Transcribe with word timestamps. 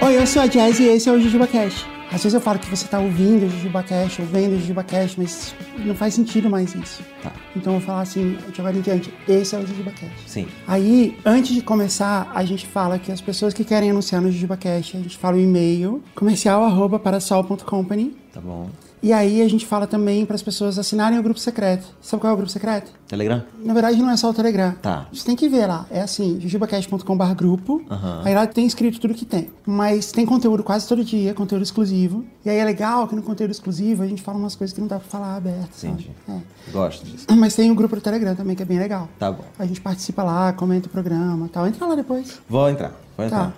Oi, 0.00 0.16
eu 0.16 0.26
sou 0.26 0.42
a 0.42 0.46
Jazz 0.46 0.80
e 0.80 0.84
esse 0.84 1.08
é 1.08 1.12
o 1.12 1.20
JujubaCast. 1.20 1.86
Às 2.10 2.22
vezes 2.22 2.34
eu 2.34 2.40
falo 2.40 2.58
que 2.58 2.68
você 2.68 2.88
tá 2.88 2.98
ouvindo 2.98 3.46
o 3.46 3.50
JujubaCast 3.50 4.22
ou 4.22 4.26
vendo 4.26 4.54
o 4.54 4.58
JujubaCast, 4.58 5.20
mas 5.20 5.54
não 5.84 5.94
faz 5.94 6.14
sentido 6.14 6.48
mais 6.48 6.74
isso. 6.74 7.02
Tá. 7.22 7.30
Então 7.54 7.74
eu 7.74 7.78
vou 7.78 7.86
falar 7.86 8.00
assim, 8.00 8.36
de 8.52 8.60
agora 8.60 8.76
em 8.76 8.80
diante, 8.80 9.12
esse 9.28 9.54
é 9.54 9.58
o 9.58 9.66
JujubaCast. 9.66 10.14
Sim. 10.26 10.48
Aí, 10.66 11.16
antes 11.24 11.54
de 11.54 11.60
começar, 11.60 12.32
a 12.34 12.44
gente 12.44 12.66
fala 12.66 12.98
que 12.98 13.12
as 13.12 13.20
pessoas 13.20 13.52
que 13.52 13.62
querem 13.62 13.90
anunciar 13.90 14.22
no 14.22 14.32
JujubaCast, 14.32 14.96
a 14.96 15.00
gente 15.00 15.18
fala 15.18 15.36
o 15.36 15.40
e-mail 15.40 16.02
comercial 16.14 16.64
arroba 16.64 16.98
parasol.company 16.98 18.16
Tá 18.32 18.40
bom. 18.40 18.70
E 19.02 19.12
aí 19.12 19.42
a 19.42 19.48
gente 19.48 19.66
fala 19.66 19.86
também 19.86 20.24
para 20.26 20.34
as 20.34 20.42
pessoas 20.42 20.78
assinarem 20.78 21.18
o 21.18 21.22
grupo 21.22 21.38
secreto. 21.40 21.86
Sabe 22.00 22.20
qual 22.20 22.30
é 22.30 22.34
o 22.34 22.36
grupo 22.36 22.50
secreto? 22.50 22.90
Telegram? 23.06 23.42
Na 23.64 23.72
verdade, 23.72 23.96
não 23.98 24.10
é 24.10 24.16
só 24.16 24.30
o 24.30 24.34
Telegram. 24.34 24.72
Tá. 24.82 25.06
Você 25.12 25.24
tem 25.24 25.34
que 25.36 25.48
ver 25.48 25.66
lá. 25.66 25.86
É 25.90 26.02
assim, 26.02 26.38
jujubacast.com.br 26.40 27.34
grupo. 27.34 27.82
Aham. 27.90 28.22
Aí 28.24 28.34
lá 28.34 28.46
tem 28.46 28.66
escrito 28.66 29.00
tudo 29.00 29.14
que 29.14 29.24
tem. 29.24 29.50
Mas 29.66 30.12
tem 30.12 30.26
conteúdo 30.26 30.62
quase 30.62 30.86
todo 30.86 31.04
dia, 31.04 31.32
conteúdo 31.34 31.62
exclusivo. 31.62 32.24
E 32.44 32.50
aí 32.50 32.58
é 32.58 32.64
legal 32.64 33.06
que 33.08 33.14
no 33.14 33.22
conteúdo 33.22 33.50
exclusivo 33.50 34.02
a 34.02 34.06
gente 34.06 34.22
fala 34.22 34.38
umas 34.38 34.54
coisas 34.54 34.74
que 34.74 34.80
não 34.80 34.88
dá 34.88 34.98
pra 34.98 35.08
falar 35.08 35.36
aberto? 35.36 35.84
Entendi. 35.84 36.10
É. 36.28 36.38
Gosto 36.70 37.04
disso. 37.06 37.26
Mas 37.36 37.54
tem 37.54 37.70
o 37.70 37.74
grupo 37.74 37.96
do 37.96 38.02
Telegram 38.02 38.34
também, 38.34 38.54
que 38.56 38.62
é 38.62 38.66
bem 38.66 38.78
legal. 38.78 39.08
Tá 39.18 39.30
bom. 39.32 39.44
A 39.58 39.64
gente 39.66 39.80
participa 39.80 40.22
lá, 40.22 40.52
comenta 40.52 40.86
o 40.86 40.90
programa 40.90 41.46
e 41.46 41.48
tal. 41.48 41.66
Entra 41.66 41.86
lá 41.86 41.94
depois. 41.94 42.40
Vou 42.48 42.68
entrar. 42.68 42.92
Vou 43.16 43.28
Tá. 43.28 43.52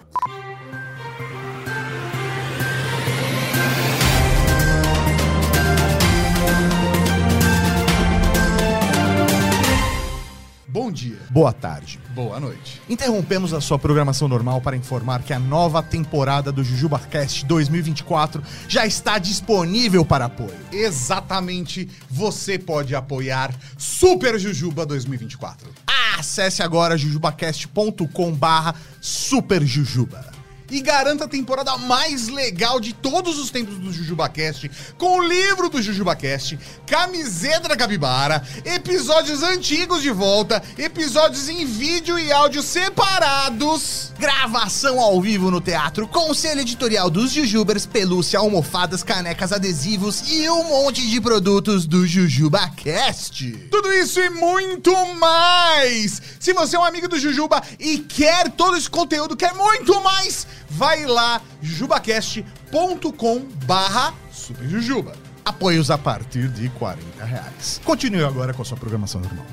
Bom 10.72 10.92
dia. 10.92 11.18
Boa 11.30 11.52
tarde. 11.52 11.98
Boa 12.14 12.38
noite. 12.38 12.80
Interrompemos 12.88 13.52
a 13.52 13.60
sua 13.60 13.76
programação 13.76 14.28
normal 14.28 14.60
para 14.60 14.76
informar 14.76 15.20
que 15.24 15.32
a 15.32 15.38
nova 15.38 15.82
temporada 15.82 16.52
do 16.52 16.62
JujubaCast 16.62 17.44
2024 17.44 18.40
já 18.68 18.86
está 18.86 19.18
disponível 19.18 20.04
para 20.04 20.26
apoio. 20.26 20.54
Exatamente, 20.70 21.88
você 22.08 22.56
pode 22.56 22.94
apoiar 22.94 23.52
Super 23.76 24.38
Jujuba 24.38 24.86
2024. 24.86 25.68
Acesse 26.16 26.62
agora 26.62 26.96
jujubacast.com 26.96 28.32
barra 28.32 28.76
superjujuba. 29.00 30.29
E 30.70 30.80
garanta 30.80 31.24
a 31.24 31.28
temporada 31.28 31.76
mais 31.78 32.28
legal 32.28 32.78
de 32.78 32.92
todos 32.92 33.38
os 33.38 33.50
tempos 33.50 33.76
do 33.76 33.92
JujubaCast, 33.92 34.70
com 34.96 35.18
o 35.18 35.22
livro 35.22 35.68
do 35.68 35.82
JujubaCast, 35.82 36.58
camiseta 36.86 37.68
da 37.68 37.76
Capibara, 37.76 38.42
episódios 38.64 39.42
antigos 39.42 40.02
de 40.02 40.10
volta, 40.10 40.62
episódios 40.78 41.48
em 41.48 41.66
vídeo 41.66 42.18
e 42.18 42.32
áudio 42.32 42.62
separados. 42.62 44.12
Gravação 44.18 45.00
ao 45.00 45.20
vivo 45.20 45.50
no 45.50 45.60
teatro, 45.60 46.06
conselho 46.06 46.60
editorial 46.60 47.08
dos 47.10 47.32
Jujubers, 47.32 47.86
pelúcia, 47.86 48.38
almofadas, 48.38 49.02
canecas, 49.02 49.52
adesivos 49.52 50.30
e 50.30 50.48
um 50.50 50.64
monte 50.64 51.08
de 51.08 51.20
produtos 51.20 51.86
do 51.86 52.06
JujubaCast. 52.06 53.68
Tudo 53.70 53.92
isso 53.92 54.20
e 54.20 54.30
muito 54.30 54.94
mais! 55.16 56.20
Se 56.38 56.52
você 56.52 56.76
é 56.76 56.78
um 56.78 56.84
amigo 56.84 57.08
do 57.08 57.18
Jujuba 57.18 57.62
e 57.78 57.98
quer 57.98 58.50
todo 58.50 58.76
esse 58.76 58.88
conteúdo, 58.88 59.36
quer 59.36 59.54
muito 59.54 60.00
mais, 60.02 60.46
vai 60.70 61.04
lá, 61.04 61.40
jubacast.com 61.60 63.42
barra 63.66 64.14
superjujuba. 64.30 65.12
Apoios 65.44 65.90
a 65.90 65.98
partir 65.98 66.48
de 66.48 66.68
40 66.70 67.24
reais. 67.24 67.80
Continue 67.84 68.24
agora 68.24 68.52
com 68.54 68.62
a 68.62 68.64
sua 68.64 68.76
programação 68.76 69.20
normal. 69.20 69.44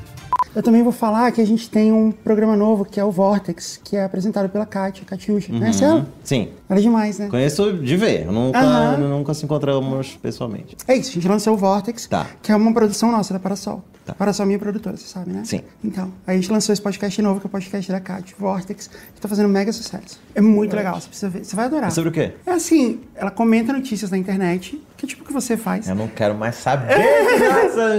Eu 0.56 0.64
também 0.64 0.82
vou 0.82 0.92
falar 0.92 1.32
que 1.32 1.40
a 1.40 1.46
gente 1.46 1.70
tem 1.70 1.92
um 1.92 2.12
programa 2.12 2.56
novo, 2.56 2.84
que 2.84 3.00
é 3.00 3.04
o 3.04 3.12
Vortex, 3.12 3.80
que 3.84 3.96
é 3.96 4.04
apresentado 4.04 4.50
pela 4.50 4.66
Kátia, 4.66 5.06
Katiusha. 5.06 5.50
Conhece 5.50 5.84
ela? 5.84 6.08
Sim. 6.24 6.50
Ela 6.68 6.80
é 6.80 6.82
demais, 6.82 7.20
né? 7.20 7.28
Conheço 7.30 7.74
de 7.74 7.96
ver. 7.96 8.26
Nunca, 8.26 8.60
Aham. 8.60 8.98
nunca 8.98 9.34
se 9.36 9.46
encontramos 9.46 10.18
pessoalmente. 10.22 10.76
É 10.88 10.96
isso, 10.96 11.12
a 11.12 11.14
gente 11.14 11.28
lançou 11.28 11.54
o 11.54 11.58
Vortex, 11.58 12.08
Tá. 12.08 12.26
que 12.42 12.52
é 12.52 12.56
uma 12.56 12.74
produção 12.74 13.12
nossa 13.12 13.34
da 13.34 13.40
Parasol. 13.40 13.84
Tá. 14.08 14.14
Parasol 14.14 14.46
é 14.46 14.48
minha 14.48 14.60
produtora, 14.60 14.96
você 14.96 15.06
sabe, 15.06 15.32
né? 15.32 15.42
Sim. 15.44 15.60
Então, 15.84 16.12
aí 16.26 16.38
a 16.38 16.40
gente 16.40 16.50
lançou 16.50 16.72
esse 16.72 16.82
podcast 16.82 17.22
novo, 17.22 17.42
que 17.42 17.46
é 17.46 17.50
o 17.50 17.52
podcast 17.52 17.92
da 17.92 18.00
Kátia, 18.00 18.36
Vortex, 18.40 18.88
que 19.14 19.20
tá 19.22 19.28
fazendo 19.28 19.50
mega 19.50 19.72
sucesso. 19.74 20.20
É 20.34 20.40
muito 20.40 20.74
legal, 20.76 21.00
você 21.00 21.08
precisa 21.10 21.30
ver, 21.30 21.44
você 21.44 21.56
vai 21.56 21.66
adorar. 21.66 21.90
É 21.90 21.92
sobre 21.92 22.10
o 22.10 22.14
quê? 22.14 22.32
É 22.46 22.52
assim, 22.52 23.02
ela 23.16 23.30
comenta 23.30 23.74
notícias 23.74 24.10
na 24.10 24.18
internet, 24.18 24.82
que 24.96 25.06
é 25.06 25.10
tipo 25.10 25.26
que 25.26 25.34
você 25.34 25.58
faz. 25.58 25.90
Eu 25.90 25.96
não 25.96 26.08
quero 26.08 26.36
mais 26.36 26.56
saber. 26.56 26.96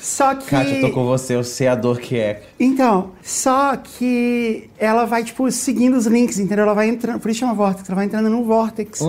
Só 0.00 0.34
que. 0.34 0.46
Kátia, 0.48 0.76
eu 0.76 0.88
tô 0.88 0.94
com 0.94 1.04
você, 1.04 1.34
eu 1.34 1.44
sei 1.44 1.68
a 1.68 1.74
dor 1.74 1.98
que 2.00 2.16
é. 2.18 2.42
Então, 2.58 3.10
só 3.22 3.76
que 3.76 4.70
ela 4.78 5.04
vai, 5.04 5.22
tipo, 5.22 5.50
seguindo 5.50 5.94
os 5.94 6.06
links, 6.06 6.38
entendeu? 6.38 6.64
Ela 6.64 6.72
vai 6.72 6.88
entrando, 6.88 7.20
por 7.20 7.30
isso 7.30 7.40
chama 7.40 7.52
Vortex, 7.52 7.86
ela 7.88 7.96
vai 7.96 8.06
entrando 8.06 8.30
no 8.30 8.42
Vortex 8.44 9.00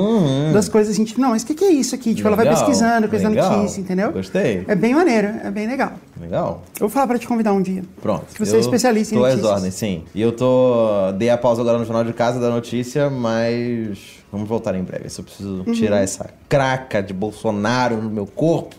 das 0.53 0.67
coisas 0.67 0.93
assim, 0.93 1.05
tipo, 1.05 1.21
não, 1.21 1.29
mas 1.29 1.43
o 1.43 1.45
que, 1.47 1.53
que 1.53 1.63
é 1.63 1.71
isso 1.71 1.95
aqui? 1.95 2.13
Tipo, 2.13 2.27
ela 2.27 2.35
vai 2.35 2.45
Uhum. 2.45 2.51
Legal, 2.51 2.65
pesquisando, 2.65 3.07
coisa 3.07 3.23
da 3.23 3.29
legal. 3.29 3.57
notícia, 3.57 3.79
entendeu? 3.79 4.11
Gostei. 4.11 4.65
É 4.67 4.75
bem 4.75 4.93
maneiro, 4.93 5.27
é 5.43 5.49
bem 5.51 5.67
legal. 5.67 5.80
Legal. 6.21 6.61
Eu 6.75 6.81
vou 6.81 6.89
falar 6.89 7.07
pra 7.07 7.17
te 7.19 7.27
convidar 7.27 7.51
um 7.51 7.61
dia. 7.61 7.83
Pronto. 8.01 8.25
Que 8.33 8.39
você 8.45 8.53
é 8.53 8.55
eu 8.55 8.59
especialista 8.61 9.15
em 9.15 9.17
tô 9.17 9.25
às 9.25 9.31
notícias. 9.33 9.53
ordens, 9.53 9.73
sim. 9.73 10.03
E 10.13 10.21
eu 10.21 10.31
tô. 10.31 11.11
Dei 11.17 11.29
a 11.29 11.37
pausa 11.37 11.61
agora 11.61 11.77
no 11.79 11.83
Jornal 11.85 12.03
de 12.05 12.13
Casa 12.13 12.39
da 12.39 12.49
notícia, 12.49 13.09
mas. 13.09 14.21
Vamos 14.31 14.47
voltar 14.47 14.75
em 14.75 14.83
breve. 14.83 15.07
Eu 15.17 15.23
preciso 15.23 15.63
Uhum. 15.67 15.73
tirar 15.73 15.99
essa 16.01 16.29
craca 16.47 17.01
de 17.03 17.13
Bolsonaro 17.13 17.97
no 18.01 18.09
meu 18.09 18.25
corpo. 18.25 18.75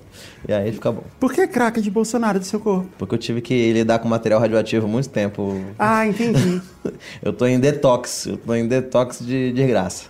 E 0.49 0.53
aí 0.53 0.73
fica 0.73 0.91
bom. 0.93 1.03
Por 1.21 1.33
que 1.33 1.47
craca 1.47 1.81
de 1.81 1.91
Bolsonaro 1.91 2.39
do 2.39 2.45
seu 2.45 2.59
corpo? 2.61 2.87
Porque 2.97 3.15
eu 3.15 3.19
tive 3.19 3.41
que 3.41 3.73
lidar 3.73 3.99
com 3.99 4.09
material 4.09 4.41
radioativo 4.41 4.87
há 4.87 4.89
muito 4.89 5.09
tempo. 5.09 5.61
Ah, 5.79 6.07
entendi. 6.07 6.61
Eu 7.23 7.33
tô 7.33 7.47
em 7.47 7.59
detox. 7.61 8.27
Eu 8.27 8.37
tô 8.37 8.55
em 8.55 8.67
detox 8.67 9.19
de, 9.25 9.53
de 9.53 9.67
graça. 9.67 10.05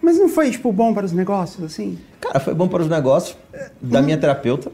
Mas 0.00 0.16
não 0.18 0.28
foi, 0.28 0.50
tipo, 0.50 0.72
bom 0.72 0.94
para 0.94 1.04
os 1.04 1.12
negócios, 1.12 1.62
assim? 1.64 1.98
Cara, 2.20 2.40
foi 2.40 2.54
bom 2.54 2.68
para 2.68 2.82
os 2.82 2.88
negócios 2.88 3.36
da 3.80 4.00
minha 4.00 4.16
terapeuta. 4.16 4.70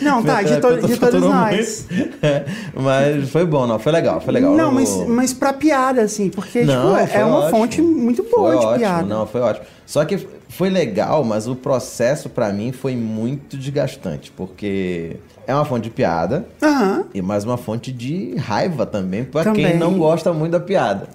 Não, 0.00 0.22
tá, 0.22 0.42
de, 0.42 0.60
to- 0.60 0.86
de 0.86 0.96
todos 0.96 1.20
nós. 1.22 1.86
É, 2.22 2.44
mas 2.74 3.28
foi 3.30 3.44
bom, 3.44 3.66
não. 3.66 3.78
Foi 3.78 3.92
legal, 3.92 4.20
foi 4.20 4.32
legal. 4.34 4.54
Não, 4.54 4.70
mas, 4.72 4.94
mas 5.06 5.32
pra 5.32 5.52
piada, 5.52 6.02
assim, 6.02 6.28
porque, 6.30 6.62
Não, 6.62 6.96
tipo, 7.04 7.16
é 7.16 7.24
uma 7.24 7.38
ótimo. 7.38 7.50
fonte 7.58 7.82
muito 7.82 8.22
boa 8.24 8.50
Foi 8.52 8.58
de 8.58 8.64
ótimo, 8.66 8.78
piada. 8.80 9.02
Não, 9.04 9.26
foi 9.26 9.40
ótimo. 9.40 9.66
Só 9.86 10.04
que 10.04 10.26
foi 10.48 10.70
legal, 10.70 11.24
mas 11.24 11.46
o 11.48 11.54
processo 11.54 12.28
pra 12.28 12.52
mim 12.52 12.72
foi 12.72 12.94
muito 12.96 13.56
desgastante, 13.56 14.32
porque 14.36 15.16
é 15.46 15.54
uma 15.54 15.64
fonte 15.64 15.84
de 15.84 15.90
piada 15.90 16.46
Aham. 16.62 17.04
e 17.14 17.22
mais 17.22 17.44
uma 17.44 17.56
fonte 17.56 17.92
de 17.92 18.34
raiva 18.36 18.84
também 18.86 19.24
pra 19.24 19.44
Também. 19.44 19.66
quem 19.66 19.76
não 19.78 19.96
gosta 19.98 20.32
muito 20.32 20.52
da 20.52 20.60
piada. 20.60 21.08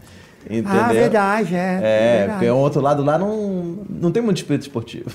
Entendeu? 0.45 0.81
Ah, 0.81 0.91
verdade, 0.91 1.55
é. 1.55 1.79
É, 1.81 2.17
verdade. 2.17 2.31
porque 2.31 2.49
o 2.49 2.57
outro 2.57 2.81
lado 2.81 3.03
lá 3.03 3.17
não, 3.17 3.79
não 3.89 4.11
tem 4.11 4.21
muito 4.21 4.37
espírito 4.37 4.63
esportivo. 4.63 5.09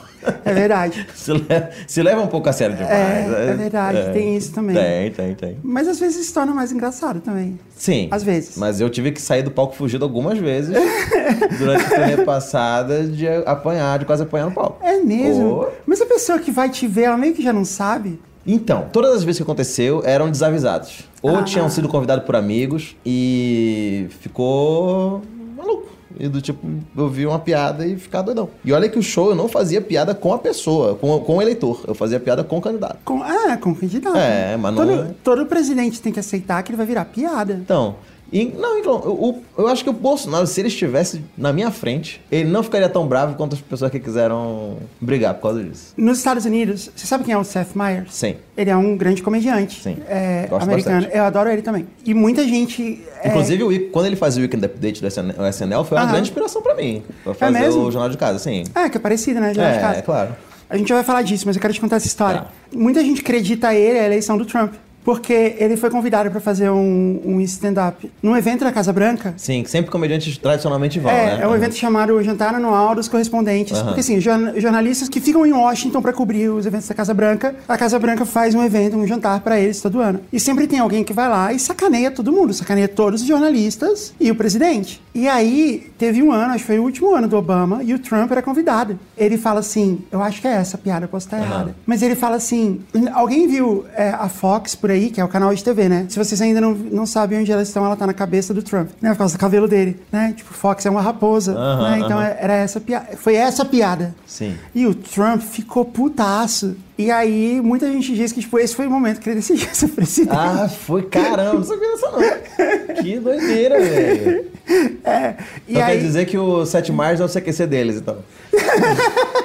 É 0.45 0.53
verdade. 0.53 1.07
se, 1.15 1.33
leva, 1.33 1.71
se 1.87 2.03
leva 2.03 2.21
um 2.21 2.27
pouco 2.27 2.49
a 2.49 2.53
sério 2.53 2.77
demais. 2.77 2.95
É, 2.95 3.51
é 3.51 3.55
verdade, 3.55 4.13
tem 4.13 4.37
isso 4.37 4.53
também. 4.53 4.77
Tem, 4.77 5.11
tem, 5.11 5.35
tem. 5.35 5.59
Mas 5.63 5.89
às 5.89 5.99
vezes 5.99 6.27
se 6.27 6.33
torna 6.33 6.53
mais 6.53 6.73
engraçado 6.73 7.21
também. 7.21 7.59
Sim. 7.77 8.09
Às 8.11 8.23
vezes. 8.23 8.57
Mas 8.57 8.81
eu 8.81 8.89
tive 8.89 9.13
que 9.13 9.21
sair 9.21 9.43
do 9.43 9.51
palco 9.51 9.75
fugido 9.75 10.05
algumas 10.05 10.39
vezes 10.39 10.75
durante 11.59 11.85
a 11.85 11.89
turnê 11.89 12.17
passada 12.25 13.05
de 13.05 13.27
apanhar, 13.45 13.99
de 13.99 14.05
quase 14.05 14.23
apanhar 14.23 14.47
no 14.47 14.53
palco. 14.53 14.85
É 14.85 14.99
mesmo. 14.99 15.63
Oh. 15.63 15.69
Mas 15.87 16.01
a 16.01 16.07
pessoa 16.07 16.39
que 16.39 16.51
vai 16.51 16.71
te 16.71 16.87
ver, 16.87 17.03
ela 17.03 17.17
meio 17.17 17.35
que 17.35 17.43
já 17.43 17.53
não 17.53 17.65
sabe. 17.65 18.19
Então, 18.47 18.89
todas 18.93 19.13
as 19.17 19.25
vezes 19.25 19.39
que 19.39 19.43
aconteceu 19.43 20.03
eram 20.05 20.31
desavisados. 20.31 21.05
Ou 21.29 21.37
Ah. 21.39 21.43
tinham 21.43 21.69
sido 21.69 21.89
convidados 21.89 22.25
por 22.25 22.37
amigos 22.37 22.95
e 23.05 24.07
ficou 24.21 25.23
maluco. 25.57 25.87
E 26.19 26.29
do 26.29 26.41
tipo, 26.41 26.67
eu 26.97 27.09
vi 27.11 27.27
uma 27.27 27.39
piada 27.39 27.87
e 27.87 27.97
ficar 27.99 28.23
doidão. 28.23 28.49
E 28.65 28.73
olha 28.73 28.89
que 28.89 28.99
o 28.99 29.03
show 29.03 29.31
eu 29.31 29.35
não 29.35 29.49
fazia 29.49 29.81
piada 29.83 30.15
com 30.15 30.33
a 30.33 30.39
pessoa, 30.39 30.95
com, 30.95 31.19
com 31.21 31.37
o 31.37 31.43
eleitor. 31.43 31.83
Eu 31.87 31.95
fazia 31.95 32.19
piada 32.19 32.43
com 32.43 32.57
o 32.57 32.61
candidato. 32.61 32.99
Com, 33.05 33.23
ah, 33.23 33.57
com 33.61 33.75
candidato. 33.75 34.17
É, 34.17 34.57
mas 34.57 34.75
não- 34.75 34.87
Todo, 34.87 35.15
todo 35.23 35.47
presidente 35.47 36.01
tem 36.01 36.13
que 36.13 36.21
aceitar 36.21 36.63
que 36.63 36.71
ele 36.71 36.77
vai 36.79 36.87
virar 36.87 37.05
piada. 37.07 37.53
Então, 37.55 37.97
e, 38.33 38.45
não, 38.47 38.79
então, 38.79 38.95
eu, 39.05 39.43
eu- 39.57 39.69
acho 39.69 39.85
que 39.85 39.91
o 39.91 39.93
Bolsonaro, 39.93 40.47
se 40.47 40.61
ele 40.61 40.69
estivesse 40.69 41.23
na 41.39 41.53
minha 41.53 41.71
frente, 41.71 42.21
ele 42.31 42.49
não 42.51 42.63
ficaria 42.63 42.89
tão 42.89 43.07
bravo 43.07 43.35
quanto 43.37 43.55
as 43.55 43.61
pessoas 43.61 43.91
que 43.91 44.01
quiseram 44.01 44.79
brigar 45.01 45.35
por 45.35 45.43
causa 45.43 45.63
disso. 45.63 45.95
Nos 45.97 46.19
Estados 46.19 46.45
Unidos, 46.45 46.91
você 46.95 47.07
sabe 47.07 47.25
quem 47.25 47.35
é 47.35 47.39
o 47.39 47.45
Seth 47.45 47.75
Meyers? 47.75 48.13
Sim. 48.15 48.37
Ele 48.57 48.71
é 48.71 48.77
um 48.77 48.97
grande 48.97 49.23
comediante. 49.23 49.81
Sim. 49.83 49.99
É, 50.09 50.49
americano. 50.51 50.97
bastante. 51.01 51.17
Eu 51.17 51.25
adoro 51.25 51.51
ele 51.51 51.63
também. 51.63 51.87
E 52.05 52.13
muita 52.15 52.43
gente. 52.47 53.01
é, 53.23 53.29
Inclusive, 53.29 53.63
o 53.63 53.69
Week- 53.69 53.91
quando 53.91 54.07
ele 54.07 54.17
fazia 54.17 54.41
o 54.41 54.43
Weekend 54.43 54.65
Update 54.67 55.01
do 55.01 55.07
SN- 55.07 55.35
o 55.39 55.47
SNL, 55.47 55.85
foi 55.85 55.97
uma 55.99 56.03
Aham. 56.05 56.13
grande 56.13 56.29
inspiração 56.29 56.61
pra 56.63 56.75
mim. 56.75 57.03
Pra 57.23 57.35
fazer 57.35 57.53
mesmo? 57.59 57.83
o 57.85 57.91
Jornal 57.93 58.11
de 58.11 58.17
Casa, 58.19 58.39
sim. 58.39 58.65
É, 58.75 58.89
que 58.89 58.97
é 58.97 59.01
parecido, 59.01 59.39
né? 59.41 59.55
Jornal 59.55 59.73
de 59.73 59.79
É, 59.79 59.81
Casa. 59.81 59.99
é 59.99 60.03
claro. 60.03 60.37
A 60.69 60.77
gente 60.77 60.89
já 60.89 60.97
vai 60.97 61.05
falar 61.05 61.23
disso, 61.23 61.45
mas 61.47 61.55
eu 61.55 61.63
quero 61.63 61.73
te 61.73 61.81
contar 61.81 61.95
essa 61.97 62.09
história. 62.09 62.41
Tá. 62.41 62.47
Muita 62.75 63.01
gente 63.01 63.21
acredita 63.21 63.69
a 63.69 63.75
ele 63.75 63.99
a 64.01 64.05
eleição 64.05 64.37
do 64.37 64.45
Trump. 64.45 64.75
Porque 65.07 65.55
ele 65.61 65.77
foi 65.77 65.89
convidado 65.89 66.29
pra 66.33 66.41
fazer 66.41 66.69
um, 66.69 67.21
um 67.25 67.41
stand-up 67.43 68.11
num 68.21 68.37
evento 68.37 68.65
na 68.65 68.73
Casa 68.73 68.93
Branca. 68.93 69.35
Sim, 69.37 69.65
sempre 69.65 69.89
comediantes 69.89 70.37
tradicionalmente 70.37 70.99
vão, 70.99 71.13
É, 71.13 71.37
né? 71.37 71.43
é 71.45 71.47
um 71.49 71.55
evento 71.55 71.77
chamado 71.77 72.21
Jantar 72.25 72.53
Anual 72.57 72.93
dos 72.97 73.07
Correspondentes. 73.07 73.79
Aham. 73.79 73.85
Porque, 73.87 74.01
assim, 74.01 74.21
jorna- 74.21 74.59
jornalistas 74.61 75.09
que 75.09 75.21
ficam 75.21 75.47
em 75.47 75.53
Washington 75.53 76.03
pra 76.03 76.13
cobrir 76.13 76.49
os 76.49 76.67
eventos 76.67 76.89
da 76.89 76.95
Casa 76.95 77.15
Branca, 77.15 77.55
a 77.69 77.79
Casa 77.79 78.01
Branca 78.01 78.25
faz 78.27 78.53
um 78.57 78.65
evento, 78.65 78.97
um 78.97 79.07
jantar 79.07 79.39
pra 79.43 79.61
eles 79.61 79.81
todo 79.81 80.01
ano. 80.01 80.21
E 80.33 80.41
sempre 80.41 80.67
tem 80.67 80.81
alguém 80.81 81.05
que 81.05 81.13
vai 81.13 81.29
lá 81.29 81.53
e 81.53 81.59
sacaneia 81.61 82.11
todo 82.11 82.33
mundo, 82.33 82.53
sacaneia 82.53 82.89
todos 82.89 83.21
os 83.23 83.29
jornalistas 83.29 84.13
e 84.19 84.29
o 84.29 84.35
presidente. 84.35 85.01
E 85.15 85.29
aí, 85.29 85.89
teve 85.97 86.21
um 86.21 86.33
ano, 86.33 86.51
acho 86.55 86.65
que 86.65 86.67
foi 86.67 86.81
o 86.81 86.83
último 86.83 87.15
ano 87.15 87.29
do 87.29 87.37
Obama, 87.37 87.81
e 87.85 87.95
o 87.95 87.99
Trump 88.01 88.33
era 88.33 88.43
convidado. 88.43 88.99
Ele 89.17 89.39
fala 89.39 89.61
assim: 89.61 90.01
eu 90.11 90.21
acho 90.21 90.41
que 90.41 90.49
é 90.49 90.53
essa 90.53 90.77
piada, 90.77 91.05
eu 91.05 91.09
posso 91.09 91.27
estar 91.29 91.37
Aham. 91.37 91.47
errada. 91.47 91.77
Mas 91.87 92.03
ele 92.03 92.17
fala 92.17 92.35
assim: 92.35 92.81
alguém 93.15 93.47
viu 93.47 93.85
é, 93.95 94.09
a 94.11 94.29
Fox 94.29 94.75
por 94.75 94.91
aí, 94.91 94.96
que 95.13 95.21
é 95.21 95.25
o 95.25 95.29
canal 95.29 95.55
de 95.55 95.63
TV, 95.63 95.89
né? 95.89 96.07
Se 96.09 96.19
vocês 96.19 96.41
ainda 96.41 96.61
não, 96.61 96.73
não 96.75 97.07
sabem 97.07 97.39
onde 97.41 97.51
elas 97.53 97.69
estão, 97.69 97.85
ela 97.85 97.97
tá 97.97 98.07
na 98.07 98.15
cabeça 98.15 98.53
do 98.55 98.63
Trump, 98.63 98.91
né? 99.01 99.11
Por 99.11 99.19
causa 99.19 99.37
do 99.37 99.41
cabelo 99.41 99.69
dele, 99.69 100.01
né? 100.13 100.35
Tipo, 100.37 100.53
Fox 100.55 100.85
é 100.87 100.91
uma 100.91 101.03
raposa, 101.03 101.55
né? 101.55 102.01
Então 102.05 102.21
é- 102.21 102.37
era 102.41 102.55
essa 102.55 102.81
piada. 102.81 103.17
Foi 103.17 103.35
essa 103.35 103.65
piada. 103.65 104.15
Sim. 104.27 104.57
E 104.75 104.87
o 104.87 104.95
Trump 104.95 105.41
ficou 105.43 105.85
putaço. 105.85 106.77
E 106.99 107.11
aí, 107.11 107.61
muita 107.63 107.91
gente 107.93 108.15
diz 108.15 108.33
que 108.33 108.41
tipo, 108.41 108.59
esse 108.59 108.75
foi 108.75 108.87
o 108.87 108.91
momento 108.91 109.21
que 109.21 109.29
ele 109.29 109.37
decidiu 109.37 109.69
ser 109.75 109.89
presidente. 109.89 110.35
Ah, 110.37 110.69
foi 110.69 111.03
caramba, 111.03 111.55
não 111.55 111.65
sabia 111.65 111.89
dessa 111.91 112.11
não. 112.11 112.95
Que 113.03 113.19
doideira, 113.19 113.81
velho. 113.81 114.47
É. 115.05 115.37
E 115.69 115.75
Então 115.75 115.85
aí, 115.87 115.97
quer 115.99 116.03
dizer 116.05 116.27
que 116.27 116.37
o 116.37 116.67
Sete 116.67 116.91
Mars 116.91 117.21
é 117.21 117.25
o 117.25 117.29
CQC 117.29 117.67
deles, 117.69 117.97
então. 117.99 118.17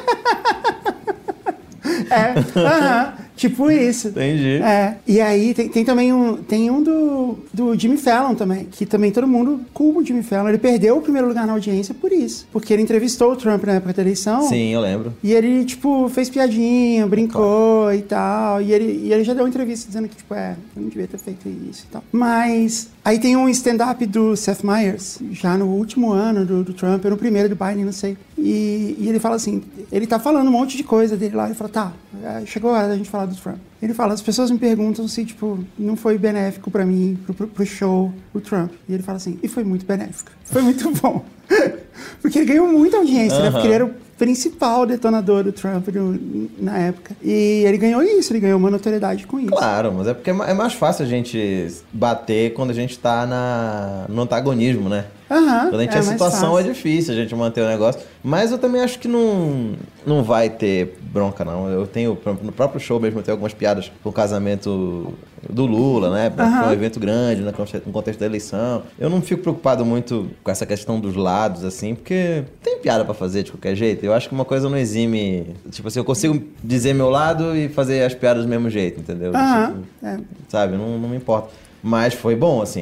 É, 2.10 2.60
aham, 2.60 3.14
tipo 3.42 3.72
isso. 3.72 4.10
Entendi. 4.10 4.62
É, 4.62 4.98
e 5.08 5.20
aí 5.20 5.54
tem, 5.54 5.68
tem 5.68 5.84
também 5.84 6.14
um, 6.14 6.38
tem 6.38 6.70
um 6.70 6.82
do, 6.82 7.40
do 7.52 7.78
Jimmy 7.78 7.98
Fallon 7.98 8.36
também, 8.36 8.66
que 8.66 8.86
também 8.86 9.12
todo 9.12 9.28
mundo 9.28 9.62
culpa 9.74 10.00
o 10.00 10.06
Jimmy 10.06 10.22
Fallon. 10.22 10.50
Ele 10.50 10.58
perdeu 10.60 10.98
o 10.98 11.02
primeiro 11.02 11.28
lugar 11.28 11.48
na 11.48 11.54
audiência 11.54 11.94
por 11.94 12.12
isso. 12.12 12.48
Porque 12.52 12.72
ele 12.72 12.84
entrevistou 12.84 13.32
o 13.32 13.36
Trump 13.36 13.64
na 13.64 13.74
época 13.74 13.94
da 13.94 14.02
eleição. 14.02 14.48
Sim, 14.48 14.70
eu 14.70 14.82
lembro. 14.82 15.14
E 15.24 15.34
ele, 15.34 15.66
tipo, 15.66 16.08
fez 16.10 16.30
piadinha, 16.30 17.08
brincou 17.08 17.92
e 17.94 18.02
tal. 18.04 18.62
E 18.62 18.72
ele, 18.72 19.08
e 19.08 19.14
ele 19.14 19.24
já 19.24 19.34
deu 19.34 19.44
uma 19.44 19.50
entrevista 19.50 19.88
dizendo 19.88 20.08
que, 20.08 20.16
tipo, 20.16 20.34
é, 20.36 20.56
eu 20.76 20.82
não 20.84 20.90
devia 20.90 21.08
ter 21.08 21.18
feito 21.18 21.50
isso 21.50 21.86
e 21.90 21.92
tal. 21.92 22.04
Mas 22.12 22.90
aí 23.04 23.18
tem 23.18 23.36
um 23.36 23.50
stand-up 23.50 24.06
do 24.06 24.36
Seth 24.36 24.64
Meyers, 24.64 25.18
já 25.32 25.58
no 25.58 25.66
último 25.66 26.12
ano 26.12 26.46
do, 26.46 26.64
do 26.64 26.74
Trump, 26.74 27.04
ou 27.06 27.12
no 27.12 27.18
primeiro 27.18 27.50
do 27.50 27.56
Biden, 27.56 27.86
não 27.86 27.92
sei. 27.92 28.16
E, 28.38 28.96
e 29.00 29.08
ele 29.08 29.20
fala 29.20 29.36
assim, 29.36 29.64
ele 29.92 30.08
tá 30.08 30.20
falando 30.20 30.48
um 30.48 30.52
monte 30.52 30.78
de 30.78 30.84
coisa 30.84 31.18
dele 31.18 31.36
lá. 31.36 31.46
Ele 31.46 31.56
fala, 31.56 31.70
tá, 31.70 31.94
é, 32.24 32.46
chegou 32.46 32.72
a 32.72 32.80
hora 32.80 32.88
da 32.90 32.96
gente 32.96 33.10
falar 33.10 33.31
do 33.32 33.42
Trump. 33.42 33.58
Ele 33.82 33.94
fala, 33.94 34.14
as 34.14 34.22
pessoas 34.22 34.52
me 34.52 34.60
perguntam 34.60 35.08
se, 35.08 35.26
tipo, 35.26 35.60
não 35.78 35.96
foi 35.96 36.18
benéfico 36.18 36.70
pra 36.70 36.86
mim, 36.86 37.18
pro, 37.26 37.34
pro, 37.34 37.48
pro 37.48 37.66
show, 37.66 38.14
o 38.34 38.40
Trump. 38.40 38.72
E 38.88 38.94
ele 38.94 39.04
fala 39.04 39.18
assim, 39.18 39.40
e 39.42 39.48
foi 39.48 39.64
muito 39.64 39.86
benéfico. 39.86 40.32
Foi 40.44 40.62
muito 40.62 40.92
bom. 41.02 41.26
Porque 42.22 42.40
ele 42.40 42.46
ganhou 42.46 42.68
muita 42.68 42.98
audiência, 42.98 43.40
né? 43.40 43.52
Porque 43.52 43.68
ele 43.68 43.74
era 43.74 43.86
o 43.86 43.92
principal 44.18 44.86
detonador 44.86 45.44
do 45.44 45.52
Trump 45.52 45.88
no- 45.88 46.50
na 46.60 46.78
época. 46.78 47.16
E 47.24 47.64
ele 47.66 47.78
ganhou 47.78 48.04
isso, 48.04 48.32
ele 48.32 48.40
ganhou 48.40 48.60
uma 48.60 48.70
notoriedade 48.70 49.26
com 49.26 49.40
isso. 49.40 49.50
Claro, 49.50 49.92
mas 49.92 50.08
é 50.08 50.14
porque 50.14 50.30
é 50.30 50.34
é 50.34 50.54
mais 50.54 50.74
fácil 50.74 51.04
a 51.04 51.08
gente 51.08 51.68
bater 51.92 52.54
quando 52.54 52.70
a 52.70 52.74
gente 52.74 52.98
tá 53.00 53.26
na, 53.26 54.06
no 54.08 54.22
antagonismo, 54.22 54.88
né? 54.90 55.06
Aham, 55.30 55.70
Quando 55.70 55.80
a 55.80 55.84
gente 55.84 55.96
é 55.96 56.00
a 56.00 56.04
situação 56.04 56.60
é 56.60 56.64
difícil 56.64 57.14
a 57.14 57.18
gente 57.18 57.34
manter 57.34 57.62
o 57.62 57.68
negócio. 57.68 58.02
Mas 58.24 58.52
eu 58.52 58.58
também 58.60 58.82
acho 58.82 59.00
que 59.00 59.08
não, 59.08 59.72
não 60.06 60.24
vai 60.24 60.50
ter 60.50 60.98
bronca, 61.12 61.44
não. 61.46 61.70
Eu 61.70 61.88
tenho, 61.88 62.18
no 62.44 62.52
próprio 62.52 62.80
show 62.82 63.00
mesmo, 63.00 63.20
eu 63.20 63.24
tenho 63.24 63.34
algumas 63.34 63.54
piadas 63.54 63.92
com 64.04 64.12
casamento 64.12 65.14
do 65.50 65.66
Lula, 65.66 66.10
né? 66.12 66.30
Porque 66.30 66.44
Aham. 66.44 66.60
Foi 66.60 66.68
um 66.70 66.74
evento 66.74 67.00
grande, 67.00 67.42
né? 67.42 67.52
no 67.86 67.92
contexto 67.94 68.20
da 68.20 68.26
eleição. 68.26 68.84
Eu 69.00 69.10
não 69.10 69.22
fico 69.22 69.42
preocupado 69.42 69.86
muito 69.86 70.30
com 70.44 70.52
essa 70.52 70.66
questão 70.66 71.00
dos 71.00 71.16
lados, 71.16 71.64
assim, 71.64 71.96
porque 71.96 72.44
tem 72.62 72.80
piada 72.80 73.04
pra 73.06 73.14
fazer 73.14 73.44
de 73.44 73.52
qualquer 73.52 73.76
jeito. 73.76 74.06
Eu 74.06 74.14
acho 74.14 74.28
que 74.30 74.36
uma 74.36 74.46
coisa 74.46 74.70
não 74.70 74.78
exime. 74.78 75.56
Tipo 75.72 75.88
assim, 75.88 76.00
eu 76.00 76.06
consigo 76.06 76.42
dizer 76.64 76.94
meu 76.94 77.10
lado 77.10 77.56
e 77.56 77.70
fazer 77.70 78.04
as 78.04 78.14
piadas 78.14 78.44
do 78.44 78.50
mesmo 78.50 78.70
jeito, 78.70 79.00
entendeu? 79.00 79.32
Aham, 79.36 79.68
Tipo, 80.02 80.06
é. 80.06 80.20
sabe? 80.48 80.78
Não, 80.78 80.98
não 80.98 81.10
me 81.10 81.18
importa. 81.18 81.50
Mas 81.84 82.14
foi 82.14 82.36
bom, 82.36 82.62
assim, 82.62 82.82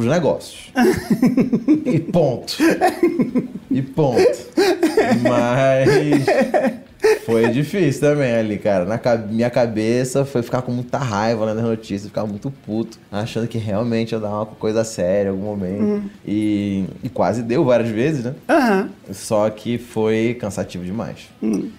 pros 0.00 0.06
negócios. 0.10 0.72
e 1.84 2.00
ponto. 2.00 2.56
E 3.70 3.82
ponto. 3.82 4.22
Mas 5.22 6.24
foi 7.24 7.48
difícil 7.50 8.00
também 8.00 8.32
ali, 8.32 8.58
cara. 8.58 8.84
Na 8.86 8.98
minha 9.16 9.50
cabeça 9.50 10.24
foi 10.24 10.42
ficar 10.42 10.62
com 10.62 10.72
muita 10.72 10.96
raiva 10.98 11.44
lendo 11.44 11.58
as 11.58 11.64
notícias, 11.64 12.06
ficar 12.06 12.24
muito 12.24 12.50
puto, 12.50 12.98
achando 13.12 13.46
que 13.46 13.58
realmente 13.58 14.12
ia 14.12 14.18
dar 14.18 14.30
uma 14.30 14.46
coisa 14.46 14.84
séria 14.84 15.28
em 15.28 15.32
algum 15.32 15.44
momento. 15.44 16.10
E, 16.26 16.86
e 17.02 17.08
quase 17.08 17.42
deu 17.42 17.64
várias 17.64 17.90
vezes, 17.90 18.24
né? 18.24 18.34
Aham. 18.48 18.88
Só 19.12 19.48
que 19.50 19.76
foi 19.76 20.36
cansativo 20.40 20.84
demais. 20.84 21.28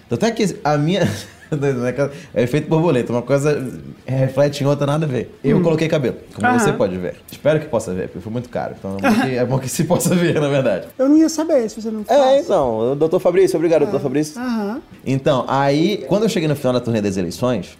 Tanto 0.08 0.26
é 0.26 0.30
que 0.30 0.56
a 0.62 0.78
minha. 0.78 1.08
É 2.34 2.42
efeito 2.42 2.68
borboleta, 2.68 3.12
uma 3.12 3.22
coisa 3.22 3.70
reflete 4.06 4.62
em 4.64 4.66
outra, 4.66 4.86
nada 4.86 5.04
a 5.06 5.08
ver. 5.08 5.34
Eu 5.44 5.60
coloquei 5.60 5.88
cabelo, 5.88 6.16
como 6.34 6.46
Aham. 6.46 6.58
você 6.58 6.72
pode 6.72 6.96
ver. 6.96 7.16
Espero 7.30 7.60
que 7.60 7.66
possa 7.66 7.92
ver, 7.92 8.08
porque 8.08 8.20
foi 8.20 8.32
muito 8.32 8.48
caro. 8.48 8.74
Então 8.78 8.96
é 8.96 9.00
bom 9.10 9.20
que, 9.22 9.36
é 9.36 9.44
bom 9.44 9.58
que 9.58 9.68
se 9.68 9.84
possa 9.84 10.14
ver, 10.14 10.40
na 10.40 10.48
verdade. 10.48 10.88
Eu 10.98 11.08
não 11.08 11.16
ia 11.16 11.28
saber 11.28 11.68
se 11.68 11.80
você 11.80 11.90
não 11.90 12.02
É, 12.02 12.04
faz. 12.04 12.44
então, 12.44 12.96
doutor 12.96 13.20
Fabrício, 13.20 13.56
obrigado, 13.56 13.82
doutor 13.82 14.00
Fabrício. 14.00 14.40
Aham. 14.40 14.80
Então, 15.04 15.44
aí, 15.48 16.04
quando 16.08 16.22
eu 16.24 16.28
cheguei 16.28 16.48
no 16.48 16.56
final 16.56 16.72
da 16.72 16.80
turnê 16.80 17.00
das 17.00 17.16
eleições, 17.16 17.76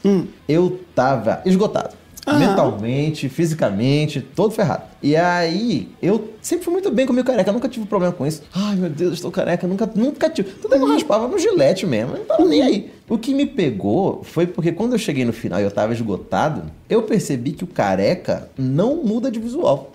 eu 0.48 0.80
tava 0.94 1.40
esgotado. 1.44 2.01
Aham. 2.26 2.38
Mentalmente, 2.38 3.28
fisicamente, 3.28 4.20
todo 4.20 4.52
ferrado. 4.52 4.84
E 5.02 5.16
aí, 5.16 5.88
eu 6.00 6.32
sempre 6.40 6.64
fui 6.64 6.72
muito 6.72 6.88
bem 6.92 7.04
comigo 7.04 7.26
careca, 7.26 7.50
nunca 7.50 7.68
tive 7.68 7.84
problema 7.86 8.14
com 8.14 8.24
isso. 8.24 8.42
Ai, 8.54 8.76
meu 8.76 8.88
Deus, 8.88 9.14
estou 9.14 9.30
careca, 9.32 9.66
nunca, 9.66 9.90
nunca 9.92 10.30
tive. 10.30 10.50
Tudo 10.52 10.76
eu 10.76 10.86
raspava 10.86 11.26
no 11.26 11.36
gilete 11.36 11.84
mesmo, 11.84 12.16
não 12.16 12.24
tava 12.24 12.44
nem 12.44 12.62
aí. 12.62 12.92
O 13.08 13.18
que 13.18 13.34
me 13.34 13.44
pegou 13.44 14.22
foi 14.22 14.46
porque 14.46 14.70
quando 14.70 14.92
eu 14.92 14.98
cheguei 14.98 15.24
no 15.24 15.32
final 15.32 15.60
e 15.60 15.64
eu 15.64 15.70
tava 15.70 15.92
esgotado, 15.92 16.62
eu 16.88 17.02
percebi 17.02 17.52
que 17.52 17.64
o 17.64 17.66
careca 17.66 18.48
não 18.56 19.02
muda 19.02 19.28
de 19.28 19.40
visual. 19.40 19.90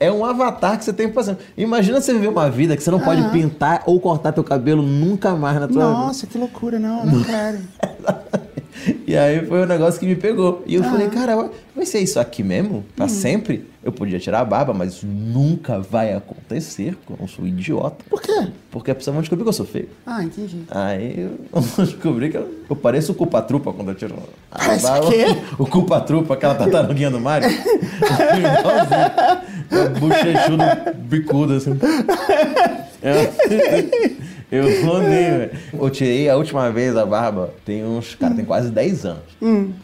É 0.00 0.10
um 0.10 0.24
avatar 0.24 0.78
que 0.78 0.84
você 0.84 0.92
tem 0.92 1.12
fazendo. 1.12 1.38
Imagina 1.56 2.00
você 2.00 2.12
viver 2.14 2.28
uma 2.28 2.50
vida 2.50 2.74
que 2.76 2.82
você 2.82 2.90
não 2.90 2.98
pode 2.98 3.20
Aham. 3.20 3.30
pintar 3.30 3.82
ou 3.86 4.00
cortar 4.00 4.32
teu 4.32 4.42
cabelo 4.42 4.82
nunca 4.82 5.34
mais 5.36 5.60
na 5.60 5.68
tua 5.68 5.88
vida. 5.88 6.00
Nossa, 6.06 6.26
que 6.26 6.38
loucura, 6.38 6.78
não, 6.78 7.04
não 7.04 7.22
quero. 7.22 7.58
E 9.06 9.16
aí 9.16 9.44
foi 9.46 9.62
um 9.62 9.66
negócio 9.66 10.00
que 10.00 10.06
me 10.06 10.16
pegou. 10.16 10.62
E 10.66 10.74
eu 10.76 10.82
falei, 10.84 11.08
cara, 11.08 11.50
vai 11.74 11.84
ser 11.86 12.00
isso 12.00 12.18
aqui 12.18 12.42
mesmo? 12.42 12.84
Pra 12.96 13.08
sempre? 13.08 13.66
Eu 13.84 13.92
podia 13.92 14.18
tirar 14.18 14.40
a 14.40 14.44
barba, 14.44 14.72
mas 14.72 14.94
isso 14.94 15.06
nunca 15.06 15.78
vai 15.80 16.14
acontecer, 16.14 16.96
porque 16.96 17.12
eu 17.12 17.16
não 17.20 17.28
sou 17.28 17.46
idiota. 17.46 18.04
Por 18.08 18.22
quê? 18.22 18.48
Porque 18.70 18.90
a 18.90 18.94
pessoa 18.94 19.12
vai 19.12 19.22
descobrir 19.22 19.44
que 19.44 19.48
eu 19.48 19.52
sou 19.52 19.66
feio. 19.66 19.88
Ah, 20.06 20.22
entendi. 20.22 20.62
Aí 20.70 21.28
eu 21.52 21.60
descobri 21.84 22.30
que 22.30 22.36
eu, 22.36 22.48
eu 22.70 22.76
pareço 22.76 23.12
o 23.12 23.14
culpa-trupa 23.14 23.72
quando 23.72 23.88
eu 23.88 23.94
tiro 23.94 24.14
a 24.50 24.58
Parece 24.58 24.84
barba. 24.84 25.06
o 25.06 25.10
quê? 25.10 25.24
O 25.58 25.66
culpa-trupa, 25.66 26.34
aquela 26.34 26.54
tartaruguinha 26.54 27.10
do 27.10 27.20
Mario. 27.20 27.50
Igualzinho. 27.50 28.46
É 29.70 29.88
Bochechudo, 29.98 30.94
bicudo, 31.00 31.54
assim. 31.54 31.70
Eu, 33.02 34.41
eu 34.52 34.86
rodei, 34.86 35.08
velho. 35.08 35.50
Eu 35.72 35.90
tirei 35.90 36.28
a 36.28 36.36
última 36.36 36.70
vez 36.70 36.96
a 36.96 37.04
barba, 37.06 37.52
tem 37.64 37.84
uns, 37.84 38.14
cara, 38.14 38.34
tem 38.34 38.44
quase 38.44 38.70
10 38.70 39.06
anos. 39.06 39.22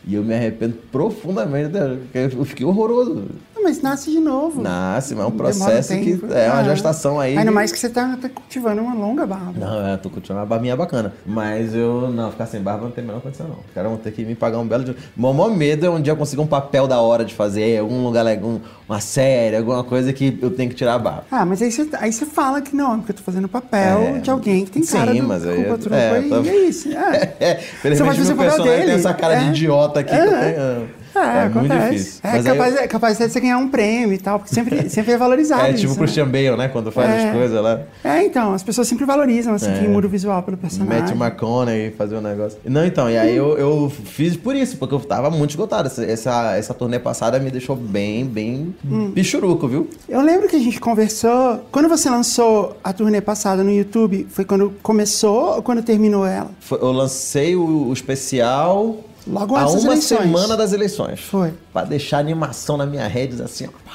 E 0.06 0.14
eu 0.14 0.22
me 0.22 0.34
arrependo 0.34 0.76
profundamente 0.92 1.70
dela, 1.70 1.96
porque 1.96 2.36
eu 2.36 2.44
fiquei 2.44 2.66
horroroso. 2.66 3.24
Ah, 3.58 3.60
mas 3.64 3.82
nasce 3.82 4.10
de 4.10 4.20
novo. 4.20 4.62
Nasce, 4.62 5.14
mas 5.14 5.24
é 5.24 5.28
um 5.28 5.32
processo 5.32 5.92
que 5.94 6.16
tempo. 6.16 6.32
é 6.32 6.46
uma 6.48 6.60
Ah. 6.60 6.64
gestação 6.64 7.18
aí. 7.18 7.32
Ainda 7.36 7.50
que- 7.50 7.54
mais 7.54 7.72
que 7.72 7.78
você 7.78 7.88
tá, 7.88 8.16
tá 8.20 8.28
cultivando 8.28 8.80
uma 8.80 8.94
longa 8.94 9.26
barba. 9.26 9.52
não, 9.58 9.86
é, 9.88 9.96
tô 9.96 10.08
continuando 10.08 10.42
uma 10.44 10.46
barbinha 10.48 10.76
bacana. 10.76 11.12
Mas 11.26 11.74
eu, 11.74 12.08
não, 12.10 12.30
ficar 12.30 12.46
sem 12.46 12.60
barba 12.60 12.84
não 12.84 12.90
tem 12.92 13.02
a 13.02 13.06
menor 13.06 13.20
condição, 13.20 13.48
não. 13.48 13.56
Os 13.56 13.74
caras 13.74 13.90
vão 13.90 13.98
ter 13.98 14.12
que 14.12 14.24
me 14.24 14.34
pagar 14.34 14.58
um 14.58 14.66
belo 14.66 14.84
dia. 14.84 14.94
O 15.16 15.20
maior 15.20 15.50
medo 15.50 15.84
é 15.86 15.90
um 15.90 16.00
dia 16.00 16.12
eu 16.12 16.16
conseguir 16.16 16.40
um 16.40 16.46
papel 16.46 16.86
da 16.86 17.00
hora 17.00 17.24
de 17.24 17.34
fazer, 17.34 17.78
algum 17.78 18.04
lugar, 18.04 18.22
legal, 18.22 18.48
um- 18.48 18.60
uma 18.88 19.00
série, 19.00 19.56
alguma 19.56 19.82
coisa 19.82 20.12
que 20.12 20.38
eu 20.40 20.50
tenho 20.50 20.70
que 20.70 20.76
tirar 20.76 20.94
a 20.94 20.98
barba. 20.98 21.24
Ah, 21.30 21.44
mas 21.44 21.60
aí 21.60 21.70
você, 21.72 21.88
aí 22.00 22.12
você 22.12 22.24
fala 22.24 22.62
que 22.62 22.74
não, 22.76 22.94
é 22.94 22.96
porque 22.98 23.12
eu 23.12 23.16
tô 23.16 23.22
fazendo 23.22 23.48
papel 23.48 23.98
É. 23.98 24.18
de 24.20 24.30
alguém 24.30 24.64
que 24.64 24.70
tem 24.70 24.84
cara 24.84 25.12
Sim, 25.12 25.20
do 25.20 25.26
mas 25.28 25.44
aí 25.44 25.56
culpa 25.56 25.74
é- 25.74 25.76
trupa 25.78 25.96
é, 25.96 26.20
e 26.20 26.28
tá- 26.30 26.36
é 26.48 26.56
isso. 26.56 26.88
É. 26.92 27.34
É, 27.40 27.54
Você 27.56 27.64
felizmente 27.82 28.08
pode 28.08 28.18
fazer 28.20 28.34
meu 28.34 28.42
personagem 28.44 28.76
tem 28.78 28.86
dele. 28.86 28.98
essa 28.98 29.14
cara 29.14 29.34
de 29.34 29.44
É. 29.44 29.48
idiota 29.48 30.00
aqui 30.00 30.10
que 30.10 30.16
eu 30.16 30.30
tenho. 30.30 30.88
É, 31.18 31.48
muito 31.48 31.58
acontece. 31.72 31.90
difícil. 31.90 32.20
É 32.22 32.32
Mas 32.32 32.44
capaz, 32.44 32.74
eu- 32.74 32.80
é 32.82 32.86
capaz 32.88 33.18
de 33.18 33.28
você 33.28 33.40
ganhar 33.40 33.58
um 33.58 33.68
prêmio 33.68 34.12
e 34.14 34.18
tal, 34.18 34.38
porque 34.38 34.54
sempre, 34.54 34.88
sempre 34.90 35.12
é 35.12 35.16
valorizado 35.16 35.62
É 35.62 35.70
isso, 35.70 35.80
tipo 35.80 35.92
o 35.92 35.94
né? 35.96 35.98
Christian 36.02 36.26
Bale, 36.26 36.56
né? 36.56 36.68
Quando 36.68 36.90
faz 36.92 37.10
É. 37.10 37.28
as 37.28 37.34
coisas 37.34 37.62
lá. 37.62 37.80
É, 38.04 38.22
então, 38.24 38.54
as 38.54 38.62
pessoas 38.62 38.86
sempre 38.88 39.04
valorizam, 39.04 39.54
assim, 39.54 39.70
É. 39.70 39.78
quem 39.80 39.88
muda 39.88 40.06
o 40.06 40.10
visual 40.10 40.42
pelo 40.42 40.56
personagem. 40.56 41.00
Matthew 41.00 41.16
McConaughey 41.16 41.90
fazer 41.92 42.16
um 42.16 42.20
negócio. 42.20 42.58
Não, 42.64 42.84
então, 42.84 43.10
e 43.10 43.16
aí 43.18 43.36
eu, 43.36 43.56
eu 43.58 43.90
fiz 44.04 44.36
por 44.36 44.54
isso, 44.56 44.76
porque 44.76 44.94
eu 44.94 45.00
tava 45.00 45.30
muito 45.30 45.50
esgotado. 45.50 45.86
Essa, 45.88 46.04
essa, 46.04 46.56
essa 46.56 46.74
turnê 46.74 46.98
passada 46.98 47.38
me 47.38 47.50
deixou 47.50 47.76
bem, 47.76 48.24
bem 48.24 48.74
Hum. 48.84 49.10
pichuruco, 49.12 49.66
viu? 49.68 49.88
Eu 50.08 50.20
lembro 50.20 50.48
que 50.48 50.56
a 50.56 50.60
gente 50.60 50.80
conversou. 50.80 51.64
Quando 51.70 51.88
você 51.88 52.08
lançou 52.10 52.76
a 52.82 52.92
turnê 52.92 53.20
passada 53.20 53.62
no 53.64 53.70
YouTube, 53.70 54.26
foi 54.30 54.44
quando 54.44 54.72
começou 54.82 55.56
ou 55.56 55.62
quando 55.62 55.82
terminou 55.82 56.26
ela? 56.26 56.50
Foi- 56.60 56.78
eu 56.80 56.92
lancei 56.92 57.56
o, 57.56 57.88
o 57.88 57.92
especial 57.92 58.96
Logo 59.28 59.54
a 59.56 59.62
antes 59.62 59.74
das 59.74 59.82
uma 59.84 59.92
eleições. 59.92 60.18
semana 60.22 60.56
das 60.56 60.72
eleições. 60.72 61.20
Foi. 61.20 61.52
Pra 61.72 61.84
deixar 61.84 62.16
a 62.16 62.20
animação 62.20 62.76
na 62.76 62.86
minha 62.86 63.06
rede 63.06 63.40
assim, 63.42 63.66
ó. 63.66 63.87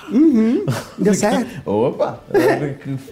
Deu 0.98 1.14
certo? 1.16 1.48
Opa! 1.70 2.20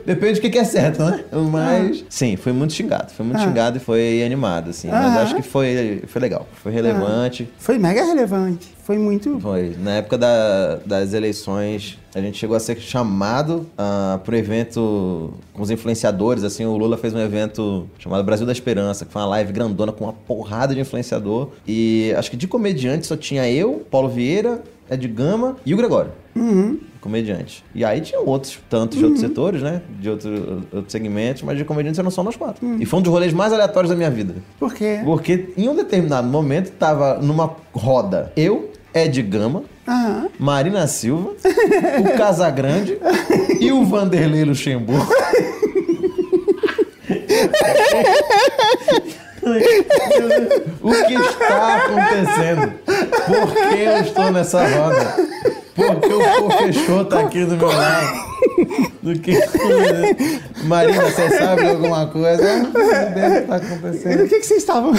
Depende 0.05 0.39
do 0.39 0.49
que 0.49 0.57
é 0.57 0.63
certo, 0.63 1.03
né? 1.03 1.23
Mas, 1.51 2.03
sim, 2.09 2.35
foi 2.35 2.51
muito 2.51 2.73
xingado. 2.73 3.11
Foi 3.11 3.25
muito 3.25 3.39
Ah. 3.39 3.43
xingado 3.45 3.77
e 3.77 3.79
foi 3.79 4.23
animado, 4.23 4.69
assim. 4.69 4.87
Mas 4.89 5.05
Aham. 5.05 5.21
acho 5.21 5.35
que 5.35 5.41
foi, 5.41 6.03
foi 6.07 6.21
legal. 6.21 6.47
Foi 6.61 6.71
relevante. 6.71 7.49
Foi 7.57 7.77
mega 7.77 8.03
relevante. 8.03 8.69
Foi 8.83 8.97
muito. 8.97 9.39
Foi. 9.39 9.75
Na 9.79 9.91
época 9.97 10.17
da- 10.17 10.79
das 10.85 11.13
eleições, 11.13 11.97
a 12.13 12.19
gente 12.19 12.37
chegou 12.37 12.57
a 12.57 12.59
ser 12.59 12.77
chamado 12.79 13.65
ah, 13.77 14.19
pro 14.23 14.35
evento 14.35 15.33
com 15.53 15.61
os 15.61 15.69
influenciadores. 15.69 16.43
Assim, 16.43 16.65
o 16.65 16.75
Lula 16.75 16.97
fez 16.97 17.13
um 17.13 17.19
evento 17.19 17.87
chamado 17.99 18.23
Brasil 18.23 18.45
da 18.45 18.51
Esperança, 18.51 19.05
que 19.05 19.11
foi 19.13 19.21
uma 19.21 19.27
live 19.29 19.53
grandona 19.53 19.91
com 19.91 20.03
uma 20.05 20.13
porrada 20.13 20.73
de 20.73 20.81
influenciador. 20.81 21.49
E 21.67 22.13
acho 22.17 22.29
que 22.31 22.37
de 22.37 22.47
comediante 22.47 23.05
só 23.07 23.15
tinha 23.15 23.49
eu, 23.49 23.85
Paulo 23.89 24.09
Vieira, 24.09 24.61
Ed 24.91 25.07
Gama 25.07 25.55
e 25.65 25.73
o 25.73 25.77
Gregório. 25.77 26.11
Comediante. 26.99 27.63
E 27.73 27.83
aí 27.83 28.01
tinha 28.01 28.19
outros, 28.19 28.59
tantos 28.69 28.97
de 28.97 29.03
outros 29.03 29.21
setores, 29.21 29.61
né? 29.61 29.81
De 29.99 30.09
outro, 30.09 30.63
outros 30.71 30.91
segmentos, 30.91 31.41
mas 31.41 31.57
de 31.57 31.65
comediantes 31.65 31.97
eram 31.97 32.11
só 32.11 32.21
nós 32.21 32.35
quatro. 32.35 32.63
E 32.79 32.85
foi 32.85 32.99
um 32.99 33.01
dos 33.01 33.11
rolês 33.11 33.33
mais 33.33 33.51
aleatórios 33.53 33.89
da 33.89 33.95
minha 33.95 34.11
vida. 34.11 34.35
Por 34.59 34.73
quê? 34.73 34.99
Porque 35.03 35.49
em 35.57 35.67
um 35.67 35.75
determinado 35.75 36.27
momento 36.27 36.71
tava 36.71 37.17
numa 37.19 37.55
roda 37.73 38.31
eu, 38.35 38.71
Ed 38.93 39.21
Gama, 39.23 39.63
Aham. 39.87 40.29
Marina 40.37 40.85
Silva, 40.87 41.33
o 41.99 42.17
Casagrande 42.17 42.97
e 43.59 43.71
o 43.71 43.83
Vanderlei 43.85 44.43
Luxemburgo. 44.43 45.01
o 50.81 50.91
que 50.91 51.13
está 51.13 51.77
acontecendo? 51.77 52.73
Por 53.25 53.69
que 53.69 53.79
eu 53.79 53.97
estou 53.97 54.31
nessa 54.31 54.67
roda? 54.67 55.15
Porque 55.75 56.13
o 56.13 56.41
Pofechô 56.49 57.05
tá 57.05 57.21
aqui 57.21 57.45
do 57.45 57.57
meu 57.57 57.67
lado. 57.67 58.31
Do 59.01 59.17
que... 59.19 59.33
Marina, 60.65 61.03
você 61.09 61.29
sabe 61.37 61.67
alguma 61.67 62.07
coisa? 62.07 62.57
Não 62.57 62.71
deve 62.71 63.39
estar 63.39 63.61
E 63.61 63.65
acontecendo. 63.65 64.23
o 64.23 64.27
que, 64.27 64.39
que 64.39 64.45
vocês 64.45 64.59
estavam. 64.59 64.93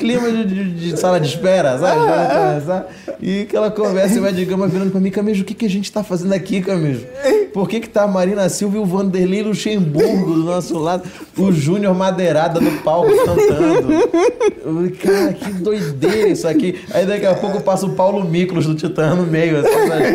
Clima 0.00 0.30
de, 0.30 0.44
de- 0.46 0.70
de 0.92 0.96
sala 0.98 1.20
de 1.20 1.28
espera, 1.28 1.78
sabe? 1.78 2.00
Conversar. 2.00 2.86
E 3.20 3.42
aquela 3.42 3.70
conversa 3.70 4.16
e 4.16 4.20
vai 4.20 4.32
de 4.32 4.44
gama 4.46 4.66
virando 4.66 4.90
pra 4.90 4.98
mim, 5.00 5.10
Camijo, 5.10 5.42
o 5.42 5.44
que, 5.44 5.52
que 5.52 5.66
a 5.66 5.68
gente 5.70 5.92
tá 5.92 6.02
fazendo 6.02 6.32
aqui, 6.32 6.62
Camijo? 6.62 7.06
Por 7.52 7.68
que, 7.68 7.80
que 7.80 7.88
tá 7.88 8.04
a 8.04 8.08
Marina 8.08 8.48
Silva 8.48 8.76
e 8.76 8.80
o 8.80 8.84
Vanderlei 8.86 9.42
Luxemburgo 9.42 10.32
do 10.32 10.44
nosso 10.44 10.78
lado? 10.78 11.02
O 11.36 11.52
Júnior 11.52 11.94
Madeirada 11.94 12.60
no 12.60 12.70
palco 12.78 13.10
cantando. 13.26 13.92
Eu 13.92 14.92
cara, 15.02 15.32
que 15.34 15.52
doideira 15.52 16.28
isso 16.28 16.48
aqui. 16.48 16.80
Aí 16.92 17.04
daqui 17.04 17.26
a 17.26 17.34
pouco 17.34 17.60
passa 17.60 17.84
o 17.86 17.90
Paulo 17.94 18.24
Miklos 18.24 18.66
do 18.66 18.74
Titã 18.74 19.14
no 19.14 19.24
meio, 19.26 19.58
assim. 19.58 19.68
Eu 19.68 19.88
falei, 19.88 20.10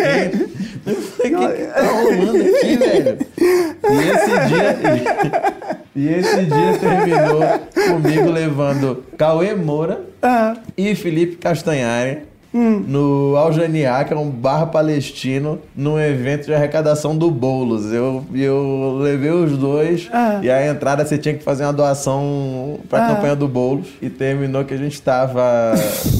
o 0.88 0.96
que, 1.22 1.30
que 1.30 1.64
tá 1.66 1.82
rolando 1.92 2.44
aqui, 2.44 2.78
velho? 2.78 3.18
E 3.38 4.10
esse 4.10 4.48
dia. 4.48 5.85
E 5.96 6.08
esse 6.10 6.44
dia 6.46 6.78
terminou 6.80 7.42
comigo 7.90 8.30
levando 8.30 9.04
Cauê 9.18 9.56
Moura 9.56 10.02
Ah, 10.22 10.56
e 10.78 10.94
Felipe 10.96 11.38
Castanhari 11.38 12.20
no 12.54 13.36
Aljaniá, 13.36 14.06
que 14.06 14.14
é 14.14 14.16
um 14.18 14.30
bar 14.30 14.68
palestino, 14.68 15.60
num 15.76 16.00
evento 16.00 16.46
de 16.46 16.54
arrecadação 16.54 17.14
do 17.18 17.30
Boulos. 17.30 17.92
Eu, 17.92 18.24
eu 18.34 18.98
levei 19.02 19.30
os 19.32 19.58
dois 19.58 20.08
Ah. 20.12 20.40
e 20.42 20.50
a 20.50 20.66
entrada 20.70 21.06
você 21.06 21.18
tinha 21.18 21.34
que 21.34 21.44
fazer 21.44 21.66
uma 21.66 21.74
doação 21.74 22.80
pra 22.90 23.06
Ah. 23.08 23.16
campanha 23.16 23.36
do 23.36 23.46
Boulos. 23.48 23.88
E 24.02 24.10
terminou 24.10 24.64
que 24.64 24.74
a 24.74 24.78
gente 24.78 25.02
tava. 25.02 25.74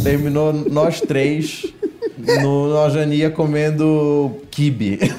terminou 0.04 0.52
nós 0.54 1.00
três 1.00 1.66
no, 2.18 2.68
no 2.70 2.78
Aljania 2.78 3.30
comendo 3.30 4.32
kibe. 4.52 5.00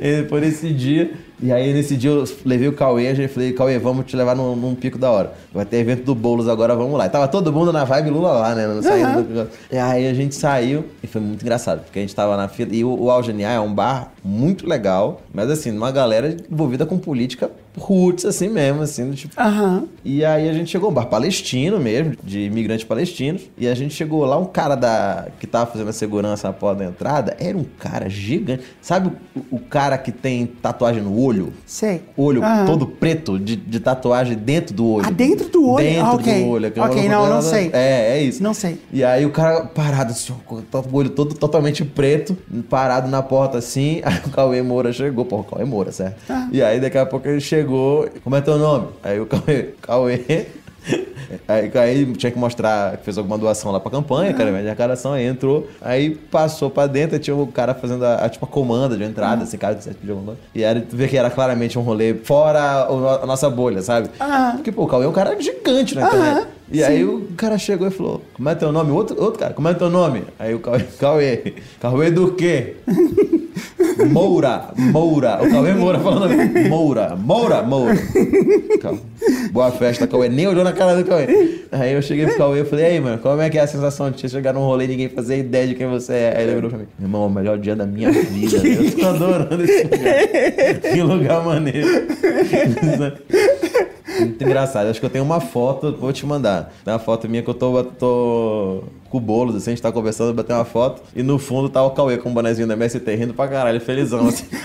E 0.00 0.22
Por 0.28 0.42
esse 0.44 0.72
dia. 0.72 1.10
E 1.42 1.52
aí, 1.52 1.72
nesse 1.72 1.96
dia, 1.96 2.10
eu 2.10 2.24
levei 2.44 2.68
o 2.68 2.72
Cauê, 2.72 3.08
a 3.08 3.14
gente 3.14 3.32
falei, 3.32 3.52
Cauê, 3.52 3.78
vamos 3.78 4.06
te 4.06 4.16
levar 4.16 4.36
num, 4.36 4.54
num 4.54 4.74
pico 4.74 4.98
da 4.98 5.10
hora. 5.10 5.32
Vai 5.52 5.64
ter 5.64 5.78
evento 5.78 6.04
do 6.04 6.14
Boulos 6.14 6.48
agora, 6.48 6.74
vamos 6.74 6.98
lá. 6.98 7.06
E 7.06 7.08
tava 7.08 7.28
todo 7.28 7.52
mundo 7.52 7.72
na 7.72 7.84
vibe 7.84 8.10
Lula 8.10 8.32
lá, 8.32 8.54
né? 8.54 8.82
Saindo 8.82 9.22
do... 9.22 9.50
E 9.70 9.78
aí 9.78 10.06
a 10.06 10.14
gente 10.14 10.34
saiu 10.34 10.84
e 11.02 11.06
foi 11.06 11.20
muito 11.20 11.42
engraçado, 11.42 11.82
porque 11.82 11.98
a 11.98 12.02
gente 12.02 12.14
tava 12.14 12.36
na 12.36 12.48
fila. 12.48 12.74
E 12.74 12.84
o, 12.84 13.04
o 13.04 13.10
Algeniá 13.10 13.52
é 13.52 13.60
um 13.60 13.72
bar 13.72 14.12
muito 14.22 14.66
legal, 14.66 15.22
mas 15.32 15.50
assim, 15.50 15.70
uma 15.70 15.90
galera 15.90 16.36
envolvida 16.50 16.84
com 16.84 16.98
política 16.98 17.50
roots, 17.76 18.24
assim 18.24 18.48
mesmo, 18.48 18.82
assim, 18.82 19.08
do 19.08 19.14
tipo. 19.14 19.40
aham. 19.40 19.84
E 20.04 20.24
aí 20.24 20.48
a 20.48 20.52
gente 20.52 20.70
chegou, 20.70 20.90
um 20.90 20.92
bar 20.92 21.06
palestino 21.06 21.78
mesmo, 21.78 22.14
de 22.22 22.40
imigrantes 22.40 22.84
palestinos. 22.84 23.42
E 23.56 23.68
a 23.68 23.74
gente 23.74 23.94
chegou 23.94 24.24
lá, 24.24 24.38
um 24.38 24.44
cara 24.44 24.74
da 24.74 25.28
que 25.38 25.46
tava 25.46 25.70
fazendo 25.70 25.88
a 25.88 25.92
segurança 25.92 26.48
na 26.48 26.54
porta 26.54 26.82
da 26.82 26.90
entrada, 26.90 27.36
era 27.38 27.56
um 27.56 27.64
cara 27.78 28.08
gigante. 28.08 28.64
Sabe 28.80 29.12
o, 29.34 29.56
o 29.56 29.58
cara 29.58 29.96
que 29.96 30.12
tem 30.12 30.46
tatuagem 30.46 31.02
no 31.02 31.18
olho? 31.18 31.29
Sei. 31.66 32.02
Olho 32.16 32.42
Aham. 32.42 32.66
todo 32.66 32.86
preto 32.86 33.38
de, 33.38 33.56
de 33.56 33.80
tatuagem 33.80 34.36
dentro 34.36 34.74
do 34.74 34.86
olho. 34.86 35.06
Ah, 35.06 35.10
dentro 35.10 35.48
do 35.48 35.68
olho? 35.68 35.84
Dentro 35.84 36.06
Ah, 36.06 36.14
ok. 36.14 36.42
do 36.44 36.48
olho. 36.48 36.72
Ok, 36.78 37.08
não, 37.08 37.28
não 37.28 37.42
sei. 37.42 37.70
É, 37.72 38.16
é 38.18 38.22
isso. 38.22 38.42
Não 38.42 38.54
sei. 38.54 38.78
E 38.92 39.04
aí 39.04 39.24
o 39.24 39.30
cara 39.30 39.62
parado 39.66 40.12
assim, 40.12 40.32
o 40.32 40.96
olho 40.96 41.10
todo 41.10 41.34
totalmente 41.34 41.84
preto, 41.84 42.36
parado 42.68 43.08
na 43.08 43.22
porta 43.22 43.58
assim. 43.58 44.00
Aí 44.10 44.20
o 44.26 44.30
Cauê 44.30 44.62
Moura 44.62 44.92
chegou, 44.92 45.24
pô, 45.24 45.40
o 45.40 45.44
Cauê 45.44 45.64
Moura, 45.64 45.92
certo? 45.92 46.16
Ah. 46.28 46.48
E 46.52 46.62
aí 46.62 46.80
daqui 46.80 46.98
a 46.98 47.06
pouco 47.06 47.28
ele 47.28 47.40
chegou, 47.40 48.08
como 48.24 48.34
é 48.36 48.40
teu 48.40 48.58
nome? 48.58 48.88
Aí 49.02 49.20
o 49.20 49.26
Cauê, 49.26 49.70
Cauê. 49.80 50.46
Aí, 51.46 51.70
aí 51.78 52.06
tinha 52.14 52.32
que 52.32 52.38
mostrar 52.38 52.96
que 52.96 53.04
fez 53.04 53.16
alguma 53.16 53.38
doação 53.38 53.70
lá 53.70 53.78
pra 53.78 53.88
campanha, 53.88 54.34
cara, 54.34 54.50
de 54.50 54.66
arrecadação, 54.66 55.12
aí 55.12 55.24
entrou, 55.26 55.68
aí 55.80 56.10
passou 56.10 56.68
pra 56.70 56.88
dentro, 56.88 57.14
aí 57.14 57.20
tinha 57.22 57.36
o 57.36 57.46
cara 57.46 57.72
fazendo 57.72 58.04
a, 58.04 58.16
a, 58.16 58.28
tipo 58.28 58.44
a 58.44 58.48
comanda 58.48 58.96
de 58.96 59.04
entrada, 59.04 59.44
assim, 59.44 59.56
cara, 59.56 59.78
alguma 60.08 60.24
coisa. 60.24 60.40
E 60.52 60.64
aí 60.64 60.80
tu 60.80 60.96
vê 60.96 61.06
que 61.06 61.16
era 61.16 61.30
claramente 61.30 61.78
um 61.78 61.82
rolê 61.82 62.14
fora 62.24 62.84
no- 62.90 63.08
a 63.08 63.26
nossa 63.26 63.48
bolha, 63.48 63.80
sabe? 63.80 64.08
Porque, 64.56 64.72
pô, 64.72 64.82
o 64.82 64.86
Cauê 64.88 65.04
é 65.04 65.08
um 65.08 65.12
cara 65.12 65.40
gigante 65.40 65.94
na 65.94 66.02
internet. 66.08 66.46
E 66.72 66.82
aí 66.84 67.04
o 67.04 67.26
cara 67.36 67.58
chegou 67.58 67.86
e 67.88 67.90
falou: 67.90 68.22
Como 68.34 68.48
é 68.48 68.54
teu 68.54 68.70
nome? 68.70 68.90
Outro, 68.92 69.20
outro 69.20 69.38
cara, 69.40 69.52
como 69.54 69.68
é 69.68 69.74
teu 69.74 69.90
nome? 69.90 70.22
Aí 70.38 70.54
o 70.54 70.60
Cauê, 70.60 70.80
Cauê, 70.98 71.54
Cauê 71.80 72.10
do 72.10 72.32
quê? 72.32 72.74
Moura, 74.10 74.70
Moura. 74.76 75.38
O 75.42 75.50
Cauê 75.50 75.74
Moura 75.74 75.98
falando 75.98 76.34
Moura, 76.68 77.16
Moura, 77.16 77.62
Moura. 77.62 77.94
Calma. 78.80 79.00
Boa 79.52 79.70
festa, 79.72 80.06
Cauê. 80.06 80.28
Nem 80.28 80.46
olhou 80.46 80.64
na 80.64 80.72
cara 80.72 80.96
do 80.96 81.04
Cauê. 81.04 81.60
Aí 81.70 81.92
eu 81.92 82.00
cheguei 82.00 82.26
pro 82.26 82.36
Cauê 82.38 82.60
e 82.60 82.64
falei, 82.64 82.84
aí, 82.86 83.00
mano, 83.00 83.18
como 83.18 83.40
é 83.42 83.50
que 83.50 83.58
é 83.58 83.60
a 83.62 83.66
sensação 83.66 84.10
de 84.10 84.18
você 84.20 84.28
chegar 84.28 84.54
num 84.54 84.60
rolê 84.60 84.84
e 84.84 84.88
ninguém 84.88 85.08
fazer 85.08 85.38
ideia 85.38 85.66
de 85.68 85.74
quem 85.74 85.86
você 85.86 86.12
é? 86.14 86.34
Aí 86.36 86.44
ele 86.44 86.54
virou 86.54 86.70
pra 86.70 86.78
mim, 86.78 86.86
meu 86.98 87.06
irmão, 87.06 87.24
é 87.24 87.26
o 87.26 87.30
melhor 87.30 87.58
dia 87.58 87.76
da 87.76 87.84
minha 87.84 88.10
vida. 88.12 88.58
né? 88.62 88.76
Eu 88.78 88.92
tô 88.92 89.06
adorando 89.06 89.62
esse 89.64 89.82
lugar. 89.82 90.92
Que 90.92 91.02
lugar 91.02 91.44
maneiro. 91.44 91.88
Muito 94.20 94.44
engraçado. 94.44 94.88
Acho 94.88 95.00
que 95.00 95.06
eu 95.06 95.10
tenho 95.10 95.24
uma 95.24 95.40
foto, 95.40 95.96
vou 95.96 96.12
te 96.12 96.24
mandar. 96.26 96.72
Tem 96.84 96.92
uma 96.92 97.00
foto 97.00 97.28
minha 97.28 97.42
que 97.42 97.50
eu 97.50 97.54
tô, 97.54 97.84
tô 97.84 98.82
com 99.10 99.18
o 99.18 99.20
Boulos, 99.20 99.56
assim, 99.56 99.70
a 99.70 99.74
gente 99.74 99.82
tá 99.82 99.90
conversando, 99.92 100.32
bateu 100.32 100.54
uma 100.56 100.64
foto. 100.64 101.02
E 101.14 101.22
no 101.22 101.38
fundo 101.38 101.68
tá 101.68 101.82
o 101.84 101.90
Cauê 101.90 102.16
com 102.16 102.30
o 102.30 102.32
bonezinho 102.32 102.66
da 102.68 102.74
MST 102.74 103.14
rindo 103.16 103.34
pra 103.34 103.48
caralho, 103.48 103.80
felizão, 103.80 104.28
assim. 104.28 104.44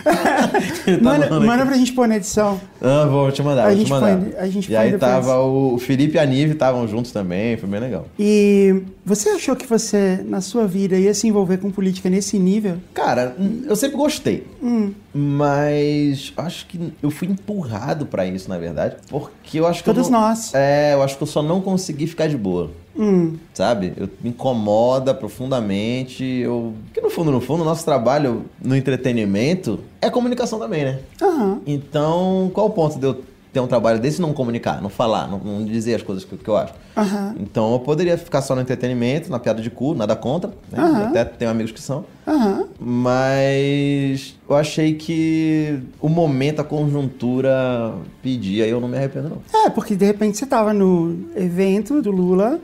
Tá 0.86 1.02
Manda, 1.02 1.40
manda 1.40 1.66
pra 1.66 1.76
gente 1.78 1.92
pôr 1.94 2.08
na 2.08 2.18
edição. 2.18 2.60
Ah, 2.82 3.06
vou 3.06 3.32
te 3.32 3.42
mandar, 3.42 3.64
A 3.64 3.68
vou 3.70 3.76
gente 3.78 3.88
te 3.88 3.90
mandar. 3.92 4.18
põe- 4.18 4.34
a 4.38 4.48
gente 4.48 4.72
e 4.72 4.76
aí 4.76 4.92
depois. 4.92 5.12
tava 5.12 5.40
o 5.42 5.78
Felipe 5.80 6.16
e 6.16 6.20
a 6.20 6.26
Nive 6.26 6.54
estavam 6.54 6.88
juntos 6.88 7.12
também, 7.12 7.58
foi 7.58 7.68
bem 7.68 7.80
legal. 7.80 8.06
E 8.20 8.84
você 9.04 9.30
achou 9.30 9.56
que 9.56 9.66
você, 9.66 10.24
na 10.26 10.42
sua 10.42 10.68
vida, 10.68 10.96
ia 10.96 11.14
se 11.14 11.28
envolver 11.28 11.58
com 11.58 11.72
política 11.72 12.10
nesse 12.10 12.38
nível? 12.38 12.78
Cara, 12.94 13.36
hum, 13.40 13.64
eu 13.68 13.76
sempre 13.76 13.98
gostei. 13.98 14.46
Hum. 14.62 14.92
Mas 15.14 16.32
acho 16.38 16.68
que 16.68 16.80
eu 17.02 17.10
fui 17.10 17.28
empurrado 17.28 18.06
pra 18.06 18.26
isso, 18.26 18.48
na 18.50 18.58
verdade. 18.58 18.96
Porque 19.10 19.60
eu 19.60 19.66
acho 19.68 19.84
que. 19.84 19.90
eu 19.90 19.94
Todos 19.94 20.10
não- 20.10 20.20
nós. 20.22 20.54
É, 20.54 20.94
eu 20.94 21.02
acho 21.02 21.18
que 21.18 21.24
eu 21.24 21.28
só 21.28 21.42
não 21.42 21.62
consegui 21.62 22.06
ficar 22.08 22.28
de 22.28 22.38
boa. 22.38 22.70
Hum. 22.98 23.38
Sabe? 23.54 23.94
Eu, 23.98 24.10
me 24.22 24.30
incomoda 24.30 25.14
profundamente. 25.14 26.24
Eu... 26.24 26.74
Porque 26.86 27.02
no 27.02 27.10
fundo, 27.10 27.32
no 27.32 27.42
fundo, 27.42 27.62
o 27.62 27.66
nosso 27.66 27.84
trabalho 27.84 28.46
no 28.64 28.76
entretenimento 28.76 29.80
é 30.02 30.10
comunicação 30.10 30.60
também, 30.60 30.86
né? 30.86 31.00
Aham. 31.22 31.62
Então, 31.66 32.50
qual 32.54 32.68
o 32.68 32.70
ponto 32.72 32.98
de 32.98 33.06
eu 33.06 33.24
ter 33.56 33.62
um 33.62 33.68
trabalho 33.68 34.00
desse 34.02 34.18
e 34.20 34.22
não 34.22 34.34
comunicar, 34.34 34.82
não 34.82 34.90
falar, 34.90 35.30
não, 35.30 35.40
não 35.40 35.64
dizer 35.64 35.96
as 35.96 36.04
coisas 36.04 36.26
que, 36.26 36.36
que 36.36 36.48
eu 36.50 36.58
acho? 36.58 36.74
Aham. 36.98 37.36
Então, 37.40 37.72
eu 37.72 37.80
poderia 37.80 38.18
ficar 38.18 38.42
só 38.42 38.54
no 38.54 38.60
entretenimento, 38.62 39.32
na 39.32 39.40
piada 39.40 39.62
de 39.62 39.70
cu, 39.70 39.96
nada 39.96 40.14
contra. 40.14 40.50
Né? 40.70 40.78
Aham. 40.78 41.04
Até 41.08 41.24
tenho 41.24 41.52
amigos 41.52 41.72
que 41.72 41.80
são. 41.82 42.04
Aham. 42.28 42.66
Mas 42.80 44.36
eu 44.50 44.56
achei 44.56 44.94
que 44.96 45.80
o 46.02 46.10
momento, 46.10 46.60
a 46.60 46.64
conjuntura 46.64 47.94
pedia 48.22 48.66
e 48.66 48.70
eu 48.70 48.82
não 48.82 48.88
me 48.90 48.98
arrependo, 48.98 49.30
não. 49.30 49.62
É, 49.66 49.70
porque 49.70 49.96
de 49.96 50.06
repente 50.06 50.38
você 50.38 50.46
tava 50.46 50.74
no 50.74 51.18
evento 51.36 52.02
do 52.02 52.12
Lula 52.12 52.60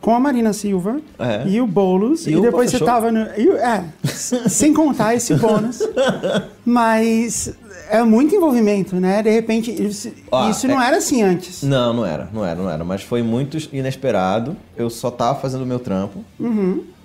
com 0.00 0.14
a 0.14 0.20
Marina 0.20 0.52
Silva 0.54 1.00
É. 1.18 1.46
e 1.46 1.60
o 1.60 1.66
Boulos. 1.66 2.26
E 2.26 2.30
E, 2.32 2.36
o 2.36 2.40
depois 2.40 2.70
você 2.70 2.78
professor. 2.78 3.00
tava 3.00 3.12
no. 3.12 3.20
e 3.36 3.48
é, 3.58 3.84
sem 4.48 4.72
contar 4.72 5.14
esse 5.14 5.34
bônus. 5.34 5.80
Mas 6.64 7.52
é 7.90 8.02
muito 8.02 8.34
envolvimento, 8.34 8.96
né? 8.96 9.22
De 9.22 9.30
repente, 9.30 9.70
isso, 9.70 10.10
Ó, 10.30 10.48
isso 10.50 10.66
é- 10.66 10.68
não 10.68 10.80
era 10.82 10.96
assim 10.98 11.22
antes. 11.22 11.62
Não, 11.62 11.92
não 11.92 12.06
era, 12.06 12.28
não 12.32 12.44
era, 12.44 12.60
não 12.62 12.70
era. 12.70 12.84
Mas 12.84 13.02
foi 13.02 13.22
muito 13.22 13.56
inesperado. 13.72 14.56
Eu 14.76 14.88
só 14.90 15.10
tava 15.10 15.38
fazendo 15.40 15.62
o 15.62 15.66
meu 15.66 15.78
trampo. 15.78 16.24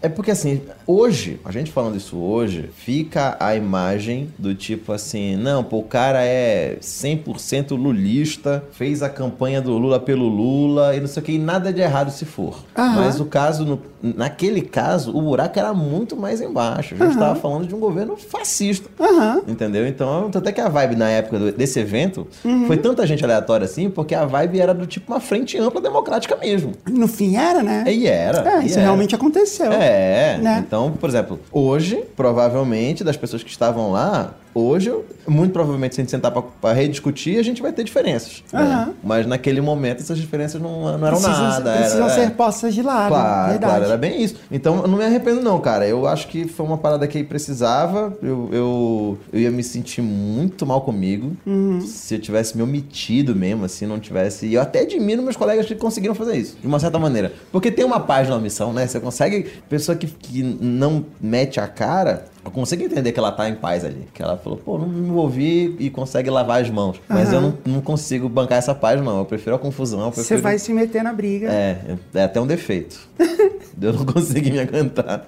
É 0.02 0.08
porque 0.08 0.32
assim, 0.32 0.62
hoje, 0.88 1.40
a 1.44 1.52
gente 1.52 1.72
falando 1.72 1.98
isso 1.98 2.18
hoje, 2.18 2.70
fica 2.74 3.36
a 3.40 3.56
imagem 3.56 4.30
do 4.38 4.56
tipo 4.56 4.92
assim, 4.94 5.36
não, 5.36 5.64
pô, 5.64 5.80
o 5.80 5.84
cara 5.84 6.24
é 6.24 6.78
100% 6.82 7.72
lulista, 7.76 8.64
fez 8.72 9.04
a 9.04 9.10
campanha 9.10 9.62
do 9.62 9.78
Lula 9.78 10.00
pelo 10.00 10.28
Lula 10.28 10.96
e 10.96 11.00
não 11.00 11.08
sei 11.08 11.22
o 11.22 11.26
que, 11.26 11.32
e 11.34 11.38
nada 11.40 11.74
de 11.74 11.82
errado 11.82 12.12
se 12.12 12.24
for. 12.26 12.64
Aham. 12.78 12.96
Mas 13.02 13.20
o 13.20 13.26
caso, 13.26 13.66
no- 13.66 13.82
naquele 14.02 14.62
caso, 14.62 15.16
o 15.16 15.22
buraco 15.22 15.60
era 15.60 15.74
muito 15.74 16.16
mais 16.16 16.40
embaixo. 16.40 16.96
A 17.00 17.06
gente 17.06 17.18
tava 17.18 17.36
falando 17.36 17.68
de 17.68 17.76
um 17.76 17.80
governo 17.80 18.16
fascista. 18.16 18.90
Aham. 19.00 19.42
Entendeu? 19.48 19.86
Então, 19.86 20.30
tanto 20.32 20.48
é 20.48 20.52
que 20.52 20.62
a 20.62 20.70
vibe 20.70 20.96
na 20.96 21.10
época 21.10 21.38
do- 21.40 21.52
desse 21.52 21.80
evento 21.80 22.26
foi 22.68 22.78
tanta 22.78 23.06
gente 23.06 23.24
aleatória 23.24 23.66
assim, 23.66 23.90
porque 23.90 24.16
a 24.16 24.26
vibe 24.26 24.60
era 24.62 24.74
do 24.74 24.86
tipo 24.88 25.12
uma 25.12 25.20
frente 25.20 25.58
ampla 25.58 25.82
democrática 25.82 26.36
mesmo. 26.38 26.72
No 26.90 27.08
fim 27.08 27.36
era, 27.36 27.62
né? 27.62 27.84
E 27.88 28.08
era. 28.08 28.50
É, 28.50 28.62
e 28.64 28.68
isso 28.68 28.76
era. 28.78 28.84
realmente 28.86 29.14
aconteceu. 29.14 29.72
É, 29.72 29.89
Né? 30.42 30.64
então, 30.66 30.92
por 30.92 31.10
exemplo, 31.10 31.40
hoje, 31.52 32.04
provavelmente, 32.16 33.04
das 33.04 33.18
pessoas 33.18 33.44
que 33.44 33.50
estavam 33.50 33.92
lá, 33.92 34.34
hoje, 34.54 34.94
muito 35.28 35.52
provavelmente, 35.52 35.96
se 35.96 36.02
a 36.02 36.04
gente 36.04 36.12
sentar 36.12 36.32
pra, 36.32 36.42
pra 36.42 36.74
rediscutir, 36.74 37.40
a 37.40 37.44
gente 37.44 37.62
vai 37.62 37.72
ter 37.72 37.84
diferenças. 37.84 38.44
né? 38.52 38.62
Aham. 38.62 38.94
Mas 39.04 39.26
naquele 39.26 39.62
momento, 39.62 40.02
essas 40.02 40.18
diferenças 40.18 40.62
não, 40.62 40.98
não 40.98 41.08
eram 41.08 41.18
precisam, 41.20 41.48
nada. 41.48 41.74
precisam 41.78 42.06
era, 42.06 42.14
ser 42.16 42.22
é. 42.22 42.30
postas 42.30 42.74
de 42.74 42.82
lado. 42.82 43.10
Claro, 43.10 43.50
verdade. 43.52 43.72
claro, 43.74 43.86
era 43.86 43.98
bem 43.98 44.22
isso. 44.24 44.36
Então 44.52 44.82
eu 44.82 44.88
não 44.88 44.98
me 44.98 45.06
arrependo, 45.06 45.42
não, 45.42 45.60
cara. 45.60 45.88
Eu 45.88 46.08
acho 46.08 46.28
que 46.28 46.48
foi 46.48 46.66
uma 46.66 46.78
parada 46.78 47.08
que 47.08 47.24
precisava. 47.24 48.18
Eu, 48.22 48.50
eu, 48.52 49.18
eu 49.34 49.40
ia 49.40 49.52
me 49.52 49.64
sentir 49.64 50.02
muito 50.02 50.66
mal 50.66 50.82
comigo 50.82 51.36
Uhum. 51.46 51.82
se 51.82 52.16
eu 52.16 52.20
tivesse 52.20 52.56
me 52.56 52.64
omitido 52.64 53.36
mesmo, 53.36 53.66
assim, 53.66 53.86
não 53.86 54.00
tivesse. 54.00 54.46
E 54.46 54.54
eu 54.56 54.62
até 54.62 54.82
admiro 54.82 55.22
meus 55.22 55.36
colegas 55.38 55.66
que 55.66 55.76
conseguiram 55.76 56.16
fazer 56.16 56.36
isso, 56.38 56.58
de 56.60 56.68
uma 56.68 56.80
certa 56.80 56.98
maneira. 57.00 57.32
Porque 57.52 57.72
tem 57.72 57.86
uma 57.86 58.00
página 58.00 58.36
na 58.36 58.42
omissão, 58.42 58.74
né? 58.74 58.86
Você 58.88 59.00
consegue. 59.00 59.48
Pessoa 59.70 59.96
que, 59.96 60.08
que 60.08 60.44
não 60.44 61.06
mete 61.22 61.60
a 61.60 61.68
cara. 61.68 62.26
Eu 62.44 62.52
consigo 62.52 62.84
entender 62.84 63.12
que 63.12 63.20
ela 63.20 63.32
tá 63.32 63.50
em 63.50 63.56
paz 63.56 63.84
ali. 63.84 64.08
Que 64.14 64.24
ela 64.24 64.38
falou, 64.38 64.58
pô, 64.58 64.78
não 64.78 64.88
me 64.88 65.08
envolvi 65.08 65.76
e 65.80 65.90
consegue 65.90 66.30
lavar 66.30 66.62
as 66.62 66.70
mãos. 66.70 67.00
Mas 67.08 67.34
eu 67.34 67.42
não, 67.42 67.54
não 67.66 67.82
consigo 67.82 68.30
bancar 68.30 68.58
essa 68.58 68.74
paz, 68.74 69.02
não. 69.02 69.20
Eu 69.20 69.26
prefiro 69.26 69.56
a 69.56 69.60
confusão. 69.60 70.10
Você 70.12 70.22
prefiro... 70.22 70.42
vai 70.42 70.58
se 70.58 70.74
meter 70.74 71.04
na 71.04 71.12
briga. 71.12 71.50
É, 71.52 71.98
é 72.14 72.24
até 72.24 72.40
um 72.40 72.48
defeito. 72.48 73.00
eu 73.82 73.94
não 73.94 74.06
consegui 74.06 74.52
me 74.52 74.60
aguentar. 74.60 75.28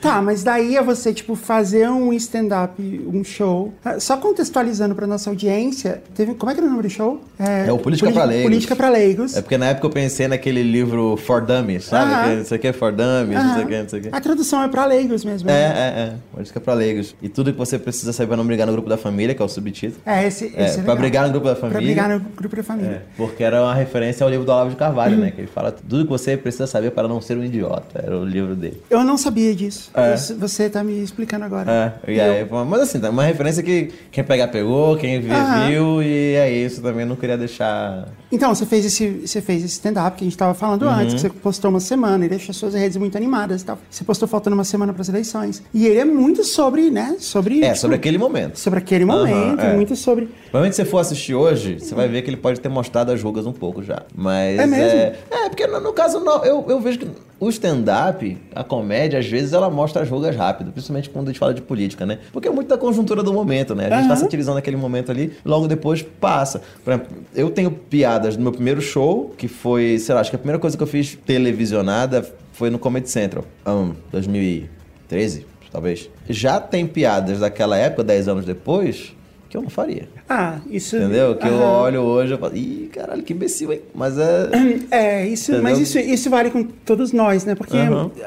Tá, 0.00 0.22
mas 0.22 0.42
daí 0.42 0.76
é 0.76 0.82
você, 0.82 1.12
tipo, 1.12 1.34
fazer 1.34 1.88
um 1.88 2.12
stand-up, 2.12 2.80
um 3.12 3.24
show. 3.24 3.72
Ah, 3.84 3.98
Só 3.98 4.16
contextualizando 4.16 4.94
pra 4.94 5.06
nossa 5.06 5.30
audiência, 5.30 6.02
teve. 6.14 6.34
Como 6.34 6.50
é 6.50 6.54
que 6.54 6.60
era 6.60 6.66
o 6.66 6.70
nome 6.70 6.82
do 6.82 6.90
show? 6.90 7.20
É 7.38 7.72
o 7.72 7.78
Política 7.78 8.12
pra 8.12 8.24
Leigos. 8.24 8.44
Política 8.44 8.76
pra 8.76 8.88
Leigos. 8.88 9.36
É 9.36 9.42
porque 9.42 9.58
na 9.58 9.66
época 9.66 9.86
eu 9.86 9.90
pensei 9.90 10.28
naquele 10.28 10.62
livro 10.62 11.16
For 11.16 11.44
Dummies, 11.44 11.84
sabe? 11.84 12.12
Aham. 12.12 12.22
Que 12.30 12.36
Não 12.36 12.44
sei 12.44 12.58
o 12.58 12.60
que 12.60 12.66
é 12.68 12.72
For 12.72 12.92
Dummies, 12.92 13.44
não 13.44 13.54
sei 13.54 13.64
o 13.64 13.66
que, 13.66 13.82
não 13.82 13.88
sei 13.88 14.00
o 14.00 14.02
que. 14.02 14.08
A 14.12 14.20
tradução 14.20 14.62
é 14.62 14.68
pra 14.68 14.84
leigos 14.86 15.24
mesmo. 15.24 15.50
É, 15.50 15.52
né? 15.52 15.74
é, 15.74 16.40
é. 16.40 16.43
Política 16.44 16.60
pra 16.60 16.74
leigos. 16.74 17.14
E 17.22 17.28
tudo 17.28 17.52
que 17.52 17.58
você 17.58 17.78
precisa 17.78 18.12
saber 18.12 18.28
pra 18.28 18.36
não 18.36 18.44
brigar 18.46 18.66
no 18.66 18.72
grupo 18.74 18.88
da 18.88 18.98
família, 18.98 19.34
que 19.34 19.40
é 19.40 19.44
o 19.44 19.48
subtítulo. 19.48 20.00
É, 20.04 20.26
esse, 20.26 20.46
esse 20.56 20.78
É, 20.78 20.80
é 20.80 20.82
pra 20.82 20.94
brigar 20.94 21.24
no 21.26 21.30
grupo 21.32 21.46
da 21.46 21.54
Pra 21.54 21.70
família. 21.70 21.86
brigar 21.86 22.08
no 22.10 22.20
grupo 22.20 22.54
da 22.56 22.62
família. 22.62 22.90
É, 22.90 23.02
porque 23.16 23.42
era 23.42 23.62
uma 23.62 23.74
referência 23.74 24.22
ao 24.24 24.30
livro 24.30 24.44
do 24.44 24.52
Olavo 24.52 24.70
de 24.70 24.76
Carvalho, 24.76 25.16
né? 25.16 25.30
Que 25.30 25.40
ele 25.40 25.48
fala 25.48 25.72
tudo 25.72 26.04
que 26.04 26.10
você 26.10 26.36
precisa 26.36 26.66
saber 26.66 26.90
para 26.90 27.08
não 27.08 27.20
ser 27.20 27.38
um 27.38 27.44
idiota. 27.44 28.02
Era 28.04 28.18
o 28.18 28.24
livro 28.24 28.54
dele. 28.54 28.82
Eu 28.90 29.02
não 29.04 29.16
sabia 29.16 29.54
disso. 29.54 29.90
É. 29.94 30.14
Isso 30.14 30.36
você 30.36 30.68
tá 30.68 30.84
me 30.84 31.02
explicando 31.02 31.44
agora. 31.46 31.70
É, 32.06 32.12
e 32.12 32.20
aí, 32.20 32.46
mas 32.68 32.80
assim, 32.82 33.00
tá 33.00 33.08
uma 33.08 33.24
referência 33.24 33.62
que 33.62 33.90
quem 34.10 34.22
pegar 34.22 34.48
pegou, 34.48 34.96
quem 34.98 35.20
viu, 35.20 35.32
Aham. 35.34 35.68
viu, 35.68 36.02
e 36.02 36.34
é 36.34 36.50
isso. 36.50 36.82
Também 36.82 37.06
não 37.06 37.16
queria 37.16 37.38
deixar. 37.38 38.08
Então, 38.30 38.54
você 38.54 38.66
fez 38.66 38.84
esse, 38.84 39.08
você 39.26 39.40
fez 39.40 39.62
esse 39.64 39.74
stand-up 39.74 40.16
que 40.18 40.24
a 40.24 40.26
gente 40.26 40.36
tava 40.36 40.52
falando 40.54 40.82
Uhum. 40.82 40.90
antes, 40.90 41.14
que 41.14 41.20
você 41.20 41.30
postou 41.30 41.70
uma 41.70 41.80
semana 41.80 42.26
e 42.26 42.28
deixou 42.28 42.52
suas 42.52 42.74
redes 42.74 42.96
muito 42.96 43.16
animadas 43.16 43.62
e 43.62 43.64
tal. 43.64 43.78
Você 43.88 44.04
postou 44.04 44.26
faltando 44.28 44.54
uma 44.54 44.64
semana 44.64 44.92
pras 44.92 45.08
eleições. 45.08 45.62
E 45.72 45.86
ele 45.86 46.00
é 46.00 46.04
muito 46.04 46.33
sobre, 46.42 46.90
né? 46.90 47.16
Sobre. 47.18 47.62
É, 47.62 47.68
tipo, 47.68 47.78
sobre 47.78 47.96
aquele 47.96 48.18
momento. 48.18 48.58
Sobre 48.58 48.78
aquele 48.78 49.04
momento, 49.04 49.60
é. 49.60 49.74
muito 49.74 49.94
sobre. 49.94 50.26
Provavelmente 50.50 50.76
se 50.76 50.82
você 50.82 50.90
for 50.90 50.98
assistir 50.98 51.34
hoje, 51.34 51.78
você 51.78 51.94
vai 51.94 52.08
ver 52.08 52.22
que 52.22 52.30
ele 52.30 52.36
pode 52.36 52.60
ter 52.60 52.68
mostrado 52.68 53.12
as 53.12 53.22
rugas 53.22 53.46
um 53.46 53.52
pouco 53.52 53.82
já. 53.82 54.02
Mas. 54.14 54.58
É 54.58 54.66
mesmo? 54.66 54.98
É, 54.98 55.16
é, 55.30 55.48
porque 55.48 55.66
no, 55.66 55.80
no 55.80 55.92
caso, 55.92 56.18
não, 56.20 56.44
eu, 56.44 56.64
eu 56.68 56.80
vejo 56.80 56.98
que 56.98 57.06
o 57.38 57.48
stand-up, 57.50 58.38
a 58.54 58.64
comédia, 58.64 59.18
às 59.18 59.26
vezes 59.26 59.52
ela 59.52 59.68
mostra 59.68 60.02
as 60.02 60.08
rugas 60.08 60.34
rápido, 60.34 60.72
principalmente 60.72 61.10
quando 61.10 61.28
a 61.28 61.32
gente 61.32 61.38
fala 61.38 61.52
de 61.52 61.60
política, 61.60 62.06
né? 62.06 62.18
Porque 62.32 62.48
é 62.48 62.50
muito 62.50 62.68
da 62.68 62.78
conjuntura 62.78 63.22
do 63.22 63.32
momento, 63.32 63.74
né? 63.74 63.86
A 63.86 63.96
gente 63.96 64.08
tá 64.08 64.14
Aham. 64.14 64.22
satirizando 64.22 64.58
aquele 64.58 64.76
momento 64.76 65.10
ali, 65.10 65.32
logo 65.44 65.66
depois 65.66 66.02
passa. 66.02 66.62
Por 66.82 66.92
exemplo, 66.92 67.16
eu 67.34 67.50
tenho 67.50 67.70
piadas 67.70 68.36
no 68.36 68.42
meu 68.42 68.52
primeiro 68.52 68.80
show, 68.80 69.34
que 69.36 69.48
foi, 69.48 69.98
sei 69.98 70.14
lá, 70.14 70.20
acho 70.20 70.30
que 70.30 70.36
a 70.36 70.38
primeira 70.38 70.58
coisa 70.58 70.76
que 70.76 70.82
eu 70.82 70.86
fiz 70.86 71.18
televisionada 71.26 72.24
foi 72.52 72.70
no 72.70 72.78
Comedy 72.78 73.10
Central, 73.10 73.44
um, 73.66 73.92
2013, 74.12 75.46
talvez. 75.74 76.08
Já 76.30 76.60
tem 76.60 76.86
piadas 76.86 77.40
daquela 77.40 77.76
época, 77.76 78.04
10 78.04 78.28
anos 78.28 78.44
depois, 78.44 79.12
que 79.54 79.58
eu 79.58 79.62
não 79.62 79.70
faria. 79.70 80.08
Ah, 80.28 80.58
isso. 80.68 80.96
Entendeu? 80.96 81.36
Que 81.36 81.46
eu 81.46 81.54
olho 81.60 82.00
hoje 82.00 82.34
e 82.34 82.36
falo, 82.36 82.56
ih, 82.56 82.90
caralho, 82.92 83.22
que 83.22 83.32
imbecil, 83.32 83.72
hein? 83.72 83.80
Mas 83.94 84.18
é. 84.18 84.50
É, 84.90 85.26
isso, 85.26 85.52
Entendeu? 85.52 85.62
mas 85.62 85.78
isso, 85.78 85.98
isso 85.98 86.28
vale 86.28 86.50
com 86.50 86.62
todos 86.64 87.12
nós, 87.12 87.44
né? 87.44 87.54
Porque 87.54 87.76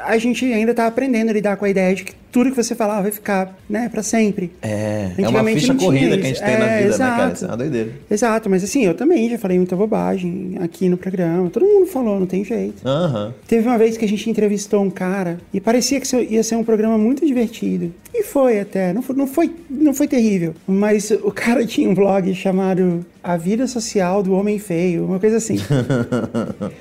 a 0.05 0.17
gente 0.17 0.45
ainda 0.45 0.73
tá 0.73 0.87
aprendendo 0.87 1.29
a 1.29 1.33
lidar 1.33 1.57
com 1.57 1.65
a 1.65 1.69
ideia 1.69 1.93
de 1.93 2.03
que 2.05 2.13
tudo 2.31 2.49
que 2.51 2.55
você 2.55 2.75
falar 2.75 3.01
vai 3.01 3.11
ficar, 3.11 3.57
né, 3.69 3.89
pra 3.89 4.03
sempre. 4.03 4.51
É, 4.61 5.11
é 5.17 5.27
uma 5.27 5.43
ficha 5.45 5.73
corrida 5.73 6.17
que 6.17 6.27
a 6.27 6.29
isso. 6.29 6.39
gente 6.41 6.45
tem 6.45 6.59
na 6.59 6.65
É, 6.69 6.83
vida, 6.83 6.97
né, 6.97 6.97
cara? 6.97 7.13
exato. 7.23 7.33
Isso 7.35 7.45
é 7.45 7.47
uma 7.47 7.57
doideira. 7.57 7.91
Exato, 8.11 8.49
mas 8.49 8.63
assim, 8.63 8.85
eu 8.85 8.93
também 8.93 9.29
já 9.29 9.37
falei 9.37 9.57
muita 9.57 9.75
bobagem 9.75 10.55
aqui 10.61 10.87
no 10.89 10.97
programa. 10.97 11.49
Todo 11.49 11.65
mundo 11.65 11.87
falou, 11.87 12.19
não 12.19 12.27
tem 12.27 12.43
jeito. 12.43 12.87
Aham. 12.87 13.33
Teve 13.47 13.67
uma 13.67 13.77
vez 13.77 13.97
que 13.97 14.05
a 14.05 14.07
gente 14.07 14.29
entrevistou 14.29 14.83
um 14.83 14.89
cara 14.89 15.39
e 15.53 15.59
parecia 15.59 15.99
que 15.99 16.05
isso 16.05 16.17
ia 16.17 16.43
ser 16.43 16.55
um 16.55 16.63
programa 16.63 16.97
muito 16.97 17.25
divertido. 17.25 17.93
E 18.13 18.23
foi 18.23 18.59
até. 18.59 18.93
Não 18.93 19.01
foi, 19.01 19.15
não 19.15 19.27
foi, 19.27 19.51
não 19.69 19.93
foi 19.93 20.07
terrível. 20.07 20.53
Mas 20.67 21.11
o 21.23 21.31
cara 21.31 21.65
tinha 21.65 21.89
um 21.89 21.93
blog 21.93 22.33
chamado 22.35 23.05
A 23.27 23.35
Vida 23.37 23.67
Social 23.67 24.23
do 24.23 24.33
Homem 24.33 24.57
Feio, 24.57 25.05
uma 25.05 25.19
coisa 25.19 25.37
assim. 25.37 25.57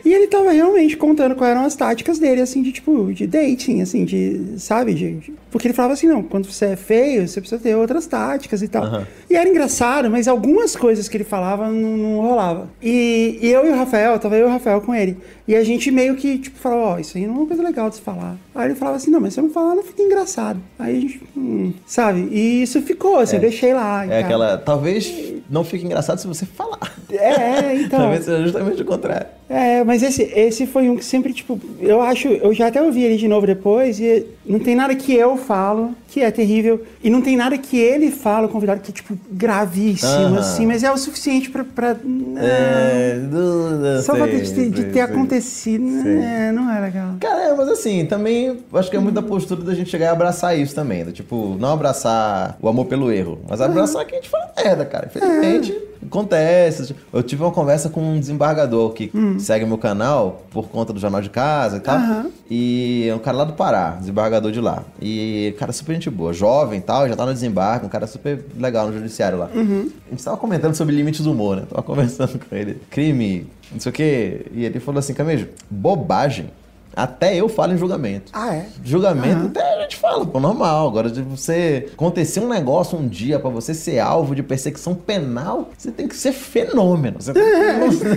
e 0.04 0.12
ele 0.14 0.26
tava 0.28 0.52
realmente 0.52 0.96
contando 0.96 1.34
quais 1.34 1.50
eram 1.50 1.64
as 1.66 1.74
táticas 1.74 2.18
dele, 2.18 2.40
assim, 2.40 2.62
de 2.62 2.72
tipo, 2.72 3.12
de 3.12 3.26
dating, 3.26 3.80
assim, 3.80 4.04
de. 4.04 4.54
Sabe? 4.58 4.94
De, 4.94 5.12
de- 5.14 5.32
porque 5.50 5.66
ele 5.68 5.74
falava 5.74 5.94
assim: 5.94 6.06
não, 6.06 6.22
quando 6.22 6.44
você 6.50 6.66
é 6.66 6.76
feio, 6.76 7.26
você 7.26 7.40
precisa 7.40 7.60
ter 7.60 7.74
outras 7.74 8.06
táticas 8.06 8.62
e 8.62 8.68
tal. 8.68 8.84
Aham. 8.84 9.06
E 9.28 9.34
era 9.34 9.48
engraçado, 9.48 10.10
mas 10.10 10.28
algumas 10.28 10.76
coisas 10.76 11.08
que 11.08 11.16
ele 11.16 11.24
falava 11.24 11.68
não, 11.68 11.96
não 11.96 12.20
rolava. 12.20 12.68
E, 12.82 13.38
e 13.42 13.50
eu 13.50 13.66
e 13.66 13.70
o 13.70 13.74
Rafael, 13.74 14.18
tava 14.18 14.36
eu 14.36 14.46
e 14.46 14.48
o 14.48 14.52
Rafael 14.52 14.80
com 14.80 14.94
ele. 14.94 15.16
E 15.48 15.54
a 15.54 15.62
gente 15.64 15.90
meio 15.90 16.16
que, 16.16 16.38
tipo, 16.38 16.58
falava, 16.58 16.82
ó, 16.82 16.98
isso 16.98 17.16
aí 17.16 17.26
não 17.26 17.34
é 17.34 17.38
uma 17.38 17.46
coisa 17.46 17.62
legal 17.62 17.88
de 17.88 17.96
se 17.96 18.02
falar. 18.02 18.36
Aí 18.54 18.66
ele 18.68 18.74
falava 18.74 18.96
assim, 18.96 19.10
não, 19.10 19.20
mas 19.20 19.34
se 19.34 19.40
eu 19.40 19.44
não 19.44 19.50
falar, 19.50 19.74
não 19.76 19.82
fica 19.82 20.02
engraçado. 20.02 20.60
Aí 20.78 20.96
a 20.96 21.00
gente, 21.00 21.20
hum, 21.36 21.72
sabe? 21.86 22.28
E 22.32 22.62
isso 22.62 22.82
ficou, 22.82 23.18
assim, 23.18 23.36
eu 23.36 23.42
deixei 23.42 23.72
lá. 23.72 24.04
É 24.04 24.08
tal. 24.08 24.18
aquela. 24.18 24.58
Talvez 24.58 25.34
não 25.48 25.64
fique 25.64 25.84
engraçado 25.84 26.18
se 26.18 26.26
você 26.26 26.44
falar. 26.46 26.94
É, 27.10 27.74
então. 27.74 27.98
Talvez 28.00 28.24
seja 28.24 28.42
justamente 28.42 28.82
o 28.82 28.84
contrário. 28.84 29.26
É, 29.48 29.84
mas 29.84 30.02
esse, 30.02 30.22
esse 30.34 30.66
foi 30.66 30.88
um 30.88 30.96
que 30.96 31.04
sempre, 31.04 31.32
tipo, 31.32 31.60
eu 31.80 32.02
acho, 32.02 32.26
eu 32.26 32.52
já 32.52 32.66
até 32.66 32.82
ouvi 32.82 33.04
ele 33.04 33.16
de 33.16 33.28
novo 33.28 33.46
depois, 33.46 34.00
e 34.00 34.26
não 34.44 34.58
tem 34.58 34.74
nada 34.74 34.92
que 34.96 35.14
eu 35.14 35.36
falo 35.36 35.92
que 36.08 36.20
é 36.20 36.30
terrível, 36.32 36.82
e 37.04 37.08
não 37.10 37.20
tem 37.22 37.36
nada 37.36 37.56
que 37.56 37.78
ele 37.78 38.10
fala, 38.10 38.46
o 38.46 38.50
convidado, 38.50 38.80
que 38.80 38.90
é, 38.90 38.94
tipo, 38.94 39.16
gravíssimo, 39.30 40.10
Aham. 40.10 40.38
assim, 40.38 40.66
mas 40.66 40.82
é 40.82 40.90
o 40.90 40.96
suficiente 40.96 41.48
pra. 41.50 41.62
pra 41.62 41.94
É. 42.36 43.20
não- 43.30 43.70
não 43.96 44.02
só 44.02 44.14
sei, 44.14 44.22
de, 44.40 44.52
ter- 44.54 44.70
de 44.70 44.76
sei, 44.76 44.84
ter 44.86 44.92
sei. 44.94 45.00
acontecido, 45.02 45.84
né, 45.84 46.50
não 46.52 46.70
é 46.70 46.80
legal. 46.80 47.14
Cara, 47.20 47.42
é, 47.44 47.54
mas 47.54 47.68
assim, 47.68 48.04
também 48.06 48.58
acho 48.74 48.90
que 48.90 48.96
é 48.96 49.00
muita 49.00 49.22
postura 49.22 49.62
da 49.62 49.74
gente 49.74 49.90
chegar 49.90 50.06
e 50.06 50.08
abraçar 50.08 50.58
isso 50.58 50.74
também. 50.74 51.04
do 51.04 51.12
Tipo, 51.12 51.56
não 51.60 51.72
abraçar 51.72 52.56
o 52.60 52.68
amor 52.68 52.86
pelo 52.86 53.12
erro, 53.12 53.38
mas 53.48 53.60
abraçar 53.60 54.04
que 54.06 54.14
a 54.14 54.16
gente 54.16 54.28
fala 54.28 54.50
merda, 54.56 54.84
cara. 54.84 55.06
Infelizmente, 55.06 55.76
acontece. 56.06 56.94
Eu 57.12 57.22
tive 57.22 57.42
uma 57.42 57.50
conversa 57.52 57.88
com 57.88 58.00
um 58.00 58.18
desembargador 58.18 58.92
que 58.92 59.10
segue 59.38 59.64
meu 59.64 59.78
canal 59.78 60.42
por 60.50 60.68
conta 60.68 60.92
do 60.92 61.00
Jornal 61.00 61.20
de 61.20 61.30
Casa 61.30 61.76
e 61.78 61.80
tal. 61.80 61.96
Aham. 61.96 62.30
E 62.50 63.06
é 63.08 63.14
um 63.14 63.18
cara 63.18 63.38
lá 63.38 63.44
do 63.44 63.52
Pará, 63.54 63.90
desembargador 63.90 64.52
de 64.52 64.60
lá. 64.60 64.84
E 65.00 65.54
cara 65.58 65.72
super 65.72 65.94
gente 65.94 66.08
boa, 66.10 66.32
jovem 66.32 66.78
e 66.78 66.82
tal, 66.82 67.08
já 67.08 67.16
tá 67.16 67.26
no 67.26 67.32
desembarque, 67.34 67.86
um 67.86 67.88
cara 67.88 68.06
super 68.06 68.44
legal 68.56 68.86
no 68.86 68.92
judiciário 68.92 69.38
lá. 69.38 69.50
A 69.52 70.10
gente 70.10 70.24
tava 70.24 70.36
comentando 70.36 70.74
sobre 70.74 70.94
limites 70.94 71.22
do 71.22 71.32
humor, 71.32 71.56
né? 71.56 71.62
Tava 71.68 71.82
conversando 71.84 72.38
com 72.38 72.54
ele. 72.54 72.80
Crime, 72.90 73.46
não 73.72 73.80
sei 73.80 73.90
o 73.90 73.92
quê. 73.92 74.46
E 74.52 74.64
ele 74.64 74.80
falou 74.80 74.98
assim, 74.98 75.14
Camejo, 75.14 75.48
bobagem. 75.70 76.50
Até 76.96 77.36
eu 77.36 77.46
falo 77.48 77.74
em 77.74 77.76
julgamento. 77.78 78.32
Ah, 78.32 78.54
é? 78.54 78.66
Julgamento, 78.82 79.36
Aham. 79.36 79.46
até 79.48 79.76
gente 79.86 79.96
fala, 79.96 80.26
pô, 80.26 80.40
normal. 80.40 80.88
Agora, 80.88 81.10
de 81.10 81.22
você 81.22 81.88
acontecer 81.92 82.40
um 82.40 82.48
negócio 82.48 82.98
um 82.98 83.06
dia 83.06 83.38
pra 83.38 83.50
você 83.50 83.72
ser 83.72 83.98
alvo 84.00 84.34
de 84.34 84.42
perseguição 84.42 84.94
penal, 84.94 85.70
você 85.76 85.90
tem 85.90 86.08
que 86.08 86.16
ser 86.16 86.32
fenômeno. 86.32 87.16
Você 87.20 87.32
tem 87.32 87.42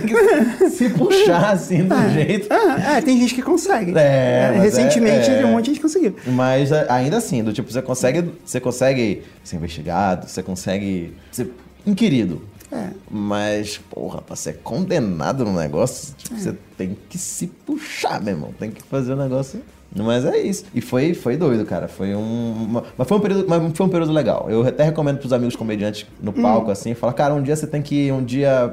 que 0.58 0.70
se 0.70 0.88
puxar 0.90 1.52
assim 1.52 1.84
do 1.86 1.94
jeito. 2.10 2.48
Ah, 2.50 2.96
é, 2.96 3.00
tem 3.00 3.18
gente 3.20 3.34
que 3.34 3.42
consegue. 3.42 3.92
É, 3.96 4.58
recentemente 4.62 5.30
é- 5.30 5.42
é. 5.42 5.46
um 5.46 5.52
monte 5.52 5.66
de 5.66 5.70
gente 5.72 5.80
conseguiu. 5.82 6.16
Mas 6.26 6.72
a- 6.72 6.86
ainda 6.92 7.18
assim, 7.18 7.42
do 7.44 7.52
tipo, 7.52 7.70
você 7.70 7.80
consegue, 7.82 8.30
você 8.44 8.58
consegue 8.60 9.22
ser 9.44 9.56
investigado, 9.56 10.28
você 10.28 10.42
consegue 10.42 11.14
ser 11.30 11.50
inquirido. 11.86 12.42
É. 12.72 12.90
Mas, 13.10 13.78
porra, 13.90 14.20
pra 14.22 14.36
ser 14.36 14.58
condenado 14.62 15.44
no 15.44 15.52
negócio, 15.52 16.14
tipo, 16.16 16.34
É. 16.36 16.38
você 16.38 16.56
tem 16.76 16.96
que 17.08 17.18
se 17.18 17.46
puxar, 17.48 18.20
meu 18.22 18.34
irmão. 18.34 18.50
Tem 18.58 18.70
que 18.70 18.82
fazer 18.82 19.12
o 19.12 19.16
negócio. 19.16 19.60
Mas 19.92 20.24
é 20.24 20.38
isso. 20.38 20.66
E 20.72 20.80
foi, 20.80 21.14
foi 21.14 21.36
doido, 21.36 21.64
cara. 21.66 21.88
Foi 21.88 22.14
um. 22.14 22.52
uma- 22.68 22.84
mas, 22.96 23.08
foi 23.08 23.16
um 23.16 23.20
período, 23.20 23.44
mas 23.48 23.72
foi 23.76 23.86
um 23.86 23.88
período 23.88 24.12
legal. 24.12 24.46
Eu 24.48 24.62
até 24.64 24.84
recomendo 24.84 25.18
pros 25.18 25.32
amigos 25.32 25.56
comediantes 25.56 26.06
no 26.22 26.30
Hum. 26.30 26.40
palco, 26.42 26.70
assim, 26.70 26.94
falar, 26.94 27.12
cara, 27.12 27.34
um 27.34 27.42
dia 27.42 27.56
você 27.56 27.66
tem 27.66 27.82
que 27.82 28.12
um 28.12 28.22
dia 28.22 28.72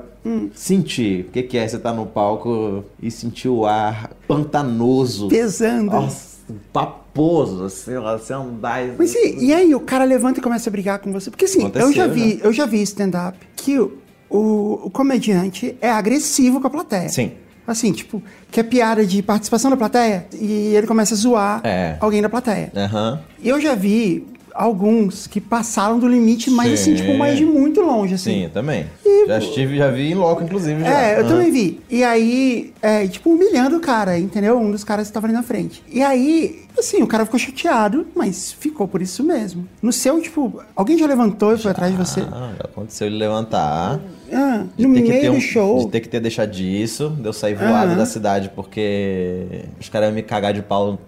sentir 0.53 1.21
o 1.21 1.31
que, 1.31 1.41
que 1.41 1.57
é 1.57 1.67
você 1.67 1.79
tá 1.79 1.91
no 1.93 2.05
palco 2.05 2.83
e 3.01 3.09
sentir 3.09 3.47
o 3.49 3.65
ar 3.65 4.11
pantanoso. 4.27 5.27
Pesando. 5.27 5.91
Nossa, 5.91 6.26
paposo, 6.71 7.65
assim, 7.65 7.93
você 7.95 8.33
andar. 8.33 8.85
e- 8.85 8.93
Mas 8.97 9.13
e, 9.15 9.45
e 9.45 9.53
aí 9.53 9.73
o 9.75 9.79
cara 9.79 10.03
levanta 10.03 10.39
e 10.39 10.43
começa 10.43 10.69
a 10.69 10.71
brigar 10.71 10.99
com 10.99 11.11
você? 11.11 11.29
Porque 11.29 11.45
assim, 11.45 11.71
eu 11.73 11.91
já 11.93 12.07
vi, 12.07 12.35
né? 12.35 12.39
eu 12.43 12.53
já 12.53 12.65
vi 12.65 12.81
stand-up 12.83 13.37
que 13.55 13.79
o, 13.79 13.91
o, 14.29 14.89
comediante 14.89 15.75
é 15.81 15.89
agressivo 15.89 16.59
com 16.61 16.67
a 16.67 16.69
plateia. 16.69 17.09
Sim. 17.09 17.31
Assim, 17.65 17.91
tipo, 17.91 18.23
que 18.49 18.59
é 18.61 18.63
piada 18.63 19.05
de 19.05 19.21
participação 19.21 19.69
da 19.69 19.75
plateia 19.75 20.25
e 20.33 20.73
ele 20.75 20.87
começa 20.87 21.13
a 21.13 21.17
zoar 21.17 21.61
É. 21.65 21.97
alguém 21.99 22.21
da 22.21 22.29
plateia. 22.29 22.71
Aham. 22.75 23.19
Eu 23.43 23.59
já 23.59 23.75
vi 23.75 24.25
alguns 24.57 25.27
que 25.27 25.39
passaram 25.39 25.99
do 25.99 26.07
limite, 26.07 26.49
mas 26.49 26.73
assim, 26.73 26.91
Sim. 26.91 26.95
tipo, 26.95 27.13
mais 27.13 27.37
de 27.37 27.45
muito 27.45 27.79
longe, 27.81 28.15
assim. 28.15 28.31
Sim, 28.33 28.43
eu 28.45 28.49
também. 28.49 28.87
E, 29.05 29.27
já 29.27 29.37
estive, 29.37 29.77
já 29.77 29.89
vi 29.89 30.11
em 30.11 30.15
loco, 30.15 30.43
inclusive. 30.43 30.81
Já. 30.81 31.01
É, 31.01 31.15
eu 31.15 31.19
Aham. 31.19 31.27
também 31.29 31.51
vi. 31.51 31.79
E 31.89 32.03
aí, 32.03 32.73
é, 32.81 33.07
tipo, 33.07 33.29
humilhando 33.31 33.77
o 33.77 33.79
cara, 33.79 34.17
entendeu? 34.17 34.59
Um 34.59 34.71
dos 34.71 34.83
caras 34.83 35.07
que 35.07 35.13
tava 35.13 35.27
ali 35.27 35.33
na 35.33 35.43
frente. 35.43 35.83
E 35.87 36.01
aí, 36.01 36.63
assim, 36.77 37.01
o 37.03 37.07
cara 37.07 37.23
ficou 37.25 37.39
chateado, 37.39 38.07
mas 38.15 38.51
ficou 38.51 38.87
por 38.87 39.01
isso 39.01 39.23
mesmo. 39.23 39.67
No 39.81 39.93
seu, 39.93 40.19
tipo, 40.21 40.61
alguém 40.75 40.97
já 40.97 41.05
levantou 41.05 41.53
e 41.53 41.57
foi 41.57 41.71
atrás 41.71 41.91
de 41.91 41.97
você? 41.97 42.21
Ah, 42.21 42.51
já 42.57 42.65
aconteceu 42.65 43.07
ele 43.07 43.17
levantar. 43.17 43.99
Ah, 44.31 44.65
de 44.77 44.85
no 44.87 44.93
ter 44.93 45.01
que 45.03 45.07
ter 45.07 45.19
meio 45.19 45.31
um- 45.31 45.35
do 45.35 45.41
show. 45.41 45.79
De 45.85 45.87
ter 45.91 45.99
que 46.01 46.09
ter 46.09 46.19
deixado 46.19 46.51
disso, 46.51 47.09
de 47.19 47.25
eu 47.25 47.33
sair 47.33 47.53
voado 47.55 47.91
Aham. 47.91 47.97
da 47.97 48.05
cidade 48.05 48.51
porque 48.55 49.45
os 49.79 49.87
caras 49.89 50.07
iam 50.09 50.15
me 50.15 50.21
cagar 50.23 50.53
de 50.53 50.61
pau 50.61 50.99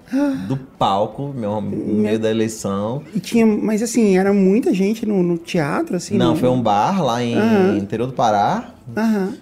do 0.48 0.58
palco, 0.58 1.34
meu, 1.36 1.60
no 1.60 1.62
meio 1.72 2.18
da 2.20 2.30
eleição. 2.30 3.04
E 3.14 3.20
tinha, 3.20 3.46
mas 3.46 3.82
assim, 3.84 4.18
era 4.18 4.32
muita 4.34 4.74
gente 4.74 5.06
no, 5.06 5.22
no 5.22 5.38
teatro, 5.38 5.96
assim? 5.96 6.18
Não, 6.18 6.32
no- 6.32 6.36
foi 6.38 6.50
um 6.50 6.62
bar 6.62 7.04
lá 7.04 7.22
em 7.24 7.36
Aham. 7.36 7.78
interior 7.78 8.08
do 8.08 8.14
Pará. 8.14 8.74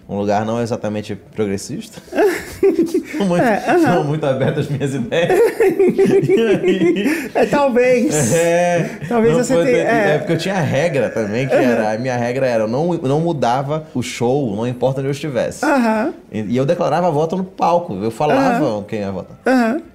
Um 0.09 0.17
lugar 0.19 0.45
não 0.45 0.61
exatamente 0.61 1.15
progressista. 1.15 2.01
muito, 3.25 3.43
É, 3.43 3.63
aham. 3.69 3.95
não 3.95 4.03
muito 4.03 4.25
aberto 4.25 4.59
às 4.59 4.67
minhas 4.69 4.93
ideias. 4.93 5.39
Aí- 5.39 7.27
É, 7.35 7.45
talvez. 7.45 8.33
É, 8.33 8.89
Talvez 9.07 9.33
você 9.35 9.53
tenha- 9.53 9.65
ter- 9.65 9.77
é. 9.85 10.13
é. 10.15 10.17
porque 10.17 10.33
eu 10.33 10.37
tinha 10.37 10.55
regra 10.59 11.09
também, 11.09 11.47
que 11.47 11.53
era. 11.53 11.91
A 11.93 11.97
minha 11.97 12.15
regra 12.17 12.45
era, 12.47 12.63
eu 12.63 12.67
não, 12.67 12.93
não 12.93 13.19
mudava 13.19 13.85
o 13.93 14.01
show, 14.01 14.55
não 14.55 14.67
importa 14.67 14.99
onde 14.99 15.07
eu 15.07 15.11
estivesse. 15.11 15.63
Aham, 15.65 16.13
E, 16.31 16.41
e 16.41 16.57
eu 16.57 16.65
declarava 16.65 17.09
voto 17.11 17.35
no 17.37 17.43
palco, 17.43 17.93
eu 18.01 18.11
falava 18.11 18.83
quem 18.87 18.99
ia 18.99 19.11
votar. 19.11 19.37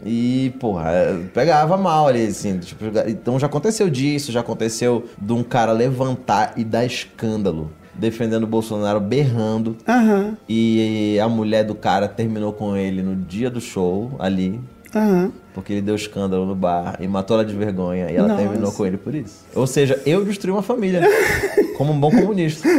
E, 0.04 0.52
porra, 0.60 0.90
é, 0.90 1.16
pegava 1.34 1.76
mal 1.76 2.06
ali, 2.08 2.26
assim. 2.26 2.58
Tipo, 2.58 2.84
então 3.08 3.38
já 3.38 3.46
aconteceu 3.46 3.88
disso, 3.90 4.30
já 4.32 4.40
aconteceu 4.40 5.04
de 5.20 5.32
um 5.32 5.42
cara 5.42 5.72
levantar 5.72 6.52
e 6.56 6.64
dar 6.64 6.84
escândalo, 6.84 7.70
defendendo 7.94 8.44
o 8.44 8.46
Bolsonaro, 8.46 9.00
berrando. 9.00 9.76
Aham, 9.88 10.36
E 10.48 11.18
a 11.22 11.28
mulher 11.28 11.64
do 11.64 11.74
cara 11.74 12.08
terminou 12.08 12.52
com 12.52 12.76
ele 12.76 13.02
no 13.02 13.14
dia 13.16 13.50
do 13.50 13.60
show, 13.60 14.12
ali, 14.18 14.58
aham. 14.94 15.30
porque 15.54 15.72
ele 15.74 15.82
deu 15.82 15.94
escândalo 15.94 16.46
no 16.46 16.54
bar 16.54 16.96
e 17.00 17.06
matou 17.08 17.36
ela 17.38 17.44
de 17.44 17.54
vergonha. 17.54 18.10
E 18.10 18.16
ela 18.16 18.28
Nossa. 18.28 18.40
terminou 18.42 18.72
com 18.72 18.86
ele 18.86 18.96
por 18.96 19.14
isso. 19.14 19.44
Ou 19.54 19.66
seja, 19.66 20.00
eu 20.06 20.24
destruí 20.24 20.52
uma 20.52 20.62
família. 20.62 21.02
como 21.76 21.92
um 21.92 21.98
bom 22.00 22.10
comunista. 22.10 22.68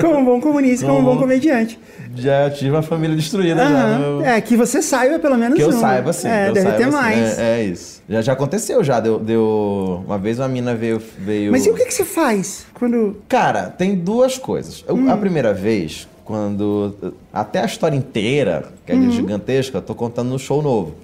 Como 0.00 0.18
um 0.18 0.24
bom 0.24 0.40
comunista, 0.40 0.86
como 0.86 0.98
um 0.98 1.02
bom 1.02 1.08
Como- 1.10 1.20
comediante. 1.22 1.78
Já 2.16 2.50
tive 2.50 2.70
uma 2.72 2.82
família 2.82 3.14
destruída 3.16 3.56
já. 3.56 3.64
Aham. 3.68 3.98
no 3.98 4.16
meu- 4.18 4.24
É, 4.26 4.40
que 4.40 4.56
você 4.56 4.82
saiba 4.82 5.18
pelo 5.18 5.36
menos 5.36 5.56
Que 5.56 5.62
eu 5.62 5.68
um. 5.68 5.80
saiba, 5.80 6.12
sim. 6.12 6.28
É, 6.28 6.44
que 6.44 6.50
eu 6.50 6.54
deve 6.54 6.72
ter 6.76 6.82
assim, 6.84 6.92
mais. 6.92 7.38
É, 7.38 7.60
é 7.60 7.64
isso. 7.64 7.93
Já, 8.08 8.20
já 8.22 8.32
aconteceu 8.34 8.82
já. 8.84 9.00
Deu, 9.00 9.18
deu... 9.18 10.02
Uma 10.06 10.18
vez 10.18 10.38
uma 10.38 10.48
mina 10.48 10.74
veio. 10.74 11.00
veio... 11.18 11.50
Mas 11.52 11.64
e 11.66 11.70
o 11.70 11.74
que, 11.74 11.84
que 11.86 11.94
você 11.94 12.04
faz 12.04 12.66
quando. 12.74 13.16
Cara, 13.28 13.64
tem 13.70 13.94
duas 13.94 14.36
coisas. 14.38 14.84
Eu- 14.86 14.94
Hum. 14.96 15.10
A 15.10 15.16
primeira 15.16 15.52
vez, 15.54 16.06
quando. 16.24 17.14
Até 17.34 17.58
a 17.60 17.64
história 17.64 17.96
inteira, 17.96 18.66
que 18.86 18.92
é 18.92 18.94
Uhum. 18.94 19.10
gigantesca, 19.10 19.78
eu 19.78 19.82
tô 19.82 19.92
contando 19.94 20.28
no 20.28 20.38
show 20.38 20.62
novo. 20.62 20.94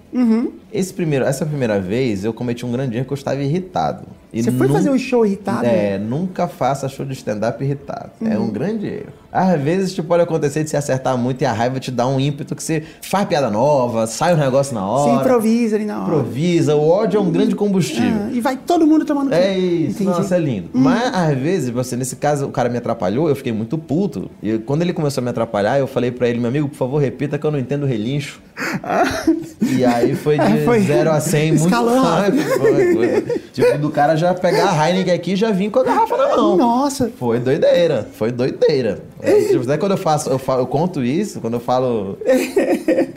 Esse 0.72 0.92
primeiro, 0.94 1.24
essa 1.24 1.44
primeira 1.44 1.80
vez, 1.80 2.24
eu 2.24 2.32
cometi 2.32 2.64
um 2.64 2.70
grande 2.70 2.96
erro 2.96 3.04
que 3.06 3.12
eu 3.12 3.16
estava 3.16 3.42
irritado. 3.42 4.04
E 4.32 4.40
Você 4.42 4.52
foi 4.52 4.68
fazer 4.68 4.88
um 4.90 4.98
show 4.98 5.26
irritado? 5.26 5.66
É, 5.66 5.98
nunca 5.98 6.46
faça 6.46 6.88
show 6.88 7.04
de 7.04 7.12
stand-up 7.14 7.62
irritado. 7.64 8.10
É 8.24 8.38
Uhum. 8.38 8.44
um 8.44 8.50
grande 8.50 8.86
erro. 8.86 9.06
Às 9.32 9.60
vezes, 9.60 9.92
tipo, 9.92 10.06
pode 10.06 10.22
acontecer 10.22 10.62
de 10.62 10.70
se 10.70 10.76
acertar 10.76 11.16
muito 11.18 11.42
e 11.42 11.44
a 11.44 11.52
raiva 11.52 11.78
te 11.80 11.90
dá 11.90 12.06
um 12.06 12.18
ímpeto 12.20 12.54
que 12.54 12.62
você 12.62 12.84
faz 13.02 13.26
piada 13.26 13.50
nova, 13.50 14.06
sai 14.06 14.34
um 14.34 14.36
negócio 14.36 14.72
na 14.74 14.86
hora. 14.86 15.14
Você 15.14 15.20
improvisa 15.20 15.76
ali 15.76 15.84
na 15.84 15.98
hora. 15.98 16.04
Improvisa. 16.16 16.76
O 16.76 16.88
ódio 16.88 17.18
é 17.18 17.20
um 17.20 17.30
grande 17.30 17.54
combustível. 17.56 18.22
Ah, 18.26 18.30
e 18.32 18.40
vai 18.40 18.56
todo 18.56 18.86
mundo 18.86 19.04
tomando 19.04 19.32
É 19.32 19.56
isso, 19.58 20.02
Entendi. 20.02 20.18
nossa, 20.18 20.36
é 20.36 20.38
lindo. 20.38 20.70
Mas 20.72 21.12
às 21.14 21.36
vezes, 21.38 21.70
você, 21.70 21.96
nesse 21.96 22.14
caso, 22.16 22.46
o 22.46 22.50
cara 22.52 22.68
me 22.68 22.78
atrapalhou, 22.78 23.28
eu 23.28 23.34
fiquei 23.36 23.52
muito 23.52 23.76
puto. 23.78 24.30
E 24.42 24.58
quando 24.58 24.82
ele 24.82 24.92
começou 24.92 25.20
a 25.20 25.24
me 25.24 25.30
atrapalhar, 25.30 25.78
eu 25.78 25.86
falei 25.88 26.10
pra 26.20 26.28
ele, 26.28 26.38
meu 26.38 26.48
amigo, 26.48 26.68
por 26.68 26.76
favor, 26.76 26.98
repita 26.98 27.38
que 27.38 27.46
eu 27.46 27.50
não 27.50 27.58
entendo 27.58 27.86
relincho. 27.86 28.42
E 29.62 29.84
aí 29.84 30.14
foi 30.16 30.36
de 30.38 30.58
É, 30.58 30.64
foi 30.64 30.80
0 30.80 31.10
a 31.10 31.20
100 31.20 31.52
muito 31.52 31.74
rápido. 31.74 32.42
Foi, 32.42 32.94
foi. 32.94 33.40
Tipo, 33.52 33.78
do 33.78 33.90
cara 33.90 34.16
já 34.16 34.34
pegar 34.34 34.70
a 34.70 34.88
Heineken 34.88 35.14
aqui 35.14 35.32
e 35.32 35.36
já 35.36 35.50
vir 35.50 35.70
com 35.70 35.78
a 35.78 35.84
garrafa 35.84 36.16
na 36.16 36.28
mão. 36.36 36.56
Nossa. 36.56 37.10
Foi 37.18 37.38
doideira, 37.38 38.08
foi 38.12 38.32
doideira. 38.32 39.00
É, 39.22 39.32
tipo, 39.42 39.62
até 39.62 39.78
quando 39.78 39.92
eu 39.92 39.98
faço, 39.98 40.28
eu, 40.30 40.38
falo, 40.38 40.62
eu 40.62 40.66
conto 40.66 41.04
isso, 41.04 41.40
quando 41.40 41.54
eu 41.54 41.60
falo 41.60 42.18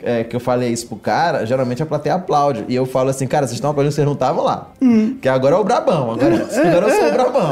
é, 0.02 0.22
que 0.22 0.36
eu 0.36 0.40
falei 0.40 0.70
isso 0.70 0.86
pro 0.86 0.96
cara, 0.96 1.44
geralmente 1.44 1.82
a 1.82 1.86
plateia 1.86 2.14
aplaude. 2.14 2.64
E 2.68 2.74
eu 2.74 2.86
falo 2.86 3.10
assim, 3.10 3.26
cara, 3.26 3.46
vocês 3.46 3.56
estão 3.56 3.70
aplaudindo, 3.70 3.94
vocês 3.94 4.06
não 4.06 4.14
estavam 4.14 4.44
lá. 4.44 4.70
Que 5.20 5.28
agora 5.28 5.56
é 5.56 5.58
o 5.58 5.64
Brabão, 5.64 6.12
agora, 6.12 6.46
agora 6.54 6.88
eu 6.88 6.94
sou 6.94 7.08
o 7.08 7.12
Brabão. 7.12 7.50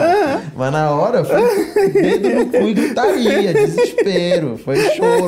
Mas 0.57 0.73
na 0.73 0.91
hora 0.91 1.25
foi 1.25 1.93
dedo 1.93 2.29
no 2.29 2.47
cu 2.47 2.69
e 2.69 2.75
gritaria, 2.75 3.55
desespero, 3.55 4.61
foi 4.63 4.77
choro. 4.91 5.27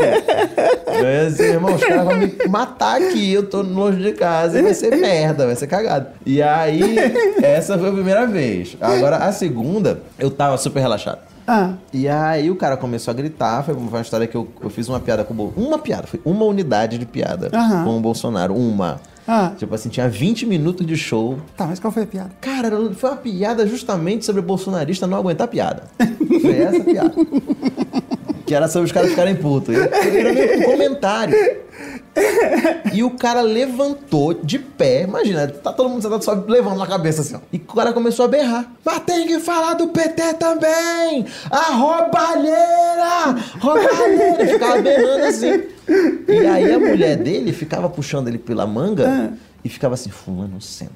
Eu 0.86 1.26
assim, 1.28 1.42
irmão, 1.42 1.74
os 1.74 1.82
caras 1.84 2.04
vão 2.04 2.16
me 2.16 2.32
matar 2.48 3.00
aqui, 3.00 3.32
eu 3.32 3.48
tô 3.48 3.62
longe 3.62 3.98
de 4.02 4.12
casa 4.12 4.58
e 4.58 4.62
vai 4.62 4.74
ser 4.74 4.96
merda, 4.96 5.46
vai 5.46 5.56
ser 5.56 5.66
cagado. 5.66 6.06
E 6.24 6.40
aí, 6.42 6.96
essa 7.42 7.78
foi 7.78 7.88
a 7.88 7.92
primeira 7.92 8.26
vez. 8.26 8.76
Agora, 8.80 9.16
a 9.18 9.32
segunda, 9.32 10.00
eu 10.18 10.30
tava 10.30 10.56
super 10.56 10.80
relaxado. 10.80 11.18
Ah, 11.46 11.72
E 11.92 12.08
aí 12.08 12.50
o 12.50 12.56
cara 12.56 12.74
começou 12.76 13.12
a 13.12 13.14
gritar, 13.14 13.62
foi 13.64 13.74
uma 13.74 14.00
história 14.00 14.26
que 14.26 14.34
eu, 14.34 14.48
eu 14.62 14.70
fiz 14.70 14.88
uma 14.88 14.98
piada 14.98 15.24
com 15.24 15.34
o 15.34 15.36
Bolsonaro. 15.36 15.68
Uma 15.68 15.78
piada, 15.78 16.06
foi 16.06 16.18
uma 16.24 16.44
unidade 16.46 16.96
de 16.96 17.04
piada 17.04 17.50
Aham. 17.52 17.84
com 17.84 17.98
o 17.98 18.00
Bolsonaro. 18.00 18.54
Uma. 18.54 18.98
Ah. 19.28 19.52
Tipo 19.56 19.74
assim, 19.74 19.88
tinha 19.90 20.08
20 20.08 20.46
minutos 20.46 20.86
de 20.86 20.96
show. 20.96 21.38
tá, 21.56 21.66
mas 21.66 21.78
qual 21.78 21.90
foi 21.92 22.04
a 22.04 22.06
piada? 22.06 22.30
Cara, 22.40 22.70
foi 22.94 23.10
uma 23.10 23.16
piada 23.16 23.66
justamente 23.66 24.24
sobre 24.24 24.40
bolsonarista 24.40 25.06
não 25.06 25.18
aguentar 25.18 25.48
piada. 25.48 25.82
Foi 26.40 26.58
essa 26.60 26.76
a 26.80 26.84
piada. 26.84 27.12
que 28.54 28.56
era 28.56 28.68
sobre 28.68 28.86
os 28.86 28.92
caras 28.92 29.10
ficarem 29.10 29.34
putos. 29.34 29.74
Era 29.74 30.32
meio 30.32 30.60
um 30.60 30.62
comentário. 30.62 31.34
E 32.92 33.02
o 33.02 33.10
cara 33.10 33.40
levantou 33.40 34.32
de 34.32 34.60
pé, 34.60 35.02
imagina, 35.02 35.48
tá 35.48 35.72
todo 35.72 35.88
mundo 35.88 36.00
sentado 36.00 36.24
só 36.24 36.32
levando 36.46 36.78
na 36.78 36.86
cabeça 36.86 37.22
assim, 37.22 37.34
ó. 37.34 37.40
E 37.52 37.56
o 37.56 37.74
cara 37.74 37.92
começou 37.92 38.26
a 38.26 38.28
berrar. 38.28 38.72
Mas 38.84 39.00
tem 39.00 39.26
que 39.26 39.40
falar 39.40 39.74
do 39.74 39.88
PT 39.88 40.34
também! 40.34 41.26
A 41.50 41.72
roubalheira! 41.72 43.42
Roubalheira! 43.58 44.46
Ficava 44.46 44.80
berrando 44.80 45.24
assim. 45.24 45.64
E 46.28 46.46
aí 46.46 46.72
a 46.72 46.78
mulher 46.78 47.16
dele 47.16 47.52
ficava 47.52 47.90
puxando 47.90 48.28
ele 48.28 48.38
pela 48.38 48.68
manga 48.68 49.32
e 49.64 49.68
ficava 49.68 49.94
assim, 49.94 50.10
fulano, 50.10 50.60
senta. 50.60 50.92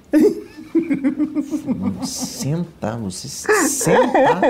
Senta, 2.04 2.96
você 2.96 3.28
senta. 3.28 4.40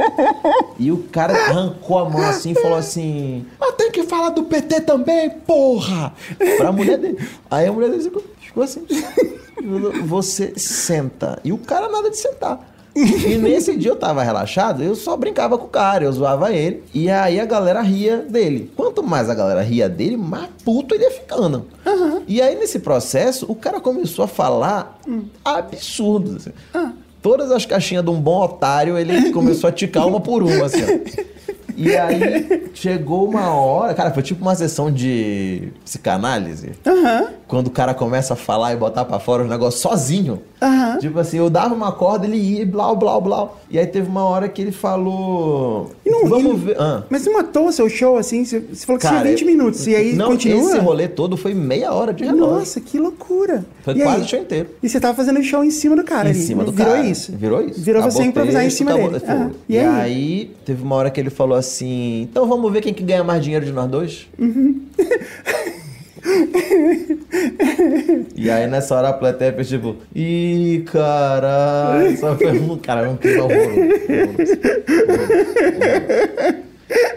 E 0.78 0.90
o 0.92 1.04
cara 1.04 1.32
arrancou 1.34 1.98
a 1.98 2.08
mão 2.08 2.22
assim 2.22 2.52
e 2.52 2.54
falou 2.54 2.78
assim: 2.78 3.46
Mas 3.58 3.74
tem 3.74 3.90
que 3.90 4.04
falar 4.04 4.30
do 4.30 4.44
PT 4.44 4.82
também, 4.82 5.30
porra! 5.30 6.12
Pra 6.56 6.72
mulher 6.72 6.98
dele. 6.98 7.18
Aí 7.50 7.66
a 7.66 7.72
mulher 7.72 7.90
dele 7.90 8.10
ficou 8.40 8.62
assim: 8.62 8.86
Você 10.06 10.52
senta. 10.56 11.40
E 11.44 11.52
o 11.52 11.58
cara 11.58 11.88
nada 11.88 12.10
de 12.10 12.16
sentar. 12.16 12.77
E 12.98 13.36
nesse 13.36 13.76
dia 13.76 13.90
eu 13.92 13.96
tava 13.96 14.22
relaxado, 14.22 14.82
eu 14.82 14.94
só 14.94 15.16
brincava 15.16 15.56
com 15.56 15.66
o 15.66 15.68
cara, 15.68 16.04
eu 16.04 16.12
zoava 16.12 16.52
ele. 16.52 16.82
E 16.92 17.08
aí 17.10 17.38
a 17.38 17.44
galera 17.44 17.80
ria 17.80 18.18
dele. 18.18 18.70
Quanto 18.76 19.02
mais 19.02 19.28
a 19.30 19.34
galera 19.34 19.62
ria 19.62 19.88
dele, 19.88 20.16
mais 20.16 20.48
puto 20.64 20.94
ele 20.94 21.04
ia 21.04 21.10
ficando. 21.10 21.66
E 22.26 22.40
aí 22.42 22.54
nesse 22.56 22.80
processo, 22.80 23.46
o 23.48 23.54
cara 23.54 23.80
começou 23.80 24.24
a 24.24 24.28
falar 24.28 24.98
absurdos. 25.44 26.36
assim. 26.36 26.50
Todas 27.20 27.50
as 27.50 27.66
caixinhas 27.66 28.04
de 28.04 28.10
um 28.10 28.20
bom 28.20 28.42
otário, 28.44 28.96
ele 28.96 29.32
começou 29.32 29.68
a 29.68 29.72
ticar 29.72 30.06
uma 30.06 30.20
por 30.20 30.42
uma, 30.42 30.66
assim. 30.66 30.82
ó. 30.84 31.47
E 31.78 31.96
aí 31.96 32.70
chegou 32.74 33.28
uma 33.28 33.50
hora, 33.54 33.94
cara, 33.94 34.10
foi 34.10 34.22
tipo 34.22 34.42
uma 34.42 34.54
sessão 34.54 34.90
de 34.90 35.68
psicanálise. 35.84 36.70
Aham. 36.86 37.28
Quando 37.46 37.68
o 37.68 37.70
cara 37.70 37.94
começa 37.94 38.34
a 38.34 38.36
falar 38.36 38.74
e 38.74 38.76
botar 38.76 39.04
pra 39.06 39.18
fora 39.18 39.42
os 39.42 39.48
negócios 39.48 39.80
sozinho. 39.80 40.42
Aham. 40.60 40.98
Tipo 40.98 41.18
assim, 41.18 41.38
eu 41.38 41.48
dava 41.48 41.74
uma 41.74 41.92
corda, 41.92 42.26
ele 42.26 42.36
ia, 42.36 42.62
e 42.62 42.64
blá, 42.66 42.94
blá, 42.94 43.18
blá. 43.20 43.48
E 43.70 43.78
aí 43.78 43.86
teve 43.86 44.08
uma 44.08 44.24
hora 44.24 44.48
que 44.48 44.60
ele 44.60 44.72
falou. 44.72 45.92
E 46.04 46.10
não- 46.10 46.26
Vamos 46.28 46.44
e 46.44 46.48
não- 46.48 46.56
ver. 46.56 46.76
Ah. 46.80 47.02
Mas 47.08 47.24
não 47.24 47.32
matou 47.34 47.68
o 47.68 47.72
seu 47.72 47.88
show 47.88 48.16
assim? 48.18 48.44
Você 48.44 48.60
falou 48.84 48.98
que 48.98 49.06
Cara, 49.06 49.20
tinha 49.20 49.30
20 49.32 49.40
eu- 49.42 49.46
minutos. 49.46 49.86
E 49.86 49.94
aí 49.94 50.12
não, 50.14 50.26
continua? 50.26 50.68
Esse 50.70 50.78
rolê 50.78 51.08
todo 51.08 51.36
foi 51.36 51.54
meia 51.54 51.92
hora 51.92 52.12
de 52.12 52.24
relógio. 52.24 52.58
Nossa, 52.58 52.80
que 52.80 52.98
loucura. 52.98 53.64
Foi 53.82 53.94
E 53.94 54.02
quase 54.02 54.16
aí? 54.18 54.22
o 54.22 54.28
show 54.28 54.40
inteiro. 54.40 54.68
E 54.82 54.88
você 54.88 55.00
tava 55.00 55.14
fazendo 55.14 55.42
show 55.42 55.64
em 55.64 55.70
cima 55.70 55.96
do 55.96 56.04
cara 56.04 56.28
em 56.28 56.32
ali. 56.32 56.40
cima 56.42 56.64
do 56.64 56.72
Virou 56.72 56.92
cara. 56.94 57.06
isso. 57.06 57.32
Virou 57.34 57.62
isso. 57.62 57.80
Virou 57.80 58.02
você 58.02 58.22
improvisar 58.24 58.64
em 58.64 58.70
cima 58.70 58.92
dele. 58.92 59.22
Ah, 59.26 59.50
E, 59.68 59.78
aí? 59.78 60.54
teve 60.64 60.82
uma 60.82 60.96
hora 60.96 61.10
que 61.10 61.18
ele 61.20 61.30
falou 61.30 61.56
assim: 61.56 61.67
então 62.22 62.46
vamos 62.46 62.72
ver 62.72 62.80
quem 62.80 62.94
que 62.94 63.02
ganha 63.02 63.24
mais 63.24 63.42
dinheiro 63.42 63.64
de 63.64 63.72
nós 63.72 63.90
dois? 63.90 64.26
e 68.36 68.50
aí 68.50 68.66
nessa 68.66 68.94
hora 68.94 69.08
a 69.08 69.12
plateia 69.12 69.52
fez 69.52 69.68
tipo, 69.68 69.96
ih, 70.14 70.84
caralho, 70.90 72.16
só 72.18 72.36
foi 72.36 72.58
um 72.58 72.78
cara, 72.78 73.08
um 73.10 73.16
clima. 73.16 73.44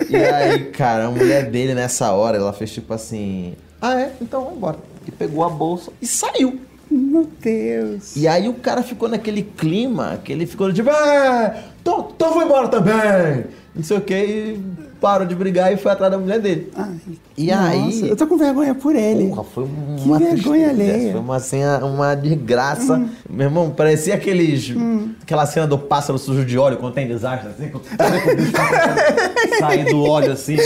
E 0.10 0.16
aí, 0.16 0.66
cara, 0.72 1.06
a 1.06 1.12
mulher 1.12 1.50
dele 1.50 1.74
nessa 1.74 2.12
hora, 2.12 2.38
ela 2.38 2.52
fez 2.52 2.72
tipo 2.72 2.94
assim: 2.94 3.54
ah, 3.82 4.00
é? 4.00 4.12
Então 4.22 4.42
vamos 4.42 4.58
embora. 4.58 4.78
E 5.08 5.12
pegou 5.12 5.44
a 5.44 5.50
bolsa 5.50 5.92
e 6.02 6.06
saiu. 6.06 6.60
Meu 6.90 7.26
Deus. 7.40 8.18
E 8.18 8.28
aí 8.28 8.50
o 8.50 8.54
cara 8.54 8.84
ficou 8.84 9.08
naquele 9.08 9.42
clima 9.42 10.20
que 10.24 10.32
ele 10.34 10.46
ficou 10.46 10.72
tipo, 10.74 10.90
ah, 10.90 11.64
então, 11.82 12.12
então 12.14 12.34
vou 12.34 12.44
embora 12.44 12.68
também. 12.68 13.46
Não 13.74 13.84
sei 13.84 13.98
o 13.98 14.02
que, 14.02 14.14
e 14.14 14.60
parou 15.00 15.26
de 15.26 15.34
brigar 15.34 15.72
e 15.74 15.78
foi 15.78 15.92
atrás 15.94 16.12
da 16.12 16.18
mulher 16.18 16.40
dele. 16.42 16.70
Ai, 16.76 16.90
E 17.38 17.48
nossa, 17.52 17.70
aí- 17.70 18.10
Eu 18.10 18.16
tô 18.18 18.28
com 18.28 18.38
vergonha 18.38 18.76
por 18.76 18.94
ele. 18.96 19.30
Porra, 19.30 19.44
foi 19.46 19.64
Que 19.64 20.06
uma 20.10 20.20
vergonha 20.20 20.68
tristeza, 20.70 20.94
alheia. 20.94 21.12
Foi 21.14 21.22
uma 21.22 21.40
cena, 21.40 21.86
uma 21.86 22.14
desgraça. 22.14 23.02
Meu 23.30 23.48
irmão, 23.48 23.70
parecia 23.70 24.14
aqueles. 24.16 24.74
Aquela 25.22 25.46
cena 25.46 25.66
do 25.68 25.78
pássaro 25.78 26.20
sujo 26.20 26.44
de 26.46 26.58
óleo 26.58 26.78
quando 26.78 26.94
tem 26.94 27.08
desastre, 27.08 27.50
assim, 27.50 27.70
quando 27.70 27.86
sabe 27.98 28.22
que 28.22 28.30
o 28.30 28.36
bicho 28.36 28.52
tá 28.52 29.32
sair 29.60 29.86
do 29.86 30.04
óleo 30.04 30.34
assim. 30.34 30.58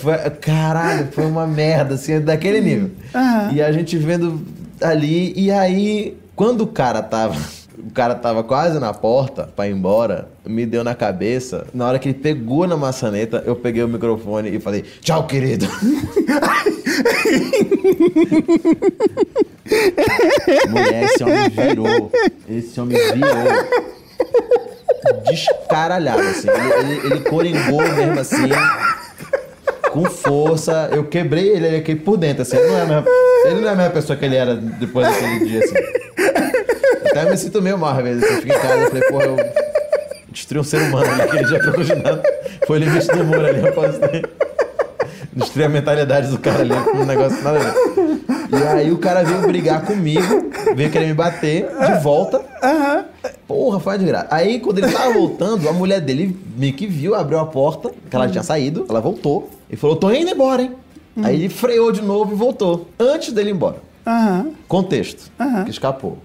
Foi- 0.00 0.18
caralho, 0.40 1.08
foi 1.12 1.24
uma 1.24 1.46
merda, 1.46 1.94
assim, 1.94 2.20
daquele 2.20 2.60
nível. 2.60 2.90
Aham. 3.14 3.52
E 3.52 3.62
a 3.62 3.70
gente 3.70 3.96
vendo 3.96 4.40
ali, 4.80 5.32
e 5.36 5.52
aí, 5.52 6.16
quando 6.34 6.62
o 6.62 6.66
cara 6.66 7.00
tava. 7.00 7.36
O 7.84 7.90
cara 7.92 8.14
tava 8.14 8.44
quase 8.44 8.78
na 8.78 8.94
porta 8.94 9.48
pra 9.56 9.66
ir 9.66 9.72
embora, 9.72 10.28
me 10.46 10.64
deu 10.64 10.84
na 10.84 10.94
cabeça. 10.94 11.66
Na 11.74 11.88
hora 11.88 11.98
que 11.98 12.08
ele 12.08 12.18
pegou 12.18 12.66
na 12.66 12.76
maçaneta, 12.76 13.42
eu 13.44 13.56
peguei 13.56 13.82
o 13.82 13.88
microfone 13.88 14.54
e 14.54 14.60
falei: 14.60 14.84
Tchau, 15.00 15.26
querido. 15.26 15.66
Mulher, 20.68 21.04
esse 21.04 21.24
homem 21.24 21.48
virou. 21.48 22.12
Esse 22.48 22.80
homem 22.80 22.98
virou. 23.14 23.32
Descaralhado, 25.24 26.20
assim. 26.20 26.48
Ele, 26.48 26.92
ele, 26.92 27.06
ele 27.06 27.20
coringou 27.20 27.82
mesmo 27.82 28.20
assim. 28.20 28.48
Com 29.90 30.04
força. 30.04 30.88
Eu 30.92 31.04
quebrei 31.04 31.48
ele, 31.48 31.66
ele 31.66 31.76
aqui 31.76 31.94
por 31.96 32.16
dentro, 32.16 32.42
assim. 32.42 32.56
Ele 32.56 32.68
não, 32.68 32.76
é 32.76 32.82
a 32.82 32.86
mesma, 32.86 33.04
ele 33.46 33.60
não 33.60 33.68
é 33.68 33.72
a 33.72 33.76
mesma 33.76 33.90
pessoa 33.92 34.16
que 34.16 34.24
ele 34.24 34.36
era 34.36 34.54
depois 34.54 35.06
daquele 35.08 35.46
dia, 35.46 35.64
assim. 35.64 35.74
Até 37.12 37.30
me 37.30 37.36
sinto 37.36 37.60
meio 37.60 37.76
mal, 37.76 37.96
às 37.96 38.02
vezes. 38.02 38.22
Eu 38.22 38.36
fico 38.40 38.48
em 38.48 38.58
casa, 38.58 38.74
eu 38.74 38.88
falei, 38.88 39.02
porra, 39.10 39.24
eu 39.24 39.36
destruí 40.30 40.60
um 40.60 40.64
ser 40.64 40.80
humano 40.80 41.10
ali, 41.12 41.22
aquele 41.22 41.44
dia 41.44 41.58
pra 41.58 41.78
hoje 41.78 41.94
nada. 41.94 42.22
Foi 42.66 42.78
o 42.78 42.80
limite 42.80 43.06
do 43.06 43.22
humor 43.22 43.44
ali, 43.44 43.60
eu 43.60 43.72
posso 43.72 43.98
ter. 43.98 44.28
Destruí 45.34 45.64
a 45.64 45.68
mentalidade 45.68 46.28
do 46.28 46.38
cara 46.38 46.60
ali, 46.60 46.74
com 46.74 46.98
um 46.98 47.06
negócio 47.06 47.42
nada 47.42 47.58
a 47.58 47.62
ver. 47.62 47.74
E 48.52 48.62
aí 48.78 48.90
o 48.90 48.98
cara 48.98 49.22
veio 49.22 49.40
brigar 49.42 49.82
comigo, 49.84 50.50
veio 50.74 50.90
querer 50.90 51.06
me 51.06 51.14
bater 51.14 51.66
de 51.68 52.02
volta. 52.02 52.42
Aham. 52.62 53.04
Porra, 53.46 53.80
foi 53.80 53.92
uma 53.92 53.98
desgraça. 53.98 54.26
Aí, 54.30 54.60
quando 54.60 54.78
ele 54.78 54.90
tava 54.90 55.12
voltando, 55.12 55.68
a 55.68 55.72
mulher 55.72 56.00
dele 56.00 56.36
meio 56.56 56.72
que 56.74 56.86
viu, 56.86 57.14
abriu 57.14 57.38
a 57.38 57.46
porta, 57.46 57.90
que 58.10 58.14
ela 58.16 58.28
tinha 58.28 58.42
saído, 58.42 58.86
ela 58.88 59.00
voltou 59.00 59.50
e 59.70 59.76
falou: 59.76 59.96
tô 59.96 60.10
indo 60.10 60.30
embora, 60.30 60.62
hein? 60.62 60.72
Aí 61.22 61.34
ele 61.36 61.48
freou 61.50 61.92
de 61.92 62.02
novo 62.02 62.32
e 62.32 62.36
voltou. 62.36 62.88
Antes 62.98 63.32
dele 63.32 63.50
ir 63.50 63.54
embora. 63.54 63.76
Aham. 64.06 64.50
Contexto, 64.66 65.30
que 65.64 65.70
escapou. 65.70 66.18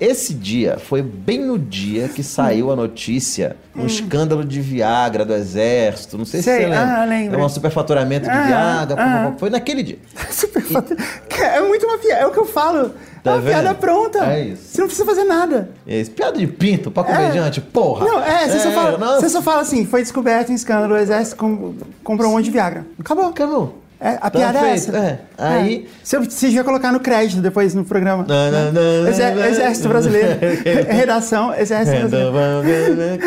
Esse 0.00 0.34
dia 0.34 0.78
foi 0.78 1.00
bem 1.02 1.44
no 1.44 1.58
dia 1.58 2.08
que 2.08 2.22
saiu 2.22 2.72
a 2.72 2.76
notícia, 2.76 3.56
um 3.76 3.86
escândalo 3.86 4.44
de 4.44 4.60
Viagra 4.60 5.24
do 5.24 5.32
exército. 5.34 6.18
Não 6.18 6.24
sei 6.24 6.42
Sei, 6.42 6.54
se 6.54 6.60
você 6.62 6.66
lembra. 6.68 7.02
ah, 7.02 7.04
lembro. 7.04 7.38
É 7.40 7.44
um 7.44 7.48
superfaturamento 7.48 8.28
de 8.28 8.36
Viagra. 8.46 9.34
Foi 9.38 9.48
naquele 9.50 9.82
dia. 9.82 9.98
Super 10.30 10.62
foda. 10.62 10.96
Cara, 11.28 11.56
É 11.56 11.60
muito 11.60 11.86
uma 11.86 11.98
piada. 11.98 12.22
É 12.22 12.26
o 12.26 12.30
que 12.32 12.38
eu 12.38 12.46
falo. 12.46 12.90
Tá 13.22 13.32
é 13.32 13.34
uma 13.34 13.40
vendo? 13.42 13.52
piada 13.52 13.74
pronta. 13.74 14.18
É 14.32 14.40
isso. 14.46 14.62
Você 14.64 14.80
não 14.80 14.86
precisa 14.88 15.06
fazer 15.06 15.24
nada. 15.24 15.70
Esse 15.86 16.10
piada 16.10 16.38
de 16.38 16.46
pinto 16.46 16.90
pra 16.90 17.04
comediante, 17.04 17.60
porra. 17.60 18.06
Não, 18.06 18.22
é, 18.22 18.48
você, 18.48 18.60
só 18.60 18.70
fala, 18.70 18.96
não, 18.98 19.20
você 19.20 19.28
só 19.28 19.42
fala 19.42 19.60
assim, 19.60 19.84
foi 19.84 20.00
descoberto 20.02 20.50
em 20.50 20.54
escândalo, 20.54 20.94
o 20.94 20.96
exército 20.96 21.36
com- 21.36 21.74
comprou 22.02 22.30
um 22.30 22.34
monte 22.36 22.46
de 22.46 22.50
Viagra. 22.50 22.86
Acabou. 22.98 23.26
Acabou. 23.26 23.79
É, 24.00 24.12
a 24.12 24.18
Tá 24.18 24.30
piada 24.30 24.58
é 24.66 24.70
essa. 24.72 24.96
é. 24.96 25.18
Aí- 25.36 25.86
Você, 26.02 26.18
você 26.18 26.46
devia 26.46 26.64
colocar 26.64 26.90
no 26.90 27.00
crédito 27.00 27.42
depois 27.42 27.74
no 27.74 27.84
programa. 27.84 28.24
Não, 28.26 28.50
não, 28.50 28.72
não, 28.72 29.08
Exé- 29.08 29.34
não, 29.34 29.44
Exército. 29.44 29.88
Brasileiro. 29.88 30.38
Redação, 30.88 31.52
Exército 31.54 32.08
Brasileiro. 32.08 33.20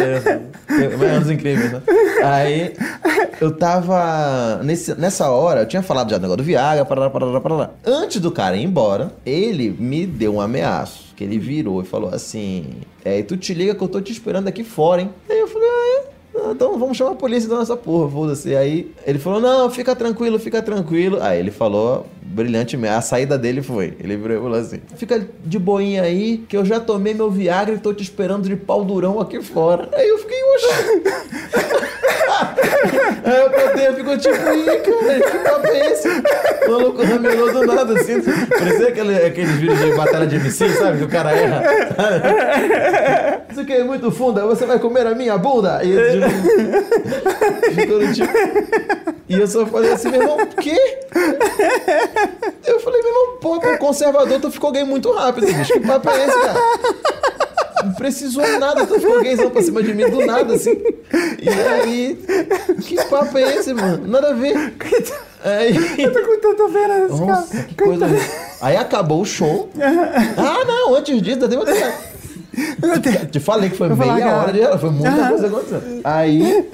Mas 0.97 1.01
anos 1.11 1.29
incríveis, 1.31 1.71
né? 1.71 1.81
Aí 2.23 2.73
eu 3.39 3.51
tava. 3.55 4.61
Nesse, 4.63 4.95
nessa 4.95 5.29
hora, 5.29 5.61
eu 5.61 5.67
tinha 5.67 5.81
falado 5.83 6.09
já 6.09 6.17
do 6.17 6.21
negócio 6.21 6.37
do 6.37 6.43
Viagra, 6.43 6.85
parará, 6.85 7.09
parará, 7.09 7.39
parará. 7.41 7.69
Antes 7.85 8.19
do 8.19 8.31
cara 8.31 8.55
ir 8.55 8.63
embora, 8.63 9.11
ele 9.25 9.69
me 9.77 10.05
deu 10.05 10.35
um 10.35 10.41
ameaço. 10.41 11.13
Que 11.15 11.23
ele 11.23 11.37
virou 11.37 11.81
e 11.81 11.85
falou 11.85 12.09
assim: 12.13 12.65
É, 13.05 13.21
tu 13.21 13.37
te 13.37 13.53
liga 13.53 13.75
que 13.75 13.83
eu 13.83 13.87
tô 13.87 14.01
te 14.01 14.11
esperando 14.11 14.47
aqui 14.47 14.63
fora, 14.63 15.01
hein? 15.01 15.11
Aí 15.29 15.39
eu 15.39 15.47
falei, 15.47 15.67
ah, 15.69 15.99
é? 15.99 16.12
Então 16.51 16.77
vamos 16.77 16.97
chamar 16.97 17.11
a 17.11 17.15
polícia 17.15 17.49
da 17.49 17.55
nossa 17.55 17.77
porra, 17.77 18.09
foda-se. 18.09 18.55
Aí 18.55 18.91
ele 19.05 19.19
falou: 19.19 19.39
Não, 19.39 19.69
fica 19.69 19.95
tranquilo, 19.95 20.39
fica 20.39 20.61
tranquilo. 20.61 21.21
Aí 21.21 21.39
ele 21.39 21.51
falou 21.51 22.05
brilhantemente. 22.21 22.93
A 22.93 23.01
saída 23.01 23.37
dele 23.37 23.61
foi: 23.61 23.95
Ele 23.99 24.17
falou 24.17 24.53
assim: 24.53 24.81
Fica 24.95 25.25
de 25.43 25.59
boinha 25.59 26.03
aí, 26.03 26.39
que 26.49 26.57
eu 26.57 26.65
já 26.65 26.79
tomei 26.79 27.13
meu 27.13 27.29
Viagra 27.29 27.75
e 27.75 27.79
tô 27.79 27.93
te 27.93 28.03
esperando 28.03 28.47
de 28.47 28.55
pau 28.55 28.83
durão 28.83 29.19
aqui 29.19 29.41
fora. 29.41 29.89
Aí 29.93 30.07
eu 30.07 30.17
fiquei, 30.19 30.37
oxe. 30.43 31.73
Aí 33.23 33.45
o 33.45 33.49
plateia 33.49 33.93
ficou 33.93 34.17
tipo, 34.17 34.35
ih, 34.35 34.65
cara, 34.65 35.21
que 35.21 35.37
papo 35.39 35.67
é 35.67 35.91
esse? 35.91 36.09
O 36.67 36.71
maluco 36.71 37.03
ramelou 37.03 37.51
do 37.51 37.65
nada, 37.65 37.99
assim. 37.99 38.21
Parecia 38.21 38.87
aquele, 38.89 39.15
aqueles 39.25 39.51
vídeos 39.51 39.79
de 39.79 39.93
batalha 39.93 40.27
de 40.27 40.35
MC, 40.35 40.69
sabe? 40.69 40.97
Que 40.99 41.03
o 41.05 41.09
cara 41.09 41.31
erra. 41.31 41.63
Isso 43.49 43.61
aqui 43.61 43.73
é 43.73 43.83
muito 43.83 44.11
funda, 44.11 44.45
você 44.45 44.65
vai 44.65 44.79
comer 44.79 45.07
a 45.07 45.15
minha 45.15 45.37
bunda? 45.37 45.81
E 45.83 45.91
ele, 45.91 46.25
tipo, 47.75 48.13
tipo. 48.13 48.33
E 49.29 49.39
eu 49.39 49.47
só 49.47 49.65
falei 49.65 49.93
assim, 49.93 50.09
meu 50.09 50.21
irmão, 50.21 50.37
o 50.37 50.47
quê? 50.61 50.77
Eu 52.65 52.79
falei, 52.79 53.01
meu 53.01 53.11
irmão, 53.11 53.37
pô, 53.41 53.59
pro 53.59 53.77
conservador 53.77 54.39
tu 54.39 54.51
ficou 54.51 54.71
gay 54.71 54.83
muito 54.83 55.11
rápido, 55.11 55.47
bicho. 55.47 55.73
Que 55.73 55.79
papo 55.79 56.09
é 56.09 56.25
esse, 56.25 56.39
cara? 56.39 56.59
Não 57.83 57.93
precisou 57.93 58.43
nada, 58.59 58.85
tu 58.85 58.99
ficou 58.99 59.21
gaysão 59.23 59.49
pra 59.49 59.61
cima 59.61 59.81
de 59.81 59.93
mim 59.93 60.09
do 60.09 60.25
nada, 60.25 60.53
assim. 60.53 60.71
E 61.41 61.49
aí, 61.49 62.19
que 62.81 62.95
papo 63.05 63.37
é 63.37 63.55
esse, 63.55 63.73
mano? 63.73 64.07
Nada 64.07 64.29
a 64.29 64.33
ver. 64.33 64.73
Aí, 65.43 65.75
Eu 66.01 66.13
tô 66.13 66.21
com 66.21 66.39
tanta 66.39 66.69
pena 66.71 66.99
desse 67.07 67.21
nossa, 67.21 67.47
cara. 67.57 67.63
que 67.67 67.75
coisa. 67.75 68.05
Aí 68.61 68.75
acabou 68.77 69.21
o 69.21 69.25
show. 69.25 69.69
Ah, 70.37 70.63
não, 70.65 70.95
antes 70.95 71.21
disso, 71.21 71.43
ainda 71.43 71.59
outra. 71.59 71.73
Meu 72.81 72.99
Deus. 72.99 73.15
Te 73.31 73.39
falei 73.39 73.69
que 73.69 73.75
foi 73.77 73.89
meia 73.89 74.05
largar. 74.11 74.43
hora 74.43 74.53
de 74.53 74.61
ela, 74.61 74.77
foi 74.77 74.89
muita 74.91 75.09
Aham. 75.09 75.29
coisa 75.29 75.47
acontecendo. 75.47 76.01
Aí 76.03 76.69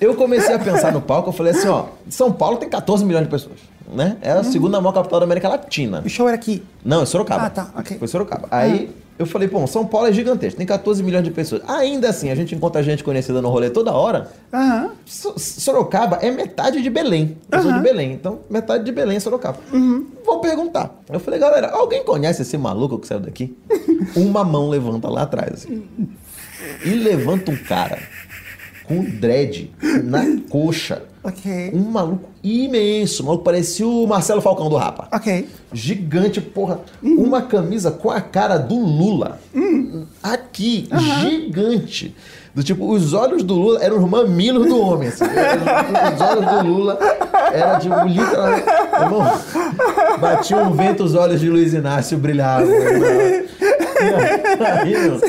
eu 0.00 0.14
comecei 0.16 0.54
a 0.54 0.58
pensar 0.58 0.92
no 0.92 1.00
palco, 1.00 1.28
eu 1.28 1.32
falei 1.32 1.52
assim, 1.52 1.68
ó, 1.68 1.84
São 2.10 2.32
Paulo 2.32 2.56
tem 2.56 2.68
14 2.68 3.04
milhões 3.04 3.24
de 3.24 3.30
pessoas, 3.30 3.58
né? 3.94 4.16
É 4.20 4.32
a 4.32 4.42
segunda 4.44 4.80
maior 4.80 4.92
capital 4.92 5.20
da 5.20 5.24
América 5.24 5.48
Latina. 5.48 6.02
O 6.04 6.08
show 6.08 6.26
era 6.26 6.34
aqui. 6.36 6.62
Não, 6.84 7.02
é 7.02 7.06
Sorocaba. 7.06 7.46
Ah, 7.46 7.50
tá, 7.50 7.70
ok. 7.76 7.98
Foi 7.98 8.08
Sorocaba. 8.08 8.48
Aí 8.50 8.90
eu 9.18 9.26
falei, 9.26 9.46
pô, 9.46 9.64
São 9.66 9.86
Paulo 9.86 10.08
é 10.08 10.12
gigantesco, 10.12 10.56
tem 10.58 10.66
14 10.66 11.02
milhões 11.02 11.22
de 11.24 11.30
pessoas. 11.30 11.62
Ainda 11.68 12.08
assim, 12.08 12.30
a 12.30 12.34
gente 12.34 12.54
encontra 12.54 12.82
gente 12.82 13.04
conhecida 13.04 13.40
no 13.40 13.48
rolê 13.50 13.70
toda 13.70 13.92
hora. 13.92 14.30
Aham. 14.52 14.90
So- 15.06 15.38
Sorocaba 15.38 16.16
é 16.22 16.30
metade 16.30 16.82
de 16.82 16.90
Belém. 16.90 17.36
Eu 17.50 17.62
sou 17.62 17.72
de 17.72 17.80
Belém, 17.80 18.12
então 18.12 18.40
metade 18.50 18.84
de 18.84 18.90
Belém 18.92 19.16
é 19.16 19.20
Sorocaba. 19.20 19.58
Vou 20.24 20.40
perguntar. 20.40 20.90
Eu 21.10 21.20
falei, 21.20 21.38
galera, 21.38 21.70
alguém 21.70 22.02
conhece 22.04 22.42
esse 22.42 22.56
maluco 22.58 22.98
que 22.98 23.06
saiu 23.06 23.20
daqui? 23.20 23.56
Uma 24.16 24.42
mão 24.44 24.68
levanta 24.68 25.08
lá 25.08 25.22
atrás. 25.22 25.52
Assim. 25.64 25.84
E 26.84 26.90
levanta 26.90 27.50
um 27.50 27.56
cara 27.56 27.98
com 28.84 29.04
dread 29.04 29.70
na 30.04 30.24
coxa. 30.48 31.02
Ok. 31.24 31.70
Um 31.72 31.90
maluco 31.90 32.28
imenso. 32.42 33.22
O 33.22 33.26
maluco 33.26 33.44
parecia 33.44 33.86
o 33.86 34.06
Marcelo 34.06 34.40
Falcão 34.40 34.68
do 34.68 34.76
Rapa. 34.76 35.06
Ok. 35.12 35.48
Gigante, 35.72 36.40
porra. 36.40 36.80
Uma 37.02 37.42
camisa 37.42 37.90
com 37.92 38.10
a 38.10 38.20
cara 38.20 38.58
do 38.58 38.74
Lula. 38.76 39.38
Aqui, 40.22 40.88
gigante. 41.20 42.14
Do 42.54 42.62
tipo, 42.62 42.90
os 42.92 43.14
olhos 43.14 43.42
do 43.42 43.54
Lula 43.54 43.82
eram 43.82 43.98
os 44.02 44.10
mamilos 44.10 44.66
do 44.66 44.78
homem. 44.78 45.08
assim. 45.08 45.24
Os 45.24 46.20
olhos 46.20 46.44
do 46.44 46.68
Lula 46.68 46.98
era 47.52 47.78
tipo, 47.78 47.94
literalmente. 48.04 48.66
Irmão, 49.00 49.40
batia 50.20 50.56
um 50.58 50.72
vento, 50.72 51.04
os 51.04 51.14
olhos 51.14 51.40
de 51.40 51.48
Luiz 51.48 51.72
Inácio 51.72 52.18
brilhavam. 52.18 52.66
né? 52.68 53.44
Aí, 54.60 54.90
meu, 54.98 55.20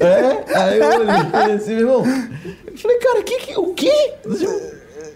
é, 0.00 0.44
aí 0.54 0.78
eu 0.78 0.86
olhei 1.00 1.56
assim, 1.56 1.74
meu 1.74 1.80
irmão. 1.80 2.04
Eu 2.66 2.78
falei, 2.78 2.98
cara, 2.98 3.22
que, 3.24 3.36
que, 3.40 3.58
o 3.58 3.74
quê? 3.74 4.14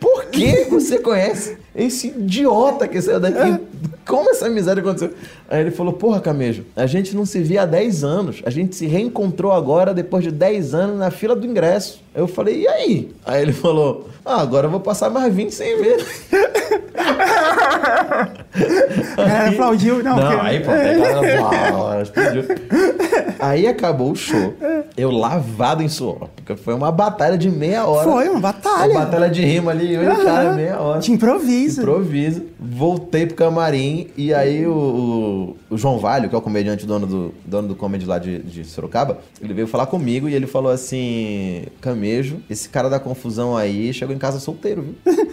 Por 0.02 0.24
que 0.26 0.64
você 0.64 0.98
conhece 0.98 1.56
esse 1.74 2.08
idiota 2.08 2.86
que 2.86 3.00
saiu 3.00 3.18
daqui? 3.20 3.60
Como 4.06 4.28
essa 4.30 4.46
amizade 4.46 4.80
aconteceu? 4.80 5.10
Aí 5.48 5.60
ele 5.60 5.70
falou, 5.70 5.92
porra, 5.92 6.20
Camejo, 6.20 6.64
a 6.76 6.86
gente 6.86 7.14
não 7.16 7.24
se 7.24 7.40
via 7.42 7.62
há 7.62 7.66
10 7.66 8.02
anos. 8.04 8.42
A 8.44 8.50
gente 8.50 8.74
se 8.76 8.86
reencontrou 8.86 9.52
agora, 9.52 9.94
depois 9.94 10.24
de 10.24 10.30
10 10.30 10.74
anos, 10.74 10.98
na 10.98 11.10
fila 11.10 11.34
do 11.36 11.46
ingresso. 11.46 12.02
Eu 12.14 12.26
falei, 12.28 12.62
e 12.62 12.68
aí? 12.68 13.12
Aí 13.24 13.40
ele 13.42 13.52
falou, 13.52 14.08
ah, 14.24 14.40
agora 14.42 14.66
eu 14.66 14.70
vou 14.70 14.80
passar 14.80 15.08
mais 15.08 15.32
20 15.34 15.50
sem 15.54 15.76
ver. 15.80 16.04
A 19.16 19.24
galera 19.24 19.48
aplaudiu. 19.50 20.02
Não, 20.02 20.16
Não, 20.16 20.30
porque- 20.30 20.46
aí, 20.46 20.60
pô, 20.60 20.70
explodiu. 22.02 22.44
Aí 23.42 23.66
acabou 23.66 24.12
o 24.12 24.14
show. 24.14 24.54
Eu 24.96 25.10
lavado 25.10 25.82
em 25.82 25.88
suor. 25.88 26.28
Porque 26.36 26.54
foi 26.54 26.74
uma 26.74 26.92
batalha 26.92 27.36
de 27.36 27.50
meia 27.50 27.84
hora. 27.86 28.08
Foi 28.08 28.28
uma 28.28 28.38
batalha. 28.38 28.92
Uma 28.92 29.00
batalha 29.00 29.28
de 29.28 29.44
rima 29.44 29.72
ali, 29.72 29.92
eu 29.94 30.04
e 30.04 30.08
o 30.08 30.24
cara, 30.24 30.52
meia 30.52 30.78
hora. 30.80 31.00
De 31.00 31.10
improviso. 31.10 31.61
Improviso. 31.64 32.42
Voltei 32.58 33.26
pro 33.26 33.36
camarim 33.36 34.08
e 34.16 34.32
aí 34.32 34.66
o, 34.66 35.56
o- 35.72 35.78
João 35.78 35.98
Valho, 35.98 36.28
que 36.28 36.34
é 36.34 36.38
o 36.38 36.42
comediante 36.42 36.86
dono 36.86 37.06
do, 37.06 37.34
dono 37.44 37.68
do 37.68 37.74
comedy 37.74 38.04
lá 38.06 38.18
de, 38.18 38.38
de 38.40 38.64
Sorocaba, 38.64 39.18
ele 39.40 39.52
veio 39.54 39.66
falar 39.66 39.86
comigo 39.86 40.28
e 40.28 40.34
ele 40.34 40.46
falou 40.46 40.70
assim: 40.72 41.64
Camejo, 41.80 42.36
esse 42.48 42.68
cara 42.68 42.88
da 42.88 42.98
confusão 43.00 43.56
aí 43.56 43.92
chegou 43.92 44.14
em 44.14 44.18
casa 44.18 44.38
solteiro, 44.38 44.82
viu? 45.04 45.32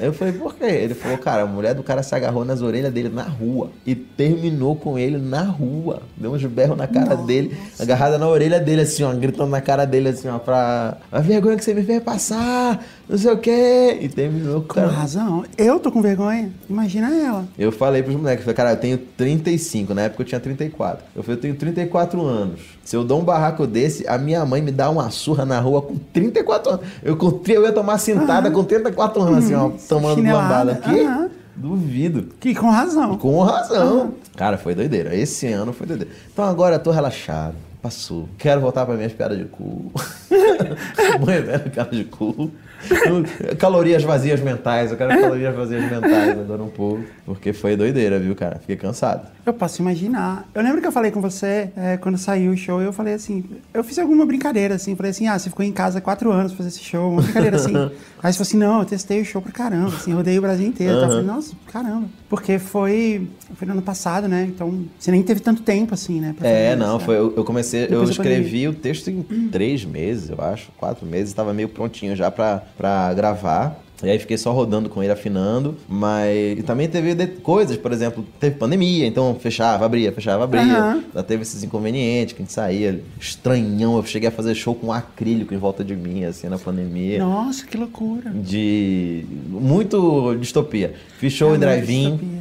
Eu 0.00 0.14
falei, 0.14 0.32
por 0.32 0.54
quê? 0.54 0.64
Ele 0.64 0.94
falou, 0.94 1.18
cara, 1.18 1.42
a 1.42 1.46
mulher 1.46 1.74
do 1.74 1.82
cara 1.82 2.02
se 2.02 2.14
agarrou 2.14 2.42
nas 2.42 2.62
orelhas 2.62 2.90
dele 2.90 3.10
na 3.10 3.22
rua 3.24 3.70
e 3.86 3.94
terminou 3.94 4.74
com 4.74 4.98
ele 4.98 5.18
na 5.18 5.42
rua. 5.42 6.00
Deu 6.16 6.32
uns 6.32 6.42
berros 6.46 6.76
na 6.76 6.86
cara 6.86 7.14
dele, 7.14 7.54
agarrada 7.78 8.16
na 8.16 8.26
orelha 8.26 8.58
dele, 8.58 8.80
assim, 8.80 9.02
ó, 9.02 9.12
gritando 9.14 9.50
na 9.50 9.60
cara 9.60 9.84
dele, 9.84 10.08
assim, 10.08 10.26
ó, 10.28 10.38
pra. 10.38 10.96
A 11.12 11.20
vergonha 11.20 11.54
que 11.58 11.64
você 11.64 11.74
me 11.74 11.82
fez 11.82 12.02
passar, 12.02 12.82
não 13.06 13.18
sei 13.18 13.30
o 13.30 13.36
quê. 13.36 13.98
E 14.00 14.08
terminou 14.08 14.62
com 14.62 14.74
Com 14.80 14.86
razão. 14.86 15.44
Eu 15.58 15.78
tô 15.78 15.92
com 15.92 16.00
vergonha. 16.00 16.50
Imagina 16.68 17.14
ela. 17.14 17.46
Eu 17.58 17.70
falei 17.70 18.02
pros 18.02 18.16
moleques, 18.16 18.42
falei, 18.44 18.56
cara, 18.56 18.70
eu 18.72 18.76
tenho 18.78 18.96
35, 18.96 19.69
na 19.94 20.02
época 20.02 20.22
eu 20.22 20.26
tinha 20.26 20.40
34. 20.40 21.04
Eu 21.14 21.22
falei, 21.22 21.36
eu 21.36 21.40
tenho 21.40 21.54
34 21.54 22.24
anos. 22.24 22.60
Se 22.84 22.96
eu 22.96 23.04
dou 23.04 23.20
um 23.20 23.24
barraco 23.24 23.66
desse, 23.66 24.06
a 24.08 24.18
minha 24.18 24.44
mãe 24.44 24.60
me 24.60 24.70
dá 24.70 24.90
uma 24.90 25.10
surra 25.10 25.44
na 25.44 25.60
rua 25.60 25.82
com 25.82 25.96
34 25.96 26.72
anos. 26.72 26.86
Eu, 27.02 27.16
com, 27.16 27.40
eu 27.48 27.62
ia 27.62 27.72
tomar 27.72 27.98
sentada 27.98 28.50
com 28.50 28.64
34 28.64 29.22
anos, 29.22 29.44
assim, 29.44 29.54
ó, 29.54 29.70
tomando 29.88 30.16
Chinelada. 30.16 30.72
lambada. 30.72 30.72
aqui. 30.72 31.30
Duvido. 31.56 32.28
Que 32.40 32.54
com 32.54 32.70
razão. 32.70 33.18
Com 33.18 33.42
razão. 33.42 34.14
Cara, 34.36 34.56
foi 34.56 34.74
doideira. 34.74 35.14
Esse 35.14 35.46
ano 35.46 35.72
foi 35.72 35.86
doideira. 35.86 36.12
Então 36.32 36.44
agora 36.44 36.76
eu 36.76 36.80
tô 36.80 36.90
relaxado. 36.90 37.54
Passou. 37.82 38.28
Quero 38.38 38.60
voltar 38.60 38.84
para 38.84 38.94
minhas 38.94 39.12
piadas 39.12 39.38
de 39.38 39.44
cu. 39.44 39.90
Mãe 41.24 41.40
velha, 41.40 41.60
piada 41.60 41.94
de 41.94 42.04
cu. 42.04 42.50
Eu- 42.88 43.56
Calorias 43.56 44.02
vazias 44.02 44.40
mentais. 44.40 44.90
Eu 44.90 44.96
quero 44.96 45.20
calorias 45.20 45.54
vazias 45.54 45.82
mentais 45.90 46.38
agora 46.38 46.62
um 46.62 46.68
pouco. 46.68 47.02
Porque 47.26 47.52
foi 47.52 47.76
doideira, 47.76 48.18
viu, 48.18 48.34
cara? 48.34 48.58
Fiquei 48.58 48.76
cansado. 48.76 49.26
Eu 49.44 49.54
posso 49.54 49.80
imaginar. 49.82 50.48
Eu 50.54 50.62
lembro 50.62 50.80
que 50.80 50.86
eu 50.86 50.92
falei 50.92 51.10
com 51.10 51.20
você, 51.20 51.70
é, 51.76 51.96
quando 51.96 52.16
saiu 52.18 52.52
o 52.52 52.56
show, 52.56 52.80
eu 52.80 52.92
falei 52.92 53.14
assim, 53.14 53.44
eu 53.72 53.82
fiz 53.82 53.98
alguma 53.98 54.24
brincadeira, 54.26 54.74
assim, 54.74 54.94
falei 54.94 55.10
assim, 55.10 55.26
ah, 55.26 55.38
você 55.38 55.48
ficou 55.48 55.64
em 55.64 55.72
casa 55.72 55.98
há 55.98 56.00
quatro 56.00 56.30
anos 56.30 56.52
pra 56.52 56.58
fazer 56.58 56.68
esse 56.68 56.84
show, 56.84 57.10
uma 57.12 57.22
brincadeira 57.22 57.56
assim. 57.56 57.74
Aí 58.22 58.32
você 58.32 58.38
falou 58.38 58.42
assim, 58.42 58.56
não, 58.58 58.78
eu 58.80 58.84
testei 58.84 59.20
o 59.20 59.24
show 59.24 59.40
pra 59.40 59.50
caramba, 59.50 59.88
assim, 59.96 60.12
rodei 60.12 60.38
o 60.38 60.42
Brasil 60.42 60.66
inteiro. 60.66 60.92
Então, 60.92 61.04
eu 61.04 61.10
falei, 61.10 61.26
nossa, 61.26 61.54
caramba. 61.72 62.06
Porque 62.28 62.58
foi, 62.58 63.26
foi 63.54 63.66
no 63.66 63.72
ano 63.72 63.82
passado, 63.82 64.28
né? 64.28 64.44
Então, 64.48 64.84
você 64.98 65.10
nem 65.10 65.22
teve 65.22 65.40
tanto 65.40 65.62
tempo, 65.62 65.94
assim, 65.94 66.20
né? 66.20 66.34
É, 66.42 66.76
não, 66.76 66.96
isso, 66.98 67.06
foi. 67.06 67.14
né? 67.14 67.20
Eu, 67.20 67.34
eu 67.38 67.44
comecei, 67.44 67.84
eu 67.84 67.88
Depois 67.88 68.08
da 68.08 68.12
escrevi 68.12 68.68
o 68.68 68.74
texto 68.74 69.08
em 69.10 69.22
três 69.50 69.84
meses, 69.86 70.28
eu 70.28 70.40
acho, 70.40 70.70
quatro 70.76 71.06
meses, 71.06 71.30
estava 71.30 71.54
meio 71.54 71.68
prontinho 71.70 72.14
já 72.14 72.30
pra, 72.30 72.62
pra 72.76 73.12
gravar. 73.14 73.78
E 74.02 74.08
aí 74.08 74.18
fiquei 74.18 74.38
só 74.38 74.50
rodando 74.50 74.88
com 74.88 75.02
ele, 75.02 75.12
afinando. 75.12 75.76
Mas. 75.86 76.58
E 76.58 76.62
também 76.62 76.88
teve 76.88 77.14
de- 77.14 77.26
coisas, 77.26 77.76
por 77.76 77.92
exemplo, 77.92 78.24
teve 78.40 78.56
pandemia, 78.56 79.06
então 79.06 79.36
fechava, 79.38 79.84
abria, 79.84 80.10
fechava, 80.10 80.44
abria. 80.44 80.62
Aham. 80.62 81.04
Já 81.14 81.22
teve 81.22 81.42
esses 81.42 81.62
inconvenientes 81.62 82.32
que 82.34 82.40
a 82.40 82.44
gente 82.44 82.52
saía 82.54 83.02
estranhão. 83.20 83.96
Eu 83.98 84.04
cheguei 84.06 84.30
a 84.30 84.32
fazer 84.32 84.54
show 84.54 84.74
com 84.74 84.90
acrílico 84.90 85.52
em 85.52 85.58
volta 85.58 85.84
de 85.84 85.94
mim, 85.94 86.24
assim, 86.24 86.48
na 86.48 86.58
pandemia. 86.58 87.18
Nossa, 87.18 87.66
que 87.66 87.76
loucura. 87.76 88.30
De. 88.30 89.26
Muito 89.48 90.34
distopia. 90.40 90.94
Fiz 91.18 91.34
show 91.34 91.52
É 91.52 91.56
em 91.56 91.58
drive-in. 91.58 92.40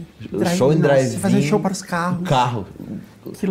Show 0.58 0.72
em 0.74 0.78
Drive-in, 0.78 1.18
fazia 1.18 1.42
show 1.42 1.60
para 1.60 1.72
os 1.74 1.82
carros. 1.82 2.28
Carro. 2.28 2.66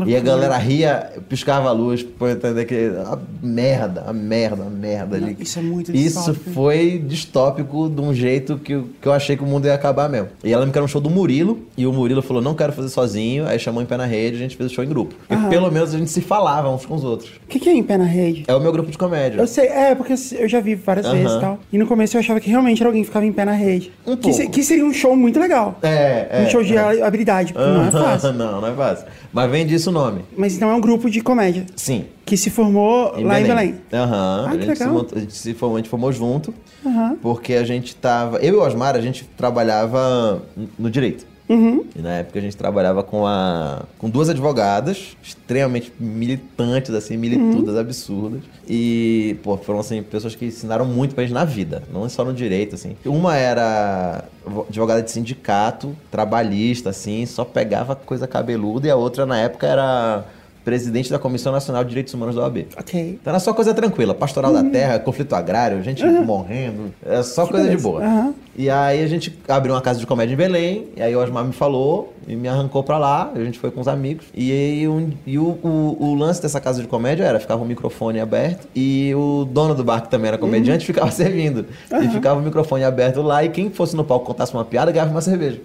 E 0.07 0.16
a 0.16 0.20
galera 0.20 0.57
ria, 0.57 1.12
piscava 1.28 1.68
a 1.68 1.72
luz, 1.72 2.02
pra 2.02 2.33
entender 2.33 2.64
que. 2.64 2.74
A 3.07 3.18
merda, 3.42 4.04
a 4.07 4.12
merda, 4.12 4.64
a 4.64 4.70
merda 4.70 5.16
ali. 5.16 5.37
Isso 5.38 5.59
é 5.59 5.62
muito 5.62 5.94
Isso 5.94 6.18
distópico. 6.18 6.50
foi 6.50 6.98
distópico 7.07 7.88
de 7.88 8.00
um 8.00 8.12
jeito 8.14 8.57
que, 8.59 8.72
eu- 8.72 8.88
que 9.00 9.07
eu 9.07 9.12
achei 9.12 9.37
que 9.37 9.42
o 9.42 9.46
mundo 9.46 9.66
ia 9.66 9.74
acabar 9.74 10.09
mesmo. 10.09 10.28
E 10.42 10.52
ela 10.52 10.64
me 10.64 10.72
quer 10.72 10.83
um 10.83 10.88
show 10.88 11.00
do 11.00 11.11
Murilo, 11.11 11.59
e 11.76 11.87
o 11.87 11.92
Murilo 11.92 12.22
falou: 12.22 12.42
não 12.42 12.54
quero 12.54 12.72
fazer 12.72 12.88
sozinho. 12.88 13.46
Aí 13.46 13.59
chamou 13.59 13.83
em 13.83 13.87
pé 13.87 13.96
na 13.96 14.07
rede, 14.07 14.37
a 14.37 14.38
gente 14.40 14.57
fez 14.57 14.70
o 14.70 14.74
show 14.74 14.83
em 14.83 14.88
grupo. 14.88 15.14
E 15.31 15.37
pelo 15.50 15.70
menos 15.70 15.94
a 15.94 15.98
gente 15.98 16.11
se 16.11 16.20
falava 16.20 16.70
uns 16.70 16.87
com 16.87 16.94
os 16.94 17.04
outros. 17.04 17.31
O 17.44 17.48
que, 17.48 17.59
que 17.61 17.68
é 17.68 17.74
em 17.74 17.83
pé 17.83 17.96
na 17.98 18.04
rede? 18.04 18.44
É 18.48 18.54
o 18.54 18.61
meu 18.61 18.72
grupo 18.72 18.90
de 18.90 18.96
comédia. 18.98 19.38
Eu 19.40 19.46
sei, 19.46 19.66
é, 19.66 19.94
porque 19.94 20.14
eu 20.38 20.48
já 20.48 20.61
vi 20.61 20.74
várias 20.74 21.07
Aham. 21.07 21.14
vezes 21.16 21.37
e 21.37 21.40
tal. 21.40 21.59
E 21.72 21.78
no 21.78 21.87
começo 21.87 22.16
eu 22.16 22.20
achava 22.20 22.40
que 22.40 22.48
realmente 22.50 22.81
era 22.83 22.88
alguém 22.88 23.02
que 23.02 23.09
ficava 23.09 23.26
em 23.26 23.33
pé 23.33 23.44
na 23.44 23.52
rede. 23.52 23.92
Um 24.07 24.16
que, 24.16 24.22
pouco. 24.22 24.37
se- 24.37 24.48
que 24.48 24.62
seria 24.62 24.85
um 24.85 24.92
show 24.92 25.14
muito 25.16 25.38
legal. 25.38 25.78
É, 25.83 26.26
é. 26.31 26.44
um 26.46 26.50
show 26.50 26.62
de 26.62 26.76
é. 26.76 27.02
habilidade, 27.02 27.52
porque 27.52 27.68
não 27.68 27.85
é 27.87 27.90
fácil. 27.90 28.33
não, 28.35 28.61
não 28.61 28.68
é 28.68 28.72
fácil. 28.74 29.07
Mas 29.33 29.50
vem 29.50 29.57
disso 29.66 29.90
o 29.90 29.92
nome. 29.92 30.22
Mas 30.36 30.54
então 30.56 30.70
é 30.70 30.74
um 30.74 30.80
grupo 30.80 31.08
de 31.10 31.20
comédia 31.20 31.64
Sim. 31.76 32.06
que 32.24 32.36
se 32.36 32.50
formou 32.50 33.12
lá 33.22 33.40
em 33.40 33.44
Belém. 33.44 33.74
Aham. 33.92 34.44
Ah, 34.46 34.50
a, 34.50 34.56
que 34.56 34.64
gente 34.64 34.76
se 34.76 34.82
legal. 34.84 34.94
montou- 34.94 35.18
a 35.18 35.20
gente 35.20 35.34
se 35.36 35.54
formou, 35.54 35.76
a 35.76 35.80
gente 35.80 35.88
formou 35.90 36.12
junto. 36.12 36.54
Aham. 36.86 37.16
Porque 37.20 37.54
a 37.54 37.64
gente 37.64 37.94
tava. 37.96 38.38
Eu 38.38 38.54
e 38.54 38.56
o 38.56 38.62
Osmar, 38.62 38.94
a 38.96 39.00
gente 39.00 39.24
trabalhava 39.36 40.42
no 40.78 40.90
direito. 40.90 41.26
Uhum. 41.48 41.84
E 41.96 42.02
na 42.02 42.11
época 42.14 42.38
a 42.38 42.42
gente 42.42 42.56
trabalhava 42.56 43.02
com 43.02 43.26
a 43.26 43.82
com 43.98 44.11
duas 44.11 44.28
advogadas, 44.28 45.16
extremamente 45.22 45.92
militantes, 45.98 46.94
assim, 46.94 47.16
militudas 47.16 47.74
Uhum. 47.74 47.80
absurdas. 47.80 48.40
E, 48.68 49.37
pô, 49.42 49.56
foram 49.56 49.80
assim, 49.80 50.02
pessoas 50.02 50.34
que 50.34 50.44
ensinaram 50.46 50.84
muito 50.84 51.14
pra 51.14 51.24
gente 51.24 51.32
na 51.32 51.44
vida, 51.44 51.82
não 51.92 52.08
só 52.08 52.24
no 52.24 52.34
direito, 52.34 52.74
assim. 52.74 52.96
Uma 53.06 53.37
era 53.37 54.24
advogada 54.68 55.02
de 55.02 55.11
sindicato, 55.11 55.96
trabalhista, 56.11 56.90
assim, 56.90 57.24
só 57.26 57.44
pegava 57.44 57.96
coisa 57.96 58.26
cabeluda, 58.26 58.87
e 58.87 58.90
a 58.90 58.96
outra 58.96 59.24
na 59.24 59.38
época 59.38 59.66
era 59.66 60.24
presidente 60.68 61.11
da 61.11 61.18
Comissão 61.18 61.50
Nacional 61.50 61.83
de 61.83 61.88
Direitos 61.88 62.12
Humanos 62.12 62.35
da 62.37 62.42
OAB. 62.42 62.66
Ok. 62.78 63.18
Então 63.20 63.31
era 63.31 63.40
só 63.40 63.54
coisa 63.54 63.72
tranquila. 63.72 64.12
Pastoral 64.14 64.52
da 64.52 64.62
terra, 64.62 64.98
conflito 64.98 65.35
agrário, 65.35 65.83
gente 65.83 66.04
morrendo. 66.04 66.92
É 67.04 67.22
só 67.22 67.46
coisa 67.46 67.62
de 67.64 67.70
beleza. 67.70 67.88
boa. 67.88 68.04
Aham. 68.04 68.35
E 68.54 68.68
aí 68.68 69.02
a 69.02 69.07
gente 69.07 69.38
abriu 69.48 69.72
uma 69.72 69.81
casa 69.81 69.98
de 70.00 70.07
comédia 70.07 70.35
em 70.35 70.37
Belém. 70.37 70.88
E 70.96 71.00
aí 71.02 71.14
o 71.16 71.20
Osmar 71.22 71.44
me 71.44 71.52
falou 71.52 72.12
e 72.26 72.35
me 72.37 72.48
arrancou 72.48 72.83
pra 72.83 72.98
lá. 72.98 73.31
A 73.35 73.38
gente 73.38 73.59
foi 73.59 73.70
com 73.70 73.81
os 73.81 73.88
amigos. 73.88 74.26
E 74.35 74.52
aí 74.52 74.88
um- 74.88 75.11
e 75.26 75.38
o, 75.38 75.57
o- 75.62 75.96
o 76.00 76.14
lance 76.14 76.42
dessa 76.42 76.61
casa 76.61 76.83
de 76.83 76.88
comédia 76.88 77.24
era: 77.24 77.40
ficava 77.40 77.62
o 77.62 77.66
microfone 77.66 78.20
aberto. 78.20 78.68
E 78.76 79.14
o 79.14 79.46
dono 79.50 79.74
do 79.74 79.83
bar, 79.85 80.02
que 80.02 80.11
também 80.11 80.28
era 80.28 80.37
comediante, 80.38 80.85
ficava 80.85 81.09
servindo. 81.12 81.64
E 82.02 82.09
ficava 82.09 82.38
o 82.40 82.42
microfone 82.42 82.85
aberto 82.85 83.22
lá. 83.22 83.42
E 83.42 83.48
quem 83.48 83.70
fosse 83.70 83.96
no 83.96 84.04
palco 84.04 84.26
contasse 84.26 84.52
uma 84.52 84.64
piada, 84.64 84.90
ganhava 84.92 85.11
uma 85.12 85.20
cerveja. 85.22 85.61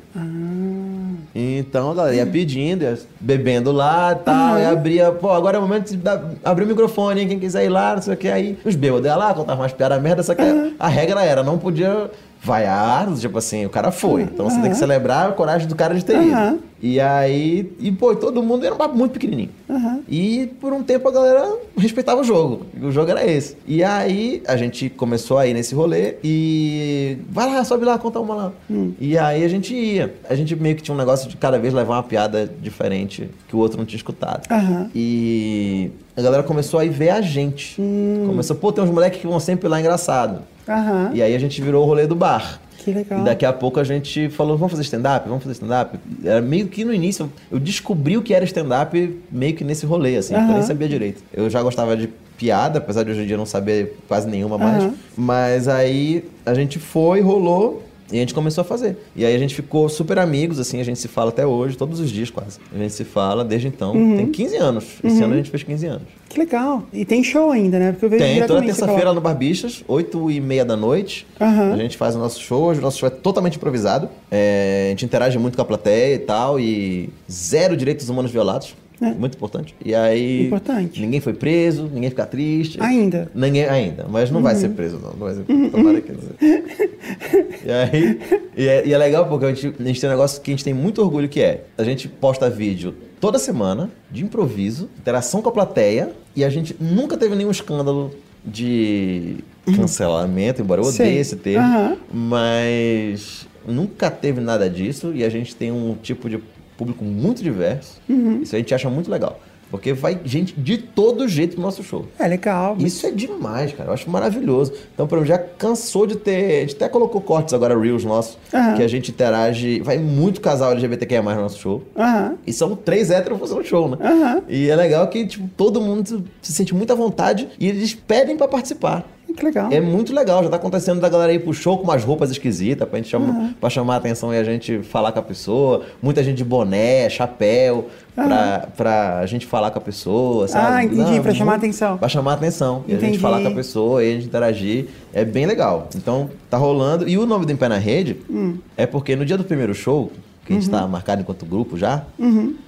Então 1.35 1.89
a 1.91 1.95
galera 1.95 2.15
ia 2.15 2.25
pedindo, 2.27 2.83
ia 2.83 2.97
bebendo 3.19 3.71
lá 3.71 4.11
e 4.11 4.23
tal, 4.23 4.59
e 4.59 4.65
abria, 4.65 5.11
pô, 5.11 5.31
agora 5.31 5.57
é 5.57 5.59
o 5.59 5.63
momento 5.63 5.89
de 5.89 5.97
dar- 5.97 6.23
abrir 6.43 6.65
o 6.65 6.67
microfone, 6.67 7.21
hein? 7.21 7.27
Quem 7.27 7.39
quiser 7.39 7.65
ir 7.65 7.69
lá, 7.69 7.95
não 7.95 8.01
sei 8.03 8.13
o 8.13 8.17
que. 8.17 8.27
Aí 8.27 8.57
os 8.63 8.75
bêbados 8.75 9.05
iam 9.07 9.17
lá, 9.17 9.33
contavam 9.33 9.63
umas 9.63 9.73
piadas 9.73 9.99
merda, 10.01 10.21
só 10.21 10.35
que 10.35 10.43
a 10.79 10.87
regra 10.87 11.23
era, 11.23 11.41
não 11.41 11.57
podia 11.57 12.11
vaiar, 12.43 13.11
tipo 13.15 13.37
assim, 13.37 13.65
o 13.65 13.69
cara 13.69 13.89
foi. 13.89 14.23
Então 14.23 14.49
você 14.49 14.59
tem 14.59 14.69
que 14.69 14.77
celebrar 14.77 15.29
a 15.29 15.31
coragem 15.31 15.67
do 15.67 15.75
cara 15.75 15.95
de 15.95 16.03
ter 16.03 16.21
ido. 16.21 16.59
E 16.81 16.99
aí, 16.99 17.71
e 17.79 17.89
pô, 17.93 18.13
todo 18.13 18.43
mundo 18.43 18.65
era 18.65 18.75
um 18.75 18.77
papo 18.77 18.97
muito 18.97 19.13
pequenininho. 19.13 19.49
Aham. 19.69 20.01
E 20.09 20.47
por 20.59 20.73
um 20.73 20.83
tempo 20.83 21.07
a 21.07 21.11
galera 21.11 21.55
respeitava 21.77 22.19
o 22.19 22.23
jogo. 22.25 22.65
O 22.81 22.91
jogo 22.91 23.09
era 23.09 23.25
esse. 23.25 23.55
E 23.65 23.81
aí 23.81 24.43
a 24.45 24.57
gente 24.57 24.89
começou 24.89 25.37
a 25.37 25.47
ir 25.47 25.53
nesse 25.53 25.73
rolê 25.73 26.15
e. 26.21 27.17
Vai 27.29 27.47
lá, 27.47 27.63
sobe 27.63 27.85
lá, 27.85 27.97
conta 27.97 28.19
uma 28.19 28.35
lá. 28.35 28.51
E 28.99 29.17
aí 29.17 29.45
a 29.45 29.47
gente 29.47 29.73
ia. 29.73 30.13
A 30.29 30.35
gente 30.35 30.53
meio 30.57 30.75
que 30.75 30.81
tinha 30.83 30.93
um 30.93 30.97
negócio 30.97 31.29
de 31.29 31.37
cada 31.37 31.57
vez 31.57 31.73
levar 31.73 31.95
uma 31.95 32.03
piada 32.03 32.51
diferente 32.61 33.29
que 33.47 33.55
o 33.55 33.59
outro 33.59 33.77
não 33.77 33.85
tinha 33.85 33.97
escutado. 33.97 34.45
E 34.93 35.91
a 36.17 36.21
galera 36.21 36.43
começou 36.43 36.81
a 36.81 36.85
ir 36.85 36.89
ver 36.89 37.11
a 37.11 37.21
gente. 37.21 37.81
Começou, 38.27 38.57
pô, 38.57 38.73
tem 38.73 38.83
uns 38.83 38.89
moleques 38.89 39.21
que 39.21 39.27
vão 39.27 39.39
sempre 39.39 39.69
lá 39.69 39.79
engraçado. 39.79 40.41
Aham. 40.67 41.11
E 41.13 41.21
aí 41.21 41.35
a 41.35 41.39
gente 41.39 41.61
virou 41.61 41.83
o 41.83 41.85
rolê 41.85 42.07
do 42.07 42.15
bar. 42.15 42.59
Que 42.77 42.91
legal. 42.91 43.21
E 43.21 43.23
daqui 43.23 43.45
a 43.45 43.53
pouco 43.53 43.79
a 43.79 43.83
gente 43.83 44.29
falou, 44.29 44.57
vamos 44.57 44.71
fazer 44.71 44.83
stand-up? 44.83 45.27
Vamos 45.27 45.43
fazer 45.43 45.53
stand-up? 45.53 45.97
Era 46.23 46.41
meio 46.41 46.67
que 46.67 46.83
no 46.83 46.93
início, 46.93 47.31
eu 47.49 47.59
descobri 47.59 48.17
o 48.17 48.21
que 48.21 48.33
era 48.33 48.43
stand-up 48.43 49.21
meio 49.31 49.55
que 49.55 49.63
nesse 49.63 49.85
rolê, 49.85 50.17
assim, 50.17 50.33
porque 50.33 50.49
eu 50.49 50.55
nem 50.55 50.63
sabia 50.63 50.89
direito. 50.89 51.23
Eu 51.33 51.49
já 51.49 51.61
gostava 51.61 51.95
de 51.95 52.09
piada, 52.37 52.79
apesar 52.79 53.03
de 53.03 53.11
hoje 53.11 53.21
em 53.21 53.25
dia 53.25 53.37
não 53.37 53.45
saber 53.45 53.97
quase 54.07 54.27
nenhuma 54.27 54.57
mais. 54.57 54.91
Mas 55.17 55.67
aí 55.67 56.25
a 56.45 56.53
gente 56.53 56.77
foi, 56.77 57.21
rolou. 57.21 57.83
E 58.11 58.17
a 58.17 58.19
gente 58.19 58.33
começou 58.33 58.61
a 58.61 58.65
fazer. 58.65 58.97
E 59.15 59.25
aí 59.25 59.35
a 59.35 59.39
gente 59.39 59.55
ficou 59.55 59.87
super 59.89 60.19
amigos, 60.19 60.59
assim, 60.59 60.79
a 60.79 60.83
gente 60.83 60.99
se 60.99 61.07
fala 61.07 61.29
até 61.29 61.45
hoje, 61.45 61.77
todos 61.77 61.99
os 61.99 62.09
dias 62.09 62.29
quase. 62.29 62.59
A 62.73 62.77
gente 62.77 62.93
se 62.93 63.03
fala 63.03 63.43
desde 63.43 63.67
então. 63.67 63.93
Uhum. 63.93 64.17
Tem 64.17 64.31
15 64.31 64.57
anos. 64.57 64.85
Esse 65.03 65.23
ano 65.23 65.33
a 65.33 65.37
gente 65.37 65.49
fez 65.49 65.63
15 65.63 65.85
anos. 65.87 66.07
Que 66.29 66.39
legal. 66.39 66.83
E 66.91 67.05
tem 67.05 67.23
show 67.23 67.51
ainda, 67.51 67.77
né? 67.77 67.91
Porque 67.91 68.05
eu 68.05 68.09
vejo 68.09 68.23
Tem, 68.23 68.45
toda 68.47 68.61
terça-feira 68.63 69.01
falar. 69.01 69.13
no 69.13 69.21
Barbixas, 69.21 69.83
8 69.87 70.31
e 70.31 70.41
meia 70.41 70.65
da 70.65 70.75
noite. 70.75 71.27
Aham. 71.39 71.73
A 71.73 71.77
gente 71.77 71.95
faz 71.95 72.15
o 72.15 72.19
nosso 72.19 72.41
show. 72.41 72.71
O 72.71 72.75
nosso 72.75 72.97
show 72.97 73.07
é 73.07 73.11
totalmente 73.11 73.57
improvisado. 73.57 74.09
É, 74.31 74.85
a 74.87 74.89
gente 74.89 75.05
interage 75.05 75.37
muito 75.37 75.55
com 75.55 75.61
a 75.61 75.65
plateia 75.65 76.15
e 76.15 76.19
tal. 76.19 76.59
E 76.59 77.09
zero 77.31 77.77
direitos 77.77 78.09
humanos 78.09 78.31
violados. 78.31 78.75
É. 79.03 79.13
Muito 79.13 79.35
importante. 79.35 79.75
E 79.83 79.93
aí. 79.93 80.47
Importante. 80.47 81.01
Ninguém 81.01 81.19
foi 81.19 81.33
preso, 81.33 81.89
ninguém 81.93 82.09
fica 82.09 82.25
triste. 82.25 82.77
Ainda. 82.81 83.29
Ninguém 83.35 83.65
ainda, 83.65 84.05
mas 84.09 84.29
não 84.31 84.37
Uhum. 84.37 84.43
vai 84.43 84.55
ser 84.55 84.69
preso, 84.69 84.97
não. 85.01 85.11
Não 85.11 85.19
vai 85.19 85.33
ser 85.35 85.41
preso. 85.43 85.69
Tomara 85.69 86.01
que 86.01 86.11
não. 86.11 86.19
E 87.65 87.71
aí. 87.71 88.19
E 88.57 88.67
é, 88.67 88.87
e 88.87 88.93
é 88.93 88.97
legal 88.97 89.27
porque 89.27 89.45
a 89.45 89.53
gente, 89.53 89.73
a 89.79 89.83
gente 89.83 89.99
tem 90.01 90.09
um 90.09 90.13
negócio 90.13 90.41
que 90.41 90.51
a 90.51 90.53
gente 90.53 90.63
tem 90.63 90.73
muito 90.73 91.01
orgulho 91.01 91.27
que 91.29 91.41
é: 91.41 91.65
a 91.77 91.83
gente 91.83 92.07
posta 92.07 92.49
vídeo 92.49 92.93
toda 93.19 93.39
semana, 93.39 93.89
de 94.11 94.23
improviso, 94.23 94.89
interação 94.99 95.41
com 95.41 95.49
a 95.49 95.51
plateia, 95.51 96.11
e 96.35 96.43
a 96.43 96.49
gente 96.49 96.75
nunca 96.79 97.15
teve 97.17 97.35
nenhum 97.35 97.51
escândalo 97.51 98.11
de 98.45 99.37
cancelamento, 99.77 100.61
embora 100.61 100.81
eu 100.81 100.85
odeie 100.85 100.95
Sei. 100.97 101.17
esse 101.17 101.35
termo, 101.37 101.65
Aham. 101.65 101.97
mas 102.13 103.47
nunca 103.65 104.11
teve 104.11 104.41
nada 104.41 104.69
disso 104.69 105.13
e 105.15 105.23
a 105.23 105.29
gente 105.29 105.55
tem 105.55 105.71
um 105.71 105.95
tipo 105.95 106.29
de 106.29 106.37
público 106.77 107.03
muito 107.03 107.43
diverso. 107.43 107.99
Uhum. 108.09 108.41
Isso 108.41 108.55
a 108.55 108.59
gente 108.59 108.73
acha 108.73 108.89
muito 108.89 109.09
legal. 109.09 109.39
Porque 109.71 109.91
vai 109.91 110.19
gente 110.23 110.53
de 110.55 110.77
todo 110.77 111.27
jeito 111.27 111.53
pro 111.53 111.63
nosso 111.63 111.81
show. 111.81 112.05
É 112.19 112.27
legal. 112.27 112.75
Isso 112.77 113.07
é 113.07 113.09
demais, 113.11 113.73
cara. 113.73 113.89
Eu 113.89 113.93
acho 113.95 114.07
maravilhoso. 114.07 114.71
Então, 114.93 115.07
por 115.07 115.17
exemplo, 115.17 115.29
já 115.35 115.39
cansou 115.39 116.05
de 116.05 116.15
ter. 116.15 116.57
A 116.57 116.59
gente 116.61 116.75
até 116.75 116.87
colocou 116.87 117.19
cortes 117.19 117.55
agora, 117.55 117.75
Reels 117.75 118.03
nossos, 118.05 118.37
Aham. 118.53 118.75
que 118.75 118.83
a 118.83 118.87
gente 118.87 119.09
interage. 119.09 119.79
Vai 119.79 119.97
muito 119.97 120.41
casal 120.41 120.73
LGBTQIA 120.73 121.23
no 121.23 121.41
nosso 121.41 121.57
show. 121.59 121.81
Aham. 121.97 122.35
E 122.45 122.53
são 122.53 122.75
três 122.75 123.09
héteros 123.09 123.39
fazendo 123.39 123.63
show, 123.63 123.89
né? 123.89 123.97
Aham. 123.99 124.43
E 124.47 124.69
é 124.69 124.75
legal 124.75 125.07
que, 125.07 125.25
tipo, 125.25 125.49
todo 125.57 125.81
mundo 125.81 126.23
se 126.39 126.53
sente 126.53 126.75
muito 126.75 126.93
à 126.93 126.95
vontade 126.95 127.47
e 127.59 127.67
eles 127.67 127.95
pedem 127.95 128.37
pra 128.37 128.47
participar. 128.47 129.09
Que 129.35 129.45
legal. 129.45 129.69
É 129.71 129.81
muito 129.81 130.13
legal, 130.13 130.43
já 130.43 130.49
tá 130.49 130.55
acontecendo 130.57 130.99
da 131.01 131.09
galera 131.09 131.33
ir 131.33 131.39
pro 131.39 131.53
show 131.53 131.77
com 131.77 131.83
umas 131.83 132.03
roupas 132.03 132.29
esquisitas 132.31 132.87
pra, 132.87 132.97
gente 132.99 133.09
chama, 133.09 133.53
pra 133.59 133.69
chamar 133.69 133.95
a 133.95 133.97
atenção 133.97 134.33
e 134.33 134.37
a 134.37 134.43
gente 134.43 134.79
falar 134.83 135.11
com 135.11 135.19
a 135.19 135.23
pessoa. 135.23 135.81
Muita 136.01 136.23
gente 136.23 136.37
de 136.37 136.43
boné, 136.43 137.09
chapéu, 137.09 137.87
pra, 138.15 138.67
pra 138.77 139.25
gente 139.25 139.45
falar 139.45 139.71
com 139.71 139.79
a 139.79 139.81
pessoa, 139.81 140.47
sabe? 140.47 140.67
Ah, 140.67 140.83
entendi, 140.83 141.19
pra 141.19 141.33
chamar 141.33 141.53
a 141.53 141.55
atenção. 141.55 141.97
Pra 141.97 142.07
chamar 142.09 142.31
a 142.31 142.35
atenção. 142.35 142.83
E 142.87 142.91
a 142.91 142.95
gente 142.95 143.03
Entendi. 143.05 143.19
falar 143.19 143.41
com 143.41 143.47
a 143.47 143.51
pessoa 143.51 144.03
e 144.03 144.11
a 144.11 144.13
gente 144.15 144.25
interagir. 144.27 144.85
É 145.13 145.25
bem 145.25 145.45
legal. 145.45 145.87
Então, 145.95 146.29
tá 146.49 146.57
rolando. 146.57 147.07
E 147.09 147.17
o 147.17 147.25
nome 147.25 147.45
do 147.45 147.51
Em 147.51 147.55
Pé 147.55 147.67
na 147.67 147.77
Rede 147.77 148.17
Hum. 148.29 148.57
é 148.77 148.85
porque 148.85 149.15
no 149.15 149.25
dia 149.25 149.37
do 149.37 149.43
primeiro 149.43 149.73
show, 149.73 150.11
que 150.45 150.53
a 150.53 150.55
gente 150.55 150.65
Uhum. 150.65 150.71
tá 150.79 150.87
marcado 150.87 151.21
enquanto 151.21 151.45
grupo 151.45 151.77
já, 151.77 152.03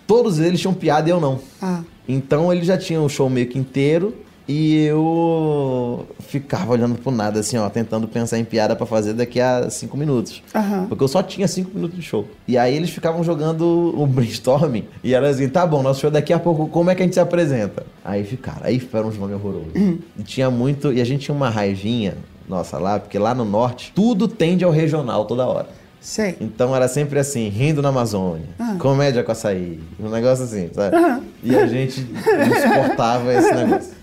todos 0.07 0.39
eles 0.39 0.59
tinham 0.59 0.73
piada 0.73 1.07
e 1.09 1.11
eu 1.11 1.19
não. 1.19 1.39
Ah, 1.61 1.81
Então 2.07 2.51
ele 2.53 2.63
já 2.63 2.77
tinha 2.77 3.01
o 3.01 3.09
show 3.09 3.29
meio 3.29 3.47
que 3.47 3.57
inteiro 3.59 4.13
e 4.47 4.85
eu 4.85 6.05
ficava 6.19 6.71
olhando 6.71 6.95
pro 6.95 7.11
nada, 7.11 7.39
assim, 7.39 7.57
ó, 7.57 7.69
tentando 7.69 8.07
pensar 8.07 8.37
em 8.37 8.45
piada 8.45 8.75
pra 8.75 8.85
fazer 8.85 9.13
daqui 9.13 9.39
a 9.41 9.69
cinco 9.69 9.97
minutos. 9.97 10.43
Aham. 10.53 10.85
Porque 10.87 11.03
eu 11.03 11.07
só 11.07 11.23
tinha 11.23 11.47
cinco 11.47 11.71
minutos 11.73 11.95
de 11.97 12.03
show. 12.03 12.25
E 12.47 12.57
aí 12.57 12.75
eles 12.75 12.89
ficavam 12.89 13.23
jogando 13.23 13.93
o 13.97 14.05
brainstorming 14.05 14.85
e 15.03 15.13
era 15.13 15.29
assim, 15.29 15.49
tá 15.49 15.65
bom, 15.65 15.81
nosso 15.81 16.01
show 16.01 16.11
daqui 16.11 16.33
a 16.33 16.39
pouco, 16.39 16.67
como 16.67 16.89
é 16.89 16.95
que 16.95 17.01
a 17.01 17.05
gente 17.05 17.13
se 17.13 17.19
apresenta? 17.19 17.85
Aí 18.03 18.23
ficaram, 18.23 18.61
aí 18.63 18.79
ficaram 18.79 19.07
uns 19.07 19.17
nomes 19.17 19.35
horrorosos. 19.35 19.73
E 19.75 20.23
tinha 20.23 20.49
muito, 20.49 20.93
e 20.93 21.01
a 21.01 21.05
gente 21.05 21.25
tinha 21.25 21.35
uma 21.35 21.49
raivinha, 21.49 22.15
nossa, 22.47 22.77
lá, 22.77 22.99
porque 22.99 23.17
lá 23.17 23.33
no 23.33 23.45
norte, 23.45 23.91
tudo 23.95 24.27
tende 24.27 24.63
ao 24.63 24.71
regional 24.71 25.25
toda 25.25 25.45
hora. 25.45 25.67
Sei. 26.05 26.35
Então 26.39 26.75
era 26.75 26.87
sempre 26.87 27.17
assim, 27.19 27.49
rindo 27.49 27.81
na 27.81 27.89
Amazônia, 27.89 28.45
Ah. 28.59 28.75
comédia 28.79 29.23
com 29.23 29.31
açaí, 29.31 29.79
um 29.99 30.09
negócio 30.09 30.45
assim, 30.45 30.69
sabe? 30.73 30.95
E 31.43 31.55
a 31.55 31.65
gente 31.67 32.01
não 32.01 32.55
suportava 32.61 33.33
esse 33.33 33.53
negócio. 33.53 33.95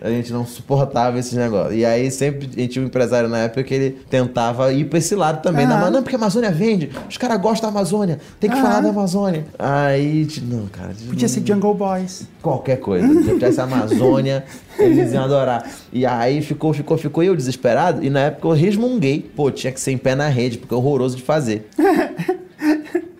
A 0.00 0.08
gente 0.08 0.32
não 0.32 0.46
suportava 0.46 1.18
esse 1.18 1.36
negócio. 1.36 1.74
E 1.74 1.84
aí 1.84 2.10
sempre 2.10 2.48
a 2.56 2.60
gente 2.60 2.72
tinha 2.72 2.82
um 2.82 2.86
empresário 2.86 3.28
na 3.28 3.38
época 3.38 3.62
que 3.62 3.74
ele 3.74 3.90
tentava 4.08 4.72
ir 4.72 4.86
pra 4.86 4.98
esse 4.98 5.14
lado 5.14 5.42
também. 5.42 5.64
Aham. 5.66 5.80
Não, 5.84 5.90
não, 5.90 6.02
porque 6.02 6.16
a 6.16 6.18
Amazônia 6.18 6.50
vende, 6.50 6.90
os 7.08 7.16
caras 7.18 7.40
gostam 7.40 7.70
da 7.70 7.78
Amazônia, 7.78 8.18
tem 8.40 8.50
que 8.50 8.56
falar 8.56 8.80
da 8.80 8.88
Amazônia. 8.88 9.44
Aí, 9.58 10.26
não, 10.42 10.66
cara. 10.66 10.90
Podia 11.06 11.28
ser 11.28 11.46
Jungle 11.46 11.74
Boys. 11.74 12.26
Qualquer 12.40 12.76
coisa. 12.80 13.06
Se 13.06 13.28
tivesse 13.34 13.60
a 13.60 13.64
Amazônia, 13.64 14.44
eles 14.78 15.12
iam 15.12 15.24
adorar. 15.24 15.70
E 15.92 16.04
aí 16.06 16.40
ficou, 16.42 16.72
ficou, 16.72 16.96
ficou 16.96 17.22
eu 17.22 17.36
desesperado. 17.36 18.02
E 18.04 18.08
na 18.10 18.20
época 18.20 18.48
eu 18.48 18.52
resmunguei. 18.52 19.20
Pô, 19.36 19.50
tinha 19.50 19.72
que 19.72 19.80
ser 19.80 19.92
em 19.92 19.98
pé 19.98 20.14
na 20.14 20.28
rede, 20.28 20.58
porque 20.58 20.74
é 20.74 20.76
horroroso 20.76 21.16
de 21.16 21.21
fazer. 21.22 21.64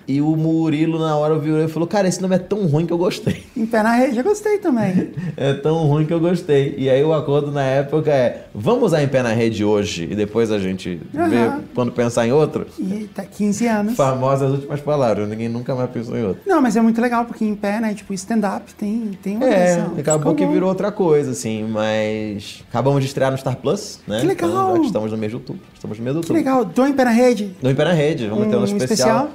E 0.07 0.21
o 0.21 0.35
Murilo, 0.37 0.99
na 0.99 1.17
hora, 1.17 1.39
virou 1.39 1.63
e 1.63 1.69
falou: 1.69 1.87
Cara, 1.87 2.09
esse 2.09 2.21
nome 2.21 2.35
é 2.35 2.39
tão 2.39 2.67
ruim 2.67 2.87
que 2.87 2.93
eu 2.93 2.99
gostei. 2.99 3.45
Em 3.57 3.67
pé 3.67 3.83
na 3.83 3.93
rede, 3.95 4.19
eu 4.19 4.25
gostei 4.25 4.59
também. 4.59 5.11
É 5.37 5.53
tão 5.55 5.87
ruim 5.87 6.05
que 6.07 6.13
eu 6.13 6.19
gostei. 6.21 6.75
E 6.77 6.91
aí 6.91 7.03
o 7.05 7.13
acordo 7.13 7.51
na 7.53 7.63
época 7.63 8.11
é: 8.11 8.47
Vamos 8.55 8.85
usar 8.85 9.03
em 9.03 9.09
pé 9.09 9.23
na 9.23 9.33
rede 9.33 9.65
hoje 9.65 10.09
e 10.11 10.15
depois 10.15 10.51
a 10.51 10.59
gente 10.59 11.01
vê 11.13 11.37
Aham. 11.39 11.61
quando 11.75 11.93
pensar 11.93 12.27
em 12.27 12.33
outro? 12.33 12.67
E 12.79 13.09
tá 13.15 13.25
15 13.25 13.67
anos. 13.67 13.95
Famosas 13.95 14.51
últimas 14.51 14.81
palavras, 14.81 15.29
ninguém 15.29 15.49
nunca 15.49 15.75
mais 15.75 15.91
pensou 15.91 16.17
em 16.17 16.25
outro. 16.25 16.43
Não, 16.47 16.61
mas 16.61 16.77
é 16.77 16.81
muito 16.81 17.01
legal, 17.01 17.25
porque 17.25 17.45
em 17.45 17.55
pé, 17.55 17.81
né? 17.81 17.95
Tipo, 17.95 18.13
stand-up 18.15 18.75
tem, 18.75 19.11
tem 19.23 19.37
uma 19.37 19.47
É, 19.47 19.77
versão. 19.77 19.95
acabou 19.99 20.19
Ficou 20.21 20.35
que 20.35 20.45
bom. 20.47 20.53
virou 20.53 20.69
outra 20.69 20.91
coisa, 20.91 21.31
assim, 21.31 21.65
mas 21.69 22.65
acabamos 22.69 23.01
de 23.01 23.07
estrear 23.07 23.31
no 23.31 23.39
Star 23.39 23.57
Plus, 23.57 24.01
né? 24.07 24.21
Que 24.21 24.27
legal! 24.27 24.49
Então, 24.51 24.75
já 24.75 24.81
que 24.81 24.87
estamos 24.87 25.13
no 25.13 25.19
mês 25.19 25.31
de 25.31 25.37
outubro. 25.37 25.63
Estamos 25.75 25.99
no 25.99 26.05
mês 26.05 26.17
de 26.17 26.23
Que 26.23 26.33
outubro. 26.33 26.43
legal. 26.43 26.65
Do 26.65 26.87
em 26.87 26.93
pé 26.93 27.05
na 27.05 27.11
rede. 27.11 27.51
No 27.63 27.71
Em 27.71 27.75
Pé 27.75 27.85
na 27.85 27.93
Rede, 27.93 28.27
vamos 28.27 28.49
ter 28.49 28.57
um 28.57 28.61
Um 28.61 28.65
especial, 28.65 29.31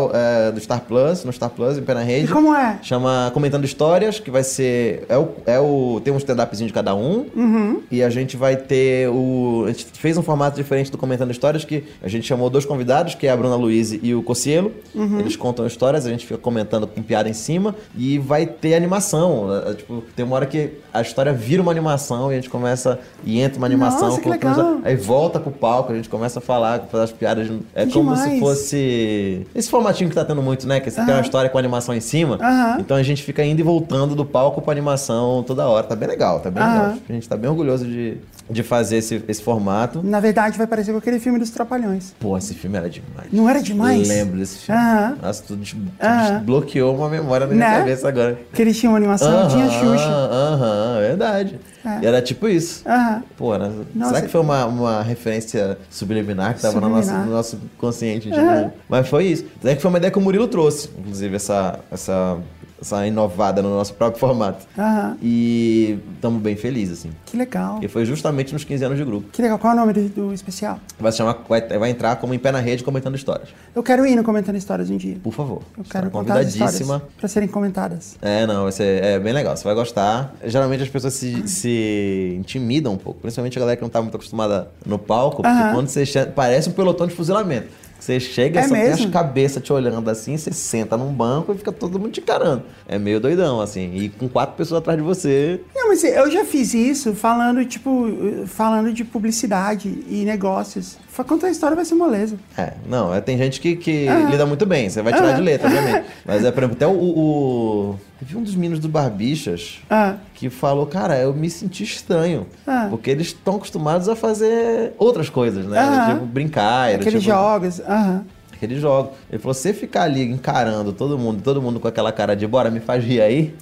especial 0.00 0.10
é, 0.14 0.50
do 0.52 0.60
Star 0.60 0.80
Plus, 0.80 1.24
no 1.24 1.32
Star 1.32 1.50
Plus, 1.50 1.76
Em 1.78 1.82
Pé 1.82 1.94
na 1.94 2.02
E 2.02 2.06
Rede. 2.06 2.32
como 2.32 2.54
é? 2.54 2.78
Chama 2.82 3.30
Comentando 3.34 3.64
Histórias, 3.64 4.18
que 4.18 4.30
vai 4.30 4.42
ser. 4.42 5.04
É 5.08 5.16
o, 5.18 5.28
é 5.46 5.60
o, 5.60 6.00
tem 6.02 6.12
um 6.12 6.16
stand-upzinho 6.16 6.68
de 6.68 6.72
cada 6.72 6.94
um. 6.94 7.26
Uhum. 7.34 7.82
E 7.90 8.02
a 8.02 8.08
gente 8.10 8.36
vai 8.36 8.56
ter 8.56 9.08
o. 9.08 9.64
A 9.66 9.72
gente 9.72 9.86
fez 9.94 10.16
um 10.16 10.22
formato 10.22 10.56
diferente 10.56 10.90
do 10.90 10.98
Comentando 10.98 11.30
Histórias, 11.30 11.64
que 11.64 11.84
a 12.02 12.08
gente 12.08 12.26
chamou 12.26 12.48
dois 12.48 12.64
convidados, 12.64 13.14
que 13.14 13.26
é 13.26 13.30
a 13.30 13.36
Bruna 13.36 13.56
Luiz 13.56 13.92
e 14.02 14.14
o 14.14 14.22
Cocielo. 14.22 14.72
Uhum. 14.94 15.20
Eles 15.20 15.36
contam 15.36 15.66
histórias, 15.66 16.06
a 16.06 16.10
gente 16.10 16.26
fica 16.26 16.38
comentando 16.38 16.86
com 16.86 17.02
piada 17.02 17.28
em 17.28 17.34
cima. 17.34 17.74
E 17.96 18.18
vai 18.18 18.46
ter 18.46 18.74
animação. 18.74 19.48
é, 19.66 19.70
é, 19.70 19.74
Tipo, 19.80 20.02
tem 20.14 20.24
uma 20.24 20.36
hora 20.36 20.46
que 20.46 20.72
a 20.92 21.00
história 21.00 21.32
vira 21.32 21.62
uma 21.62 21.70
animação 21.70 22.30
e 22.30 22.34
a 22.34 22.36
gente 22.36 22.50
começa. 22.50 22.98
E 23.24 23.40
entra 23.40 23.58
uma 23.58 23.66
animação. 23.66 24.08
Nossa, 24.08 24.20
que 24.20 24.28
legal. 24.28 24.78
Aí 24.84 24.96
volta 24.96 25.40
pro 25.40 25.50
palco, 25.50 25.92
a 25.92 25.96
gente 25.96 26.08
começa 26.08 26.38
a 26.38 26.42
falar, 26.42 26.80
fazer 26.90 27.04
as 27.04 27.12
piadas. 27.12 27.50
É 27.74 27.86
como 27.86 28.14
se 28.16 28.38
fosse. 28.38 29.46
Esse 29.54 29.70
formatinho 29.90 30.08
que 30.10 30.14
tá 30.16 30.24
tendo 30.24 30.42
muito, 30.42 30.66
né? 30.66 30.80
Que 30.80 30.90
você 30.90 30.96
tem 30.96 31.06
uma 31.06 31.14
Aham. 31.14 31.20
história 31.22 31.50
com 31.50 31.58
animação 31.58 31.94
em 31.94 32.00
cima. 32.00 32.38
Então 32.78 32.96
a 32.96 33.02
gente 33.02 33.22
fica 33.22 33.44
indo 33.44 33.60
e 33.60 33.62
voltando 33.62 34.14
do 34.14 34.24
palco 34.24 34.60
pra 34.62 34.72
animação 34.72 35.42
toda 35.46 35.66
hora. 35.66 35.86
Tá 35.86 35.96
bem 35.96 36.08
legal, 36.08 36.40
tá 36.40 36.50
bem 36.50 36.62
Aham. 36.62 36.72
legal. 36.82 36.98
A 37.08 37.12
gente 37.12 37.28
tá 37.28 37.36
bem 37.36 37.50
orgulhoso 37.50 37.84
de, 37.84 38.18
de 38.48 38.62
fazer 38.62 38.96
esse, 38.98 39.22
esse 39.28 39.42
formato. 39.42 40.00
Na 40.02 40.20
verdade, 40.20 40.56
vai 40.56 40.66
parecer 40.66 40.92
com 40.92 40.98
aquele 40.98 41.18
filme 41.18 41.38
dos 41.38 41.50
Trapalhões. 41.50 42.14
Pô, 42.18 42.36
esse 42.36 42.54
filme 42.54 42.76
era 42.76 42.88
demais. 42.88 43.28
Não 43.32 43.48
era 43.48 43.60
demais? 43.62 44.08
Eu 44.08 44.16
lembro 44.16 44.38
desse 44.38 44.58
filme. 44.58 44.80
Aham. 44.80 45.16
Nossa, 45.22 45.42
tu, 45.46 45.56
des- 45.56 45.72
tu 45.72 45.78
Aham. 46.00 46.30
desbloqueou 46.38 46.94
uma 46.96 47.08
memória 47.08 47.46
na 47.46 47.54
minha 47.54 47.68
Né? 47.70 47.78
cabeça 47.78 48.08
agora. 48.08 48.38
Que 48.52 48.62
eles 48.62 48.78
tinham 48.78 48.94
animação, 48.96 49.48
tinha 49.48 49.68
Xuxa. 49.68 50.08
Aham, 50.08 51.00
verdade. 51.00 51.58
É. 51.84 52.00
E 52.02 52.06
era 52.06 52.20
tipo 52.20 52.46
isso. 52.48 52.82
Aham. 52.86 53.22
Pô, 53.36 53.54
era- 53.54 53.72
Nossa. 53.94 54.10
será 54.14 54.22
que 54.26 54.28
foi 54.32 54.40
uma, 54.40 54.66
uma 54.66 55.02
referência 55.02 55.78
subliminar 55.90 56.54
que 56.54 56.60
tava 56.62 56.80
no 56.80 56.88
nosso, 56.88 57.02
Subliminar. 57.04 57.26
no 57.26 57.32
nosso 57.32 57.58
consciente? 57.78 58.30
Aham. 58.32 58.70
Mas 58.88 59.08
foi 59.08 59.24
isso. 59.26 59.44
Será 59.62 59.74
que 59.74 59.80
foi 59.82 59.88
uma 59.90 59.98
ideia 59.98 60.10
que 60.10 60.18
o 60.18 60.20
Murilo 60.20 60.46
trouxe, 60.48 60.90
inclusive, 60.98 61.36
essa, 61.36 61.78
essa 61.90 62.36
essa 62.80 63.06
inovada 63.06 63.62
no 63.62 63.70
nosso 63.70 63.94
próprio 63.94 64.18
formato. 64.18 64.66
Aham. 64.78 65.16
E 65.22 65.98
estamos 66.14 66.40
bem 66.40 66.56
felizes, 66.56 67.00
assim. 67.00 67.10
Que 67.26 67.36
legal. 67.36 67.78
E 67.82 67.88
foi 67.88 68.04
justamente 68.04 68.52
nos 68.52 68.64
15 68.64 68.84
anos 68.84 68.98
de 68.98 69.04
grupo. 69.04 69.28
Que 69.30 69.42
legal. 69.42 69.58
Qual 69.58 69.72
é 69.72 69.76
o 69.76 69.78
nome 69.78 69.92
do, 69.92 70.08
do 70.08 70.32
especial? 70.34 70.80
Vai, 70.98 71.12
se 71.12 71.18
chamar, 71.18 71.44
vai, 71.48 71.60
vai 71.60 71.90
entrar 71.90 72.16
como 72.16 72.34
em 72.34 72.38
pé 72.38 72.50
na 72.50 72.60
rede 72.60 72.82
comentando 72.82 73.14
histórias. 73.14 73.48
Eu 73.74 73.82
quero 73.82 74.06
ir 74.06 74.16
no 74.16 74.24
Comentando 74.24 74.56
Histórias 74.56 74.90
um 74.90 74.96
dia. 74.96 75.16
Por 75.22 75.32
favor. 75.32 75.62
Eu 75.76 75.84
quero 75.84 76.10
contar 76.10 76.38
as 76.38 76.48
histórias 76.48 76.78
convidadíssima. 76.78 77.02
pra 77.18 77.28
serem 77.28 77.48
comentadas. 77.48 78.16
É, 78.22 78.46
não, 78.46 78.64
vai 78.64 78.72
ser 78.72 79.02
é 79.02 79.18
bem 79.18 79.32
legal. 79.32 79.56
Você 79.56 79.64
vai 79.64 79.74
gostar. 79.74 80.34
Geralmente 80.44 80.82
as 80.82 80.88
pessoas 80.88 81.14
se, 81.14 81.46
se 81.48 82.36
intimidam 82.38 82.94
um 82.94 82.96
pouco, 82.96 83.20
principalmente 83.20 83.58
a 83.58 83.60
galera 83.60 83.76
que 83.76 83.82
não 83.82 83.90
tá 83.90 84.00
muito 84.00 84.14
acostumada 84.14 84.70
no 84.84 84.98
palco, 84.98 85.42
porque 85.42 85.48
Aham. 85.48 85.74
quando 85.74 85.88
você 85.88 86.06
chega, 86.06 86.30
parece 86.30 86.68
um 86.68 86.72
pelotão 86.72 87.06
de 87.06 87.14
fuzilamento. 87.14 87.68
Você 88.00 88.18
chega, 88.18 88.60
É 88.60 88.62
só 88.62 88.74
tem 88.74 88.82
as 88.84 88.98
mesmo? 88.98 89.12
cabeças 89.12 89.62
te 89.62 89.72
olhando 89.72 90.08
assim, 90.08 90.36
você 90.36 90.50
senta 90.52 90.96
num 90.96 91.12
banco 91.12 91.52
e 91.52 91.56
fica 91.58 91.70
todo 91.70 91.98
mundo 91.98 92.10
te 92.12 92.20
encarando. 92.20 92.62
É 92.88 92.98
meio 92.98 93.20
doidão, 93.20 93.60
assim. 93.60 93.94
E 93.94 94.08
com 94.08 94.28
quatro 94.28 94.56
pessoas 94.56 94.78
atrás 94.80 94.98
de 94.98 95.04
você. 95.04 95.60
Não, 95.74 95.88
mas 95.88 96.02
eu 96.02 96.30
já 96.30 96.44
fiz 96.44 96.72
isso 96.74 97.14
falando, 97.14 97.64
tipo, 97.64 98.06
falando 98.46 98.92
de 98.92 99.04
publicidade 99.04 100.02
e 100.08 100.24
negócios. 100.24 100.96
Fa- 101.20 101.24
Contar 101.24 101.46
a 101.48 101.50
história 101.50 101.76
vai 101.76 101.84
ser 101.84 101.94
moleza. 101.94 102.36
É, 102.56 102.72
não, 102.88 103.14
é, 103.14 103.20
tem 103.20 103.36
gente 103.36 103.60
que, 103.60 103.76
que 103.76 104.08
Aham. 104.08 104.30
lida 104.30 104.46
muito 104.46 104.64
bem, 104.66 104.88
você 104.88 105.02
vai 105.02 105.12
tirar 105.12 105.28
Aham. 105.28 105.36
de 105.36 105.42
letra, 105.42 105.68
obviamente. 105.68 106.06
Mas 106.24 106.44
é, 106.44 106.50
por 106.50 106.60
exemplo, 106.62 106.76
até 106.76 106.86
o. 106.86 106.90
o... 106.92 107.96
Teve 108.18 108.36
um 108.36 108.42
dos 108.42 108.54
meninos 108.54 108.78
do 108.80 108.88
Barbixas 108.88 109.80
Ah, 109.88 110.16
que 110.34 110.50
falou, 110.50 110.86
cara, 110.86 111.18
eu 111.18 111.32
me 111.32 111.48
senti 111.48 111.82
estranho. 111.84 112.46
Ah. 112.66 112.86
Porque 112.90 113.10
eles 113.10 113.28
estão 113.28 113.56
acostumados 113.56 114.08
a 114.08 114.16
fazer 114.16 114.92
outras 114.98 115.28
coisas, 115.30 115.64
né? 115.66 116.12
Tipo, 116.12 116.26
brincar. 116.26 116.90
era, 116.90 117.00
aqueles 117.00 117.22
tipo, 117.22 117.34
jogos. 117.34 117.80
Aham. 117.80 118.24
Aqueles 118.52 118.78
jogos. 118.80 119.12
Ele 119.30 119.38
falou, 119.38 119.54
você 119.54 119.72
ficar 119.72 120.02
ali 120.02 120.22
encarando 120.22 120.92
todo 120.92 121.18
mundo, 121.18 121.40
todo 121.42 121.62
mundo 121.62 121.80
com 121.80 121.88
aquela 121.88 122.12
cara 122.12 122.36
de 122.36 122.46
bora, 122.46 122.70
me 122.70 122.78
faz 122.78 123.02
rir 123.02 123.22
aí, 123.22 123.54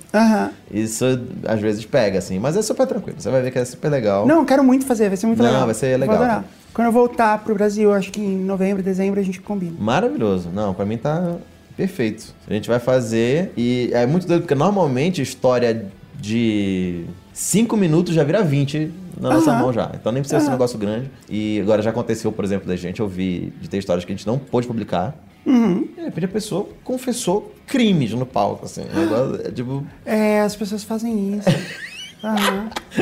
isso 0.73 1.05
às 1.47 1.61
vezes 1.61 1.85
pega, 1.85 2.19
assim. 2.19 2.41
Mas 2.41 2.57
é 2.57 2.63
super 2.63 2.85
tranquilo, 2.85 3.17
você 3.21 3.31
vai 3.31 3.41
ver 3.41 3.53
que 3.53 3.59
é 3.61 3.65
super 3.65 3.89
legal. 3.91 4.27
Não, 4.27 4.45
quero 4.45 4.65
muito 4.65 4.85
fazer, 4.87 5.07
vai 5.07 5.17
ser 5.17 5.27
muito 5.29 5.39
Não, 5.41 5.47
legal. 5.51 5.67
vai 5.67 5.75
ser 5.75 5.97
legal. 5.97 6.43
Quando 6.75 6.87
eu 6.89 6.93
voltar 6.93 7.43
pro 7.43 7.55
Brasil, 7.55 7.93
acho 7.93 8.13
que 8.13 8.21
em 8.21 8.39
novembro, 8.39 8.83
dezembro, 8.83 9.19
a 9.19 9.23
gente 9.23 9.41
combina. 9.41 9.73
Maravilhoso. 9.79 10.49
Não, 10.53 10.73
pra 10.75 10.85
mim 10.85 10.97
tá 10.97 11.37
perfeito. 11.77 12.35
A 12.49 12.53
gente 12.53 12.69
vai 12.69 12.79
fazer 12.79 13.53
e 13.57 13.91
é 13.93 14.07
muito 14.07 14.27
doido, 14.27 14.43
porque 14.43 14.55
normalmente 14.55 15.21
história 15.23 15.87
de 16.21 17.05
5 17.33 17.77
minutos 17.77 18.15
já 18.15 18.25
vira 18.25 18.43
20 18.43 18.91
na 19.21 19.31
nossa 19.31 19.51
Aham. 19.51 19.61
mão 19.61 19.73
já. 19.73 19.91
Então 19.95 20.13
nem 20.13 20.23
precisa 20.23 20.41
ser 20.41 20.49
um 20.49 20.53
negócio 20.53 20.79
grande. 20.79 21.11
E 21.29 21.61
agora 21.61 21.83
já 21.83 21.91
aconteceu, 21.91 22.31
por 22.33 22.45
exemplo, 22.45 22.67
da 22.69 22.77
gente 22.77 23.03
ouvir 23.03 23.53
de 23.61 23.69
ter 23.69 23.79
histórias 23.79 24.05
que 24.05 24.13
a 24.13 24.17
gente 24.17 24.27
não 24.27 24.39
pôde 24.39 24.67
publicar. 24.67 25.17
Uhum. 25.47 25.89
E 25.97 26.01
de 26.01 26.05
repente 26.05 26.25
a 26.27 26.29
pessoa 26.29 26.69
confessou 26.85 27.55
crimes 27.67 28.13
no 28.13 28.27
palco, 28.27 28.67
assim. 28.67 28.83
Um 28.95 29.01
negócio, 29.01 29.47
é 29.47 29.51
tipo, 29.51 29.85
É, 30.05 30.41
as 30.43 30.55
pessoas 30.55 30.83
fazem 30.85 31.39
isso. 31.39 31.49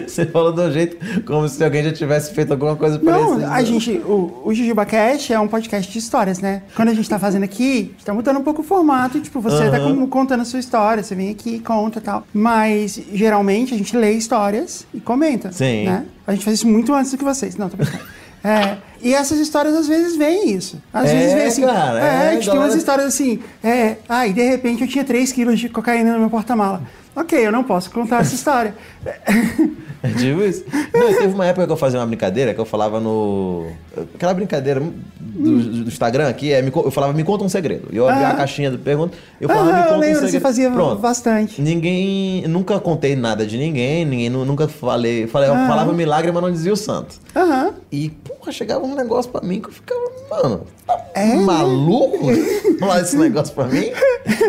Você 0.06 0.26
falou 0.26 0.52
um 0.52 0.70
jeito 0.72 0.96
como 1.24 1.48
se 1.48 1.62
alguém 1.64 1.82
já 1.84 1.92
tivesse 1.92 2.34
feito 2.34 2.52
alguma 2.52 2.76
coisa 2.76 2.98
parecida. 2.98 3.36
Não, 3.46 3.52
a 3.52 3.62
gente, 3.62 3.90
o, 4.04 4.42
o 4.44 4.52
JujubaCast 4.54 5.32
é 5.32 5.40
um 5.40 5.48
podcast 5.48 5.90
de 5.90 5.98
histórias, 5.98 6.38
né? 6.38 6.62
Quando 6.74 6.90
a 6.90 6.94
gente 6.94 7.08
tá 7.08 7.18
fazendo 7.18 7.44
aqui, 7.44 7.72
a 7.90 7.92
gente 7.92 8.04
tá 8.04 8.12
mudando 8.14 8.38
um 8.38 8.42
pouco 8.44 8.60
o 8.60 8.64
formato, 8.64 9.18
tipo, 9.20 9.40
você 9.40 9.70
tá 9.70 9.78
Aham. 9.78 9.96
com- 9.96 10.06
contando 10.08 10.40
a 10.42 10.44
sua 10.44 10.58
história, 10.60 11.02
você 11.02 11.14
vem 11.14 11.30
aqui 11.30 11.56
e 11.56 11.60
conta 11.60 11.98
e 11.98 12.02
tal. 12.02 12.26
Mas, 12.32 13.00
geralmente, 13.12 13.72
a 13.74 13.78
gente 13.78 13.96
lê 13.96 14.12
histórias 14.12 14.86
e 14.92 15.00
comenta, 15.00 15.50
Sim. 15.52 15.84
né? 15.86 16.04
A 16.26 16.32
gente 16.32 16.44
faz 16.44 16.58
isso 16.58 16.68
muito 16.68 16.92
antes 16.92 17.10
do 17.10 17.16
que 17.18 17.24
vocês. 17.24 17.56
Não, 17.56 17.68
tô 17.68 17.76
brincando. 17.76 18.04
É, 18.44 18.76
e 19.02 19.12
essas 19.12 19.40
histórias 19.40 19.74
às 19.74 19.88
vezes 19.88 20.14
vêm 20.16 20.50
isso. 20.52 20.80
Às 20.92 21.10
É, 21.10 21.14
vezes 21.18 21.34
vem 21.34 21.46
assim. 21.46 21.62
cara, 21.62 21.98
é, 21.98 22.04
é, 22.04 22.28
a 22.28 22.32
gente 22.34 22.48
tem 22.48 22.56
umas 22.60 22.76
histórias 22.76 23.08
assim. 23.08 23.40
É, 23.64 23.96
ah, 24.08 24.24
e 24.24 24.32
de 24.32 24.42
repente 24.48 24.82
eu 24.82 24.86
tinha 24.88 25.02
3 25.04 25.32
quilos 25.32 25.58
de 25.58 25.68
cocaína 25.68 26.12
no 26.12 26.20
meu 26.20 26.30
porta-mala. 26.30 26.80
Ok, 27.16 27.46
eu 27.46 27.50
não 27.50 27.64
posso 27.64 27.90
contar 27.90 28.20
essa 28.20 28.34
história. 28.34 28.74
É 30.02 30.08
tipo 30.10 30.40
isso. 30.42 30.62
Não, 30.94 31.08
teve 31.14 31.34
uma 31.34 31.46
época 31.46 31.66
que 31.66 31.72
eu 31.72 31.76
fazia 31.76 31.98
uma 31.98 32.06
brincadeira 32.06 32.54
que 32.54 32.60
eu 32.60 32.66
falava 32.66 33.00
no. 33.00 33.66
Aquela 34.14 34.34
brincadeira 34.34 34.78
do, 34.78 35.58
do 35.82 35.88
Instagram 35.88 36.28
aqui, 36.28 36.52
é, 36.52 36.62
me 36.62 36.70
eu 36.72 36.90
falava, 36.92 37.12
me 37.12 37.24
conta 37.24 37.42
um 37.42 37.48
segredo. 37.48 37.88
E 37.90 37.96
eu 37.96 38.06
abria 38.08 38.28
Ah. 38.28 38.30
a 38.32 38.34
caixinha 38.36 38.70
do 38.70 38.78
pergunta, 38.78 39.16
eu 39.40 39.48
falava, 39.48 39.66
me 39.66 39.72
Ah, 39.72 39.82
conta 39.82 39.90
eu 39.94 39.96
um 39.96 40.00
lembro, 40.00 40.14
segredo. 40.16 40.30
você 40.32 40.38
fazia 40.40 40.70
Pronto. 40.70 41.00
bastante. 41.00 41.60
Ninguém. 41.60 42.46
Nunca 42.46 42.78
contei 42.78 43.16
nada 43.16 43.44
de 43.44 43.56
ninguém, 43.58 44.04
ninguém 44.04 44.28
nu- 44.30 44.44
nunca 44.44 44.68
falei. 44.68 45.26
falei 45.26 45.48
eu 45.48 45.54
Ah. 45.54 45.66
falava 45.66 45.92
milagre, 45.92 46.30
mas 46.30 46.42
não 46.42 46.52
dizia 46.52 46.72
o 46.72 46.76
santo. 46.76 47.16
Aham. 47.34 47.72
E, 47.90 48.10
porra, 48.10 48.52
chegava 48.52 48.84
um 48.84 48.94
negócio 48.94 49.30
pra 49.32 49.40
mim 49.40 49.60
que 49.60 49.68
eu 49.68 49.72
ficava, 49.72 50.00
mano, 50.30 50.66
tá 50.86 51.04
É, 51.14 51.34
maluco 51.34 52.28
falar 52.78 53.00
esse 53.00 53.16
negócio 53.16 53.52
pra 53.54 53.64
mim? 53.64 53.90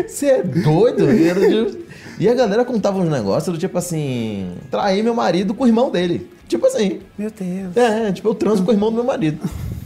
Você 0.06 0.26
é 0.26 0.42
doido? 0.42 1.10
E, 1.10 1.26
era 1.28 1.40
de- 1.40 1.87
e 2.18 2.28
a 2.28 2.34
galera 2.34 2.64
contava 2.64 2.98
uns 2.98 3.08
negócios 3.08 3.54
do 3.54 3.58
tipo 3.58 3.76
assim, 3.78 4.52
traí 4.70 5.02
meu 5.02 5.14
marido 5.14 5.54
com 5.54 5.64
o 5.64 5.66
irmão 5.66 5.90
dele. 5.90 6.28
Tipo 6.48 6.66
assim, 6.66 7.00
Meu 7.16 7.30
Deus. 7.30 7.76
é, 7.76 8.10
tipo, 8.12 8.28
eu 8.28 8.34
transo 8.34 8.62
com 8.64 8.70
o 8.70 8.74
irmão 8.74 8.90
do 8.90 8.96
meu 8.96 9.04
marido. 9.04 9.38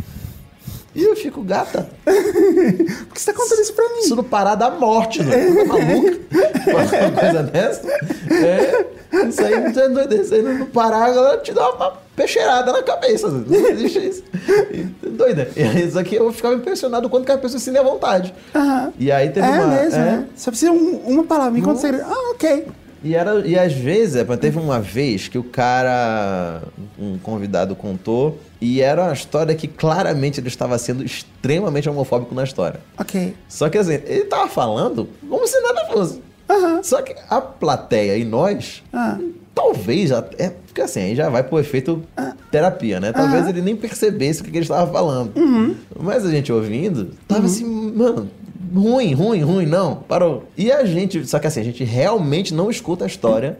E 0.95 1.03
eu 1.05 1.17
fico, 1.17 1.43
gata, 1.43 1.89
Por 2.05 2.13
que 3.15 3.21
você 3.21 3.33
tá 3.33 3.39
contando 3.39 3.61
isso 3.61 3.73
pra 3.73 3.89
mim? 3.89 3.99
isso 4.01 4.15
não 4.17 4.25
parar 4.25 4.55
da 4.55 4.71
morte, 4.71 5.23
não. 5.23 5.31
Tá 5.31 5.65
maluca? 5.67 6.19
Uma 6.71 7.21
coisa 7.21 7.43
dessa? 7.45 7.89
É, 8.31 8.87
isso 9.29 9.43
aí 9.43 9.61
não 9.61 9.73
é 10.01 10.07
aí 10.35 10.43
não 10.43 10.67
parar, 10.67 11.07
a 11.07 11.11
galera 11.11 11.39
te 11.39 11.53
dá 11.53 11.71
uma 11.71 11.93
peixeirada 12.15 12.73
na 12.73 12.83
cabeça. 12.83 13.29
Não 13.29 13.69
existe 13.71 13.99
isso. 14.07 14.23
Doida. 15.03 15.49
Isso 15.57 15.99
aqui 15.99 16.17
eu 16.17 16.33
ficava 16.33 16.55
impressionado 16.55 17.09
quanto 17.09 17.25
que 17.25 17.33
a 17.33 17.39
pessoa 17.39 17.59
se 17.59 17.65
à 17.81 17.83
vontade. 17.83 18.35
Aham. 18.55 18.93
E 18.99 19.11
aí 19.11 19.31
teve 19.31 19.47
é 19.47 19.51
uma. 19.51 19.67
mesmo, 19.67 19.99
é, 20.01 20.05
né? 20.05 20.27
Só 20.37 20.51
precisa 20.51 20.73
um- 20.73 21.01
uma 21.07 21.25
palavra. 21.25 21.51
Me 21.53 21.63
conta 21.63 21.81
segredo. 21.81 22.05
Ah, 22.07 22.31
ok. 22.33 22.67
E, 23.05 23.15
era, 23.17 23.41
e 23.47 23.59
às 23.59 23.73
vezes, 23.73 24.17
é, 24.17 24.25
teve 24.37 24.59
uma 24.59 24.79
vez 24.81 25.27
que 25.27 25.37
o 25.37 25.43
cara, 25.43 26.63
um 26.99 27.19
convidado 27.19 27.75
contou, 27.75 28.39
e 28.65 28.81
era 28.81 29.03
uma 29.03 29.13
história 29.13 29.57
que 29.57 29.67
claramente 29.67 30.39
ele 30.39 30.47
estava 30.47 30.79
sendo 30.79 31.03
extremamente 31.05 31.89
homofóbico 31.89 32.33
na 32.33 32.45
história. 32.45 32.79
Ok. 32.97 33.35
Só 33.49 33.69
que 33.69 33.77
assim, 33.77 33.95
ele 33.95 34.27
tava 34.27 34.49
falando 34.49 35.09
como 35.29 35.45
se 35.49 35.61
nada 35.61 35.87
fosse. 35.93 36.23
Só 36.85 37.03
que 37.03 37.13
a 37.29 37.41
plateia 37.41 38.17
e 38.17 38.25
nós, 38.25 38.81
Ah. 38.93 39.19
talvez 39.53 40.13
até. 40.13 40.51
Porque 40.67 40.81
assim, 40.81 41.01
aí 41.01 41.17
já 41.17 41.29
vai 41.29 41.43
pro 41.43 41.59
efeito 41.59 42.05
terapia, 42.53 43.01
né? 43.01 43.11
Talvez 43.13 43.49
ele 43.49 43.61
nem 43.63 43.75
percebesse 43.75 44.43
o 44.43 44.45
que, 44.45 44.51
ele 44.51 44.61
estava 44.61 44.91
falando. 44.93 45.37
Uhum. 45.37 45.75
Mas 45.99 46.25
a 46.25 46.31
gente 46.31 46.53
ouvindo, 46.53 47.11
tava 47.27 47.47
assim, 47.47 47.65
mano. 47.65 48.31
Ruim, 48.73 49.13
ruim, 49.13 49.43
ruim, 49.43 49.67
não, 49.67 49.97
parou. 49.97 50.45
E 50.57 50.71
a 50.71 50.85
gente, 50.85 51.27
só 51.27 51.39
que 51.41 51.49
assim, 51.49 51.61
a 51.61 51.65
gente 51.65 51.83
realmente 51.83 52.55
não 52.55 52.71
escuta 52.71 53.05
a 53.05 53.07
história 53.09 53.59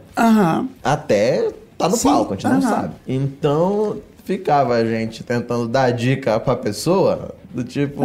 até 0.81 1.51
tá 1.77 1.89
no 1.89 1.97
Sim, 1.97 2.07
palco, 2.07 2.33
a 2.33 2.37
gente 2.37 2.47
não 2.47 2.61
sabe. 2.61 2.93
Então, 3.07 3.97
ficava 4.23 4.75
a 4.75 4.85
gente 4.85 5.23
tentando 5.23 5.67
dar 5.67 5.91
dica 5.91 6.39
pra 6.39 6.55
pessoa, 6.55 7.35
do 7.53 7.63
tipo, 7.63 8.03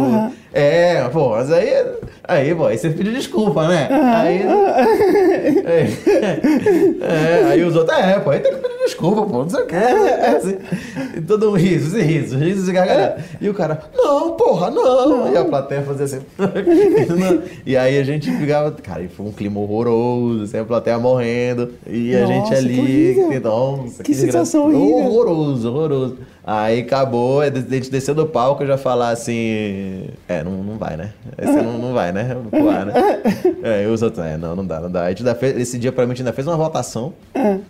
é, 0.53 1.07
pô, 1.09 1.29
mas 1.31 1.51
aí, 1.51 1.69
aí, 2.23 2.53
pô, 2.53 2.65
aí 2.67 2.77
você 2.77 2.89
pediu 2.91 3.11
desculpa, 3.13 3.67
né? 3.67 3.87
Aí, 3.91 4.43
é, 5.65 5.87
é, 7.01 7.43
aí 7.51 7.63
os 7.63 7.75
outros, 7.75 7.97
é, 7.97 8.19
pô, 8.19 8.29
aí 8.31 8.39
tem 8.39 8.53
que 8.53 8.59
pedir 8.59 8.77
desculpa, 8.85 9.23
pô, 9.23 9.39
não 9.43 9.49
sei 9.49 9.61
o 9.63 9.65
que. 9.65 9.75
É, 9.75 10.35
assim, 10.37 10.57
e 11.17 11.21
todo 11.21 11.47
mundo 11.47 11.57
riso, 11.57 11.97
e 11.97 12.01
riso, 12.01 12.37
riso 12.37 12.69
e 12.69 12.73
gargalhada. 12.73 13.17
E 13.41 13.49
o 13.49 13.53
cara, 13.53 13.81
não, 13.95 14.31
porra, 14.31 14.69
não. 14.71 15.31
E 15.31 15.37
a 15.37 15.45
plateia 15.45 15.81
fazia 15.81 16.05
assim. 16.05 16.19
E 17.65 17.75
aí 17.77 17.97
a 17.99 18.03
gente 18.03 18.31
ficava, 18.31 18.71
cara, 18.71 19.01
e 19.03 19.07
foi 19.07 19.25
um 19.25 19.31
clima 19.31 19.59
horroroso, 19.59 20.43
assim, 20.43 20.57
a 20.59 20.65
plateia 20.65 20.97
morrendo. 20.97 21.73
E 21.87 22.15
a 22.15 22.21
Nossa, 22.21 22.33
gente 22.33 22.49
que 22.49 22.55
ali, 22.55 22.79
horrível. 23.19 23.41
nossa, 23.41 24.03
Que 24.03 24.13
situação 24.13 24.69
desgraça- 24.69 24.93
horrível. 24.93 25.05
Horroroso, 25.11 25.69
horroroso. 25.69 26.17
Aí 26.51 26.79
acabou, 26.79 27.41
a 27.41 27.45
gente 27.45 27.91
desceu 27.91 28.15
do 28.15 28.25
palco 28.25 28.63
e 28.63 28.65
já 28.65 28.75
falar 28.75 29.11
assim. 29.11 30.09
É, 30.27 30.43
não, 30.43 30.63
não 30.63 30.79
vai, 30.79 30.97
né? 30.97 31.11
Esse 31.37 31.51
não, 31.51 31.77
não 31.77 31.93
vai, 31.93 32.11
né? 32.11 32.35
Pro 32.49 32.69
ar, 32.71 32.87
né? 32.87 32.93
É, 33.61 33.83
e 33.83 33.87
os 33.87 34.01
outros, 34.01 34.25
é, 34.25 34.37
não, 34.37 34.55
não 34.55 34.65
dá, 34.65 34.79
não 34.79 34.89
dá. 34.89 35.03
A 35.03 35.09
gente 35.09 35.19
ainda 35.19 35.35
fez, 35.35 35.57
esse 35.57 35.77
dia, 35.77 35.91
pra 35.91 36.05
mim, 36.05 36.13
a 36.13 36.15
gente 36.15 36.21
ainda 36.23 36.33
fez 36.33 36.47
uma 36.47 36.55
votação, 36.55 37.13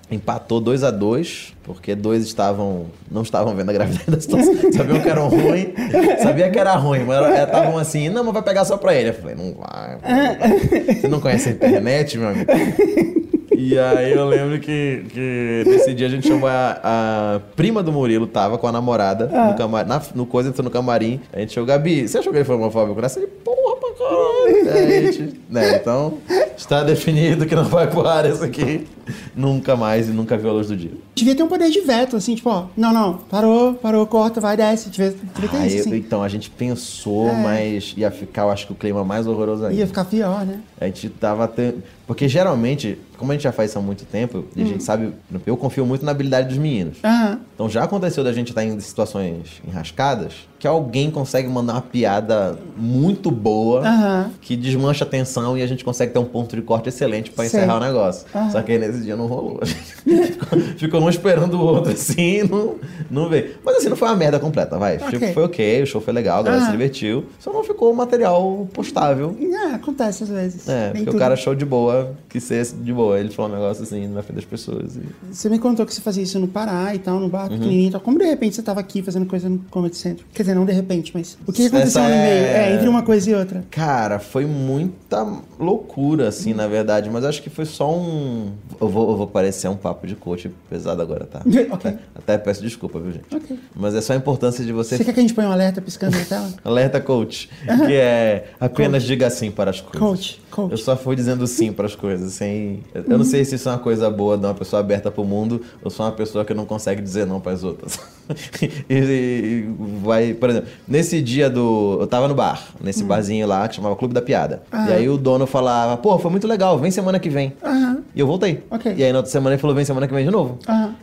empatou 0.10 0.62
2 0.62 0.84
a 0.84 0.92
2 0.92 1.56
porque 1.64 1.94
dois 1.94 2.24
estavam. 2.24 2.86
não 3.12 3.24
estavam 3.24 3.54
vendo 3.56 3.70
a 3.70 3.74
gravidade 3.74 4.06
da 4.10 4.20
situação. 4.22 4.54
Sabiam 4.72 5.02
que 5.02 5.10
era 5.10 5.22
ruim, 5.22 5.74
sabia 6.22 6.50
que 6.50 6.58
era 6.60 6.76
ruim, 6.76 7.04
mas 7.04 7.40
estavam 7.40 7.78
assim, 7.78 8.08
não, 8.08 8.24
mas 8.24 8.34
vai 8.34 8.44
pegar 8.44 8.64
só 8.66 8.78
pra 8.78 8.94
ele. 8.94 9.10
Eu 9.10 9.14
falei, 9.14 9.36
não 9.36 9.56
vai. 9.56 9.98
pô, 9.98 10.08
não 10.08 10.40
vai. 10.40 10.96
Você 10.96 11.08
não 11.08 11.20
conhece 11.20 11.50
a 11.50 11.52
internet, 11.52 12.18
meu 12.18 12.30
amigo? 12.30 12.50
E 13.62 13.78
aí 13.78 14.14
eu 14.14 14.26
lembro 14.26 14.58
que, 14.60 15.04
que 15.10 15.64
nesse 15.68 15.94
dia 15.94 16.08
a 16.08 16.10
gente 16.10 16.26
chamou 16.26 16.48
a, 16.48 16.80
a 16.82 17.40
prima 17.58 17.84
do 17.84 17.92
Murilo, 17.92 18.26
tava 18.26 18.58
com 18.58 18.66
a 18.68 18.72
namorada 18.72 19.28
no, 19.28 19.58
camarim, 19.58 19.90
na, 19.90 20.02
no 20.16 20.26
coisa, 20.26 20.48
entrou 20.48 20.64
no 20.64 20.72
camarim. 20.72 21.20
A 21.34 21.40
gente 21.42 21.52
chamou, 21.52 21.68
Gabi, 21.68 22.08
você 22.08 22.20
achou 22.20 22.32
que 22.32 22.38
ele 22.38 22.46
foi 22.46 22.56
homofóbico? 22.56 23.02
Nessa 23.02 23.20
ele, 23.20 23.28
porra 23.28 23.76
pra 23.76 23.90
caralho. 23.92 24.70
a 24.72 25.02
gente, 25.02 25.42
né, 25.50 25.76
então, 25.76 26.20
está 26.56 26.84
definido 26.84 27.46
que 27.46 27.54
não 27.54 27.66
vai 27.66 27.88
pro 27.88 28.08
ar 28.08 28.26
esse 28.26 28.44
aqui. 28.46 28.88
Nunca 29.36 29.76
mais 29.76 30.08
e 30.08 30.12
nunca 30.12 30.38
viu 30.38 30.52
a 30.52 30.54
luz 30.54 30.68
do 30.68 30.78
dia. 30.78 30.92
Devia 31.16 31.36
ter 31.36 31.42
um 31.44 31.48
poder 31.48 31.70
de 31.70 31.82
veto, 31.82 32.16
assim, 32.16 32.36
tipo, 32.36 32.48
ó, 32.50 32.66
não, 32.78 32.94
não, 32.94 33.16
parou, 33.18 33.74
parou, 33.74 34.06
corta, 34.06 34.40
vai, 34.40 34.56
desce. 34.56 34.90
Devia, 34.90 35.16
devia 35.34 35.50
ter 35.50 35.58
Ah, 35.58 35.66
isso, 35.68 35.76
eu- 35.78 35.82
assim. 35.82 35.96
então, 35.98 36.22
a 36.24 36.30
gente 36.30 36.50
pensou, 36.50 37.28
É. 37.30 37.34
mas 37.34 37.94
ia 37.98 38.12
ficar, 38.12 38.44
eu 38.44 38.52
acho 38.52 38.68
que 38.68 38.72
o 38.74 38.76
clima 38.76 39.04
mais 39.04 39.26
horroroso 39.26 39.66
ainda. 39.66 39.76
Ia 39.80 39.88
ficar 39.88 40.06
pior, 40.06 40.46
né? 40.46 40.60
A 40.80 40.86
gente 40.86 41.10
tava 41.10 41.48
te- 41.48 41.74
Porque 42.10 42.28
geralmente, 42.28 42.98
como 43.20 43.32
a 43.32 43.36
gente 43.36 43.44
já 43.44 43.52
faz 43.52 43.70
isso 43.70 43.78
há 43.78 43.82
muito 43.84 44.04
tempo, 44.04 44.44
e 44.56 44.62
a 44.62 44.66
Hum. 44.66 44.68
gente 44.68 44.84
sabe, 44.84 45.14
eu 45.46 45.56
confio 45.56 45.86
muito 45.86 46.04
na 46.04 46.10
habilidade 46.10 46.48
dos 46.48 46.58
meninos. 46.58 46.98
Aham. 47.04 47.40
Então 47.54 47.70
já 47.70 47.84
aconteceu 47.84 48.24
da 48.24 48.34
gente 48.34 48.50
estar 48.50 48.64
em 48.66 48.80
situações 48.80 49.62
enrascadas 49.68 50.34
que 50.58 50.66
alguém 50.68 51.12
consegue 51.12 51.48
mandar 51.48 51.74
uma 51.74 51.82
piada 51.82 52.58
muito 52.76 53.30
boa 53.30 53.82
Aham. 53.82 54.32
que 54.42 54.56
desmancha 54.56 55.04
a 55.06 55.08
tensão 55.08 55.56
e 55.58 55.62
a 55.62 55.68
gente 55.68 55.84
consegue 55.86 56.12
ter 56.12 56.18
um 56.20 56.26
ponto 56.26 56.56
de 56.56 56.62
corte 56.64 56.90
excelente 56.90 57.30
pra 57.30 57.46
Sei. 57.48 57.60
encerrar 57.60 57.78
o 57.78 57.80
negócio. 57.80 58.26
Aham. 58.34 58.50
Só 58.50 58.62
que 58.64 58.72
aí 58.72 58.80
nesse 58.80 59.02
dia 59.02 59.16
não 59.16 59.28
rolou. 59.28 59.60
ficou, 60.04 60.60
ficou 60.78 61.02
um 61.02 61.10
esperando 61.10 61.54
o 61.56 61.62
outro 61.64 61.92
assim, 61.94 62.42
não, 62.50 62.76
não 63.10 63.30
veio. 63.30 63.52
Mas 63.64 63.76
assim, 63.78 63.90
não 63.90 63.96
foi 63.96 64.08
uma 64.08 64.16
merda 64.18 64.40
completa, 64.40 64.80
vai. 64.80 64.98
Ok. 64.98 65.20
Tipo, 65.20 65.34
foi 65.34 65.44
ok, 65.44 65.84
o 65.84 65.86
show 65.86 66.02
foi 66.02 66.14
legal, 66.14 66.40
a 66.40 66.44
galera 66.44 66.66
se 66.66 66.72
divertiu. 66.72 67.26
Só 67.40 67.54
não 67.54 67.64
ficou 67.64 67.94
material 67.94 68.68
postável. 68.74 69.36
É, 69.40 69.76
acontece 69.76 70.24
às 70.24 70.30
vezes. 70.30 70.68
É, 70.68 70.86
Nem 70.86 70.92
porque 70.94 71.06
tudo. 71.06 71.16
o 71.16 71.20
cara 71.20 71.34
achou 71.36 71.54
de 71.54 71.66
boa, 71.66 71.99
que 72.28 72.40
ser 72.40 72.66
de 72.66 72.94
boa. 72.94 73.20
Ele 73.20 73.30
falou 73.30 73.52
um 73.52 73.56
negócio 73.56 73.84
assim 73.84 74.08
na 74.08 74.22
frente 74.22 74.38
das 74.38 74.46
pessoas. 74.46 74.96
e- 74.96 75.34
Você 75.34 75.50
me 75.50 75.60
contou 75.60 75.86
que 75.86 75.94
você 75.94 76.02
fazia 76.02 76.24
isso 76.24 76.40
no 76.40 76.48
Pará 76.48 76.94
e 76.94 77.00
tal, 77.00 77.16
no 77.16 77.24
Uhum. 77.24 77.30
bar 77.30 77.50
pequenininho 77.50 77.90
e 77.90 77.92
tal. 77.92 78.02
Como 78.02 78.18
de 78.18 78.26
repente 78.26 78.56
você 78.56 78.62
tava 78.62 78.80
aqui 78.80 79.02
fazendo 79.02 79.26
coisa 79.26 79.48
no 79.50 79.60
Comedy 79.70 79.96
Center? 79.98 80.26
Quer 80.34 80.44
dizer, 80.44 80.56
não 80.56 80.66
de 80.66 80.72
repente, 80.74 81.12
mas... 81.14 81.38
O 81.48 81.52
que 81.52 81.66
aconteceu 81.68 82.02
Essa 82.02 82.04
no 82.04 82.10
meio? 82.10 82.22
é- 82.46 82.70
É, 82.70 82.76
entre 82.76 82.88
uma 82.88 83.02
coisa 83.04 83.30
e 83.30 83.36
outra. 83.36 83.64
Cara, 83.72 84.20
foi 84.20 84.46
muita 84.46 85.26
loucura, 85.60 86.28
assim, 86.28 86.54
na 86.54 86.68
verdade. 86.68 87.10
Mas 87.10 87.24
acho 87.26 87.42
que 87.42 87.50
foi 87.50 87.66
só 87.66 87.94
um. 87.94 88.52
Eu 88.80 88.88
vou, 88.90 89.10
eu 89.12 89.18
vou 89.18 89.28
parecer 89.28 89.68
um 89.68 89.76
papo 89.76 90.08
de 90.08 90.16
coach 90.16 90.50
pesado 90.70 91.02
agora, 91.02 91.26
tá? 91.26 91.42
Ok. 91.72 91.94
Até 92.16 92.38
peço 92.38 92.62
desculpa, 92.62 93.00
viu, 93.00 93.12
gente? 93.12 93.26
Ok. 93.36 93.58
Mas 93.76 93.94
é 93.96 94.02
só 94.02 94.14
a 94.14 94.16
importância 94.16 94.64
de 94.64 94.72
você. 94.72 94.98
Você 94.98 95.04
quer 95.04 95.14
que 95.14 95.20
a 95.20 95.24
gente 95.24 95.34
ponha 95.34 95.48
um 95.48 95.52
alerta 95.52 95.82
piscando 95.82 96.18
na 96.18 96.26
tela? 96.26 96.50
Alerta 96.64 97.00
coach. 97.02 97.50
Que 97.86 97.94
é 97.96 98.52
apenas 98.60 99.04
diga 99.04 99.30
sim 99.30 99.52
para 99.52 99.70
as 99.72 99.82
coisas. 99.82 100.00
Coach, 100.00 100.42
Eu 100.70 100.78
só 100.78 100.96
fui 100.96 101.16
dizendo 101.16 101.46
sim 101.48 101.72
para 101.72 101.86
as 101.86 101.96
coisas, 101.96 102.34
sem. 102.34 102.84
Eu 102.94 103.18
não 103.18 103.26
sei 103.26 103.46
se 103.46 103.56
isso 103.56 103.70
é 103.70 103.72
uma 103.72 103.80
coisa 103.80 104.10
boa 104.10 104.38
de 104.38 104.46
uma 104.46 104.54
pessoa 104.54 104.80
aberta 104.80 105.12
pro 105.12 105.24
mundo 105.24 105.62
ou 105.84 105.90
só 105.90 106.04
uma 106.04 106.12
pessoa 106.12 106.46
que 106.46 106.54
não 106.54 106.66
consegue 106.66 107.02
dizer 107.02 107.26
não 107.26 107.40
para 107.40 107.54
as 107.54 107.64
outras. 107.64 108.00
e, 108.90 108.96
e 108.96 109.70
vai, 110.04 110.34
por 110.34 110.50
exemplo, 110.50 110.70
nesse 110.88 111.22
dia 111.22 111.50
do. 111.50 111.98
Eu 112.00 112.08
tava 112.08 112.28
no 112.28 112.36
bar, 112.36 112.70
nesse 112.82 113.04
barzinho 113.04 113.48
lá 113.48 113.68
que 113.68 113.76
chamava 113.76 113.96
Clube 113.96 114.14
da 114.14 114.22
Piada. 114.22 114.64
E 114.72 114.94
aí 114.94 115.10
o 115.10 115.18
dono 115.18 115.46
falava, 115.48 115.98
pô, 115.98 116.18
foi 116.20 116.32
muito 116.32 116.48
legal, 116.48 116.78
vem 116.78 116.92
semana 116.92 117.20
que 117.20 117.30
vem. 117.30 117.54
Aham. 117.64 118.00
E 118.16 118.20
eu 118.20 118.28
voltei. 118.28 118.64
Ok. 118.70 118.94
E 118.96 119.04
aí 119.04 119.12
na 119.12 119.20
outra 119.20 119.32
semana 119.32 119.56
ele 119.56 119.62
falou, 119.62 119.76
vem 119.76 119.86
semana 119.86 120.08
que 120.08 120.14
vem 120.14 120.26
de 120.26 120.32
novo. 120.32 120.58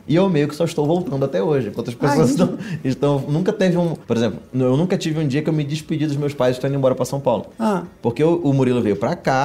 E 0.07 0.14
eu 0.14 0.28
meio 0.28 0.49
que 0.49 0.55
só 0.55 0.64
estou 0.64 0.86
voltando 0.86 1.24
até 1.24 1.42
hoje. 1.42 1.68
Enquanto 1.68 1.88
as 1.88 1.94
pessoas 1.94 2.30
entendi. 2.30 2.53
estão, 2.88 3.18
estão. 3.18 3.32
Nunca 3.32 3.53
teve 3.53 3.76
um. 3.76 3.94
Por 3.94 4.16
exemplo, 4.16 4.40
eu 4.55 4.76
nunca 4.76 4.97
tive 4.97 5.20
um 5.20 5.26
dia 5.26 5.42
que 5.42 5.49
eu 5.49 5.53
me 5.53 5.64
despedi 5.64 6.07
dos 6.07 6.16
meus 6.16 6.34
pais 6.34 6.55
e 6.55 6.59
estou 6.59 6.68
indo 6.68 6.76
embora 6.76 6.94
para 6.94 7.05
São 7.05 7.20
Paulo. 7.20 7.47
Ah. 7.59 7.82
Porque 8.03 8.22
o, 8.22 8.36
o 8.36 8.53
Murilo 8.53 8.80
veio 8.80 8.97
pra 8.97 9.14
cá, 9.16 9.36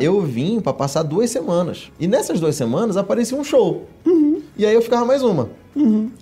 eu 0.00 0.20
vim 0.22 0.60
pra 0.60 0.72
passar 0.72 1.02
duas 1.02 1.30
semanas. 1.30 1.90
E 1.98 2.06
nessas 2.06 2.40
duas 2.40 2.54
semanas 2.56 2.96
aparecia 2.96 3.36
um 3.38 3.44
show. 3.44 3.86
E 4.56 4.64
aí 4.64 4.74
eu 4.74 4.82
ficava 4.82 5.04
mais 5.04 5.22
uma. 5.22 5.48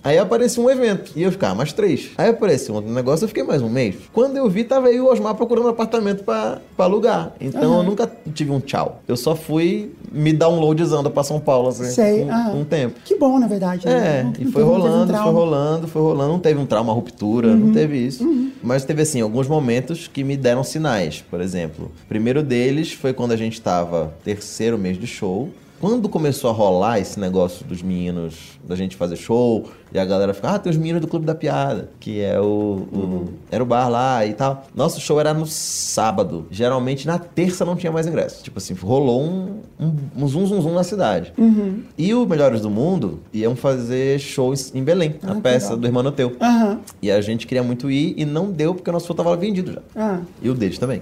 Aí 0.03 0.17
aparecia 0.17 0.63
um 0.63 0.67
evento. 0.69 1.11
E 1.15 1.21
eu 1.21 1.31
ficava 1.31 1.53
mais 1.53 1.71
três. 1.71 2.09
Aí 2.17 2.29
apareceu 2.29 2.73
um 2.73 2.77
outro 2.77 2.91
negócio, 2.91 3.23
eu 3.25 3.27
fiquei 3.27 3.43
mais 3.43 3.61
um 3.61 3.69
mês. 3.69 3.95
Quando 4.11 4.35
eu 4.35 4.49
vi, 4.49 4.63
tava 4.63 4.87
aí 4.87 4.99
o 4.99 5.05
Osmar 5.05 5.35
procurando 5.35 5.67
apartamento 5.67 6.23
pra, 6.23 6.59
pra 6.75 6.85
alugar. 6.85 7.33
Então 7.39 7.77
eu 7.77 7.83
nunca 7.83 8.11
tive 8.33 8.49
um 8.51 8.59
tchau. 8.59 9.01
Eu 9.07 9.15
só 9.15 9.35
fui 9.35 9.91
me 10.11 10.33
downloadzando 10.33 11.11
pra 11.11 11.23
São 11.23 11.39
Paulo, 11.39 11.69
assim. 11.69 11.85
Sei. 11.85 12.23
um, 12.23 12.31
aham. 12.31 12.55
um 12.55 12.63
tempo. 12.65 12.95
Que 13.05 13.15
bom, 13.15 13.37
na 13.37 13.47
verdade. 13.47 13.85
né? 13.85 14.19
É, 14.21 14.23
Não- 14.23 14.31
e 14.31 14.45
foi 14.45 14.45
teve 14.45 14.63
um 14.63 14.67
rolando, 14.67 15.13
foi 15.13 15.31
rolando, 15.31 15.87
foi 15.87 16.01
rolando. 16.01 16.31
Não 16.31 16.39
teve 16.39 16.59
um 16.59 16.65
trauma, 16.65 16.89
uma 16.91 16.95
ruptura, 16.95 17.55
não 17.55 17.71
teve 17.71 17.97
isso. 17.97 18.27
Mas 18.63 18.83
teve, 18.85 19.03
assim, 19.03 19.21
alguns 19.21 19.47
momentos 19.47 20.07
que 20.07 20.23
me 20.23 20.35
deram 20.35 20.63
sinais. 20.63 21.23
Por 21.29 21.39
exemplo, 21.39 21.91
o 22.03 22.07
primeiro 22.07 22.41
deles 22.41 22.91
foi 22.91 23.13
quando 23.13 23.33
a 23.33 23.37
gente 23.37 23.61
tava 23.61 24.15
terceiro 24.23 24.79
mês 24.79 24.97
de 24.99 25.05
show. 25.05 25.49
Quando 25.83 26.07
começou 26.07 26.49
a 26.49 26.53
rolar 26.53 26.99
esse 26.99 27.19
negócio 27.19 27.65
dos 27.65 27.81
meninos, 27.81 28.57
da 28.63 28.73
gente 28.73 28.95
fazer 28.95 29.17
show, 29.17 29.69
e 29.93 29.99
a 29.99 30.05
galera 30.05 30.33
fica, 30.33 30.49
ah, 30.49 30.59
tem 30.59 30.69
os 30.71 30.77
meninos 30.77 31.01
do 31.01 31.07
Clube 31.07 31.25
da 31.25 31.35
Piada, 31.35 31.89
que 31.99 32.19
é 32.21 32.39
o, 32.39 32.43
o- 32.91 33.29
Era 33.51 33.61
o 33.61 33.65
bar 33.65 33.87
lá 33.89 34.25
e 34.25 34.33
tal. 34.33 34.65
Nosso 34.75 34.99
show 34.99 35.19
era 35.19 35.33
no 35.33 35.45
sábado. 35.45 36.45
Geralmente 36.49 37.05
na 37.05 37.19
terça 37.19 37.63
não 37.65 37.75
tinha 37.75 37.91
mais 37.91 38.07
ingresso. 38.07 38.43
Tipo 38.43 38.57
assim, 38.57 38.73
rolou 38.73 39.21
um, 39.21 39.59
um, 39.79 39.95
um 40.17 40.27
zum 40.27 40.45
zum 40.47 40.61
zum 40.61 40.73
na 40.73 40.83
cidade. 40.83 41.33
E 41.97 42.13
o 42.13 42.25
Melhores 42.25 42.61
do 42.61 42.69
Mundo 42.69 43.19
iam 43.33 43.55
fazer 43.55 44.19
shows 44.19 44.73
em 44.73 44.83
Belém, 44.83 45.15
a 45.23 45.31
Ah, 45.31 45.35
que 45.35 45.41
peça 45.41 45.65
legal. 45.67 45.77
do 45.79 45.87
Irmão 45.87 46.11
Teu. 46.11 46.35
Aham. 46.41 46.79
E 47.01 47.11
a 47.11 47.21
gente 47.21 47.45
queria 47.47 47.63
muito 47.63 47.89
ir 47.91 48.13
e 48.17 48.25
não 48.25 48.51
deu 48.51 48.73
porque 48.73 48.89
o 48.89 48.93
nosso 48.93 49.07
show 49.07 49.15
tava 49.15 49.35
vendido 49.35 49.73
já. 49.73 49.81
Ah. 49.95 50.19
E 50.41 50.49
o 50.49 50.53
deles 50.53 50.77
também. 50.77 51.01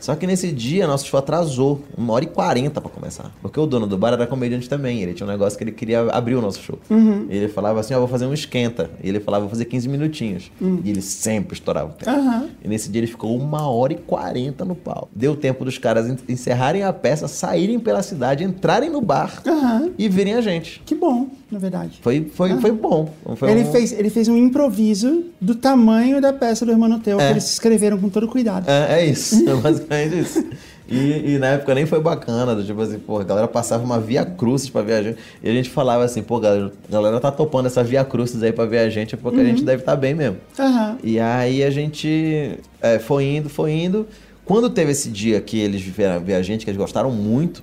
Só 0.00 0.14
que 0.16 0.26
nesse 0.26 0.50
dia, 0.50 0.86
nosso 0.86 1.06
show 1.06 1.18
atrasou 1.18 1.80
uma 1.96 2.12
hora 2.12 2.24
e 2.24 2.26
quarenta 2.26 2.80
pra 2.80 2.90
começar. 2.90 3.30
Porque 3.40 3.58
o 3.58 3.66
dono 3.66 3.86
do 3.86 3.96
bar 3.96 4.12
era 4.12 4.26
comediante 4.26 4.68
também. 4.68 5.00
Ele 5.02 5.14
tinha 5.14 5.26
um 5.26 5.30
negócio 5.30 5.56
que 5.56 5.62
ele 5.64 5.72
queria 5.72 6.00
abrir 6.10 6.34
o 6.34 6.40
nosso 6.42 6.60
show. 6.60 6.78
E 6.90 7.36
ele 7.36 7.48
falava 7.48 7.78
assim, 7.80 7.94
ó, 7.98 8.00
vou 8.00 8.08
fazer 8.08 8.26
um 8.26 8.32
esquenta. 8.34 8.90
E 9.02 9.08
ele 9.08 9.20
falava, 9.20 9.42
vou 9.42 9.50
fazer 9.50 9.64
15 9.66 9.88
minutinhos. 9.88 10.50
E 10.84 10.90
ele 10.90 11.02
sempre 11.02 11.54
estourava 11.54 11.90
o 11.90 11.92
tempo. 11.92 12.10
Aham. 12.10 12.48
E 12.64 12.68
nesse 12.68 12.88
dia 12.90 13.00
ele 13.00 13.06
ficou 13.06 13.36
uma 13.36 13.68
hora 13.68 13.92
e 13.92 13.96
quarenta 13.96 14.64
no 14.64 14.74
pau. 14.74 15.08
Deu 15.14 15.36
tempo 15.36 15.64
dos 15.64 15.76
caras 15.78 16.06
en- 16.08 16.16
encerrarem 16.28 16.82
a 16.84 16.92
peça, 16.92 17.28
saírem 17.28 17.78
pela 17.78 18.02
cidade, 18.02 18.44
entrarem 18.44 18.90
no 18.90 19.00
bar 19.00 19.42
Aham. 19.46 19.90
e 19.98 20.08
verem 20.08 20.34
a 20.34 20.40
gente. 20.40 20.80
Que 20.86 20.94
bom, 20.94 21.28
na 21.50 21.58
verdade. 21.58 21.98
Foi, 22.02 22.30
foi, 22.34 22.56
foi 22.60 22.72
bom. 22.72 23.12
Foi 23.36 23.50
ele, 23.50 23.62
um- 23.62 23.72
fez, 23.72 23.92
ele 23.92 24.10
fez 24.10 24.28
um 24.28 24.36
improviso 24.36 25.24
do 25.40 25.54
tamanho 25.54 26.20
da 26.20 26.32
peça 26.32 26.64
do 26.64 26.72
Irmão 26.72 26.98
Teu, 27.00 27.16
que 27.18 27.22
É. 27.22 27.30
eles 27.30 27.50
escreveram 27.50 27.98
com 27.98 28.08
todo 28.08 28.26
cuidado. 28.28 28.68
É, 28.68 29.00
é 29.00 29.06
isso, 29.06 29.36
é 29.48 29.54
basicamente 29.54 30.18
isso. 30.18 30.44
E, 30.90 31.34
e 31.34 31.38
na 31.38 31.48
época 31.48 31.74
nem 31.74 31.84
foi 31.84 32.00
bacana, 32.00 32.60
tipo 32.62 32.80
assim, 32.80 32.98
pô, 32.98 33.18
a 33.20 33.24
galera 33.24 33.46
passava 33.46 33.84
uma 33.84 34.00
via 34.00 34.24
crucis 34.24 34.70
pra 34.70 34.80
ver 34.82 34.92
a 34.94 35.02
gente. 35.02 35.18
E 35.42 35.48
a 35.48 35.52
gente 35.52 35.68
falava 35.68 36.02
assim, 36.04 36.22
pô, 36.22 36.40
galera, 36.40 36.72
a 36.88 36.92
galera 36.92 37.20
tá 37.20 37.30
topando 37.30 37.66
essa 37.66 37.84
via 37.84 38.04
crucis 38.04 38.42
aí 38.42 38.52
pra 38.52 38.64
ver 38.64 38.78
a 38.78 38.88
gente, 38.90 39.14
é 39.14 39.18
porque 39.18 39.40
a 39.40 39.44
gente 39.44 39.62
deve 39.64 39.82
estar 39.82 39.96
bem 39.96 40.14
mesmo. 40.14 40.38
Aham. 40.58 40.96
E 41.04 41.20
aí 41.20 41.62
a 41.62 41.70
gente 41.70 42.58
é, 42.80 42.98
foi 42.98 43.24
indo, 43.24 43.48
foi 43.48 43.72
indo. 43.72 44.06
Quando 44.44 44.70
teve 44.70 44.92
esse 44.92 45.10
dia 45.10 45.38
que 45.42 45.58
eles 45.58 45.82
vieram 45.82 46.20
ver 46.24 46.34
a 46.34 46.40
gente, 46.42 46.64
que 46.64 46.70
eles 46.70 46.80
gostaram 46.80 47.10
muito, 47.10 47.62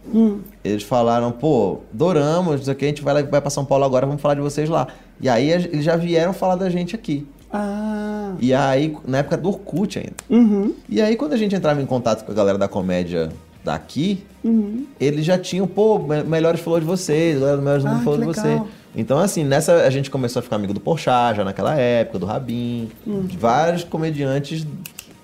eles 0.64 0.84
falaram, 0.84 1.32
pô, 1.32 1.80
adoramos, 1.92 2.58
não 2.58 2.64
sei 2.64 2.74
o 2.74 2.76
que, 2.76 2.86
a 2.86 2.88
gente 2.90 3.02
vai, 3.02 3.14
lá- 3.16 3.22
vai 3.24 3.42
pra 3.42 3.50
São 3.50 3.66
Paulo 3.66 3.84
agora, 3.86 4.06
vamos 4.06 4.22
falar 4.22 4.36
de 4.36 4.42
vocês 4.42 4.70
lá. 4.70 4.88
E 5.20 5.28
aí 5.28 5.50
eles 5.50 5.84
já 5.84 5.96
vieram 5.96 6.32
falar 6.32 6.56
da 6.58 6.70
gente 6.70 6.94
aqui. 6.94 7.26
Ah. 7.52 8.34
E 8.40 8.54
aí, 8.54 8.96
na 9.08 9.20
época 9.20 9.38
do 9.38 9.50
Orkut 9.50 9.98
ainda. 10.00 10.14
Uhum. 10.30 10.74
E 10.90 11.02
aí, 11.02 11.16
quando 11.16 11.34
a 11.34 11.38
gente 11.38 11.56
entrava 11.56 11.82
em 11.82 11.86
contato 11.86 12.26
com 12.26 12.32
a 12.32 12.36
galera 12.36 12.58
da 12.58 12.68
comédia 12.68 13.30
daqui, 13.64 14.24
Uhum. 14.44 14.86
eles 15.00 15.26
já 15.26 15.38
tinham, 15.38 15.66
pô, 15.66 15.98
me- 16.00 16.24
melhores 16.24 16.60
falou 16.62 16.80
de 16.80 16.86
vocês, 16.86 17.36
melhores 17.40 17.84
do 17.84 17.90
Ah, 17.90 18.02
falou 18.04 18.20
de 18.20 18.26
você. 18.26 18.62
Então, 18.96 19.18
assim, 19.20 19.44
nessa 19.44 19.74
a 19.84 19.90
gente 19.90 20.10
começou 20.12 20.40
a 20.40 20.44
ficar 20.44 20.56
amigo 20.56 20.74
do 20.74 20.80
Porchat 20.80 21.36
já 21.38 21.44
naquela 21.44 21.76
época, 21.76 22.20
do 22.20 22.26
Rabin, 22.26 22.90
Uhum. 23.06 23.24
de 23.24 23.38
vários 23.38 23.84
comediantes 23.84 24.66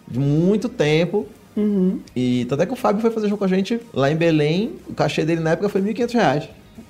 de 0.08 0.20
muito 0.20 0.68
tempo. 0.68 1.26
Uhum. 1.56 2.00
E 2.16 2.46
tanto 2.46 2.64
é 2.64 2.66
que 2.66 2.74
o 2.74 2.76
Fábio 2.76 3.02
foi 3.02 3.12
fazer 3.12 3.28
show 3.30 3.38
com 3.38 3.44
a 3.44 3.48
gente 3.48 3.80
lá 3.94 4.10
em 4.12 4.16
Belém. 4.16 4.72
O 4.90 4.94
cachê 4.94 5.24
dele 5.24 5.42
na 5.42 5.52
época 5.52 5.70
foi 5.70 5.82
1.500 5.82 6.14
reais. 6.14 6.50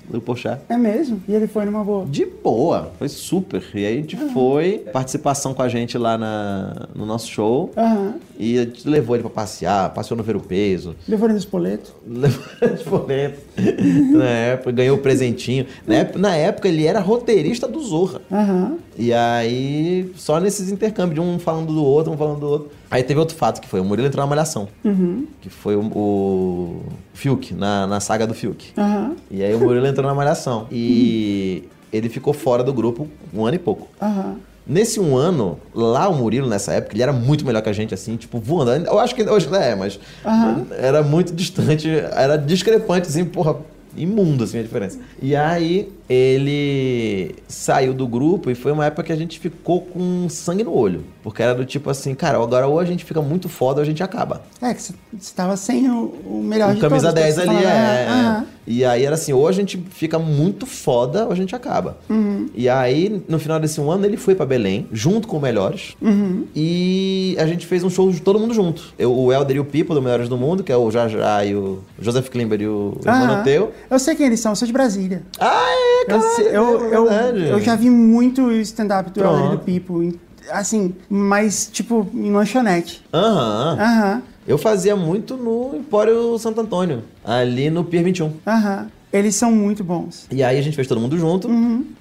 Do 0.10 0.20
Porchat. 0.22 0.62
É 0.68 0.78
mesmo? 0.78 1.22
E 1.28 1.34
ele 1.34 1.48
foi 1.48 1.66
numa 1.66 1.84
boa. 1.84 2.06
De 2.06 2.26
boa, 2.26 2.92
foi 2.98 3.08
super. 3.08 3.64
E 3.74 3.86
aí 3.86 3.94
a 3.94 4.02
gente 4.02 4.18
foi, 4.34 4.80
participação 4.92 5.54
com 5.54 5.62
a 5.62 5.70
gente 5.70 5.98
lá 5.98 6.18
na, 6.18 6.88
no 6.94 7.06
nosso 7.06 7.30
show. 7.30 7.72
Aham. 7.78 8.16
E 8.42 8.58
a 8.58 8.64
gente 8.64 8.90
levou 8.90 9.16
ele 9.16 9.22
pra 9.22 9.30
passear, 9.30 9.94
passeou 9.94 10.18
no 10.18 10.24
Ver 10.24 10.36
o 10.36 10.40
Peso. 10.40 10.96
Levou 11.08 11.28
ele 11.28 11.34
no 11.34 11.40
espoleto. 11.40 11.94
Levou 12.08 12.44
ele 12.60 12.84
por 12.84 13.06
dentro. 13.06 13.40
Na 14.18 14.26
época, 14.26 14.72
ganhou 14.72 14.98
o 14.98 15.00
presentinho. 15.00 15.68
Na 15.86 15.96
época, 15.98 16.18
na 16.18 16.36
época, 16.36 16.68
ele 16.68 16.84
era 16.88 17.00
roteirista 17.00 17.68
do 17.68 17.80
Zorra. 17.80 18.20
Aham. 18.32 18.80
E 18.98 19.14
aí, 19.14 20.12
só 20.16 20.40
nesses 20.40 20.72
intercâmbios, 20.72 21.14
de 21.14 21.22
um 21.22 21.38
falando 21.38 21.72
do 21.72 21.84
outro, 21.84 22.12
um 22.12 22.18
falando 22.18 22.40
do 22.40 22.48
outro. 22.48 22.72
Aí 22.90 23.04
teve 23.04 23.20
outro 23.20 23.36
fato 23.36 23.62
que 23.62 23.68
foi, 23.68 23.80
o 23.80 23.86
Murilo 23.86 24.08
entrou 24.08 24.24
na 24.26 24.28
Malhação. 24.28 24.68
Uhum. 24.84 25.28
Que 25.40 25.50
foi 25.50 25.76
o, 25.76 25.82
o 25.82 26.82
Fiuk, 27.14 27.54
na, 27.54 27.86
na 27.86 28.00
saga 28.00 28.26
do 28.26 28.34
Fiuk. 28.34 28.72
Aham. 28.76 29.16
E 29.30 29.44
aí 29.44 29.54
o 29.54 29.60
Murilo 29.60 29.86
entrou 29.86 30.08
na 30.08 30.16
Malhação. 30.16 30.66
E 30.72 31.64
ele 31.94 32.10
ficou 32.10 32.34
fora 32.34 32.64
do 32.64 32.74
grupo 32.74 33.08
um 33.32 33.46
ano 33.46 33.56
e 33.56 33.60
pouco. 33.60 33.88
Aham. 34.02 34.38
Nesse 34.66 35.00
um 35.00 35.18
ano, 35.18 35.58
lá 35.74 36.08
o 36.08 36.16
Murilo, 36.16 36.48
nessa 36.48 36.74
época, 36.74 36.96
ele 36.96 37.02
era 37.04 37.12
muito 37.12 37.46
melhor 37.46 37.62
que 37.62 37.70
a 37.70 37.74
gente, 37.74 37.94
assim, 37.94 38.16
tipo, 38.16 38.40
voando. 38.40 38.72
Eu 38.72 39.00
acho 39.00 39.16
que 39.16 39.24
hoje 39.24 39.48
é, 39.56 39.76
mas 39.76 40.00
Aham. 40.24 40.68
era 40.78 41.02
muito 41.02 41.34
distante, 41.34 41.90
era 41.90 42.38
discrepante, 42.38 43.08
assim, 43.08 43.26
porra, 43.26 43.56
imundo, 43.98 44.44
assim, 44.44 44.60
a 44.60 44.62
diferença. 44.62 45.00
E 45.22 45.36
aí, 45.36 45.92
ele 46.12 47.36
saiu 47.48 47.94
do 47.94 48.06
grupo 48.06 48.52
e 48.52 48.56
foi 48.56 48.74
uma 48.74 48.86
época 48.86 49.04
que 49.04 49.14
a 49.14 49.16
gente 49.16 49.40
ficou 49.40 49.82
com 49.82 50.28
sangue 50.28 50.62
no 50.62 50.76
olho. 50.76 51.06
Porque 51.24 51.42
era 51.42 51.56
do 51.56 51.64
tipo 51.64 51.90
assim, 51.90 52.14
cara, 52.14 52.38
agora 52.38 52.68
ou 52.68 52.80
a 52.80 52.86
gente 52.86 53.06
fica 53.06 53.22
muito 53.22 53.48
foda 53.48 53.80
ou 53.80 53.84
a 53.84 53.86
gente 53.86 54.04
acaba. 54.04 54.42
É, 54.62 54.74
que 54.74 54.82
você 54.82 54.94
estava 55.18 55.56
sem 55.56 55.90
o, 55.90 56.14
o 56.26 56.44
melhor 56.44 56.72
O 56.72 56.76
de 56.76 56.82
camisa 56.82 57.14
todos. 57.14 57.24
10 57.24 57.36
você 57.36 57.42
ali 57.42 57.48
falava, 57.48 57.68
é. 57.68 58.08
ah, 58.10 58.46
é. 58.46 58.62
E 58.68 58.86
aí 58.86 59.06
era 59.06 59.16
assim, 59.16 59.34
ou 59.34 59.48
a 59.48 59.52
gente 59.52 59.84
fica 59.90 60.20
muito 60.20 60.66
foda 60.66 61.26
ou 61.26 61.32
a 61.32 61.36
gente 61.36 61.56
acaba. 61.56 61.98
Uhum. 62.10 62.50
E 62.54 62.70
aí, 62.70 63.24
no 63.28 63.40
final 63.40 63.60
desse 63.60 63.82
um 63.82 63.90
ano, 63.90 64.06
ele 64.06 64.18
foi 64.18 64.36
pra 64.36 64.46
Belém, 64.46 64.88
junto 64.92 65.28
com 65.28 65.38
o 65.38 65.42
Melhores. 65.42 65.96
Uhum. 66.02 66.46
E 66.56 67.36
a 67.40 67.46
gente 67.48 67.66
fez 67.66 67.84
um 67.84 67.90
show 67.90 68.12
de 68.12 68.22
todo 68.22 68.40
mundo 68.40 68.54
junto. 68.54 68.94
Eu, 68.98 69.14
o 69.14 69.32
Helder 69.32 69.58
e 69.58 69.60
o 69.60 69.66
Pipo, 69.66 69.94
do 69.94 70.02
Melhores 70.02 70.30
do 70.30 70.38
Mundo, 70.38 70.64
que 70.64 70.72
é 70.72 70.78
o 70.78 70.92
Jajá 70.92 71.44
e 71.46 71.56
o 71.56 71.80
Joseph 72.00 72.30
Klimber 72.30 72.62
e 72.62 72.68
o. 72.68 72.98
Emmanuel 73.02 73.44
Teu. 73.44 73.72
Eu 73.90 74.00
sei 74.00 74.16
quem 74.16 74.28
eles 74.28 74.40
são, 74.40 74.52
eu 74.52 74.56
sou 74.56 74.66
de 74.66 74.74
Brasília. 74.74 75.24
Ah, 75.40 76.01
é, 76.01 76.01
Eu, 76.02 76.20
cara. 76.20 76.22
sei- 76.36 76.48
eu, 76.48 76.94
é 76.94 76.96
eu, 76.98 77.38
eu 77.48 77.62
já 77.62 77.76
vi 77.76 77.90
muito 77.90 78.52
stand-up 78.52 79.12
do. 79.12 79.24
Elder 79.24 79.52
do 79.52 79.58
Pipo. 79.60 80.14
Assim, 80.52 80.94
mas 81.10 81.70
tipo, 81.72 82.08
em 82.14 82.32
lanchonete. 82.32 83.02
Aham. 83.14 83.78
Aham, 83.80 84.22
Eu 84.48 84.58
fazia 84.58 84.96
muito 84.96 85.38
no 85.38 85.76
Empório 85.76 86.38
Santo 86.40 86.60
Antônio, 86.62 87.04
ali 87.24 87.70
no 87.70 87.84
Pier 87.84 88.04
21. 88.04 88.32
aham. 88.46 88.88
Eles 89.14 89.36
são 89.36 89.52
muito 89.52 89.84
bons. 89.84 90.26
E 90.32 90.42
aí 90.42 90.58
a 90.58 90.62
gente 90.62 90.74
fez 90.76 90.88
todo 90.88 91.00
mundo 91.02 91.18
junto. 91.18 91.50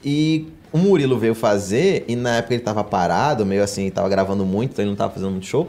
E 0.04 0.46
o 0.72 0.78
Murilo 0.78 1.18
veio 1.18 1.34
fazer, 1.34 2.04
e 2.06 2.14
na 2.14 2.36
época 2.36 2.54
ele 2.54 2.62
tava 2.62 2.84
parado, 2.84 3.44
meio 3.44 3.62
assim, 3.64 3.90
tava 3.90 4.08
gravando 4.08 4.46
muito, 4.46 4.70
então 4.70 4.84
ele 4.84 4.90
não 4.90 4.96
tava 4.96 5.12
fazendo 5.12 5.30
muito 5.32 5.44
show. 5.46 5.68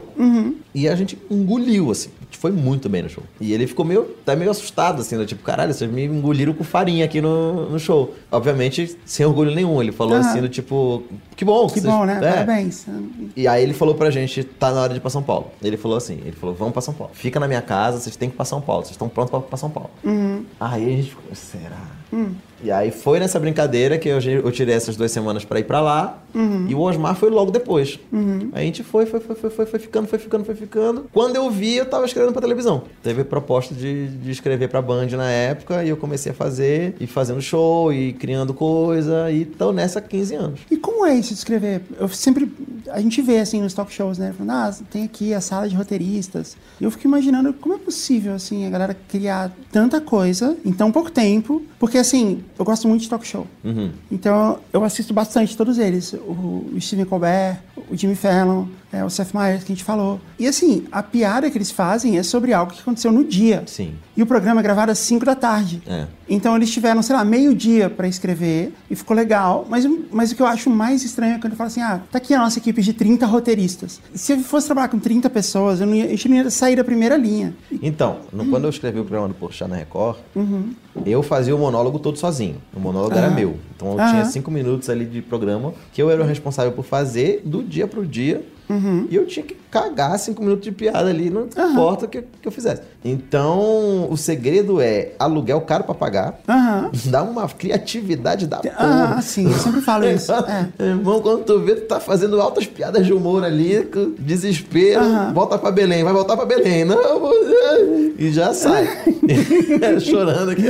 E 0.74 0.88
a 0.88 0.94
gente 0.94 1.18
engoliu, 1.30 1.90
assim. 1.90 2.10
Foi 2.38 2.50
muito 2.50 2.88
bem 2.88 3.02
no 3.02 3.08
show. 3.08 3.22
E 3.40 3.52
ele 3.52 3.66
ficou 3.66 3.84
meio, 3.84 4.02
até 4.22 4.34
meio 4.34 4.50
assustado, 4.50 5.00
assim, 5.00 5.16
do 5.16 5.24
tipo, 5.26 5.42
caralho, 5.42 5.72
vocês 5.72 5.90
me 5.90 6.04
engoliram 6.04 6.52
com 6.52 6.64
farinha 6.64 7.04
aqui 7.04 7.20
no, 7.20 7.70
no 7.70 7.78
show. 7.78 8.14
Obviamente, 8.30 8.96
sem 9.04 9.24
orgulho 9.24 9.54
nenhum. 9.54 9.80
Ele 9.80 9.92
falou 9.92 10.14
Aham. 10.16 10.28
assim, 10.28 10.40
do 10.40 10.48
tipo, 10.48 11.02
que 11.36 11.44
bom. 11.44 11.66
Que 11.68 11.80
vocês- 11.80 11.84
bom, 11.84 12.04
né? 12.04 12.18
é. 12.22 12.30
Parabéns. 12.32 12.86
E 13.36 13.46
aí 13.46 13.62
ele 13.62 13.74
falou 13.74 13.94
pra 13.94 14.10
gente, 14.10 14.42
tá 14.44 14.72
na 14.72 14.80
hora 14.82 14.92
de 14.92 14.98
ir 14.98 15.00
pra 15.00 15.10
São 15.10 15.22
Paulo. 15.22 15.46
Ele 15.62 15.76
falou 15.76 15.96
assim, 15.96 16.18
ele 16.24 16.32
falou, 16.32 16.54
vamos 16.54 16.72
pra 16.72 16.82
São 16.82 16.94
Paulo. 16.94 17.12
Fica 17.14 17.38
na 17.38 17.46
minha 17.48 17.62
casa, 17.62 17.98
vocês 18.00 18.16
têm 18.16 18.28
que 18.28 18.34
ir 18.34 18.36
pra 18.36 18.44
São 18.44 18.60
Paulo. 18.60 18.82
Vocês 18.84 18.92
estão 18.92 19.08
prontos 19.08 19.30
pra, 19.30 19.40
pra 19.40 19.56
São 19.56 19.70
Paulo. 19.70 19.90
Aí 20.60 20.84
a 20.84 20.96
gente 20.96 21.10
ficou, 21.10 21.24
será? 21.34 22.01
E 22.62 22.70
aí 22.70 22.92
foi 22.92 23.18
nessa 23.18 23.40
brincadeira 23.40 23.98
que 23.98 24.08
eu, 24.08 24.20
eu 24.20 24.52
tirei 24.52 24.74
essas 24.74 24.96
duas 24.96 25.10
semanas 25.10 25.44
pra 25.44 25.58
ir 25.58 25.64
pra 25.64 25.80
lá. 25.80 26.18
E 26.68 26.74
o 26.74 26.80
Osmar 26.80 27.14
foi 27.16 27.28
logo 27.28 27.50
depois. 27.50 27.98
Aí 28.52 28.62
a 28.62 28.64
gente 28.64 28.82
foi, 28.82 29.04
foi, 29.04 29.20
foi, 29.20 29.34
foi, 29.34 29.50
foi, 29.50 29.66
foi 29.66 29.78
ficando, 29.80 30.06
foi 30.06 30.18
ficando, 30.18 30.44
foi 30.44 30.54
ficando. 30.54 31.06
Quando 31.12 31.36
eu 31.36 31.50
vi, 31.50 31.76
eu 31.76 31.86
tava 31.86 32.06
escrevendo 32.06 32.32
pra 32.32 32.40
televisão. 32.40 32.84
Teve 33.02 33.24
proposta 33.24 33.74
de, 33.74 34.08
de 34.08 34.30
escrever 34.30 34.68
pra 34.68 34.80
Band 34.80 35.08
na 35.08 35.28
época. 35.28 35.84
E 35.84 35.88
eu 35.88 35.96
comecei 35.96 36.32
a 36.32 36.34
fazer, 36.34 36.94
e 37.00 37.06
fazendo 37.06 37.42
show, 37.42 37.92
e 37.92 38.12
criando 38.12 38.54
coisa. 38.54 39.30
E 39.30 39.44
tô 39.44 39.72
nessa 39.72 39.98
há 39.98 40.02
15 40.02 40.34
anos. 40.34 40.60
E 40.70 40.76
como 40.76 41.04
é 41.04 41.14
isso 41.14 41.30
de 41.30 41.34
escrever? 41.34 41.82
Eu 41.98 42.08
sempre. 42.08 42.50
A 42.88 43.00
gente 43.00 43.20
vê 43.20 43.38
assim 43.38 43.60
nos 43.60 43.74
talk 43.74 43.92
shows, 43.92 44.18
né? 44.18 44.32
Falando, 44.36 44.52
ah, 44.52 44.74
tem 44.90 45.04
aqui 45.04 45.34
a 45.34 45.40
sala 45.40 45.68
de 45.68 45.74
roteiristas. 45.74 46.56
E 46.80 46.84
eu 46.84 46.90
fico 46.90 47.06
imaginando 47.06 47.52
como 47.52 47.74
é 47.74 47.78
possível, 47.78 48.34
assim, 48.34 48.66
a 48.66 48.70
galera 48.70 48.96
criar 49.08 49.52
tanta 49.70 50.00
coisa 50.00 50.56
em 50.64 50.72
tão 50.72 50.92
pouco 50.92 51.10
tempo. 51.10 51.62
Porque, 51.78 52.01
assim, 52.02 52.44
eu 52.58 52.64
gosto 52.64 52.86
muito 52.86 53.02
de 53.02 53.08
talk 53.08 53.26
show. 53.26 53.46
Uhum. 53.64 53.90
Então 54.10 54.58
eu 54.72 54.84
assisto 54.84 55.14
bastante 55.14 55.56
todos 55.56 55.78
eles. 55.78 56.12
O, 56.12 56.76
Stephen 56.80 57.06
Colbert, 57.06 57.58
o 57.90 57.96
Jimmy 57.96 58.14
Fallon, 58.14 58.66
é, 58.92 59.02
o 59.04 59.08
Seth 59.10 59.32
Meyers, 59.34 59.64
que 59.64 59.72
a 59.72 59.74
gente 59.74 59.84
falou. 59.84 60.20
E 60.38 60.46
assim, 60.46 60.84
a 60.92 61.02
piada 61.02 61.50
que 61.50 61.56
eles 61.56 61.70
fazem 61.70 62.18
é 62.18 62.22
sobre 62.22 62.52
algo 62.52 62.72
que 62.72 62.80
aconteceu 62.80 63.10
no 63.10 63.24
dia. 63.24 63.62
Sim. 63.66 63.94
E 64.16 64.22
o 64.22 64.26
programa 64.26 64.60
é 64.60 64.62
gravado 64.62 64.92
às 64.92 64.98
5 64.98 65.24
da 65.24 65.34
tarde. 65.34 65.82
É. 65.86 66.06
Então 66.28 66.54
eles 66.56 66.70
tiveram, 66.70 67.02
sei 67.02 67.16
lá, 67.16 67.24
meio 67.24 67.54
dia 67.54 67.88
pra 67.88 68.06
escrever 68.06 68.72
e 68.90 68.94
ficou 68.94 69.16
legal. 69.16 69.66
Mas, 69.68 69.86
mas 70.10 70.32
o 70.32 70.36
que 70.36 70.42
eu 70.42 70.46
acho 70.46 70.68
mais 70.68 71.02
estranho 71.02 71.36
é 71.36 71.38
quando 71.38 71.52
eu 71.52 71.56
falo 71.56 71.68
assim: 71.68 71.80
ah, 71.80 72.00
tá 72.10 72.18
aqui 72.18 72.34
a 72.34 72.38
nossa 72.38 72.58
equipe 72.58 72.82
de 72.82 72.92
30 72.92 73.24
roteiristas. 73.24 74.00
Se 74.14 74.32
eu 74.32 74.38
fosse 74.40 74.66
trabalhar 74.66 74.88
com 74.88 74.98
30 74.98 75.30
pessoas, 75.30 75.80
eu 75.80 75.86
não 75.86 75.94
ia, 75.94 76.04
a 76.04 76.08
gente 76.08 76.28
não 76.28 76.36
ia 76.36 76.50
sair 76.50 76.76
da 76.76 76.84
primeira 76.84 77.16
linha. 77.16 77.54
Então, 77.82 78.18
no- 78.32 78.46
quando 78.46 78.64
eu 78.64 78.70
escrevi 78.70 78.98
o 79.00 79.04
programa 79.04 79.28
do 79.28 79.34
Porchat 79.34 79.68
na 79.70 79.76
Record, 79.76 80.18
eu 81.06 81.22
fazia 81.22 81.54
o 81.54 81.58
monólogo 81.58 81.98
todo 81.98 82.18
sozinho. 82.18 82.56
O 82.74 82.80
monólogo 82.80 83.14
era 83.16 83.26
Aham. 83.28 83.34
meu. 83.34 83.56
Então 83.76 83.92
eu 83.98 84.08
tinha 84.10 84.24
cinco 84.26 84.50
minutos 84.50 84.88
ali 84.90 85.04
de 85.06 85.22
programa 85.22 85.72
que 85.92 86.00
eu 86.02 86.10
era 86.10 86.22
o 86.22 86.26
responsável 86.26 86.72
por 86.72 86.84
fazer 86.84 87.42
do 87.44 87.62
dia 87.62 87.86
pro 87.86 88.04
dia. 88.06 88.44
E 89.10 89.14
eu 89.16 89.26
tinha 89.26 89.44
que 89.44 89.56
cagar 89.70 90.18
cinco 90.18 90.42
minutos 90.42 90.64
de 90.64 90.72
piada 90.72 91.08
ali, 91.08 91.30
não 91.30 91.46
importa 91.46 92.04
o 92.04 92.08
que, 92.08 92.22
que 92.22 92.46
eu 92.46 92.52
fizesse. 92.52 92.82
Então, 93.04 94.08
o 94.10 94.16
segredo 94.16 94.80
é 94.80 95.12
aluguel 95.18 95.60
caro 95.62 95.84
pra 95.84 95.94
pagar, 95.94 96.40
Aham. 96.48 96.90
dá 97.06 97.22
uma 97.22 97.48
criatividade 97.48 98.46
da 98.46 98.58
porra. 98.58 99.14
Ah, 99.16 99.22
sim, 99.22 99.46
eu 99.46 99.58
sempre 99.58 99.80
falo 99.80 100.04
isso. 100.08 100.32
É. 100.78 100.84
Irmão, 100.84 101.20
quando 101.20 101.44
tu 101.44 101.58
vê, 101.60 101.74
tu 101.76 101.86
tá 101.86 101.98
fazendo 102.00 102.40
altas 102.40 102.66
piadas 102.66 103.06
de 103.06 103.12
humor 103.12 103.44
ali, 103.44 103.88
desespero, 104.18 105.00
volta 105.32 105.56
pra 105.58 105.70
Belém, 105.70 106.04
vai 106.04 106.12
voltar 106.12 106.36
pra 106.36 106.44
Belém. 106.44 106.84
Não, 106.84 107.20
vou... 107.20 107.32
E 108.18 108.30
já 108.30 108.52
sai. 108.52 108.86
Chorando 110.00 110.50
aqui. 110.50 110.64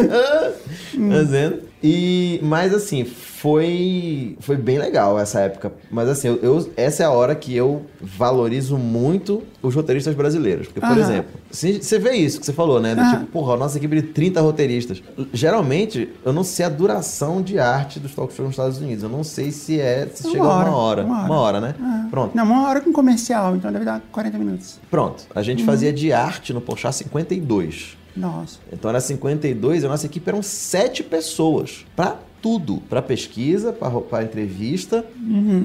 Fazendo. 1.11 1.72
E, 1.83 2.39
mas 2.43 2.72
assim, 2.72 3.05
foi, 3.05 4.37
foi 4.41 4.57
bem 4.57 4.78
legal 4.78 5.18
essa 5.18 5.41
época. 5.41 5.72
Mas 5.91 6.09
assim, 6.09 6.28
eu, 6.28 6.37
eu- 6.43 6.70
essa 6.76 7.03
é 7.03 7.07
a 7.07 7.11
hora 7.11 7.35
que 7.35 7.55
eu 7.55 7.83
valorizo 8.01 8.76
muito 8.78 9.43
os 9.61 9.74
roteiristas 9.74 10.14
brasileiros. 10.14 10.66
Porque, 10.68 10.80
por 10.80 10.91
Aham. 10.91 11.01
exemplo, 11.01 11.30
se- 11.51 11.83
você 11.83 11.99
vê 11.99 12.12
isso 12.12 12.39
que 12.39 12.47
você 12.47 12.53
falou, 12.53 12.80
né? 12.80 12.95
Do 12.95 13.03
tipo, 13.11 13.26
porra, 13.33 13.55
a 13.55 13.57
nossa 13.57 13.78
equipe 13.78 13.97
de 14.01 14.03
30 14.09 14.41
roteiristas. 14.41 15.03
Geralmente, 15.33 16.09
eu 16.24 16.33
não 16.33 16.45
sei 16.45 16.66
a 16.66 16.68
duração 16.68 17.43
de 17.43 17.59
arte 17.59 17.99
dos 17.99 18.14
talk 18.14 18.33
shows 18.33 18.47
nos 18.47 18.53
Estados 18.53 18.78
Unidos. 18.78 19.03
Eu 19.03 19.09
não 19.11 19.24
sei 19.24 19.51
se 19.51 19.80
é. 19.80 20.09
Se 20.14 20.24
Uma 20.24 20.33
chega 20.33 20.45
a 20.45 20.49
hora, 20.49 20.68
uma 20.70 20.76
hora. 20.78 21.03
uma 21.05 21.16
hora. 21.18 21.26
Uma 21.26 21.41
hora, 21.41 21.61
né? 21.61 21.74
Ah. 21.80 22.07
Pronto. 22.11 22.37
Não, 22.37 22.45
uma 22.45 22.68
hora 22.68 22.80
com 22.80 22.93
comercial, 22.93 23.57
então 23.57 23.72
deve 23.72 23.85
dar 23.85 24.01
40 24.12 24.39
minutos. 24.39 24.78
Pronto. 24.91 25.24
A 25.35 25.43
gente 25.43 25.64
fazia 25.64 25.93
de 25.93 26.12
arte 26.12 26.53
no 26.53 26.61
Porchat 26.61 26.95
52. 26.95 27.97
Nossa. 28.17 28.59
Então 28.73 28.89
era 28.89 29.01
52 29.01 29.83
e 29.83 29.87
a 29.87 29.89
nossa 29.89 30.07
equipe 30.07 30.29
eram 30.29 30.43
sete 30.43 31.03
pessoas. 31.03 31.85
Pra 31.97 32.19
tudo. 32.43 32.82
Pra 32.90 33.01
pesquisa, 33.01 33.72
pra 33.72 34.22
entrevista, 34.22 35.07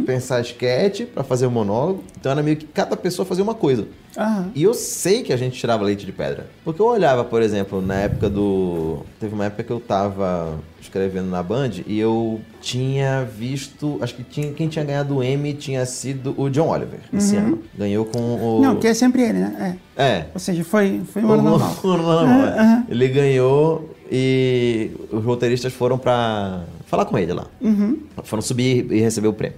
pensar 0.06 0.40
sketch, 0.42 1.02
pra 1.08 1.24
fazer 1.24 1.48
o 1.48 1.52
monólogo. 1.52 2.04
Então 2.20 2.32
era 2.32 2.44
meio 2.44 2.56
que 2.56 2.68
cada 2.68 2.96
pessoa 2.96 3.26
fazia 3.26 3.44
uma 3.44 3.56
coisa. 3.56 3.88
Aham. 4.16 4.52
E 4.56 4.64
eu 4.64 4.74
sei 4.74 5.22
que 5.24 5.34
a 5.34 5.38
gente 5.38 5.60
tirava 5.60 5.84
leite 5.84 6.06
de 6.06 6.12
pedra. 6.12 6.48
Porque 6.64 6.82
eu 6.82 6.86
olhava, 6.86 7.24
por 7.24 7.42
exemplo, 7.42 7.82
na 7.82 7.96
época 7.96 8.30
do. 8.30 9.00
Teve 9.20 9.34
uma 9.34 9.46
época 9.46 9.64
que 9.64 9.72
eu 9.72 9.80
tava 9.80 10.60
escrevendo 10.82 11.30
na 11.30 11.44
Band 11.44 11.72
e 11.86 12.00
eu 12.00 12.40
tinha 12.62 13.24
visto. 13.24 13.98
Acho 14.02 14.16
que 14.16 14.24
tinha, 14.24 14.52
quem 14.54 14.68
tinha 14.68 14.84
ganhado 14.84 15.18
o 15.18 15.24
Emmy 15.24 15.54
tinha 15.54 15.86
sido 15.86 16.34
o 16.38 16.50
John 16.50 16.70
Oliver 16.70 17.00
esse 17.14 17.36
ano. 17.36 17.62
Ganhou 17.78 18.06
com 18.06 18.20
o. 18.20 18.62
Não, 18.62 18.78
que 18.78 18.88
é 18.88 18.94
sempre 18.94 19.22
ele, 19.22 19.40
né? 19.40 19.78
É. 19.96 20.04
É. 20.04 20.26
Ou 20.34 20.40
seja, 20.40 20.64
foi, 20.64 21.02
foi 21.12 21.24
um 21.24 21.32
ano 21.32 21.44
normal. 21.44 21.76
O 21.84 21.88
ano 21.90 22.04
normal. 22.04 22.84
Ele 22.90 23.08
ganhou 23.10 23.97
e 24.12 24.92
os 25.12 25.24
roteiristas 25.24 25.74
foram 25.74 25.98
pra 25.98 26.64
falar 26.88 27.06
com 27.06 27.18
ele 27.18 27.34
lá. 27.34 27.46
Uhum. 27.62 27.98
Foram 28.24 28.42
subir 28.42 28.92
e 28.92 29.00
receber 29.00 29.28
o 29.28 29.34
prêmio. 29.34 29.58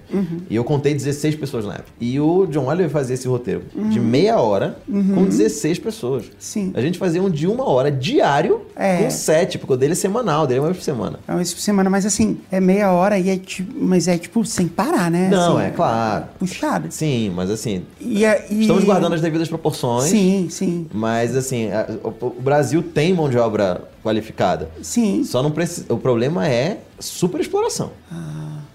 E 0.50 0.54
eu 0.56 0.64
contei 0.64 0.92
16 0.92 1.36
pessoas 1.36 1.64
na 1.64 1.74
época. 1.74 1.88
E 2.00 2.20
o 2.20 2.44
John 2.46 2.66
Oliver 2.66 2.90
fazia 2.90 3.14
esse 3.14 3.26
roteiro 3.26 3.62
de 3.90 3.98
Uhum. 3.98 4.04
meia 4.04 4.38
hora 4.38 4.76
com 4.86 5.24
16 5.24 5.78
pessoas. 5.78 6.24
Sim. 6.38 6.72
A 6.74 6.80
gente 6.80 6.98
fazia 6.98 7.22
um 7.22 7.30
de 7.30 7.46
uma 7.46 7.64
hora 7.68 7.90
diário 7.90 8.62
É. 8.76 8.98
com 9.04 9.10
sete, 9.10 9.58
porque 9.58 9.72
o 9.72 9.76
dele 9.76 9.92
é 9.92 9.96
semanal, 9.96 10.44
o 10.44 10.46
dele 10.46 10.58
é 10.58 10.62
uma 10.62 10.68
vez 10.68 10.78
por 10.78 10.84
semana. 10.84 11.20
É 11.26 11.30
uma 11.30 11.36
vez 11.38 11.54
por 11.54 11.60
semana, 11.60 11.88
mas 11.88 12.04
assim, 12.04 12.38
é 12.50 12.60
meia 12.60 12.90
hora 12.92 13.18
e 13.18 13.30
é 13.30 13.36
tipo, 13.38 13.72
mas 13.80 14.08
é 14.08 14.18
tipo 14.18 14.44
sem 14.44 14.66
parar, 14.68 15.10
né? 15.10 15.28
Não, 15.30 15.56
Assim, 15.56 15.66
é 15.68 15.70
claro. 15.70 16.24
Puxado. 16.38 16.88
Sim, 16.90 17.30
mas 17.34 17.48
assim, 17.50 17.82
E, 18.00 18.24
e- 18.24 18.60
estamos 18.62 18.84
guardando 18.84 19.14
as 19.14 19.20
devidas 19.20 19.48
proporções. 19.48 20.10
Sim, 20.10 20.48
sim. 20.50 20.86
Mas 20.92 21.36
assim, 21.36 21.70
a- 21.70 21.86
o, 22.02 22.08
o 22.26 22.40
Brasil 22.40 22.82
tem 22.82 23.14
mão 23.14 23.28
de 23.30 23.38
obra 23.38 23.82
qualificada. 24.02 24.68
Sim. 24.82 25.22
Só 25.24 25.42
não 25.42 25.50
precisa. 25.50 25.92
O 25.92 25.98
problema 25.98 26.48
é 26.48 26.78
super 27.00 27.40
exploração. 27.40 27.90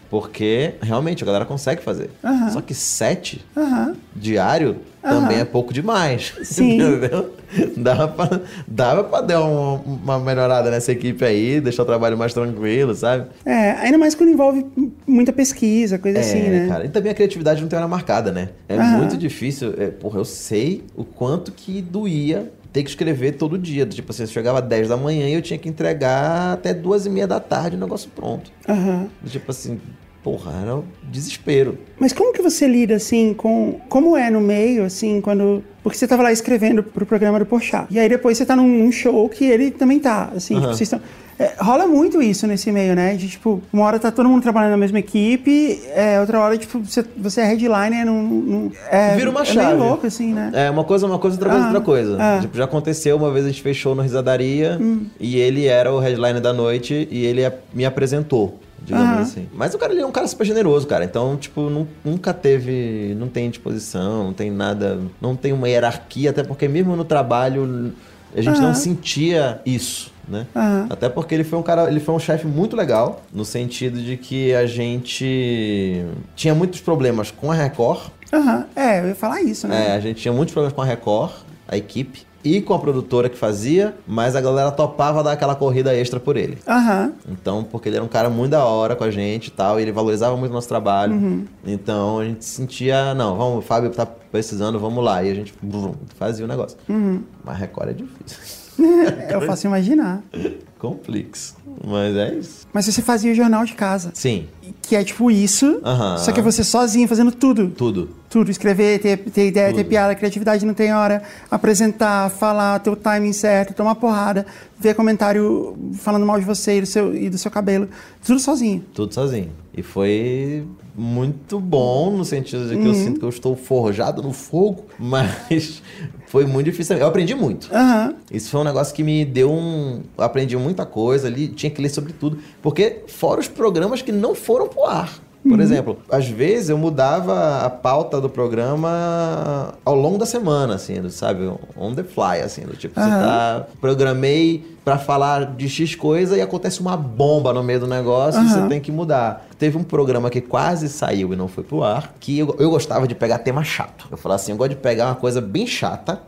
Porque 0.09 0.75
realmente 0.81 1.23
a 1.23 1.25
galera 1.25 1.45
consegue 1.45 1.81
fazer. 1.81 2.09
Ah. 2.23 2.49
Só 2.51 2.61
que 2.61 2.73
sete 2.73 3.43
Aham. 3.57 3.95
diário 4.15 4.77
também 5.01 5.39
é 5.39 5.45
pouco 5.45 5.73
demais. 5.73 6.33
Sim. 6.43 6.79
Entendeu? 6.79 7.33
Dava 7.75 8.07
pra, 8.07 8.41
dava 8.67 9.03
pra 9.03 9.21
dar 9.21 9.43
um- 9.43 9.75
uma 10.03 10.19
melhorada 10.19 10.69
nessa 10.69 10.91
equipe 10.91 11.23
aí, 11.25 11.59
deixar 11.59 11.83
o 11.83 11.85
trabalho 11.85 12.17
mais 12.17 12.33
tranquilo, 12.33 12.93
sabe? 12.93 13.27
É, 13.45 13.71
ainda 13.71 13.97
mais 13.97 14.13
quando 14.15 14.29
envolve 14.29 14.65
muita 15.07 15.31
pesquisa, 15.33 15.97
coisa 15.97 16.19
assim, 16.19 16.41
né? 16.41 16.67
cara. 16.67 16.85
E 16.85 16.89
também 16.89 17.11
a 17.11 17.15
criatividade 17.15 17.61
não 17.61 17.67
tem 17.67 17.77
hora 17.77 17.87
marcada, 17.87 18.31
né? 18.31 18.49
É 18.69 18.77
muito 18.77 19.17
difícil. 19.17 19.73
É, 19.77 19.87
porra, 19.87 20.19
eu 20.19 20.25
sei 20.25 20.83
o 20.95 21.03
quanto 21.03 21.51
que 21.51 21.81
doía 21.81 22.51
ter 22.75 22.83
que 22.83 22.89
escrever 22.89 23.37
todo 23.37 23.57
dia. 23.57 23.85
Tipo 23.85 24.11
assim, 24.11 24.23
eu 24.23 24.27
chegava 24.27 24.59
às 24.59 24.65
10 24.65 24.89
da 24.89 24.97
manhã 24.97 25.29
e 25.29 25.33
eu 25.33 25.41
tinha 25.41 25.57
que 25.57 25.69
entregar 25.69 26.51
até 26.51 26.73
duas 26.73 27.05
e 27.05 27.09
meia 27.09 27.25
da 27.25 27.39
tarde 27.39 27.77
o 27.77 27.79
negócio 27.79 28.09
pronto. 28.13 28.51
Aham. 28.67 29.07
Tipo 29.25 29.51
assim, 29.51 29.79
porra, 30.25 30.51
era 30.59 30.75
um 30.77 30.83
desespero. 31.03 31.77
Mas 31.99 32.11
como 32.11 32.33
que 32.33 32.41
você 32.41 32.67
lida, 32.67 32.95
assim, 32.95 33.31
com... 33.35 33.79
Como 33.87 34.17
é 34.17 34.31
no 34.31 34.41
meio, 34.41 34.83
assim, 34.83 35.21
quando 35.21 35.63
porque 35.83 35.99
você 35.99 36.07
tava 36.07 36.23
lá 36.23 36.31
escrevendo 36.31 36.81
pro 36.81 37.05
programa 37.05 37.37
do 37.37 37.45
Porchat. 37.45 37.85
E 37.91 37.99
aí 37.99 38.09
depois 38.09 38.35
você 38.35 38.43
tá 38.43 38.55
num, 38.55 38.91
show 38.91 39.29
que 39.29 39.45
ele 39.45 39.69
também 39.69 39.99
tá, 39.99 40.31
assim, 40.35 40.55
tipo, 40.55 40.65
vocês 40.69 40.81
estão... 40.81 40.99
é, 41.37 41.53
rola 41.59 41.85
muito 41.85 42.23
isso 42.23 42.47
nesse 42.47 42.71
meio, 42.71 42.95
né? 42.95 43.13
De, 43.13 43.29
tipo, 43.29 43.61
uma 43.71 43.85
hora 43.85 43.99
tá 43.99 44.11
todo 44.11 44.27
mundo 44.27 44.41
trabalhando 44.41 44.71
na 44.71 44.77
mesma 44.77 44.97
equipe, 44.97 45.79
é, 45.93 46.19
outra 46.19 46.39
hora, 46.39 46.57
tipo, 46.57 46.79
você, 46.79 47.05
você 47.15 47.41
é 47.41 47.45
headliner 47.45 48.03
num... 48.03 48.23
num 48.23 48.71
é, 48.89 49.15
Vira 49.15 49.29
uma 49.29 49.43
é 49.43 49.45
chave. 49.45 49.75
meio 49.75 49.77
louco, 49.77 50.07
assim, 50.07 50.33
né? 50.33 50.49
É, 50.55 50.71
uma 50.71 50.83
coisa, 50.83 51.05
uma 51.05 51.19
coisa, 51.19 51.35
outra 51.35 51.51
coisa, 51.51 51.63
Ah, 51.63 51.67
outra 51.67 51.81
coisa. 51.81 52.17
ah. 52.19 52.39
Tipo, 52.41 52.57
já 52.57 52.63
aconteceu, 52.63 53.15
uma 53.15 53.29
vez 53.31 53.45
a 53.45 53.49
gente 53.49 53.61
fez 53.61 53.77
show 53.77 53.93
no 53.93 54.01
Risadaria 54.01 54.79
Hum. 54.81 55.05
e 55.19 55.37
ele 55.37 55.67
era 55.67 55.93
o 55.93 55.99
headliner 55.99 56.41
da 56.41 56.51
noite 56.51 57.07
e 57.11 57.27
ele 57.27 57.43
me 57.71 57.85
apresentou, 57.85 58.59
digamos 58.85 59.11
Aham. 59.13 59.21
assim. 59.21 59.49
Mas 59.53 59.73
o 59.73 59.77
cara 59.77 59.91
ele 59.91 60.01
é 60.01 60.05
um 60.05 60.11
cara 60.11 60.27
super 60.27 60.45
generoso, 60.45 60.85
cara. 60.87 61.03
Então, 61.03 61.35
tipo, 61.35 61.69
nu- 61.69 61.87
nunca 62.03 62.33
teve, 62.33 63.15
não 63.17 63.27
tem 63.27 63.49
disposição, 63.49 64.25
não 64.25 64.33
tem 64.33 64.49
nada, 64.51 64.99
não 65.19 65.35
tem 65.35 65.51
uma 65.51 65.67
hierarquia, 65.67 66.29
até 66.29 66.43
porque 66.43 66.67
mesmo 66.67 66.95
no 66.95 67.03
trabalho 67.03 67.93
a 68.35 68.41
gente 68.41 68.59
não 68.61 68.69
Aham. 68.69 68.73
sentia 68.75 69.59
isso. 69.65 70.13
Né? 70.27 70.47
Aham. 70.55 70.87
Até 70.89 71.07
porque 71.09 71.35
ele 71.35 71.43
foi 71.43 71.59
um 71.59 71.63
cara, 71.63 71.87
ele 71.89 71.99
foi 71.99 72.15
um 72.15 72.19
chefe 72.19 72.47
muito 72.47 72.75
legal, 72.75 73.21
no 73.33 73.45
sentido 73.45 74.01
de 74.01 74.17
que 74.17 74.53
a 74.55 74.65
gente 74.65 76.03
tinha 76.35 76.55
muitos 76.55 76.81
problemas 76.81 77.29
com 77.31 77.51
a 77.51 77.55
Record, 77.55 78.09
Aham, 78.33 78.65
é, 78.75 79.01
eu 79.01 79.07
ia 79.09 79.15
falar 79.15 79.41
isso, 79.43 79.67
é, 79.67 79.69
né? 79.69 79.95
a 79.95 79.99
gente 79.99 80.21
tinha 80.21 80.33
muitos 80.33 80.51
problemas 80.51 80.73
com 80.75 80.81
a 80.81 80.85
Record, 80.85 81.31
a 81.67 81.77
equipe, 81.77 82.25
e 82.45 82.61
com 82.61 82.75
a 82.75 82.79
produtora 82.79 83.27
que 83.27 83.37
fazia, 83.37 83.95
mas 84.07 84.35
a 84.35 84.41
galera 84.41 84.71
topava 84.71 85.23
dar 85.23 85.31
aquela 85.31 85.55
corrida 85.55 85.95
extra 85.95 86.19
por 86.19 86.37
ele. 86.37 86.59
Aham, 86.67 87.13
Então, 87.27 87.63
porque 87.63 87.89
ele 87.89 87.95
era 87.95 88.05
um 88.05 88.07
cara 88.07 88.29
muito 88.29 88.51
da 88.51 88.63
hora 88.63 88.95
com 88.95 89.03
a 89.03 89.09
gente 89.09 89.47
e 89.47 89.51
tal, 89.51 89.79
e 89.79 89.81
ele 89.81 89.91
valorizava 89.91 90.37
muito 90.37 90.51
o 90.51 90.53
nosso 90.53 90.67
trabalho. 90.67 91.13
Uhum. 91.13 91.45
Então 91.65 92.19
a 92.19 92.25
gente 92.25 92.45
sentia, 92.45 93.15
não, 93.15 93.35
vamos, 93.35 93.57
o 93.59 93.61
Fábio 93.61 93.89
tá 93.89 94.05
precisando, 94.05 94.79
vamos 94.79 95.03
lá. 95.03 95.23
E 95.23 95.31
a 95.31 95.33
gente 95.33 95.53
brum, 95.61 95.95
fazia 96.19 96.45
o 96.45 96.47
negócio. 96.47 96.77
Uhum. 96.87 97.23
Mas 97.43 97.57
Record 97.57 97.89
é 97.89 97.93
difícil. 97.93 98.37
eu 99.31 99.41
faço 99.41 99.65
imaginar. 99.65 100.21
Complexo. 100.87 101.55
Mas 101.85 102.15
é 102.15 102.33
isso. 102.35 102.67
Mas 102.73 102.85
você 102.85 103.01
fazia 103.01 103.31
o 103.31 103.35
jornal 103.35 103.65
de 103.65 103.73
casa, 103.73 104.11
Sim, 104.13 104.47
que 104.81 104.95
é 104.95 105.03
tipo 105.03 105.29
isso, 105.29 105.81
Aham. 105.83 106.17
só 106.17 106.31
que 106.31 106.41
você 106.41 106.63
sozinho 106.63 107.07
fazendo 107.07 107.31
tudo. 107.31 107.69
tudo. 107.69 108.09
Tudo, 108.29 108.51
escrever, 108.51 108.99
ter, 108.99 109.17
ter 109.17 109.47
ideia, 109.47 109.69
ter 109.73 109.77
Tudo. 109.83 109.89
piada, 109.89 110.13
criatividade 110.15 110.65
não 110.65 110.73
tem 110.73 110.93
hora, 110.93 111.21
apresentar, 111.49 112.29
falar, 112.29 112.79
ter 112.79 112.89
o 112.89 112.95
timing 112.95 113.31
certo, 113.33 113.73
tomar 113.73 113.95
porrada, 113.95 114.45
ver 114.77 114.93
comentário 114.93 115.77
falando 115.99 116.25
mal 116.25 116.37
de 116.39 116.45
você 116.45 116.77
e 116.77 116.81
do 116.81 116.87
seu, 116.87 117.15
e 117.15 117.29
do 117.29 117.37
seu 117.37 117.49
cabelo, 117.49 117.87
tudo 118.25 118.39
sozinho. 118.39 118.83
Tudo 118.93 119.13
sozinho. 119.13 119.51
E 119.73 119.81
foi 119.81 120.65
muito 120.97 121.59
bom 121.59 122.11
no 122.11 122.23
sentido 122.23 122.69
de 122.69 122.77
que 122.77 122.87
eu 122.87 122.93
sinto 122.93 123.19
que 123.19 123.25
eu 123.25 123.29
estou 123.29 123.55
forjado 123.55 124.21
no 124.21 124.31
fogo, 124.31 124.85
mas 124.97 125.81
foi 126.27 126.45
muito 126.45 126.65
difícil. 126.65 126.97
Eu 126.97 127.07
aprendi 127.07 127.35
muito. 127.35 127.69
Aham, 127.73 128.15
Isso 128.31 128.49
foi 128.49 128.61
um 128.61 128.63
negócio 128.63 128.95
que 128.95 129.03
me 129.03 129.25
deu 129.25 129.51
um. 129.51 130.01
Eu 130.17 130.23
aprendi 130.23 130.55
muita 130.57 130.85
coisa 130.85 131.27
ali, 131.27 131.47
tinha 131.49 131.69
que 131.69 131.81
ler 131.81 131.89
sobre 131.89 132.13
tudo. 132.13 132.39
Porque, 132.61 133.03
fora 133.07 133.39
os 133.39 133.47
programas 133.47 134.01
que 134.01 134.11
não 134.11 134.33
foram 134.33 134.67
pro 134.67 134.85
ar. 134.85 135.19
Por 135.47 135.59
exemplo, 135.59 135.97
às 136.09 136.27
vezes 136.27 136.69
eu 136.69 136.77
mudava 136.77 137.61
a 137.63 137.69
pauta 137.69 138.19
do 138.19 138.27
programa 138.27 139.73
ao 139.85 139.95
longo 139.95 140.17
da 140.17 140.25
semana, 140.25 140.75
assim, 140.75 141.07
sabe? 141.09 141.51
On 141.77 141.93
the 141.93 142.03
fly, 142.03 142.41
assim, 142.43 142.61
do 142.63 142.75
tipo, 142.75 142.95
você 142.99 143.07
Aham. 143.07 143.21
tá. 143.21 143.67
Programei 143.79 144.65
pra 144.83 144.97
falar 144.97 145.45
de 145.55 145.69
X 145.69 145.95
coisa 145.95 146.35
e 146.37 146.41
acontece 146.41 146.79
uma 146.79 146.97
bomba 146.97 147.53
no 147.53 147.63
meio 147.63 147.79
do 147.79 147.87
negócio 147.87 148.41
e 148.41 148.45
Aham. 148.45 148.63
você 148.63 148.67
tem 148.67 148.79
que 148.81 148.91
mudar. 148.91 149.45
Teve 149.57 149.77
um 149.77 149.83
programa 149.83 150.29
que 150.29 150.41
quase 150.41 150.89
saiu 150.89 151.31
e 151.33 151.35
não 151.35 151.47
foi 151.47 151.63
pro 151.63 151.83
ar, 151.83 152.13
que 152.19 152.37
eu, 152.39 152.55
eu 152.59 152.69
gostava 152.69 153.07
de 153.07 153.15
pegar 153.15 153.37
tema 153.39 153.63
chato. 153.63 154.07
Eu 154.11 154.17
falava 154.17 154.41
assim, 154.41 154.51
eu 154.51 154.57
gosto 154.57 154.71
de 154.71 154.75
pegar 154.77 155.05
uma 155.07 155.15
coisa 155.15 155.39
bem 155.41 155.65
chata 155.67 156.21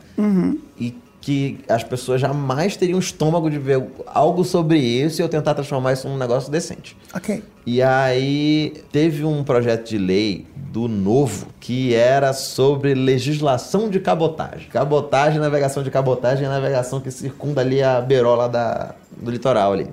e 0.78 0.94
que 1.28 1.60
as 1.68 1.84
pessoas 1.84 2.22
jamais 2.22 2.74
teriam 2.74 2.98
estômago 2.98 3.50
de 3.50 3.58
ver 3.58 3.84
algo 4.06 4.42
sobre 4.44 4.78
isso 4.78 5.20
e 5.20 5.22
eu 5.22 5.28
tentar 5.28 5.52
transformar 5.52 5.92
isso 5.92 6.08
num 6.08 6.16
negócio 6.16 6.50
decente. 6.50 6.96
ok. 7.14 7.42
E 7.66 7.82
aí 7.82 8.82
teve 8.90 9.26
um 9.26 9.44
projeto 9.44 9.90
de 9.90 9.98
lei 9.98 10.46
do 10.56 10.88
novo 10.88 11.48
que 11.60 11.94
era 11.94 12.32
sobre 12.32 12.94
legislação 12.94 13.90
de 13.90 14.00
cabotagem. 14.00 14.70
Cabotagem, 14.70 15.38
navegação 15.38 15.82
de 15.82 15.90
cabotagem 15.90 16.46
é 16.46 16.48
navegação 16.48 16.98
que 16.98 17.10
circunda 17.10 17.60
ali 17.60 17.82
a 17.82 18.00
beirola 18.00 18.48
da, 18.48 18.94
do 19.20 19.30
litoral 19.30 19.72
ali. 19.72 19.86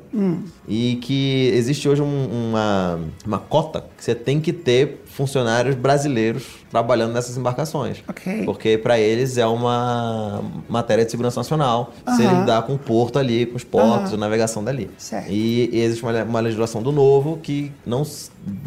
E 0.68 0.96
que 1.02 1.50
existe 1.54 1.88
hoje 1.90 2.02
um- 2.02 2.50
uma, 2.50 3.00
uma 3.26 3.40
cota 3.40 3.84
que 3.98 4.04
você 4.04 4.14
tem 4.16 4.40
que 4.40 4.52
ter 4.54 5.02
funcionários 5.06 5.76
brasileiros 5.76 6.44
trabalhando 6.70 7.14
nessas 7.14 7.38
embarcações. 7.38 8.04
Ok. 8.08 8.44
Porque 8.46 8.78
para 8.78 9.00
eles 9.00 9.38
é 9.38 9.46
uma 9.46 10.44
matéria 10.68 11.06
de 11.06 11.12
segurança 11.12 11.40
nacional. 11.40 11.94
Se 12.16 12.22
Aham. 12.22 12.24
ele 12.32 12.40
lidar 12.42 12.64
com 12.64 12.74
o 12.74 12.78
porto 12.78 13.18
ali, 13.18 13.46
com 13.46 13.56
os 13.56 13.64
portos, 13.64 14.08
Aham. 14.10 14.16
a 14.16 14.18
navegação 14.18 14.64
dali. 14.64 14.90
Certo. 14.98 15.32
E, 15.32 15.70
e 15.72 15.80
existe 15.82 16.04
uma, 16.04 16.24
uma 16.24 16.40
legislação 16.40 16.82
do 16.84 16.92
novo 16.92 17.38
que 17.42 17.72
não, 17.86 18.04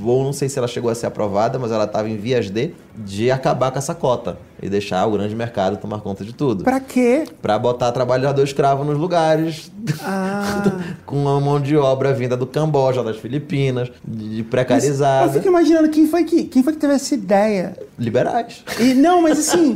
ou 0.03 0.25
não 0.25 0.33
sei 0.33 0.49
se 0.49 0.59
ela 0.59 0.69
chegou 0.69 0.91
a 0.91 0.95
ser 0.95 1.07
aprovada, 1.07 1.59
mas 1.59 1.71
ela 1.71 1.85
estava 1.85 2.09
em 2.09 2.17
vias 2.17 2.49
de, 2.51 2.73
de 3.05 3.31
acabar 3.31 3.71
com 3.71 3.79
essa 3.79 3.95
cota 3.95 4.39
e 4.61 4.69
deixar 4.69 5.07
o 5.07 5.13
grande 5.13 5.35
mercado 5.35 5.77
tomar 5.77 6.01
conta 6.01 6.25
de 6.25 6.33
tudo. 6.33 6.65
Pra 6.65 6.81
quê? 6.81 7.25
Pra 7.41 7.59
botar 7.59 7.93
trabalhador 7.93 8.43
escravo 8.43 8.83
nos 8.85 8.99
lugares 8.99 9.71
Ah, 10.03 10.73
com 11.07 11.17
uma 11.17 11.41
mão 11.41 11.61
de 11.61 11.77
obra 11.77 12.13
vinda 12.13 12.37
do 12.37 12.47
Camboja, 12.47 13.03
das 13.05 13.17
Filipinas, 13.17 13.91
de 14.05 14.29
de 14.29 14.39
eu 14.41 14.45
precarizada. 14.45 15.33
fico 15.33 15.47
imaginando 15.49 15.89
quem 15.91 16.07
foi 16.09 16.25
que, 16.25 16.45
quem 16.45 16.63
foi 16.63 16.73
que 16.73 16.79
teve 16.81 16.95
essa 16.95 17.15
ideia. 17.15 17.77
Liberais. 17.99 18.65
E, 18.81 18.95
não, 18.95 19.23
mas 19.23 19.39
assim, 19.39 19.75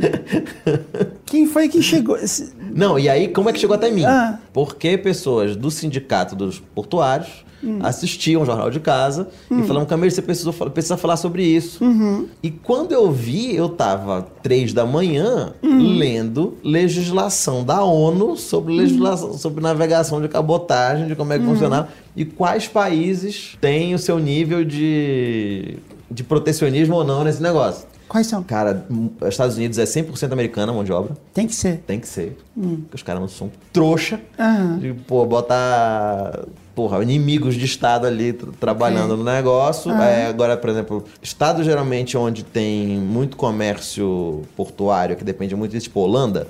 quem 1.25 1.47
foi 1.47 1.69
que 1.69 1.81
chegou... 1.81 2.17
Não, 2.73 2.99
e 2.99 3.07
aí 3.09 3.29
como 3.29 3.49
é 3.49 3.53
que 3.53 3.59
chegou 3.59 3.75
até 3.75 3.89
mim? 3.89 4.03
Ah. 4.05 4.37
Porque 4.51 4.97
pessoas 4.97 5.55
do 5.55 5.71
sindicato 5.71 6.35
dos 6.35 6.59
portuários 6.59 7.45
Hum. 7.63 7.79
assistiam 7.81 8.41
o 8.41 8.45
Jornal 8.45 8.69
de 8.69 8.79
Casa 8.79 9.29
e 9.49 9.63
falavam, 9.63 9.85
Camilo, 9.85 10.11
você 10.11 10.21
precisou, 10.21 10.51
precisa 10.53 10.97
falar 10.97 11.15
sobre 11.17 11.43
isso. 11.43 11.83
Uhum. 11.83 12.27
E 12.43 12.51
quando 12.51 12.91
eu 12.91 13.09
vi, 13.11 13.55
eu 13.55 13.69
tava 13.69 14.27
três 14.43 14.73
da 14.73 14.85
manhã 14.85 15.53
Hum. 15.63 15.97
lendo 15.97 16.57
legislação 16.63 17.63
da 17.63 17.83
ONU 17.83 18.35
sobre 18.35 18.73
legislação 18.75 19.33
sobre 19.37 19.61
navegação 19.63 20.21
de 20.21 20.27
cabotagem, 20.27 21.07
de 21.07 21.15
como 21.15 21.31
é 21.33 21.37
que 21.39 21.45
Uhum. 21.45 21.51
funcionava 21.51 21.87
e 22.15 22.25
quais 22.25 22.67
países 22.67 23.57
têm 23.61 23.93
o 23.95 23.99
seu 23.99 24.19
nível 24.19 24.63
de, 24.65 25.77
de 26.11 26.23
protecionismo 26.23 26.95
ou 26.95 27.03
não 27.03 27.23
nesse 27.23 27.41
negócio. 27.41 27.87
Quais 28.07 28.27
são? 28.27 28.43
Cara, 28.43 28.85
m- 28.89 29.11
Estados 29.27 29.55
Unidos 29.57 29.77
é 29.79 29.83
100% 29.85 30.31
americana 30.31 30.71
a 30.71 30.75
mão 30.75 30.83
de 30.83 30.91
obra. 30.91 31.15
Tem 31.33 31.47
que 31.47 31.55
ser. 31.55 31.83
Tem 31.87 31.99
que 31.99 32.07
ser. 32.07 32.37
Hum. 32.55 32.77
Porque 32.81 32.95
os 32.95 33.03
caras 33.03 33.21
não 33.21 33.27
são 33.27 33.51
trouxa. 33.71 34.19
Aham. 34.39 34.77
De, 34.79 34.93
pô, 34.93 35.25
botar. 35.25 36.41
Porra, 36.75 37.03
inimigos 37.03 37.53
de 37.53 37.65
Estado 37.65 38.07
ali 38.07 38.33
tra- 38.33 38.49
trabalhando 38.59 39.15
no 39.15 39.23
negócio. 39.23 39.91
É, 39.91 40.25
agora, 40.27 40.57
por 40.57 40.71
exemplo, 40.71 41.03
Estado 41.21 41.63
geralmente 41.63 42.17
onde 42.17 42.43
tem 42.43 42.97
muito 42.97 43.37
comércio 43.37 44.41
portuário, 44.55 45.15
que 45.15 45.23
depende 45.23 45.55
muito 45.55 45.71
disso, 45.71 45.83
tipo 45.85 45.99
Holanda, 45.99 46.47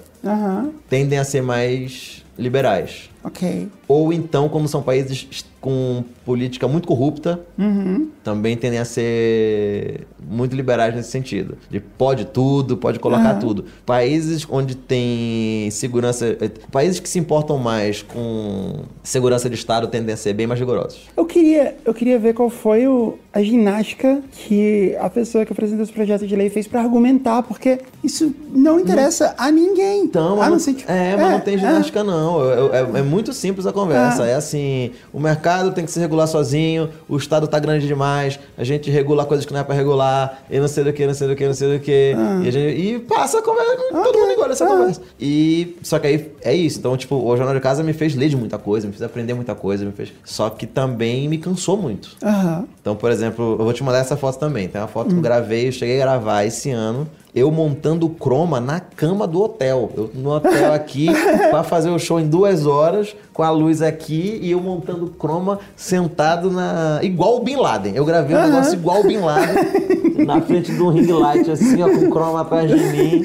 tendem 0.89 1.19
a 1.19 1.25
ser 1.25 1.41
mais 1.41 2.23
liberais. 2.37 3.09
ok. 3.23 3.67
Ou 3.87 4.13
então, 4.13 4.47
como 4.49 4.67
são 4.67 4.81
países 4.81 5.45
com 5.59 6.03
política 6.25 6.67
muito 6.67 6.87
corrupta, 6.87 7.39
Uhum. 7.57 8.07
também 8.23 8.55
tendem 8.57 8.79
a 8.79 8.85
ser 8.85 10.05
muito 10.25 10.55
liberais 10.55 10.93
nesse 10.95 11.09
sentido. 11.11 11.57
De 11.69 11.79
pode 11.79 12.25
tudo, 12.25 12.75
pode 12.77 12.99
colocar 12.99 13.31
Aham. 13.31 13.39
tudo. 13.39 13.65
Países 13.85 14.45
onde 14.49 14.75
tem 14.75 15.69
segurança. 15.71 16.25
eh, 16.39 16.49
Países 16.71 16.99
que 16.99 17.07
se 17.09 17.19
importam 17.19 17.57
mais 17.57 18.01
com 18.01 18.83
segurança 19.03 19.49
de 19.49 19.55
Estado 19.55 19.87
tendem 19.87 20.13
a 20.13 20.17
ser 20.17 20.33
bem 20.33 20.47
mais 20.47 20.59
rigorosos. 20.59 21.01
Eu 21.15 21.25
queria, 21.25 21.75
eu 21.85 21.93
queria 21.93 22.17
ver 22.19 22.33
qual 22.33 22.49
foi 22.49 22.87
o, 22.87 23.17
a 23.33 23.41
ginástica 23.41 24.21
que 24.31 24.95
a 24.99 25.09
pessoa 25.09 25.45
que 25.45 25.51
apresentou 25.53 25.83
esse 25.83 25.93
projeto 25.93 26.25
de 26.27 26.35
lei 26.35 26.49
fez 26.49 26.67
pra 26.67 26.81
argumentar, 26.81 27.43
porque 27.43 27.79
isso 28.03 28.33
não 28.49 28.79
interessa 28.79 29.33
a 29.37 29.51
ninguém. 29.51 30.03
Então, 30.03 30.41
a 30.41 30.45
não 30.45 30.51
não, 30.53 30.59
ser, 30.59 30.73
tipo, 30.73 30.91
é, 30.91 31.15
mas 31.17 31.31
não 31.31 31.39
tem 31.39 31.57
ginástica, 31.57 32.03
não. 32.03 32.41
É, 32.73 32.79
é- 32.79 32.99
é 32.99 33.01
muito 33.01 33.31
simples 33.33 33.65
a 33.65 33.72
conversa. 33.73 34.23
Ah. 34.23 34.27
É 34.27 34.35
assim: 34.35 34.91
o 35.11 35.19
mercado 35.19 35.71
tem 35.71 35.83
que 35.83 35.91
se 35.91 35.99
regular 35.99 36.27
sozinho, 36.27 36.89
o 37.09 37.17
Estado 37.17 37.47
tá 37.47 37.59
grande 37.59 37.85
demais, 37.85 38.39
a 38.57 38.63
gente 38.63 38.89
regula 38.89 39.25
coisas 39.25 39.45
que 39.45 39.51
não 39.51 39.59
é 39.59 39.63
pra 39.63 39.75
regular, 39.75 40.43
e 40.49 40.59
não 40.59 40.67
sei 40.69 40.83
do 40.85 40.93
que, 40.93 41.05
não 41.05 41.13
sei 41.13 41.27
do 41.27 41.35
que, 41.35 41.45
não 41.45 41.53
sei 41.53 41.77
do 41.77 41.83
que. 41.83 42.15
E, 42.43 42.47
a 42.47 42.51
gente- 42.51 42.79
e 42.79 42.99
passa 42.99 43.39
a 43.39 43.41
conversa, 43.41 43.75
todo 43.91 44.17
mundo 44.19 44.31
engole 44.31 44.51
essa 44.51 44.63
Ah. 44.63 44.67
conversa. 44.67 45.01
E 45.19 45.75
só 45.83 45.99
que 45.99 46.07
aí 46.07 46.31
é 46.41 46.53
isso. 46.55 46.79
Então, 46.79 46.95
tipo, 46.95 47.15
o 47.15 47.35
Jornal 47.35 47.53
de 47.55 47.61
Casa 47.61 47.83
me 47.83 47.93
fez 47.93 48.15
ler 48.15 48.29
de 48.29 48.37
muita 48.37 48.57
coisa, 48.57 48.87
me 48.87 48.93
fez 48.93 49.01
aprender 49.03 49.33
muita 49.33 49.53
coisa, 49.55 49.83
me 49.83 49.91
fez. 49.91 50.13
Só 50.23 50.49
que 50.49 50.65
também 50.67 51.27
me 51.27 51.37
cansou 51.37 51.75
muito. 51.75 52.15
Aham. 52.23 52.65
Então, 52.81 52.95
por 52.95 53.11
exemplo, 53.11 53.55
eu 53.59 53.63
vou 53.63 53.73
te 53.73 53.83
mandar 53.83 53.99
essa 53.99 54.15
foto 54.15 54.37
também. 54.39 54.67
Tem 54.67 54.79
uma 54.79 54.87
foto 54.87 55.09
que 55.09 55.15
eu 55.15 55.21
gravei, 55.21 55.67
eu 55.67 55.71
cheguei 55.71 56.01
a 56.01 56.05
gravar 56.05 56.43
esse 56.45 56.69
ano. 56.71 57.07
Eu 57.35 57.49
montando 57.49 58.05
o 58.05 58.09
croma 58.09 58.59
na 58.59 58.79
cama 58.79 59.25
do 59.25 59.41
hotel. 59.41 59.91
Eu 59.97 60.11
no 60.13 60.29
hotel 60.31 60.71
aqui, 60.71 61.07
pra 61.49 61.63
fazer 61.63 61.89
o 61.89 61.97
show 61.97 62.19
em 62.19 62.27
duas 62.27 62.67
horas, 62.67 63.15
com 63.33 63.41
a 63.41 63.49
luz 63.49 63.81
aqui 63.81 64.37
e 64.41 64.51
eu 64.51 64.59
montando 64.59 65.07
croma 65.07 65.59
sentado 65.75 66.51
na. 66.51 66.99
igual 67.01 67.37
o 67.37 67.43
Bin 67.43 67.55
Laden. 67.55 67.95
Eu 67.95 68.05
gravei 68.05 68.35
um 68.35 68.41
negócio 68.41 68.73
igual 68.75 68.99
o 69.01 69.03
Bin 69.07 69.17
Laden, 69.17 69.55
na 70.27 70.39
frente 70.41 70.71
de 70.71 70.79
um 70.81 70.89
ring 70.89 71.11
light, 71.11 71.49
assim, 71.49 71.81
ó, 71.81 71.89
com 71.89 72.09
croma 72.11 72.41
atrás 72.41 72.69
de 72.69 72.75
mim. 72.75 73.23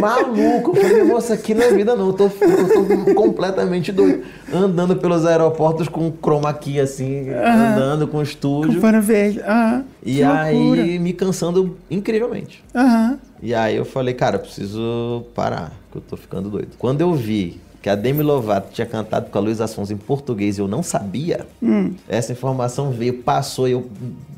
Maluco. 0.00 0.76
Eu 0.76 0.82
falei, 0.82 1.02
moça, 1.04 1.34
aqui 1.34 1.54
não 1.54 1.62
é 1.62 1.72
vida, 1.72 1.96
não. 1.96 2.08
Eu 2.08 2.12
tô, 2.12 2.24
eu 2.24 2.68
tô 3.06 3.14
completamente 3.14 3.90
doido. 3.90 4.22
Andando 4.54 4.96
pelos 4.96 5.24
aeroportos 5.26 5.88
com 5.88 6.10
croma 6.10 6.50
aqui, 6.50 6.78
assim, 6.78 7.30
andando 7.30 8.06
com 8.06 8.18
Com 8.18 8.22
estúdio. 8.22 8.80
pano 8.80 9.00
verde. 9.02 9.40
Aham. 9.40 9.84
E 10.04 10.16
Que 10.16 10.24
loucura. 10.24 10.82
aí 10.82 10.98
me 10.98 11.12
cansando 11.12 11.76
incrivelmente. 11.90 12.62
Aham. 12.92 13.18
E 13.40 13.54
aí 13.54 13.76
eu 13.76 13.84
falei, 13.84 14.14
cara, 14.14 14.38
preciso 14.38 15.24
parar, 15.34 15.72
que 15.90 15.98
eu 15.98 16.02
tô 16.02 16.16
ficando 16.16 16.50
doido. 16.50 16.76
Quando 16.78 17.00
eu 17.00 17.12
vi 17.14 17.60
que 17.82 17.88
a 17.90 17.96
Demi 17.96 18.22
Lovato 18.22 18.68
tinha 18.72 18.86
cantado 18.86 19.28
com 19.28 19.36
a 19.36 19.40
Luísa 19.40 19.64
Afonso 19.64 19.92
em 19.92 19.96
português 19.96 20.56
e 20.56 20.60
eu 20.60 20.68
não 20.68 20.82
sabia, 20.84 21.46
Hum. 21.60 21.92
essa 22.08 22.30
informação 22.32 22.92
veio, 22.92 23.14
passou 23.14 23.66
e 23.66 23.72
eu 23.72 23.88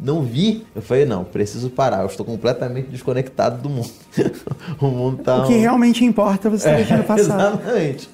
não 0.03 0.23
vi. 0.23 0.65
Eu 0.75 0.81
falei, 0.81 1.05
não, 1.05 1.25
preciso 1.25 1.69
parar, 1.69 2.01
eu 2.01 2.07
estou 2.07 2.25
completamente 2.25 2.89
desconectado 2.89 3.61
do 3.63 3.69
mundo. 3.69 3.91
o 4.81 4.87
mundo 4.87 5.23
tá... 5.23 5.45
O 5.45 5.47
que 5.47 5.53
um- 5.55 5.61
realmente 5.61 6.05
importa, 6.05 6.49
você 6.49 6.71
tá 6.71 6.77
deixando 6.77 7.05
passar. 7.05 7.21
Exatamente. 7.21 8.09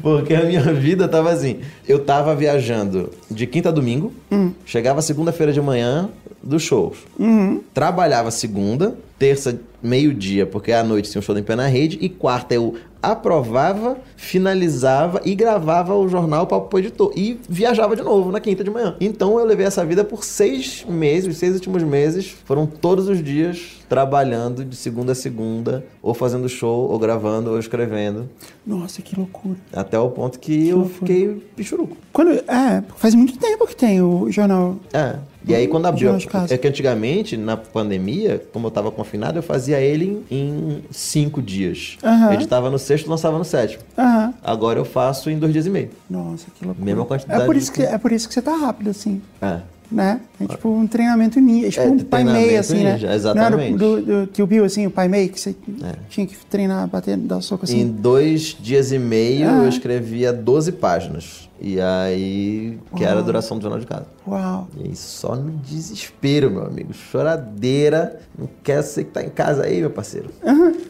Porque 0.00 0.34
a 0.34 0.44
minha 0.44 0.62
vida 0.72 1.08
tava 1.08 1.30
assim. 1.32 1.58
Eu 1.88 2.04
tava 2.04 2.34
viajando 2.36 3.10
de 3.30 3.46
quinta 3.46 3.70
a 3.70 3.72
domingo, 3.72 4.12
Hum. 4.30 4.52
chegava 4.64 5.02
segunda-feira 5.02 5.52
de 5.52 5.60
manhã 5.60 6.08
dos 6.42 6.62
shows. 6.62 6.96
Uhum. 7.18 7.60
Trabalhava 7.74 8.30
segunda, 8.30 8.94
terça, 9.18 9.58
meio-dia, 9.82 10.46
porque 10.46 10.72
à 10.72 10.82
noite 10.84 11.10
tinha 11.10 11.18
um 11.18 11.22
show 11.22 11.36
em 11.36 11.42
pé 11.42 11.54
na 11.56 11.66
rede, 11.66 11.98
e 12.00 12.08
quarta 12.08 12.54
eu 12.54 12.76
aprovava, 13.02 13.96
finalizava 14.16 15.20
e 15.24 15.34
gravava 15.34 15.94
o 15.94 16.08
jornal 16.08 16.46
para 16.46 16.58
o 16.58 16.78
editor. 16.78 17.12
E 17.16 17.40
viajava 17.48 17.96
de 17.96 18.02
novo 18.02 18.30
na 18.30 18.40
quinta 18.40 18.62
de 18.62 18.70
manhã. 18.70 18.96
Então 19.00 19.38
eu 19.38 19.44
levei 19.44 19.66
essa 19.66 19.84
vida 19.84 20.04
por 20.04 20.24
seis 20.24 20.84
meses, 20.88 21.28
os 21.28 21.38
seis 21.38 21.54
últimos 21.54 21.82
meses 21.82 22.34
foram 22.44 22.66
todos 22.66 23.08
os 23.08 23.22
dias 23.22 23.79
trabalhando 23.90 24.64
de 24.64 24.76
segunda 24.76 25.10
a 25.10 25.14
segunda, 25.16 25.84
ou 26.00 26.14
fazendo 26.14 26.48
show, 26.48 26.88
ou 26.88 26.96
gravando, 26.96 27.50
ou 27.50 27.58
escrevendo. 27.58 28.30
Nossa, 28.64 29.02
que 29.02 29.16
loucura. 29.16 29.56
Até 29.72 29.98
o 29.98 30.08
ponto 30.10 30.38
que, 30.38 30.68
eu 30.68 30.78
loucura. 30.78 30.98
fiquei 31.00 31.28
pichuruco. 31.56 31.96
Quando, 32.12 32.30
é, 32.30 32.84
faz 32.96 33.16
muito 33.16 33.36
tempo 33.36 33.66
que 33.66 33.74
tem 33.74 34.00
o 34.00 34.30
jornal. 34.30 34.76
É. 34.92 35.16
E 35.44 35.54
aí 35.54 35.66
quando 35.66 35.86
abriu. 35.86 36.12
É 36.48 36.56
que 36.56 36.68
antigamente, 36.68 37.36
na 37.36 37.56
pandemia, 37.56 38.40
como 38.52 38.68
eu 38.68 38.70
tava 38.70 38.92
confinado, 38.92 39.38
eu 39.38 39.42
fazia 39.42 39.80
ele 39.80 40.24
em, 40.30 40.36
em 40.38 40.82
cinco 40.92 41.42
dias. 41.42 41.96
Aham. 42.04 42.34
Editava 42.34 42.70
no 42.70 42.78
sexto 42.78 43.10
lançava 43.10 43.38
no 43.38 43.44
sétimo. 43.44 43.82
Aham. 43.98 44.34
Agora 44.44 44.78
eu 44.78 44.84
faço 44.84 45.30
em 45.30 45.38
dois 45.38 45.52
dias 45.52 45.66
e 45.66 45.70
meio. 45.70 45.90
Nossa, 46.08 46.46
que 46.56 46.64
loucura. 46.64 46.84
Mesma 46.84 47.04
quantidade 47.04 47.42
É 47.42 47.46
por, 47.46 47.54
de 47.56 47.60
isso 47.60 47.72
que, 47.72 47.82
é 47.82 47.98
por 47.98 48.12
isso 48.12 48.28
que 48.28 48.34
você 48.34 48.42
tá 48.42 48.54
rápido, 48.54 48.90
assim. 48.90 49.20
É. 49.42 49.60
Né? 49.90 50.20
É 50.40 50.46
tipo 50.46 50.68
um 50.68 50.86
treinamento 50.86 51.40
ninja. 51.40 51.66
É 51.66 51.70
tipo 51.70 51.82
É, 51.82 51.88
um 51.88 51.98
pai 51.98 52.22
mei, 52.22 52.32
treinamento 52.34 52.60
assim, 52.60 52.84
né? 52.84 52.92
ninja, 52.92 53.12
exatamente. 53.14 53.72
Não 53.76 53.92
era 53.96 54.02
do, 54.02 54.22
do 54.22 54.26
Kill 54.28 54.46
Bill, 54.46 54.64
assim, 54.64 54.86
o 54.86 54.90
pai 54.90 55.08
mei, 55.08 55.28
que 55.28 55.40
você 55.40 55.50
É. 55.82 55.94
tinha 56.08 56.26
que 56.26 56.36
treinar, 56.46 56.86
bater, 56.86 57.16
dar 57.16 57.40
soco 57.40 57.64
Em 57.64 57.68
assim. 57.68 57.88
dois 57.90 58.56
dias 58.60 58.92
e 58.92 58.98
meio 59.00 59.48
Ah. 59.48 59.62
eu 59.64 59.68
escrevia 59.68 60.32
12 60.32 60.70
páginas. 60.72 61.48
E 61.62 61.78
aí, 61.80 62.78
que 62.96 63.04
era 63.04 63.18
a 63.18 63.22
duração 63.22 63.58
do 63.58 63.62
jornal 63.62 63.80
de 63.80 63.86
casa. 63.86 64.06
Uau. 64.26 64.66
E 64.78 64.88
aí, 64.88 64.96
só 64.96 65.34
no 65.36 65.50
desespero, 65.58 66.50
meu 66.50 66.62
amigo. 66.64 66.94
Choradeira. 66.94 68.18
Não 68.38 68.48
quer 68.62 68.82
você 68.82 69.04
que 69.04 69.10
tá 69.10 69.22
em 69.22 69.28
casa 69.28 69.64
aí, 69.64 69.80
meu 69.80 69.90
parceiro. 69.90 70.30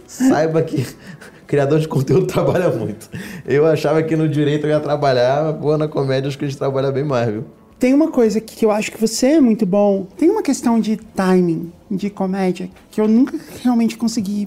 Saiba 0.07 0.62
que 0.62 0.86
criador 1.46 1.80
de 1.80 1.88
conteúdo 1.88 2.26
trabalha 2.28 2.68
muito. 2.70 3.09
Eu 3.46 3.66
achava 3.66 4.03
que 4.03 4.14
no 4.14 4.28
direito 4.28 4.66
eu 4.66 4.70
ia 4.70 4.78
trabalhar, 4.80 5.42
mas 5.44 5.57
pô, 5.61 5.76
na 5.76 5.88
comédia 5.88 6.28
acho 6.28 6.38
que 6.38 6.44
a 6.44 6.48
gente 6.48 6.59
trabalha 6.59 6.92
bem 6.92 7.03
mais, 7.05 7.30
viu? 7.32 7.44
Tem 7.81 7.93
uma 7.95 8.09
coisa 8.09 8.41
que 8.41 8.64
eu 8.64 8.70
acho 8.70 8.93
que 8.93 9.01
você 9.01 9.26
é 9.26 9.41
muito 9.41 9.64
bom. 9.66 10.07
Tem 10.18 10.31
uma 10.31 10.43
questão 10.43 10.78
de 10.78 10.97
timing, 10.97 11.72
de 11.91 12.11
comédia, 12.11 12.70
que 12.91 13.01
eu 13.01 13.09
nunca 13.09 13.37
realmente 13.62 13.97
consegui 13.97 14.47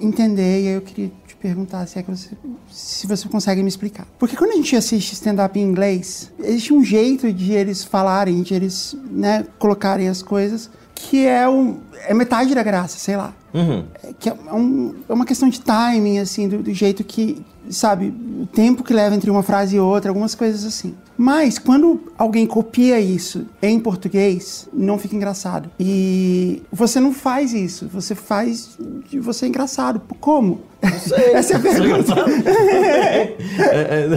entender. 0.00 0.62
E 0.62 0.68
aí 0.68 0.74
eu 0.74 0.80
queria 0.80 1.10
te 1.26 1.36
perguntar 1.36 1.86
se, 1.86 1.98
é 1.98 2.02
que 2.02 2.10
você, 2.10 2.30
se 2.70 3.06
você 3.06 3.28
consegue 3.28 3.62
me 3.62 3.68
explicar. 3.68 4.06
Porque 4.18 4.34
quando 4.34 4.52
a 4.52 4.56
gente 4.56 4.74
assiste 4.74 5.12
stand-up 5.12 5.58
em 5.58 5.62
inglês, 5.62 6.32
existe 6.40 6.72
um 6.72 6.82
jeito 6.82 7.30
de 7.32 7.52
eles 7.52 7.84
falarem, 7.84 8.42
de 8.42 8.54
eles 8.54 8.96
né, 9.10 9.44
colocarem 9.58 10.08
as 10.08 10.22
coisas, 10.22 10.70
que 10.94 11.26
é, 11.26 11.46
um, 11.48 11.78
é 12.06 12.14
metade 12.14 12.54
da 12.54 12.62
graça, 12.62 12.98
sei 12.98 13.16
lá. 13.16 13.34
Uhum. 13.52 13.84
É, 14.02 14.12
que 14.18 14.28
é, 14.30 14.32
um- 14.52 14.94
é 15.08 15.12
uma 15.12 15.26
questão 15.26 15.48
de 15.48 15.60
timing, 15.60 16.18
assim, 16.18 16.48
do, 16.48 16.62
do 16.62 16.72
jeito 16.72 17.04
que, 17.04 17.44
sabe, 17.70 18.14
o 18.40 18.46
tempo 18.46 18.82
que 18.84 18.92
leva 18.92 19.14
entre 19.14 19.30
uma 19.30 19.42
frase 19.42 19.76
e 19.76 19.80
outra, 19.80 20.10
algumas 20.10 20.34
coisas 20.34 20.64
assim. 20.64 20.94
Mas 21.16 21.58
quando 21.58 22.12
alguém 22.18 22.44
copia 22.46 22.98
isso 22.98 23.46
em 23.62 23.78
português, 23.78 24.68
não 24.72 24.98
fica 24.98 25.14
engraçado. 25.14 25.70
E 25.78 26.62
você 26.72 26.98
não 26.98 27.12
faz 27.12 27.52
isso, 27.54 27.88
você 27.92 28.14
faz 28.16 28.76
de 29.08 29.20
você 29.20 29.46
engraçado. 29.46 30.00
Como? 30.20 30.60
Essa 30.82 31.54
é 31.54 31.56
a 31.56 31.60
pergunta. 31.60 32.14
É, 33.58 34.08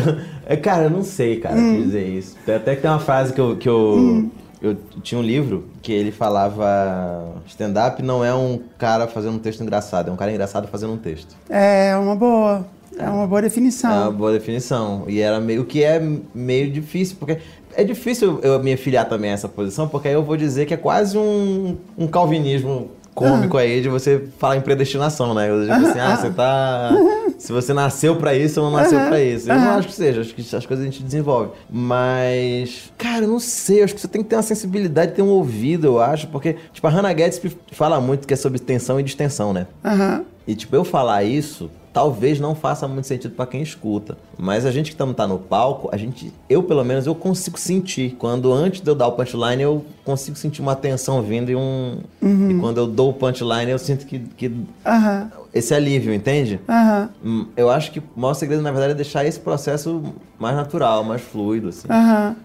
é, 0.47 0.53
é, 0.53 0.57
cara, 0.57 0.83
eu 0.85 0.89
não 0.89 1.03
sei, 1.03 1.39
cara, 1.39 1.55
Hum. 1.55 1.81
dizer 1.83 2.07
isso. 2.07 2.35
Até 2.47 2.75
que 2.75 2.81
tem 2.81 2.89
uma 2.89 2.99
frase 2.99 3.33
que 3.33 3.39
eu. 3.41 3.55
Que 3.57 3.69
eu 3.69 4.29
Eu 4.59 4.75
tinha 5.03 5.19
um 5.19 5.23
livro 5.23 5.65
que 5.83 5.91
ele 5.91 6.11
falava: 6.11 7.35
stand-up 7.45 8.01
não 8.01 8.23
é 8.25 8.33
um 8.33 8.59
cara 8.77 9.07
fazendo 9.07 9.35
um 9.35 9.39
texto 9.39 9.61
engraçado, 9.61 10.09
é 10.09 10.11
um 10.11 10.15
cara 10.15 10.31
engraçado 10.31 10.67
fazendo 10.67 10.93
um 10.93 10.97
texto. 10.97 11.35
É 11.49 11.95
uma 11.95 12.15
boa. 12.15 12.65
É 12.99 13.09
uma 13.09 13.27
boa 13.27 13.39
É 13.39 13.41
uma 13.41 13.41
definição. 13.41 14.13
boa 14.13 14.31
definição. 14.33 15.03
E 15.07 15.19
era 15.19 15.39
meio 15.39 15.65
que 15.65 15.83
é 15.83 16.01
meio 16.33 16.71
difícil, 16.71 17.15
porque 17.19 17.37
é 17.75 17.83
difícil 17.83 18.39
eu 18.43 18.61
me 18.61 18.73
afiliar 18.73 19.07
também 19.07 19.31
a 19.31 19.33
essa 19.33 19.47
posição, 19.49 19.87
porque 19.87 20.07
aí 20.07 20.13
eu 20.13 20.23
vou 20.23 20.35
dizer 20.37 20.65
que 20.65 20.73
é 20.73 20.77
quase 20.77 21.17
um, 21.17 21.77
um 21.97 22.07
calvinismo 22.07 22.91
cômico 23.13 23.57
aí 23.57 23.81
de 23.81 23.89
você 23.89 24.27
falar 24.37 24.57
em 24.57 24.61
predestinação, 24.61 25.33
né? 25.33 25.49
Eu 25.49 25.61
digo 25.61 25.73
assim, 25.73 25.99
ah, 25.99 26.15
você 26.15 26.29
tá. 26.29 26.91
Se 27.39 27.51
você 27.51 27.71
nasceu 27.71 28.15
pra 28.15 28.35
isso 28.35 28.59
ou 28.61 28.69
não 28.71 28.77
nasceu 28.77 28.97
Aham, 28.99 29.07
pra 29.09 29.21
isso. 29.21 29.49
Eu 29.51 29.55
não 29.59 29.69
acho 29.71 29.87
que 29.87 29.93
seja, 29.93 30.21
acho 30.21 30.33
que 30.33 30.41
as 30.55 30.65
coisas 30.65 30.83
a 30.83 30.89
gente 30.89 31.03
desenvolve. 31.03 31.51
Mas, 31.69 32.91
cara, 32.97 33.25
eu 33.25 33.27
não 33.27 33.39
sei, 33.39 33.83
acho 33.83 33.93
que 33.93 34.01
você 34.01 34.07
tem 34.07 34.23
que 34.23 34.29
ter 34.29 34.35
uma 34.35 34.41
sensibilidade, 34.41 35.13
ter 35.13 35.21
um 35.21 35.29
ouvido, 35.29 35.85
eu 35.85 35.99
acho, 36.01 36.27
porque, 36.27 36.55
tipo, 36.73 36.85
a 36.87 36.89
Hannah 36.89 37.13
Gadsby 37.13 37.55
fala 37.71 38.01
muito 38.01 38.27
que 38.27 38.33
é 38.33 38.37
sobre 38.37 38.57
tensão 38.59 38.99
e 38.99 39.03
distensão, 39.03 39.53
né? 39.53 39.67
Aham. 39.85 40.23
E 40.47 40.55
tipo, 40.55 40.75
eu 40.75 40.83
falar 40.83 41.23
isso, 41.23 41.69
talvez 41.97 42.39
não 42.39 42.53
faça 42.53 42.87
muito 42.87 43.07
sentido 43.07 43.33
pra 43.33 43.47
quem 43.47 43.59
escuta. 43.59 44.19
Mas 44.37 44.67
a 44.67 44.71
gente 44.71 44.91
que 44.91 44.95
tá, 44.95 45.11
tá 45.15 45.25
no 45.25 45.39
palco, 45.39 45.89
a 45.91 45.97
gente, 45.97 46.31
eu 46.47 46.61
pelo 46.61 46.83
menos, 46.85 47.07
eu 47.07 47.15
consigo 47.15 47.57
sentir. 47.57 48.15
Quando 48.19 48.53
antes 48.53 48.81
de 48.81 48.87
eu 48.87 48.93
dar 48.93 49.07
o 49.07 49.13
punchline, 49.13 49.63
eu 49.63 49.83
consigo 50.05 50.37
sentir 50.37 50.61
uma 50.61 50.75
tensão 50.75 51.23
vindo 51.23 51.49
e 51.49 51.55
um. 51.55 51.97
E 52.21 52.53
quando 52.59 52.77
eu 52.77 52.85
dou 52.85 53.09
o 53.09 53.13
punchline, 53.13 53.71
eu 53.71 53.79
sinto 53.79 54.05
que, 54.05 54.19
que 54.19 54.51
Aham. 54.85 55.31
esse 55.51 55.73
alívio, 55.73 56.13
entende? 56.13 56.59
Aham. 56.69 57.09
Hum, 57.25 57.47
Eu 57.57 57.67
acho 57.71 57.91
que 57.91 57.97
o 57.97 58.03
maior 58.15 58.35
segredo, 58.35 58.61
na 58.61 58.69
verdade, 58.69 58.91
é 58.91 58.95
deixar 58.95 59.25
esse 59.25 59.39
processo 59.39 60.03
mais 60.37 60.55
natural, 60.55 61.03
mais 61.03 61.23
fluido, 61.23 61.69
assim. 61.69 61.87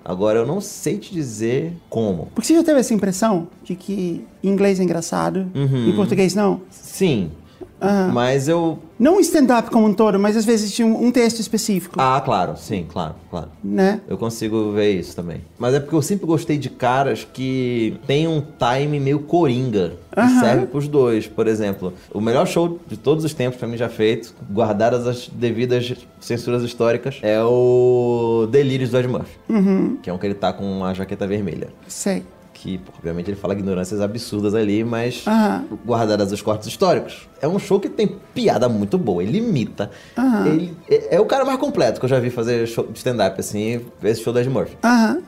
Agora, 0.02 0.38
eu 0.38 0.46
não 0.46 0.62
sei 0.62 0.96
te 0.96 1.12
dizer 1.12 1.74
como. 1.90 2.28
Porque 2.34 2.46
você 2.48 2.54
já 2.54 2.64
teve 2.64 2.80
essa 2.80 2.94
impressão 2.94 3.48
de 3.62 3.74
que 3.74 4.24
inglês 4.42 4.80
é 4.80 4.82
engraçado, 4.82 5.46
Uhum. 5.54 5.90
em 5.90 5.92
português 5.94 6.34
não? 6.34 6.62
Sim. 6.70 7.30
Mas 8.12 8.48
eu. 8.48 8.78
Não 8.98 9.18
stand-up 9.20 9.68
como 9.70 9.86
um 9.88 9.92
todo, 9.94 10.18
mas 10.18 10.36
às 10.36 10.44
vezes 10.44 10.72
tinha 10.72 10.86
um, 10.86 11.06
um 11.06 11.10
texto 11.10 11.40
específico, 11.40 11.96
Ah, 11.98 12.20
claro, 12.24 12.56
sim, 12.56 12.86
claro, 12.88 13.16
claro. 13.30 13.48
né? 13.62 14.00
Eu 14.06 14.16
consigo 14.16 14.70
ver 14.72 14.92
isso 14.92 15.16
também. 15.16 15.40
Mas 15.58 15.74
é 15.74 15.80
porque 15.80 15.94
eu 15.96 16.02
sempre 16.02 16.24
gostei 16.24 16.56
de 16.56 16.70
caras 16.70 17.26
que 17.32 17.96
tem 18.06 18.28
um 18.28 18.40
time 18.40 19.00
meio 19.00 19.18
coringa. 19.20 19.94
Que 20.12 20.20
Aham. 20.20 20.40
serve 20.40 20.66
pros 20.66 20.86
dois. 20.86 21.26
Por 21.26 21.46
exemplo, 21.48 21.92
o 22.12 22.20
melhor 22.20 22.46
show 22.46 22.78
de 22.86 22.96
todos 22.96 23.24
os 23.24 23.32
tempos 23.34 23.58
pra 23.58 23.66
mim 23.66 23.76
já 23.76 23.88
feito, 23.88 24.34
guardadas 24.52 25.06
as 25.06 25.26
devidas 25.28 25.94
censuras 26.20 26.62
históricas, 26.62 27.18
é 27.22 27.42
o 27.42 28.46
Delírios 28.50 28.90
do 28.90 28.98
Ed 28.98 29.08
Murphy. 29.08 29.36
Uhum. 29.48 29.96
Que 30.02 30.10
é 30.10 30.12
um 30.12 30.18
que 30.18 30.26
ele 30.26 30.34
tá 30.34 30.52
com 30.52 30.84
a 30.84 30.94
jaqueta 30.94 31.26
vermelha. 31.26 31.68
Sei. 31.88 32.22
Que, 32.62 32.78
pô, 32.78 32.92
obviamente, 32.96 33.28
ele 33.28 33.36
fala 33.36 33.54
ignorâncias 33.54 34.00
absurdas 34.00 34.54
ali, 34.54 34.84
mas 34.84 35.24
Aham. 35.26 35.64
guardadas 35.84 36.30
os 36.30 36.40
cortes 36.40 36.68
históricos. 36.68 37.28
É 37.40 37.48
um 37.48 37.58
show 37.58 37.80
que 37.80 37.88
tem 37.88 38.06
piada 38.32 38.68
muito 38.68 38.96
boa, 38.96 39.20
ele 39.20 39.38
imita. 39.38 39.90
Ele 40.46 40.72
é, 40.88 41.16
é 41.16 41.20
o 41.20 41.26
cara 41.26 41.44
mais 41.44 41.58
completo 41.58 41.98
que 41.98 42.04
eu 42.04 42.08
já 42.08 42.20
vi 42.20 42.30
fazer 42.30 42.64
show 42.68 42.86
de 42.86 42.96
stand-up, 42.98 43.38
assim, 43.40 43.80
esse 44.04 44.22
show 44.22 44.32
do 44.32 44.38
Ed 44.38 44.48
Murphy. 44.48 44.76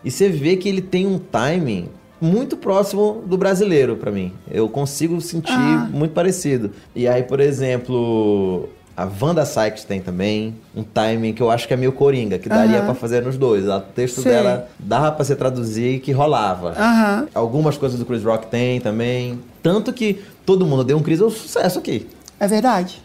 E 0.04 0.10
você 0.12 0.28
vê 0.28 0.56
que 0.56 0.68
ele 0.68 0.80
tem 0.80 1.06
um 1.08 1.18
timing 1.18 1.88
muito 2.20 2.56
próximo 2.56 3.24
do 3.26 3.36
brasileiro 3.36 3.96
pra 3.96 4.12
mim. 4.12 4.32
Eu 4.48 4.68
consigo 4.68 5.20
sentir 5.20 5.50
Ah. 5.58 5.88
muito 5.92 6.12
parecido. 6.12 6.70
E 6.94 7.08
aí, 7.08 7.24
por 7.24 7.40
exemplo, 7.40 8.68
a 8.96 9.08
Wanda 9.20 9.44
Sykes 9.44 9.84
tem 9.84 10.00
também 10.00 10.54
um 10.74 10.82
timing 10.82 11.32
que 11.32 11.42
eu 11.42 11.50
acho 11.50 11.66
que 11.66 11.74
é 11.74 11.76
meio 11.76 11.92
coringa, 11.92 12.38
que 12.38 12.48
daria 12.48 12.76
Aham. 12.78 12.86
pra 12.86 12.94
fazer 12.94 13.22
nos 13.22 13.36
dois. 13.36 13.66
O 13.68 13.80
texto 13.80 14.22
Sei. 14.22 14.32
dela 14.32 14.68
dava 14.78 15.10
pra 15.12 15.24
você 15.24 15.34
traduzir 15.34 16.00
que 16.00 16.12
rolava. 16.12 16.70
Aham. 16.78 17.28
Algumas 17.34 17.76
coisas 17.76 17.98
do 17.98 18.04
Chris 18.06 18.22
Rock 18.22 18.46
tem 18.46 18.80
também. 18.80 19.40
Tanto 19.62 19.92
que 19.92 20.22
todo 20.46 20.64
mundo 20.64 20.84
deu 20.84 20.96
um 20.96 21.02
Chris 21.02 21.20
um 21.20 21.30
sucesso 21.30 21.78
aqui. 21.78 22.06
É 22.38 22.46
verdade. 22.46 23.02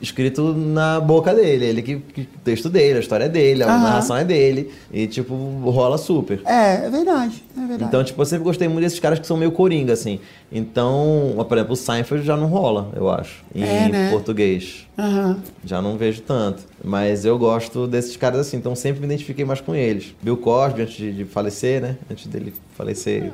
Escrito 0.00 0.52
na 0.54 1.00
boca 1.00 1.34
dele. 1.34 1.64
Ele 1.66 1.82
que, 1.82 1.96
que 1.96 2.20
o 2.22 2.26
texto 2.44 2.68
dele, 2.68 2.98
a 2.98 3.00
história 3.00 3.28
dele, 3.28 3.62
a 3.62 3.66
Aham. 3.66 3.82
narração 3.82 4.16
é 4.16 4.24
dele. 4.24 4.70
E, 4.92 5.06
tipo, 5.06 5.34
rola 5.70 5.96
super. 5.98 6.40
É, 6.44 6.86
é 6.86 6.90
verdade, 6.90 7.42
é 7.56 7.60
verdade. 7.60 7.84
Então, 7.84 8.04
tipo, 8.04 8.20
eu 8.20 8.26
sempre 8.26 8.44
gostei 8.44 8.68
muito 8.68 8.82
desses 8.84 9.00
caras 9.00 9.18
que 9.18 9.26
são 9.26 9.36
meio 9.36 9.52
coringa, 9.52 9.92
assim. 9.92 10.20
Então, 10.52 11.34
por 11.48 11.56
exemplo, 11.58 11.72
o 11.72 11.76
Seinfeld 11.76 12.24
já 12.24 12.36
não 12.36 12.46
rola, 12.46 12.90
eu 12.94 13.10
acho, 13.10 13.44
em 13.54 13.62
É, 13.62 13.88
né? 13.88 14.08
português. 14.10 14.86
Aham. 14.98 15.38
Já 15.64 15.82
não 15.82 15.96
vejo 15.96 16.22
tanto. 16.22 16.62
Mas 16.84 17.24
eu 17.24 17.38
gosto 17.38 17.86
desses 17.86 18.14
caras 18.14 18.40
assim, 18.40 18.58
então 18.58 18.76
sempre 18.76 19.00
me 19.00 19.06
identifiquei 19.06 19.42
mais 19.42 19.60
com 19.60 19.74
eles. 19.74 20.14
Bill 20.22 20.36
Cosby, 20.36 20.82
antes 20.82 20.94
de, 20.94 21.12
de 21.12 21.24
falecer, 21.24 21.80
né? 21.80 21.96
Antes 22.10 22.26
dele 22.26 22.52
falecer 22.76 23.32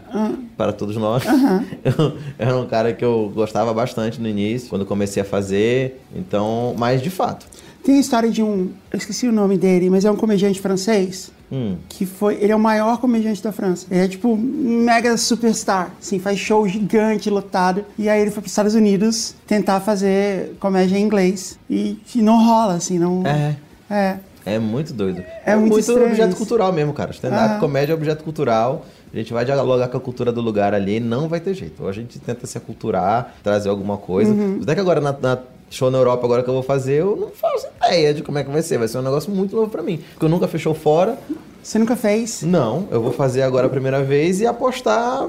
para 0.56 0.72
todos 0.72 0.96
nós. 0.96 1.24
Eu, 1.84 2.16
era 2.38 2.56
um 2.56 2.66
cara 2.66 2.92
que 2.92 3.04
eu 3.04 3.32
gostava 3.34 3.72
bastante 3.72 4.20
no 4.20 4.28
início, 4.28 4.68
quando 4.68 4.86
comecei 4.86 5.22
a 5.22 5.24
fazer. 5.24 6.00
Então, 6.14 6.74
mas 6.78 7.02
de 7.02 7.10
fato. 7.10 7.46
Tem 7.82 7.96
a 7.96 8.00
história 8.00 8.30
de 8.30 8.42
um. 8.42 8.70
Eu 8.92 8.98
esqueci 8.98 9.26
o 9.26 9.32
nome 9.32 9.56
dele, 9.56 9.90
mas 9.90 10.04
é 10.04 10.10
um 10.10 10.16
comediante 10.16 10.60
francês. 10.60 11.32
Hum. 11.52 11.76
Que 11.88 12.06
foi. 12.06 12.36
Ele 12.40 12.52
é 12.52 12.56
o 12.56 12.60
maior 12.60 12.98
comediante 12.98 13.42
da 13.42 13.50
França. 13.52 13.86
Ele 13.90 14.04
é 14.04 14.08
tipo 14.08 14.36
mega 14.36 15.16
superstar. 15.16 15.92
Assim, 16.00 16.18
faz 16.18 16.38
show 16.38 16.66
gigante, 16.68 17.28
lotado. 17.28 17.84
E 17.98 18.08
aí 18.08 18.20
ele 18.20 18.30
foi 18.30 18.40
para 18.42 18.46
os 18.46 18.52
Estados 18.52 18.74
Unidos 18.74 19.34
tentar 19.46 19.80
fazer 19.80 20.56
comédia 20.60 20.96
em 20.96 21.02
inglês. 21.02 21.58
E, 21.68 21.98
e 22.14 22.22
não 22.22 22.44
rola, 22.44 22.74
assim, 22.74 22.98
não. 22.98 23.26
É. 23.26 23.56
É. 23.90 24.16
É 24.46 24.58
muito 24.58 24.92
doido. 24.92 25.22
É 25.44 25.54
muito 25.54 25.78
estranho 25.78 26.06
objeto 26.06 26.36
cultural 26.36 26.72
mesmo, 26.72 26.92
cara. 26.92 27.10
Stand-up, 27.10 27.60
comédia 27.60 27.92
é 27.92 27.94
objeto 27.94 28.24
cultural. 28.24 28.86
A 29.12 29.16
gente 29.16 29.32
vai 29.32 29.44
dialogar 29.44 29.88
com 29.88 29.96
a 29.96 30.00
cultura 30.00 30.32
do 30.32 30.40
lugar 30.40 30.72
ali, 30.72 31.00
não 31.00 31.28
vai 31.28 31.40
ter 31.40 31.52
jeito. 31.52 31.82
Ou 31.82 31.88
a 31.88 31.92
gente 31.92 32.18
tenta 32.20 32.46
se 32.46 32.56
aculturar, 32.56 33.34
trazer 33.42 33.68
alguma 33.68 33.96
coisa. 33.96 34.32
Uhum. 34.32 34.60
Até 34.62 34.74
que 34.74 34.80
agora, 34.80 35.00
na, 35.00 35.12
na 35.12 35.38
show 35.70 35.90
na 35.90 35.98
Europa, 35.98 36.26
agora 36.26 36.42
que 36.42 36.50
eu 36.50 36.54
vou 36.54 36.62
fazer, 36.62 37.00
eu 37.00 37.16
não 37.16 37.28
faço 37.30 37.66
ideia 37.78 38.12
de 38.12 38.22
como 38.22 38.36
é 38.38 38.44
que 38.44 38.50
vai 38.50 38.60
ser. 38.60 38.76
Vai 38.76 38.88
ser 38.88 38.98
um 38.98 39.02
negócio 39.02 39.30
muito 39.30 39.54
novo 39.56 39.70
pra 39.70 39.82
mim. 39.82 39.98
Porque 40.12 40.24
eu 40.24 40.28
nunca 40.28 40.46
show 40.58 40.74
fora. 40.74 41.16
Você 41.62 41.78
nunca 41.78 41.94
fez? 41.96 42.42
Não, 42.42 42.88
eu 42.90 43.00
vou 43.00 43.12
fazer 43.12 43.42
agora 43.42 43.66
a 43.66 43.70
primeira 43.70 44.02
vez 44.02 44.40
e 44.40 44.46
apostar 44.46 45.28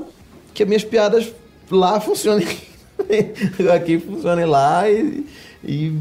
que 0.54 0.66
minhas 0.66 0.84
piadas 0.84 1.32
lá 1.70 2.00
funcionem. 2.00 2.48
aqui 3.74 4.00
funcionem 4.00 4.46
lá 4.46 4.89
e, 4.89 5.26
e 5.64 5.94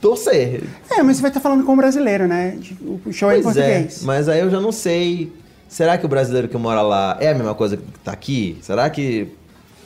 torcer. 0.00 0.62
É, 0.90 1.02
mas 1.02 1.16
você 1.16 1.22
vai 1.22 1.30
estar 1.30 1.40
falando 1.40 1.64
com 1.64 1.72
um 1.72 1.76
brasileiro, 1.76 2.26
né? 2.26 2.58
O 3.06 3.12
show 3.12 3.30
é 3.30 3.38
em 3.38 3.42
Pois 3.42 3.56
é, 3.56 3.68
português. 3.68 4.02
mas 4.02 4.28
aí 4.28 4.40
eu 4.40 4.50
já 4.50 4.60
não 4.60 4.72
sei. 4.72 5.32
Será 5.68 5.96
que 5.96 6.04
o 6.04 6.08
brasileiro 6.08 6.48
que 6.48 6.56
mora 6.56 6.82
lá 6.82 7.16
é 7.20 7.30
a 7.30 7.34
mesma 7.34 7.54
coisa 7.54 7.76
que 7.76 7.84
tá 8.04 8.12
aqui? 8.12 8.58
Será 8.62 8.88
que. 8.90 9.28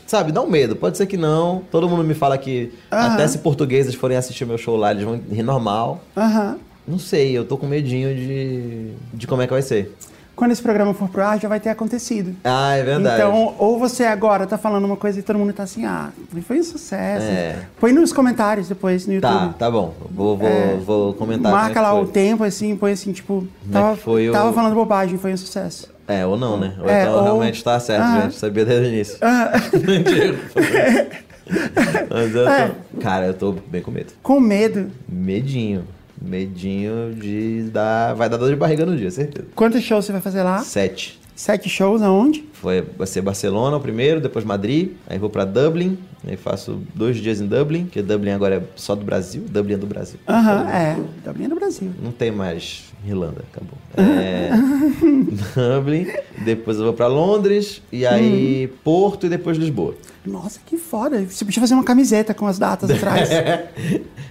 Sabe, 0.06 0.30
dá 0.32 0.40
um 0.40 0.48
medo. 0.48 0.76
Pode 0.76 0.96
ser 0.96 1.06
que 1.06 1.16
não. 1.16 1.62
Todo 1.70 1.88
mundo 1.88 2.04
me 2.04 2.14
fala 2.14 2.38
que 2.38 2.72
Aham. 2.92 3.14
até 3.14 3.26
se 3.26 3.38
portugueses 3.38 3.94
forem 3.94 4.16
assistir 4.16 4.44
meu 4.44 4.56
show 4.58 4.76
lá, 4.76 4.92
eles 4.92 5.02
vão 5.04 5.20
rir 5.30 5.42
normal. 5.42 6.00
Aham. 6.16 6.56
Não 6.86 6.98
sei, 7.00 7.36
eu 7.36 7.44
tô 7.44 7.56
com 7.58 7.66
medinho 7.66 8.14
de, 8.14 8.92
de 9.12 9.26
como 9.26 9.42
é 9.42 9.46
que 9.46 9.52
vai 9.52 9.62
ser. 9.62 9.92
Quando 10.36 10.52
esse 10.52 10.62
programa 10.62 10.92
for 10.92 11.08
pro 11.08 11.22
ar, 11.24 11.40
já 11.40 11.48
vai 11.48 11.58
ter 11.58 11.70
acontecido. 11.70 12.36
Ah, 12.44 12.74
é 12.76 12.82
verdade. 12.84 13.16
Então, 13.16 13.54
ou 13.58 13.78
você 13.78 14.04
agora 14.04 14.46
tá 14.46 14.58
falando 14.58 14.84
uma 14.84 14.96
coisa 14.96 15.18
e 15.18 15.22
todo 15.22 15.38
mundo 15.38 15.52
tá 15.54 15.62
assim, 15.62 15.84
ah, 15.86 16.10
foi 16.46 16.60
um 16.60 16.62
sucesso. 16.62 17.24
É. 17.26 17.56
Põe 17.80 17.92
nos 17.92 18.12
comentários 18.12 18.68
depois 18.68 19.06
no 19.06 19.14
YouTube. 19.14 19.32
tá, 19.32 19.54
tá 19.58 19.70
bom. 19.70 19.94
Vou, 20.14 20.36
vou, 20.36 20.46
É, 20.46 20.76
vou 20.76 21.14
comentar. 21.14 21.50
Marca 21.50 21.74
como 21.74 21.86
é 21.86 21.88
lá 21.88 21.94
que 21.96 22.00
o 22.02 22.04
foi. 22.04 22.12
tempo, 22.12 22.44
assim, 22.44 22.76
põe 22.76 22.92
assim, 22.92 23.12
tipo, 23.12 23.48
é 23.68 23.72
tava, 23.72 23.96
foi 23.96 24.28
o- 24.28 24.32
tava 24.32 24.52
falando 24.52 24.74
bobagem, 24.74 25.18
foi 25.18 25.32
um 25.32 25.36
sucesso. 25.38 25.88
É, 26.08 26.24
ou 26.24 26.36
não, 26.36 26.56
né? 26.58 26.74
Ou 26.80 26.88
É, 26.88 27.02
então 27.02 27.16
ou- 27.16 27.22
realmente 27.24 27.62
tá 27.64 27.78
certo, 27.80 28.02
Ah. 28.04 28.20
gente. 28.22 28.34
Sabia 28.36 28.64
desde 28.64 28.86
o 28.86 28.88
início. 28.92 29.18
Ah. 29.20 29.52
Mas 32.10 32.34
eu 32.34 32.44
tô... 32.44 32.50
É. 32.50 32.70
Cara, 33.00 33.26
eu 33.26 33.34
tô 33.34 33.52
bem 33.52 33.82
com 33.82 33.90
medo. 33.90 34.12
com 34.22 34.40
medo. 34.40 34.90
Medinho. 35.08 35.84
Medinho 36.20 37.14
de 37.14 37.64
dar. 37.72 38.14
Vai 38.14 38.28
dar 38.28 38.36
dor 38.36 38.48
de 38.50 38.56
barriga 38.56 38.86
no 38.86 38.96
dia, 38.96 39.10
certeza. 39.10 39.46
Quantos 39.54 39.82
shows 39.82 40.04
você 40.04 40.12
vai 40.12 40.20
fazer 40.20 40.42
lá? 40.42 40.58
Sete. 40.60 41.20
Sete 41.34 41.68
shows 41.68 42.00
aonde? 42.00 42.44
Foi, 42.54 42.82
vai 42.96 43.06
ser 43.06 43.20
Barcelona 43.20 43.76
o 43.76 43.80
primeiro, 43.80 44.22
depois 44.22 44.42
Madrid, 44.42 44.92
aí 45.06 45.18
vou 45.18 45.28
pra 45.28 45.44
Dublin, 45.44 45.98
aí 46.26 46.34
faço 46.34 46.80
dois 46.94 47.18
dias 47.18 47.42
em 47.42 47.46
Dublin, 47.46 47.84
porque 47.84 48.00
Dublin 48.00 48.30
agora 48.30 48.54
é 48.56 48.62
só 48.74 48.94
do 48.94 49.04
Brasil, 49.04 49.44
Dublin 49.46 49.74
é 49.74 49.76
do 49.76 49.86
Brasil. 49.86 50.18
Aham, 50.26 50.66
é. 50.70 50.96
Dublin 51.22 51.48
no 51.48 51.56
Brasil. 51.56 51.90
Não 52.02 52.10
tem 52.10 52.30
mais 52.30 52.84
Irlanda, 53.06 53.42
acabou. 53.52 53.78
É, 53.96 54.50
Dublin, 55.80 56.06
depois 56.44 56.76
eu 56.78 56.84
vou 56.84 56.92
pra 56.92 57.06
Londres, 57.06 57.82
e 57.92 58.06
aí 58.06 58.66
Hum. 58.72 58.76
Porto 58.84 59.26
e 59.26 59.28
depois 59.28 59.56
Lisboa. 59.56 59.94
Nossa, 60.24 60.60
que 60.66 60.76
foda. 60.76 61.24
Você 61.24 61.44
podia 61.44 61.60
fazer 61.60 61.74
uma 61.74 61.84
camiseta 61.84 62.34
com 62.34 62.46
as 62.46 62.58
datas 62.58 62.90
atrás. 62.90 63.28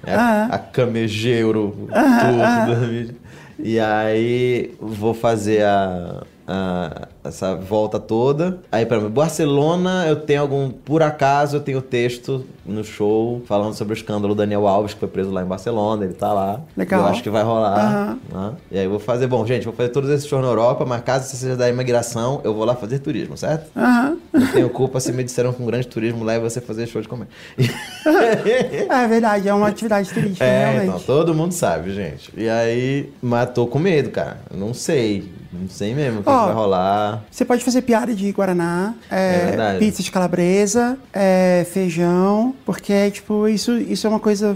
É 0.07 0.13
Ah. 0.13 0.49
a, 0.51 0.55
a 0.55 0.59
camejeiro 0.59 1.73
tudo 1.75 1.91
da 1.91 2.87
mídia. 2.87 3.15
E 3.57 3.79
aí 3.79 4.75
vou 4.79 5.15
fazer 5.15 5.63
a, 5.63 6.23
a- 6.47 7.07
essa 7.29 7.55
volta 7.55 7.99
toda. 7.99 8.59
Aí, 8.71 8.85
para 8.85 8.99
Barcelona, 9.01 10.05
eu 10.07 10.15
tenho 10.17 10.41
algum. 10.41 10.69
Por 10.69 11.01
acaso, 11.03 11.57
eu 11.57 11.61
tenho 11.61 11.81
texto 11.81 12.45
no 12.65 12.83
show 12.83 13.41
falando 13.47 13.73
sobre 13.75 13.93
o 13.93 13.95
escândalo 13.95 14.33
do 14.33 14.37
Daniel 14.37 14.67
Alves, 14.67 14.93
que 14.93 14.99
foi 14.99 15.09
preso 15.09 15.31
lá 15.31 15.41
em 15.41 15.45
Barcelona. 15.45 16.03
Ele 16.05 16.13
tá 16.13 16.31
lá. 16.33 16.61
Legal. 16.75 17.01
Eu 17.01 17.05
acho 17.07 17.21
que 17.23 17.29
vai 17.29 17.43
rolar. 17.43 17.79
Aham. 17.79 18.19
né? 18.31 18.53
E 18.71 18.77
aí 18.79 18.85
eu 18.85 18.89
vou 18.89 18.99
fazer. 18.99 19.27
Bom, 19.27 19.45
gente, 19.45 19.63
vou 19.65 19.73
fazer 19.73 19.89
todos 19.89 20.09
esses 20.09 20.27
shows 20.27 20.41
na 20.43 20.49
Europa, 20.49 20.85
mas 20.85 21.01
caso 21.03 21.27
você 21.29 21.35
seja 21.37 21.55
da 21.55 21.69
imigração, 21.69 22.41
eu 22.43 22.53
vou 22.53 22.65
lá 22.65 22.75
fazer 22.75 22.99
turismo, 22.99 23.37
certo? 23.37 23.69
Aham. 23.75 24.17
Não 24.33 24.47
tenho 24.51 24.69
culpa 24.69 24.99
se 24.99 25.11
me 25.11 25.23
disseram 25.23 25.53
que 25.53 25.61
um 25.61 25.65
grande 25.65 25.87
turismo 25.87 26.23
leva 26.23 26.49
você 26.49 26.59
a 26.59 26.61
fazer 26.61 26.87
show 26.87 27.01
de 27.01 27.07
comédia. 27.07 27.33
É 28.89 29.07
verdade, 29.07 29.47
é 29.47 29.53
uma 29.53 29.67
atividade 29.67 30.09
turística, 30.13 30.43
É, 30.43 30.65
realmente. 30.65 30.87
então, 30.87 30.99
todo 30.99 31.33
mundo 31.33 31.51
sabe, 31.53 31.93
gente. 31.93 32.31
E 32.35 32.47
aí, 32.49 33.09
mas 33.21 33.49
tô 33.51 33.65
com 33.67 33.79
medo, 33.79 34.09
cara. 34.11 34.37
Não 34.53 34.73
sei. 34.73 35.31
Não 35.51 35.69
sei 35.69 35.93
mesmo 35.93 36.19
o 36.19 36.23
que, 36.23 36.29
que 36.29 36.35
vai 36.35 36.53
rolar. 36.53 37.14
Você 37.29 37.45
pode 37.45 37.63
fazer 37.63 37.81
piada 37.81 38.13
de 38.13 38.31
Guaraná, 38.31 38.93
é, 39.11 39.55
É 39.75 39.79
pizza 39.79 40.01
de 40.03 40.11
calabresa, 40.11 40.97
é, 41.13 41.65
feijão, 41.71 42.53
porque, 42.65 43.11
tipo, 43.11 43.47
isso, 43.47 43.77
isso 43.77 44.05
é 44.07 44.09
uma 44.09 44.19
coisa. 44.19 44.55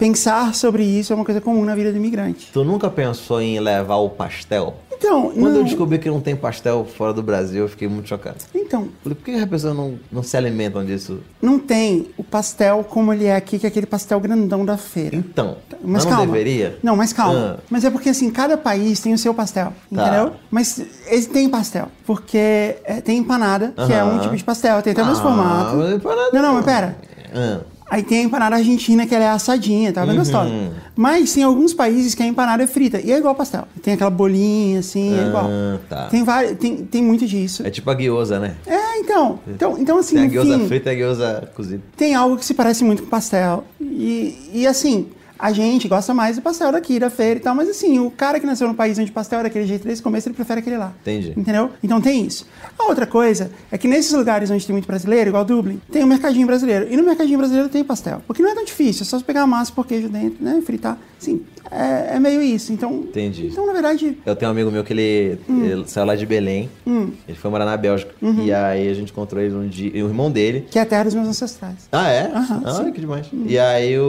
Pensar 0.00 0.54
sobre 0.54 0.82
isso 0.82 1.12
é 1.12 1.16
uma 1.16 1.26
coisa 1.26 1.42
comum 1.42 1.62
na 1.62 1.74
vida 1.74 1.90
do 1.92 1.98
imigrante. 1.98 2.48
Tu 2.54 2.64
nunca 2.64 2.88
pensou 2.88 3.38
em 3.38 3.60
levar 3.60 3.96
o 3.96 4.08
pastel? 4.08 4.76
Então, 4.90 5.24
Quando 5.30 5.36
não, 5.52 5.56
eu 5.56 5.64
descobri 5.64 5.98
que 5.98 6.08
não 6.08 6.22
tem 6.22 6.34
pastel 6.34 6.86
fora 6.86 7.12
do 7.12 7.22
Brasil, 7.22 7.62
eu 7.64 7.68
fiquei 7.68 7.86
muito 7.86 8.08
chocado. 8.08 8.36
então, 8.54 8.88
Falei, 9.02 9.14
por 9.14 9.24
que 9.24 9.30
as 9.32 9.44
pessoas 9.44 9.76
não, 9.76 9.98
não 10.10 10.22
se 10.22 10.34
alimentam 10.38 10.82
disso? 10.86 11.20
não 11.42 11.58
tem 11.58 12.08
o 12.16 12.24
pastel 12.24 12.82
como 12.88 13.12
ele 13.12 13.26
é 13.26 13.36
aqui, 13.36 13.58
que 13.58 13.66
é 13.66 13.68
aquele 13.68 13.84
pastel 13.86 14.18
grandão 14.20 14.64
da 14.64 14.78
feira. 14.78 15.14
Então, 15.16 15.58
Mas 15.70 15.80
mas 15.82 16.04
não 16.06 16.10
calma. 16.12 16.26
deveria? 16.26 16.78
Não, 16.82 16.96
mas 16.96 17.12
calma. 17.12 17.56
Ah. 17.58 17.62
Mas 17.68 17.84
é 17.84 17.90
porque 17.90 18.08
assim, 18.08 18.30
cada 18.30 18.56
país 18.56 19.00
tem 19.00 19.12
o 19.12 19.18
seu 19.18 19.34
pastel, 19.34 19.66
Tá. 19.94 20.02
entendeu? 20.06 20.32
Mas 20.50 20.82
eles 21.08 21.26
têm 21.26 21.46
pastel. 21.50 21.88
Porque 22.06 22.38
é, 22.84 23.02
tem 23.04 23.18
empanada, 23.18 23.74
que 23.86 23.92
é 23.92 24.02
um 24.02 24.18
tipo 24.18 24.34
de 24.34 24.44
pastel, 24.44 24.80
tem 24.80 24.92
até 24.94 25.02
o 25.02 25.06
mesmo 25.06 25.20
Ah, 25.20 25.22
formato. 25.26 25.94
empanada 25.94 26.30
Não, 26.32 26.40
não, 26.42 26.48
não. 26.48 26.54
mas 26.54 26.64
pera. 26.64 26.96
Ah, 27.34 27.60
Aí 27.90 28.04
tem 28.04 28.20
a 28.20 28.22
empanada 28.22 28.54
argentina, 28.54 29.04
que 29.04 29.12
ela 29.14 29.24
é 29.24 29.28
assadinha, 29.30 29.92
tá 29.92 30.02
bem 30.02 30.10
Uhum. 30.12 30.18
gostosa. 30.20 30.50
Mas 30.94 31.32
tem 31.32 31.42
alguns 31.42 31.74
países 31.74 32.14
que 32.14 32.22
a 32.22 32.26
empanada 32.26 32.62
é 32.62 32.66
frita. 32.68 33.00
E 33.00 33.10
é 33.10 33.18
igual 33.18 33.34
pastel. 33.34 33.66
Tem 33.82 33.94
aquela 33.94 34.10
bolinha, 34.10 34.78
assim, 34.78 35.12
é 35.18 35.26
igual. 35.26 35.46
Ah, 35.50 35.78
tá. 35.88 36.06
Tem, 36.06 36.22
vários, 36.22 36.56
tem, 36.58 36.76
tem 36.84 37.02
muito 37.02 37.26
disso. 37.26 37.66
é 37.66 37.70
tipo 37.70 37.90
a 37.90 37.94
gyoza, 37.94 38.38
né? 38.38 38.54
É, 38.66 38.98
então. 39.00 39.40
Então, 39.48 39.76
então 39.78 39.98
assim, 39.98 40.14
Tem 40.28 40.38
a 40.38 40.42
fim, 40.44 40.68
frita 40.68 40.92
e 40.92 40.94
a 40.94 40.98
gyoza 40.98 41.50
cozida. 41.54 41.82
tem 41.96 42.14
algo 42.14 42.36
que 42.36 42.44
se 42.44 42.54
parece 42.54 42.84
muito 42.84 43.02
com 43.02 43.08
pastel. 43.08 43.64
E, 43.80 44.36
e 44.54 44.66
assim, 44.68 45.08
a 45.40 45.52
gente 45.52 45.88
gosta 45.88 46.12
mais 46.12 46.36
do 46.36 46.42
pastel 46.42 46.70
daqui, 46.72 46.98
da 46.98 47.08
feira 47.10 47.38
e 47.38 47.42
tal. 47.42 47.54
Mas 47.54 47.68
assim, 47.68 47.98
o 47.98 48.10
cara 48.10 48.38
que 48.38 48.46
nasceu 48.46 48.68
no 48.68 48.74
país 48.74 48.98
onde 48.98 49.10
pastel 49.10 49.40
é 49.40 49.42
daquele 49.44 49.66
jeito 49.66 49.84
desde 49.84 50.00
o 50.00 50.04
começo, 50.04 50.28
ele 50.28 50.34
prefere 50.34 50.60
aquele 50.60 50.76
lá. 50.76 50.92
Entendi. 51.00 51.32
Entendeu? 51.36 51.70
Então 51.82 52.00
tem 52.00 52.24
isso. 52.26 52.46
A 52.78 52.84
outra 52.84 53.06
coisa 53.06 53.50
é 53.70 53.78
que 53.78 53.88
nesses 53.88 54.12
lugares 54.12 54.50
onde 54.50 54.66
tem 54.66 54.72
muito 54.74 54.86
brasileiro, 54.86 55.30
igual 55.30 55.44
Dublin, 55.44 55.80
tem 55.90 56.02
o 56.04 56.06
mercadinho 56.06 56.46
brasileiro. 56.46 56.86
E 56.90 56.96
no 56.96 57.02
mercadinho 57.04 57.38
brasileiro 57.38 57.68
tem 57.68 57.82
pastel. 57.84 58.22
Porque 58.26 58.42
não 58.42 58.50
é 58.50 58.54
tão 58.54 58.64
difícil, 58.64 59.02
é 59.02 59.04
só 59.06 59.18
pegar 59.20 59.42
a 59.42 59.46
massa 59.46 59.72
por 59.72 59.86
queijo 59.86 60.08
dentro, 60.08 60.44
né? 60.44 60.60
Fritar. 60.64 60.98
Assim, 61.20 61.42
é, 61.70 62.16
é 62.16 62.20
meio 62.20 62.40
isso. 62.42 62.72
Então, 62.72 62.92
Entendi. 62.94 63.46
Então, 63.48 63.66
na 63.66 63.72
verdade, 63.72 64.16
Eu 64.24 64.34
tenho 64.34 64.50
um 64.50 64.52
amigo 64.52 64.70
meu 64.70 64.82
que 64.82 64.92
ele, 64.92 65.38
Hum. 65.48 65.64
ele 65.64 65.84
saiu 65.88 66.06
lá 66.06 66.16
de 66.16 66.24
Belém. 66.26 66.70
Ele 66.86 67.36
foi 67.36 67.50
morar 67.50 67.64
na 67.64 67.76
Bélgica. 67.76 68.12
Uhum. 68.20 68.44
E 68.44 68.52
aí 68.52 68.88
a 68.88 68.94
gente 68.94 69.12
encontrou 69.12 69.42
ele 69.42 69.54
um 69.54 69.68
dia. 69.68 69.90
E 69.94 70.02
o 70.02 70.06
irmão 70.08 70.30
dele. 70.30 70.66
que 70.70 70.78
é 70.78 70.82
a 70.82 70.86
terra 70.86 71.04
dos 71.04 71.14
meus 71.14 71.28
ancestrais. 71.28 71.88
Ah, 71.92 72.08
é? 72.10 72.30
Aham, 72.34 72.62
ah, 72.64 72.72
sim. 72.72 72.82
Hum. 72.84 72.92
que 72.92 73.00
demais. 73.00 73.26
E 73.46 73.58
aí 73.58 73.98
o. 73.98 74.04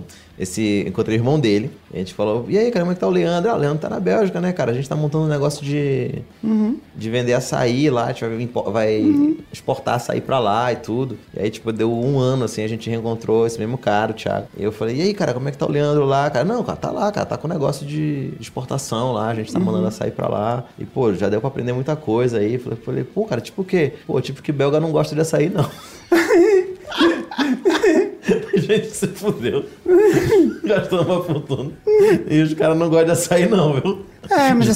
esse, 0.38 0.84
encontrei 0.86 1.16
o 1.16 1.20
irmão 1.20 1.40
dele. 1.40 1.70
A 1.92 1.96
gente 1.98 2.14
falou: 2.14 2.44
E 2.48 2.58
aí, 2.58 2.70
cara, 2.70 2.84
como 2.84 2.92
é 2.92 2.94
que 2.94 3.00
tá 3.00 3.06
o 3.06 3.10
Leandro? 3.10 3.50
Ah, 3.50 3.54
o 3.54 3.58
Leandro 3.58 3.78
tá 3.78 3.88
na 3.88 3.98
Bélgica, 3.98 4.40
né, 4.40 4.52
cara? 4.52 4.70
A 4.70 4.74
gente 4.74 4.88
tá 4.88 4.94
montando 4.94 5.24
um 5.24 5.28
negócio 5.28 5.64
de. 5.64 6.22
Uhum. 6.44 6.76
De 6.94 7.10
vender 7.10 7.32
açaí 7.34 7.88
lá. 7.90 8.06
A 8.06 8.12
gente 8.12 8.24
vai, 8.24 8.48
vai 8.72 9.04
exportar 9.52 9.94
açaí 9.96 10.20
pra 10.20 10.38
lá 10.38 10.72
e 10.72 10.76
tudo. 10.76 11.16
E 11.36 11.40
aí, 11.40 11.50
tipo, 11.50 11.72
deu 11.72 11.92
um 11.92 12.18
ano 12.18 12.44
assim, 12.44 12.62
a 12.62 12.68
gente 12.68 12.88
reencontrou 12.90 13.46
esse 13.46 13.58
mesmo 13.58 13.78
cara, 13.78 14.12
o 14.12 14.14
Thiago. 14.14 14.46
E 14.56 14.62
eu 14.62 14.70
falei: 14.72 14.96
E 14.96 15.02
aí, 15.02 15.14
cara, 15.14 15.32
como 15.34 15.48
é 15.48 15.52
que 15.52 15.58
tá 15.58 15.66
o 15.66 15.70
Leandro 15.70 16.04
lá? 16.04 16.28
Cara, 16.30 16.44
não, 16.44 16.62
cara, 16.62 16.76
tá 16.78 16.90
lá, 16.90 17.10
cara, 17.10 17.26
tá 17.26 17.36
com 17.36 17.48
negócio 17.48 17.86
de 17.86 18.32
exportação 18.40 19.12
lá. 19.12 19.28
A 19.30 19.34
gente 19.34 19.52
tá 19.52 19.58
mandando 19.58 19.82
Uhum. 19.82 19.88
açaí 19.88 20.10
pra 20.10 20.28
lá. 20.28 20.64
E, 20.78 20.84
pô, 20.84 21.12
já 21.14 21.28
deu 21.28 21.40
pra 21.40 21.48
aprender 21.48 21.72
muita 21.72 21.96
coisa 21.96 22.38
aí. 22.38 22.58
Falei, 22.58 22.78
falei 22.84 23.04
pô, 23.04 23.24
cara, 23.24 23.40
tipo 23.40 23.62
o 23.62 23.64
quê? 23.64 23.92
Pô, 24.06 24.20
tipo 24.20 24.42
que 24.42 24.52
belga 24.52 24.78
não 24.78 24.92
gosta 24.92 25.14
de 25.14 25.20
açaí, 25.20 25.48
não. 25.48 25.68
Gente 28.56 28.88
se 28.88 29.06
fudeu. 29.08 29.64
Gastou 30.64 31.02
uma 31.02 31.22
fortuna. 31.24 31.70
E 32.28 32.40
os 32.42 32.52
caras 32.54 32.76
não 32.76 32.88
gostam 32.88 33.06
de 33.06 33.10
açaí, 33.12 33.48
não, 33.48 33.74
viu? 33.80 34.04
É, 34.30 34.52
mas 34.52 34.66
Já 34.66 34.74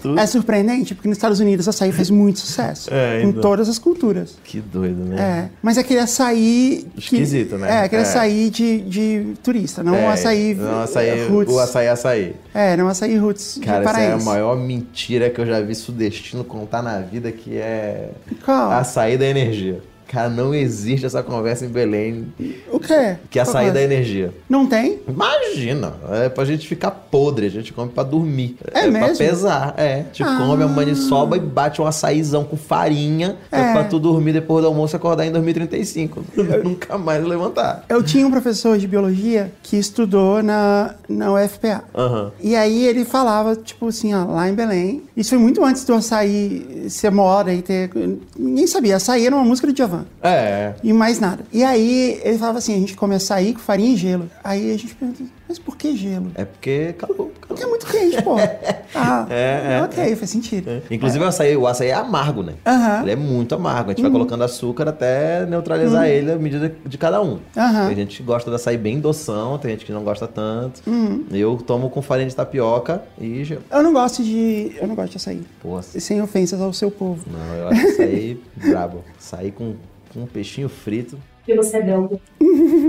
tudo. 0.00 0.18
é 0.18 0.26
surpreendente, 0.26 0.94
porque 0.94 1.08
nos 1.08 1.18
Estados 1.18 1.40
Unidos 1.40 1.68
açaí 1.68 1.92
faz 1.92 2.08
muito 2.08 2.38
sucesso. 2.38 2.88
É, 2.92 3.20
com 3.20 3.28
então. 3.28 3.42
todas 3.42 3.68
as 3.68 3.78
culturas. 3.78 4.36
Que 4.44 4.60
doido, 4.60 5.04
né? 5.04 5.16
É, 5.20 5.48
mas 5.60 5.76
é 5.76 5.80
aquele 5.80 6.00
açaí. 6.00 6.86
que- 6.94 7.00
Esquisito, 7.00 7.58
né? 7.58 7.68
É, 7.70 7.78
aquele 7.84 8.02
É. 8.02 8.04
açaí 8.04 8.48
de, 8.48 8.80
de 8.80 9.34
turista, 9.42 9.82
não 9.82 9.94
É, 9.94 10.06
açaí. 10.08 10.54
Não, 10.54 10.80
açaí, 10.82 11.26
roots. 11.28 11.52
o 11.54 11.58
açaí 11.58 11.86
é 11.86 11.90
açaí. 11.90 12.36
É, 12.54 12.76
não 12.76 12.88
açaí 12.88 13.16
roots 13.18 13.60
Cara, 13.62 13.84
essa 13.90 14.00
é 14.00 14.12
a 14.12 14.18
maior 14.18 14.56
mentira 14.56 15.28
que 15.28 15.40
eu 15.40 15.46
já 15.46 15.60
vi 15.60 15.74
Sudestino 15.74 16.42
contar 16.44 16.82
na 16.82 17.00
vida, 17.00 17.30
que 17.30 17.56
é 17.58 18.10
Qual? 18.44 18.70
açaí 18.70 19.18
da 19.18 19.26
energia. 19.26 19.82
Cara, 20.08 20.28
não 20.28 20.54
existe 20.54 21.04
essa 21.06 21.22
conversa 21.22 21.64
em 21.66 21.68
Belém 21.68 22.32
O 22.72 22.80
quê? 22.80 23.16
que 23.30 23.38
é 23.38 23.44
Qual 23.44 23.56
açaí 23.56 23.70
da 23.70 23.82
energia. 23.82 24.32
Não 24.48 24.66
tem? 24.66 24.98
Imagina, 25.06 25.92
é 26.10 26.28
pra 26.28 26.44
gente 26.44 26.66
ficar 26.66 26.90
podre, 26.90 27.46
a 27.46 27.50
gente 27.50 27.72
come 27.72 27.90
pra 27.90 28.02
dormir. 28.02 28.56
É 28.72 28.82
pra 28.82 28.90
mesmo? 28.90 29.18
pesar, 29.18 29.74
é. 29.76 30.04
Te 30.12 30.22
Ah. 30.22 30.36
come 30.38 30.62
a 30.62 30.66
maniçoba 30.68 31.36
e 31.36 31.40
bate 31.40 31.80
um 31.82 31.86
açaízão 31.86 32.42
com 32.44 32.56
farinha 32.56 33.36
é. 33.52 33.60
É. 33.60 33.72
pra 33.72 33.84
tu 33.84 33.98
dormir 33.98 34.32
depois 34.32 34.62
do 34.62 34.68
almoço 34.68 34.94
e 34.94 34.96
acordar 34.96 35.26
em 35.26 35.30
2035. 35.32 36.24
Nunca 36.64 36.96
mais 36.96 37.24
levantar. 37.24 37.84
Eu 37.88 38.02
tinha 38.02 38.26
um 38.26 38.30
professor 38.30 38.78
de 38.78 38.86
biologia 38.88 39.52
que 39.62 39.76
estudou 39.76 40.42
na, 40.42 40.94
na 41.08 41.32
UFPA. 41.32 41.84
Aham. 41.94 42.32
E 42.40 42.56
aí 42.56 42.86
ele 42.86 43.04
falava, 43.04 43.54
tipo 43.56 43.88
assim, 43.88 44.14
ó, 44.14 44.24
lá 44.24 44.48
em 44.48 44.54
Belém. 44.54 45.02
Isso 45.18 45.30
foi 45.30 45.38
muito 45.38 45.64
antes 45.64 45.84
do 45.84 45.94
açaí 45.94 46.86
ser 46.88 47.10
moda 47.10 47.52
e 47.52 47.60
ter. 47.60 47.90
Ninguém 48.38 48.68
sabia. 48.68 48.94
Açaí 48.94 49.26
era 49.26 49.34
uma 49.34 49.44
música 49.44 49.66
do 49.66 49.72
Djavan. 49.72 50.06
É. 50.22 50.74
E 50.80 50.92
mais 50.92 51.18
nada. 51.18 51.44
E 51.52 51.64
aí 51.64 52.20
ele 52.22 52.38
falava 52.38 52.58
assim: 52.58 52.76
a 52.76 52.78
gente 52.78 52.94
come 52.94 53.16
açaí 53.16 53.52
com 53.52 53.58
farinha 53.58 53.94
e 53.94 53.96
gelo. 53.96 54.30
Aí 54.44 54.70
a 54.70 54.78
gente 54.78 54.94
pergunta, 54.94 55.24
mas 55.48 55.58
por 55.58 55.76
que 55.76 55.96
gelo? 55.96 56.30
É 56.34 56.44
porque 56.44 56.88
acabou. 56.90 57.32
Porque 57.46 57.62
é 57.62 57.66
muito 57.66 57.86
quente, 57.86 58.22
pô. 58.22 58.36
Ah, 58.94 59.26
É, 59.28 59.76
é, 59.78 59.82
ok, 59.82 60.16
faz 60.16 60.30
sentido. 60.30 60.82
Inclusive 60.90 61.22
o 61.22 61.28
açaí, 61.28 61.54
o 61.56 61.66
açaí 61.66 61.88
é 61.88 61.94
amargo, 61.94 62.42
né? 62.42 62.54
Aham. 62.66 63.02
Ele 63.02 63.10
é 63.12 63.16
muito 63.16 63.54
amargo. 63.54 63.90
A 63.90 63.92
gente 63.92 64.00
vai 64.02 64.10
colocando 64.10 64.42
açúcar 64.44 64.88
até 64.88 65.44
neutralizar 65.44 66.08
ele 66.08 66.32
à 66.32 66.36
medida 66.36 66.74
de 66.86 66.96
cada 66.98 67.20
um. 67.20 67.38
Tem 67.54 67.94
gente 67.96 68.16
que 68.16 68.22
gosta 68.22 68.48
do 68.50 68.56
açaí 68.56 68.78
bem 68.78 68.98
doção, 68.98 69.58
tem 69.58 69.72
gente 69.72 69.84
que 69.84 69.92
não 69.92 70.02
gosta 70.02 70.26
tanto. 70.26 70.82
Eu 71.30 71.56
tomo 71.58 71.90
com 71.90 72.00
farinha 72.00 72.28
de 72.28 72.34
tapioca 72.34 73.02
e 73.20 73.44
gelo. 73.44 73.62
Eu 73.70 73.82
não 73.82 73.92
gosto 73.92 74.24
de. 74.24 74.72
Eu 74.80 74.88
não 74.88 74.94
gosto 74.94 75.10
de 75.10 75.16
açaí. 75.18 75.42
Pô, 75.60 75.80
Sem 75.82 76.22
ofensas 76.22 76.60
ao 76.60 76.72
seu 76.72 76.90
povo. 76.90 77.24
não, 77.30 77.54
eu 77.56 77.68
acho 77.68 77.86
açaí 77.88 78.40
brabo. 78.56 79.04
Açaí 79.18 79.50
com, 79.52 79.74
com 80.14 80.20
um 80.22 80.26
peixinho 80.26 80.68
frito. 80.70 81.18
Porque 81.48 81.62
você 81.62 81.78
é 81.78 81.82
belga. 81.82 82.20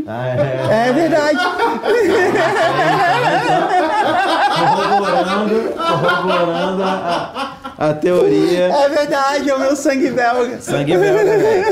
Ah, 0.05 0.27
é. 0.27 0.89
É 0.89 0.91
verdade. 0.91 1.39
Corroborando, 4.59 5.73
corroborando 5.77 6.83
a, 6.83 7.55
a, 7.77 7.89
a 7.89 7.93
teoria. 7.93 8.65
É 8.65 8.89
verdade, 8.89 9.49
é 9.49 9.55
o 9.55 9.59
meu 9.59 9.77
sangue 9.77 10.11
belga. 10.11 10.59
Sangue 10.59 10.97
belga, 10.97 11.37
velho. 11.37 11.65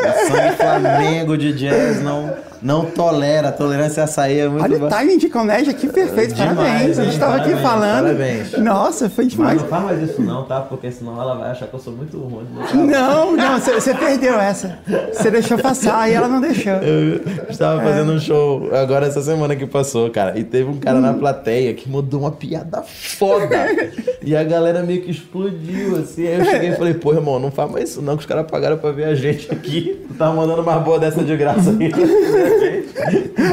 O 0.00 0.32
Sangue 0.32 0.56
Flamengo 0.56 1.38
de 1.38 1.52
jazz 1.54 2.02
não, 2.02 2.34
não 2.62 2.84
tolera. 2.86 3.48
A 3.48 3.52
tolerância 3.52 4.02
a 4.02 4.04
açaí 4.04 4.40
é 4.40 4.48
muito 4.48 4.64
Olha 4.64 4.84
o 4.86 4.88
timing 4.88 5.18
de 5.18 5.28
comédia, 5.28 5.72
que 5.74 5.86
perfeito. 5.88 6.34
Demais, 6.34 6.56
parabéns. 6.56 6.98
A 6.98 7.04
gente 7.04 7.14
hein? 7.14 7.20
tava 7.20 7.36
aqui 7.36 7.54
falando. 7.56 8.04
parabéns. 8.04 8.58
Nossa, 8.58 9.10
foi 9.10 9.24
Mas 9.24 9.32
demais. 9.32 9.60
não 9.62 9.68
faz 9.68 9.84
mais 9.84 10.10
isso 10.10 10.22
não, 10.22 10.44
tá? 10.44 10.60
Porque 10.60 10.90
senão 10.90 11.20
ela 11.20 11.34
vai 11.36 11.50
achar 11.50 11.66
que 11.68 11.74
eu 11.74 11.80
sou 11.80 11.92
muito 11.92 12.18
ruim. 12.18 12.46
Não, 12.74 13.36
não, 13.36 13.60
você 13.60 13.74
você 13.74 13.94
perdeu 13.94 14.38
essa. 14.40 14.78
Você 15.12 15.30
deixou 15.30 15.58
passar 15.70 16.10
e 16.10 16.14
ela 16.14 16.28
não 16.28 16.40
deixou. 16.40 16.72
Eu 16.72 17.20
estava 17.48 17.80
fazendo 17.80 18.12
um 18.12 18.18
show 18.18 18.74
agora 18.74 19.06
essa 19.06 19.22
semana 19.22 19.54
que 19.54 19.66
passou, 19.66 20.10
cara. 20.10 20.38
E 20.38 20.44
teve 20.44 20.68
um 20.68 20.78
cara 20.78 21.00
na 21.00 21.14
plateia 21.14 21.72
que 21.74 21.88
mandou 21.88 22.20
uma 22.20 22.32
piada 22.32 22.82
foda. 22.82 23.68
e 24.22 24.36
a 24.36 24.42
galera 24.42 24.82
meio 24.82 25.02
que 25.02 25.10
explodiu, 25.10 25.96
assim. 25.96 26.26
Aí 26.26 26.38
eu 26.40 26.44
cheguei 26.44 26.70
e 26.70 26.76
falei, 26.76 26.94
pô, 26.94 27.12
irmão, 27.12 27.38
não 27.38 27.50
faz 27.50 27.70
mais 27.70 27.90
isso 27.90 28.02
não, 28.02 28.16
que 28.16 28.20
os 28.20 28.26
caras 28.26 28.50
pagaram 28.50 28.78
pra 28.78 28.90
ver 28.90 29.04
a 29.04 29.14
gente 29.14 29.50
aqui. 29.52 30.04
Tu 30.08 30.14
tava 30.14 30.34
mandando 30.34 30.62
uma 30.62 30.78
boa 30.78 30.98
dessa 30.98 31.22
de 31.22 31.36
graça 31.36 31.70
aí. 31.70 31.90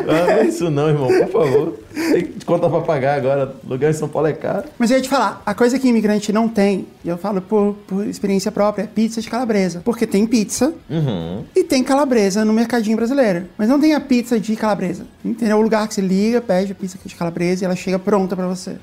não 0.05 0.25
faz 0.25 0.55
isso 0.55 0.69
não, 0.69 0.89
irmão, 0.89 1.07
por 1.07 1.27
favor. 1.29 1.86
Tem 2.11 2.27
conta 2.45 2.69
pra 2.69 2.81
pagar 2.81 3.17
agora. 3.17 3.55
Lugar 3.67 3.89
em 3.89 3.93
São 3.93 4.07
Paulo 4.07 4.27
é 4.27 4.33
caro. 4.33 4.65
Mas 4.77 4.91
eu 4.91 4.97
ia 4.97 5.03
te 5.03 5.09
falar, 5.09 5.41
a 5.45 5.53
coisa 5.53 5.77
que 5.79 5.87
imigrante 5.87 6.31
não 6.31 6.47
tem, 6.47 6.85
e 7.03 7.09
eu 7.09 7.17
falo 7.17 7.41
por, 7.41 7.75
por 7.87 8.05
experiência 8.07 8.51
própria, 8.51 8.83
é 8.83 8.87
pizza 8.87 9.21
de 9.21 9.29
calabresa. 9.29 9.81
Porque 9.83 10.05
tem 10.05 10.25
pizza 10.27 10.73
Uhum. 10.89 11.43
e 11.55 11.63
tem 11.63 11.83
calabresa 11.83 12.45
no 12.45 12.53
mercadinho 12.53 12.95
brasileiro. 12.97 13.45
Mas 13.57 13.67
não 13.69 13.79
tem 13.79 13.93
a 13.93 13.99
pizza 13.99 14.39
de 14.39 14.55
calabresa. 14.55 15.05
Entendeu? 15.25 15.57
O 15.57 15.61
lugar 15.61 15.87
que 15.87 15.93
você 15.93 16.01
liga, 16.01 16.39
pede 16.41 16.71
a 16.71 16.75
pizza 16.75 16.97
de 17.03 17.15
calabresa 17.15 17.63
e 17.63 17.65
ela 17.65 17.75
chega 17.75 17.97
pronta 17.99 18.35
pra 18.35 18.47
você. 18.47 18.77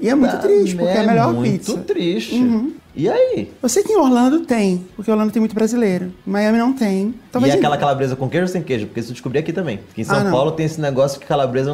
E 0.00 0.08
é 0.08 0.14
muito 0.14 0.38
triste, 0.38 0.76
porque 0.76 0.90
é 0.92 1.00
a 1.00 1.06
melhor 1.06 1.32
muito 1.32 1.50
pizza. 1.52 1.72
Uhum. 1.72 1.82
triste. 1.82 2.34
E 2.96 3.10
aí? 3.10 3.52
Eu 3.62 3.68
sei 3.68 3.82
que 3.82 3.92
em 3.92 3.96
Orlando 3.96 4.40
tem, 4.40 4.86
porque 4.96 5.10
Orlando 5.10 5.30
tem 5.30 5.38
muito 5.40 5.54
brasileiro. 5.54 6.12
Miami 6.26 6.56
não 6.56 6.72
tem. 6.72 7.14
Talvez 7.30 7.52
e 7.52 7.56
em- 7.56 7.58
aquela 7.60 7.76
calabresa 7.76 8.16
com 8.16 8.26
queijo 8.26 8.46
ou 8.46 8.48
sem 8.52 8.62
queijo? 8.62 8.86
Porque 8.86 9.00
isso 9.00 9.10
eu 9.10 9.12
descobri 9.12 9.38
aqui 9.38 9.52
também. 9.52 9.80
Que 9.94 10.00
em 10.00 10.04
São 10.04 10.16
Ah. 10.26 10.30
Paulo 10.30 10.52
tem 10.52 10.64
esse 10.64 10.80
negócio 10.80 11.20
que 11.20 11.26
calabresa 11.26 11.70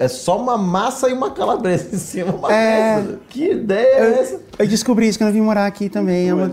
é 0.00 0.04
é 0.04 0.08
só 0.08 0.38
uma 0.38 0.58
massa 0.58 1.08
e 1.08 1.14
uma 1.14 1.30
calabresa 1.30 1.88
em 1.94 1.98
cima. 1.98 2.32
Uma 2.32 2.52
É. 2.52 3.02
Que 3.30 3.52
ideia 3.52 3.86
é 3.86 4.20
essa? 4.20 4.40
Eu 4.58 4.66
descobri 4.66 5.08
isso 5.08 5.18
quando 5.18 5.28
eu 5.28 5.34
vim 5.34 5.40
morar 5.40 5.64
aqui 5.66 5.88
também. 5.88 6.28
É 6.28 6.34
uma-. 6.34 6.52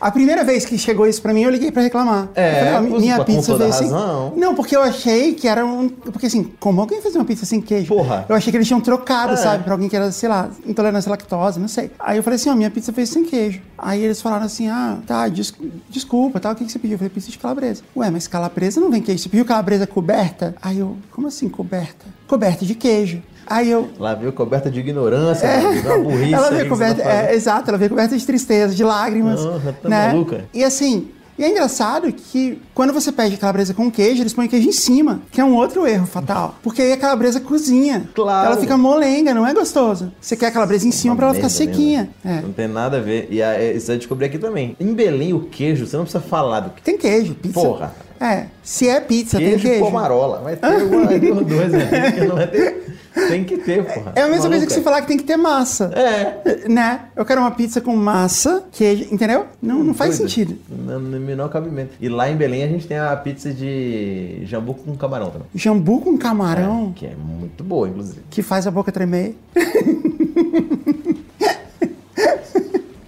A 0.00 0.10
primeira 0.10 0.42
vez 0.42 0.64
que 0.64 0.76
chegou 0.76 1.06
isso 1.06 1.22
pra 1.22 1.32
mim, 1.32 1.42
eu 1.42 1.50
liguei 1.50 1.70
pra 1.70 1.82
reclamar. 1.82 2.28
É, 2.34 2.70
eu 2.70 2.72
falei, 2.74 2.90
minha 2.98 3.16
com 3.18 3.24
pizza 3.24 3.56
veio 3.56 3.72
sem... 3.72 3.88
razão. 3.88 4.32
Não, 4.36 4.54
porque 4.54 4.74
eu 4.74 4.82
achei 4.82 5.34
que 5.34 5.46
era 5.46 5.64
um... 5.64 5.88
Porque 5.88 6.26
assim, 6.26 6.50
como 6.58 6.80
alguém 6.80 7.00
fazia 7.00 7.20
uma 7.20 7.24
pizza 7.26 7.46
sem 7.46 7.60
queijo? 7.60 7.86
Porra. 7.94 8.26
Eu 8.28 8.34
achei 8.34 8.50
que 8.50 8.56
eles 8.56 8.66
tinham 8.66 8.80
trocado, 8.80 9.34
É. 9.34 9.36
sabe? 9.36 9.62
Pra 9.62 9.74
alguém 9.74 9.88
que 9.88 9.94
era, 9.94 10.10
sei 10.10 10.28
lá, 10.28 10.50
intolerância 10.66 11.08
à 11.08 11.12
lactose, 11.12 11.60
não 11.60 11.68
sei. 11.68 11.90
Aí 12.00 12.16
eu 12.16 12.22
falei 12.24 12.34
assim, 12.36 12.50
ó, 12.50 12.54
minha 12.56 12.70
pizza 12.70 12.90
veio 12.90 13.06
sem 13.06 13.24
queijo. 13.24 13.59
Aí 13.78 14.02
eles 14.02 14.20
falaram 14.20 14.44
assim, 14.46 14.68
ah, 14.68 14.98
tá, 15.06 15.26
des- 15.28 15.54
desculpa, 15.88 16.38
tá, 16.38 16.50
o 16.50 16.54
que, 16.54 16.64
que 16.64 16.72
você 16.72 16.78
pediu? 16.78 16.94
Eu 16.94 16.98
falei, 16.98 17.10
pizza 17.10 17.30
de 17.30 17.38
calabresa. 17.38 17.82
Ué, 17.96 18.10
mas 18.10 18.26
calabresa 18.26 18.80
não 18.80 18.90
vem 18.90 19.00
queijo. 19.02 19.22
Você 19.22 19.28
pediu 19.28 19.44
calabresa 19.44 19.86
coberta? 19.86 20.54
Aí 20.60 20.78
eu, 20.78 20.96
como 21.10 21.28
assim 21.28 21.48
coberta? 21.48 22.06
Coberta 22.26 22.64
de 22.66 22.74
queijo. 22.74 23.22
Aí 23.46 23.70
eu, 23.70 23.90
Lá 23.98 24.14
veio 24.14 24.32
coberta 24.32 24.70
de 24.70 24.78
ignorância, 24.78 25.48
de 25.72 25.86
uma 25.86 25.98
burrice. 25.98 26.34
É. 26.34 26.36
ela 26.36 26.50
veio 26.50 26.68
coberta, 26.68 27.02
tá 27.02 27.08
fazendo. 27.08 27.28
é, 27.30 27.34
exato, 27.34 27.68
ela 27.70 27.78
veio 27.78 27.90
coberta 27.90 28.16
de 28.16 28.24
tristeza, 28.24 28.74
de 28.74 28.84
lágrimas. 28.84 29.40
Porra, 29.40 29.72
tá 29.72 29.88
né? 29.88 30.08
maluca? 30.12 30.44
E 30.54 30.62
assim, 30.62 31.08
e 31.40 31.44
é 31.44 31.50
engraçado 31.50 32.12
que 32.12 32.60
quando 32.74 32.92
você 32.92 33.10
pede 33.10 33.36
calabresa 33.38 33.72
com 33.72 33.90
queijo, 33.90 34.22
eles 34.22 34.34
põem 34.34 34.46
queijo 34.46 34.68
em 34.68 34.72
cima, 34.72 35.22
que 35.32 35.40
é 35.40 35.44
um 35.44 35.54
outro 35.54 35.86
erro 35.86 36.06
fatal. 36.06 36.56
Porque 36.62 36.82
aí 36.82 36.92
a 36.92 36.96
calabresa 36.98 37.40
cozinha. 37.40 38.08
Claro. 38.14 38.48
Ela 38.48 38.56
fica 38.58 38.76
molenga, 38.76 39.32
não 39.32 39.46
é 39.46 39.54
gostosa. 39.54 40.12
Você 40.20 40.36
quer 40.36 40.48
a 40.48 40.50
calabresa 40.50 40.86
em 40.86 40.90
cima 40.92 41.14
Uma 41.14 41.16
pra 41.16 41.26
ela 41.28 41.34
ficar 41.34 41.46
mesmo. 41.48 41.58
sequinha. 41.58 42.10
É. 42.22 42.42
Não 42.42 42.52
tem 42.52 42.68
nada 42.68 42.98
a 42.98 43.00
ver. 43.00 43.26
E 43.30 43.42
a, 43.42 43.58
isso 43.72 43.90
eu 43.90 43.96
descobri 43.96 44.26
aqui 44.26 44.38
também. 44.38 44.76
Em 44.78 44.92
Belém, 44.92 45.32
o 45.32 45.40
queijo, 45.40 45.86
você 45.86 45.96
não 45.96 46.04
precisa 46.04 46.22
falar 46.22 46.60
do 46.60 46.70
que. 46.70 46.82
Tem 46.82 46.98
queijo, 46.98 47.34
pizza. 47.34 47.54
Porra. 47.58 47.94
É, 48.20 48.48
se 48.62 48.86
é 48.86 49.00
pizza, 49.00 49.38
Queijo, 49.38 49.52
tem 49.54 49.58
e 49.60 49.62
queijo. 49.62 49.84
pomarola. 49.86 50.42
Vai 50.42 50.54
ter 50.56 50.66
uma 51.32 51.42
duas 51.42 51.72
aí, 51.72 52.12
que 52.12 52.20
não 52.26 52.36
vai 52.36 52.46
ter. 52.48 52.89
Tem 53.12 53.42
que 53.44 53.56
ter, 53.58 53.84
porra. 53.84 54.12
É 54.14 54.22
a 54.22 54.28
mesma 54.28 54.42
coisa 54.42 54.48
Maluca. 54.50 54.66
que 54.66 54.72
você 54.72 54.82
falar 54.82 55.00
que 55.02 55.08
tem 55.08 55.16
que 55.16 55.24
ter 55.24 55.36
massa. 55.36 55.90
É. 55.94 56.68
Né? 56.68 57.00
Eu 57.16 57.24
quero 57.24 57.40
uma 57.40 57.50
pizza 57.50 57.80
com 57.80 57.94
massa, 57.96 58.64
queijo, 58.72 59.12
entendeu? 59.12 59.46
Não, 59.60 59.82
não 59.82 59.92
faz 59.94 60.16
Doido. 60.18 60.28
sentido. 60.30 60.58
No, 60.68 60.98
no 61.00 61.20
menor 61.20 61.48
cabimento. 61.48 61.92
E 62.00 62.08
lá 62.08 62.30
em 62.30 62.36
Belém 62.36 62.62
a 62.62 62.68
gente 62.68 62.86
tem 62.86 62.98
a 62.98 63.14
pizza 63.16 63.52
de 63.52 64.42
jambu 64.46 64.74
com 64.74 64.96
camarão 64.96 65.30
também. 65.30 65.48
Jambu 65.54 66.00
com 66.00 66.16
camarão, 66.16 66.92
Que 66.94 67.06
é 67.06 67.14
muito 67.16 67.64
boa, 67.64 67.88
inclusive. 67.88 68.20
que 68.30 68.42
faz 68.42 68.66
a 68.66 68.70
boca 68.70 68.92
tremer. 68.92 69.34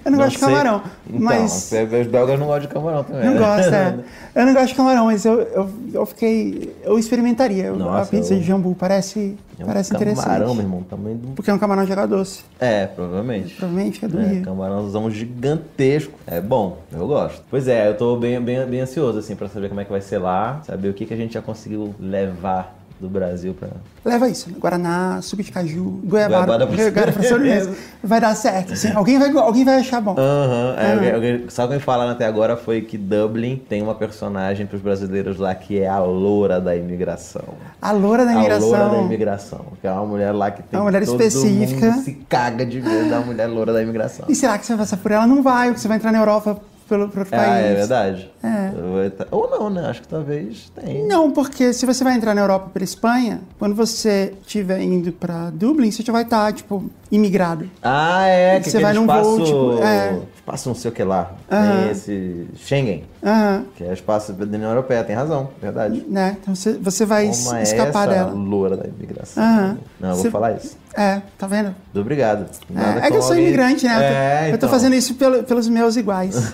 Eu 0.05 0.11
não, 0.11 0.19
gosto 0.19 0.33
de 0.33 0.39
sei. 0.39 0.49
camarão, 0.49 0.83
Então, 1.07 1.21
mas... 1.21 1.73
os 1.73 2.07
belgas 2.09 2.39
não 2.39 2.47
gostam 2.47 2.61
de 2.61 2.69
camarão 2.69 3.05
também. 3.05 3.25
Não 3.25 3.35
né? 3.35 3.39
gosto, 3.39 3.75
é. 3.75 3.99
Eu 4.35 4.47
não 4.47 4.55
gosto 4.55 4.69
de 4.69 4.75
camarão, 4.75 5.05
mas 5.07 5.25
eu, 5.27 5.41
eu, 5.43 5.71
eu 5.93 6.07
fiquei... 6.07 6.75
Eu 6.83 6.99
experimentaria. 6.99 7.65
Eu- 7.67 7.75
a 7.75 7.79
Nossa, 7.79 8.11
pizza 8.11 8.33
eu- 8.35 8.39
de 8.39 8.45
jambu 8.45 8.75
parece, 8.75 9.37
É 9.59 9.63
um 9.63 9.67
parece 9.67 9.95
interessante. 9.95 10.25
camarão, 10.25 10.55
meu 10.55 10.65
irmão, 10.65 10.83
também 10.83 11.17
do... 11.17 11.29
Porque 11.35 11.51
é 11.51 11.55
um 11.55 11.59
camarão 11.59 11.85
de 11.85 11.93
água 11.93 12.07
doce. 12.07 12.43
É, 12.59 12.87
provavelmente. 12.87 13.55
Provavelmente 13.55 14.05
é 14.05 14.09
do 14.09 14.19
É, 14.19 14.25
Rio. 14.25 14.43
camarãozão 14.45 15.11
gigantesco. 15.11 16.13
É 16.27 16.41
bom, 16.41 16.79
eu 16.93 17.07
gosto. 17.07 17.43
Pois 17.51 17.69
é, 17.69 17.89
eu 17.89 17.95
tô 17.97 18.17
bem, 18.17 18.41
bem, 18.41 18.65
bem 18.67 18.81
ansioso, 18.81 19.19
assim, 19.19 19.37
pra 19.37 19.49
saber 19.49 19.69
como 19.69 19.81
é 19.81 19.85
que 19.85 19.91
vai 19.91 20.01
ser 20.01 20.19
lá, 20.19 20.61
saber 20.67 20.89
o 20.89 20.95
que, 20.95 21.05
que 21.05 21.13
a 21.13 21.17
gente 21.17 21.35
já 21.35 21.43
conseguiu 21.43 21.95
levar 22.01 22.75
do 23.03 23.09
Brasil 23.09 23.53
pra... 23.55 23.69
Leva 24.05 24.29
isso. 24.29 24.49
né? 24.51 24.57
Guaraná, 24.59 25.21
suco 25.23 25.43
de 25.43 25.51
caju, 25.53 26.01
goiabada, 26.05 26.65
Goiabada 26.67 27.13
pra 27.13 27.23
sobremesa. 27.23 27.75
Vai 28.03 28.21
dar 28.21 28.35
certo. 28.35 28.73
assim. 28.73 28.91
alguém, 28.97 29.19
vai, 29.19 29.31
alguém 29.37 29.65
vai 29.65 29.77
achar 29.81 30.01
bom. 30.01 30.15
Aham, 30.19 30.75
é, 30.79 30.93
alguém- 30.95 31.13
alguém- 31.15 31.45
só 31.49 31.67
que 31.67 31.75
me 31.75 31.81
falaram 31.81 32.13
até 32.13 32.25
agora 32.27 32.57
foi 32.57 32.81
que 32.83 32.97
Dublin 32.97 33.57
tem 33.69 33.83
uma 33.83 33.95
personagem 33.95 34.67
pros 34.67 34.81
brasileiros 34.81 35.37
lá 35.39 35.55
que 35.55 35.79
é 35.81 35.89
a 35.89 35.99
loura 35.99 36.61
da 36.61 36.75
imigração. 36.77 37.43
A 37.81 37.93
loura 37.93 38.25
da 38.25 38.33
A 38.33 38.35
loura 38.35 38.49
da 38.59 38.65
imigração. 38.67 39.05
imigração, 39.07 39.65
que 39.81 39.87
é 39.87 39.91
uma 39.93 40.07
mulher 40.07 40.33
lá 40.33 40.51
que 40.51 40.63
tem 40.63 40.79
Uma 40.79 40.85
mulher 40.87 41.03
específica. 41.03 41.93
se 41.95 42.13
caga 42.29 42.65
de 42.65 42.81
medo 42.81 43.11
da 43.11 43.21
mulher 43.21 43.47
loura 43.47 43.73
da 43.73 43.83
imigração. 43.83 44.27
E 44.29 44.35
será 44.35 44.57
que 44.59 44.65
você 44.67 44.73
vai 44.75 44.85
passar 44.85 44.97
por 44.97 45.11
ela? 45.11 45.27
Não 45.27 45.43
vai, 45.43 45.69
porque 45.69 45.81
você 45.81 45.89
vai 45.89 45.97
entrar 45.97 46.13
na 46.13 46.19
Europa 46.19 46.57
pelo 46.93 47.09
pro 47.09 47.21
outro 47.21 47.35
Ah, 47.35 47.39
país. 47.39 47.65
é 47.65 47.75
verdade. 47.75 48.31
É. 48.43 49.09
Tá- 49.11 49.27
Ou 49.31 49.49
não, 49.51 49.71
né? 49.71 49.87
Acho 49.89 50.03
que 50.03 50.09
talvez 50.09 50.71
tenha. 50.75 51.07
Não, 51.07 51.31
porque 51.31 51.73
se 51.73 51.87
você 51.87 52.05
vai 52.05 52.15
entrar 52.17 52.35
na 52.35 52.43
Europa 52.43 52.69
pela 52.73 52.85
Espanha, 52.85 53.41
quando 53.59 53.75
você 53.75 54.35
estiver 54.43 54.81
indo 54.83 55.11
pra 55.13 55.49
Dublin, 55.51 55.91
você 55.91 56.03
já 56.03 56.13
vai 56.13 56.23
estar, 56.23 56.53
tipo, 56.53 56.85
imigrado. 57.11 57.69
Ah, 57.83 58.27
é. 58.27 58.61
Que 58.61 58.71
Você 58.71 58.79
vai 58.81 58.93
num 58.93 59.03
espaço, 59.03 59.37
voo, 59.37 59.45
tipo, 59.45 59.83
é. 59.83 60.19
Espaço 60.37 60.69
não 60.69 60.75
sei 60.77 60.91
o 60.91 60.95
que 60.95 61.05
lá. 61.05 61.33
Aham. 61.51 61.83
Tem 61.83 61.91
esse 61.93 62.47
Schengen, 62.57 63.05
Aham. 63.25 63.65
que 63.77 63.85
é 63.85 63.93
espaço 63.93 64.33
da 64.33 64.45
União 64.45 64.71
Europeia. 64.71 65.05
Tem 65.05 65.15
razão, 65.17 65.49
verdade. 65.61 66.05
Né? 66.09 66.37
Então 66.43 66.55
você, 66.55 66.73
você 66.75 67.05
vai 67.07 67.31
Como 67.31 67.55
é 67.57 67.63
escapar 67.63 68.09
essa 68.09 68.15
dela. 68.25 68.33
loura 68.33 68.77
da 68.77 68.87
imigração? 68.89 69.43
Aham. 69.43 69.79
Não, 70.01 70.09
eu 70.11 70.15
vou 70.17 70.23
Você- 70.25 70.31
falar 70.31 70.53
isso. 70.53 70.77
É, 70.95 71.23
tá 71.39 71.47
vendo? 71.47 71.67
Muito 71.67 72.01
Obrigado. 72.01 72.47
Nada 72.69 73.01
É, 73.01 73.07
é 73.07 73.11
que 73.11 73.17
eu 73.17 73.23
sou 73.23 73.37
imigrante, 73.37 73.87
né? 73.87 73.95
Eu 73.95 73.99
tô, 73.99 74.05
É, 74.05 74.47
eu 74.47 74.51
tô 74.51 74.57
então. 74.57 74.69
fazendo 74.69 74.95
isso 74.95 75.15
pelo- 75.15 75.43
pelos 75.43 75.67
meus 75.69 75.97
iguais 75.97 76.53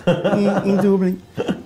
em, 0.65 0.70
em 0.70 0.77
Dublin, 0.81 1.19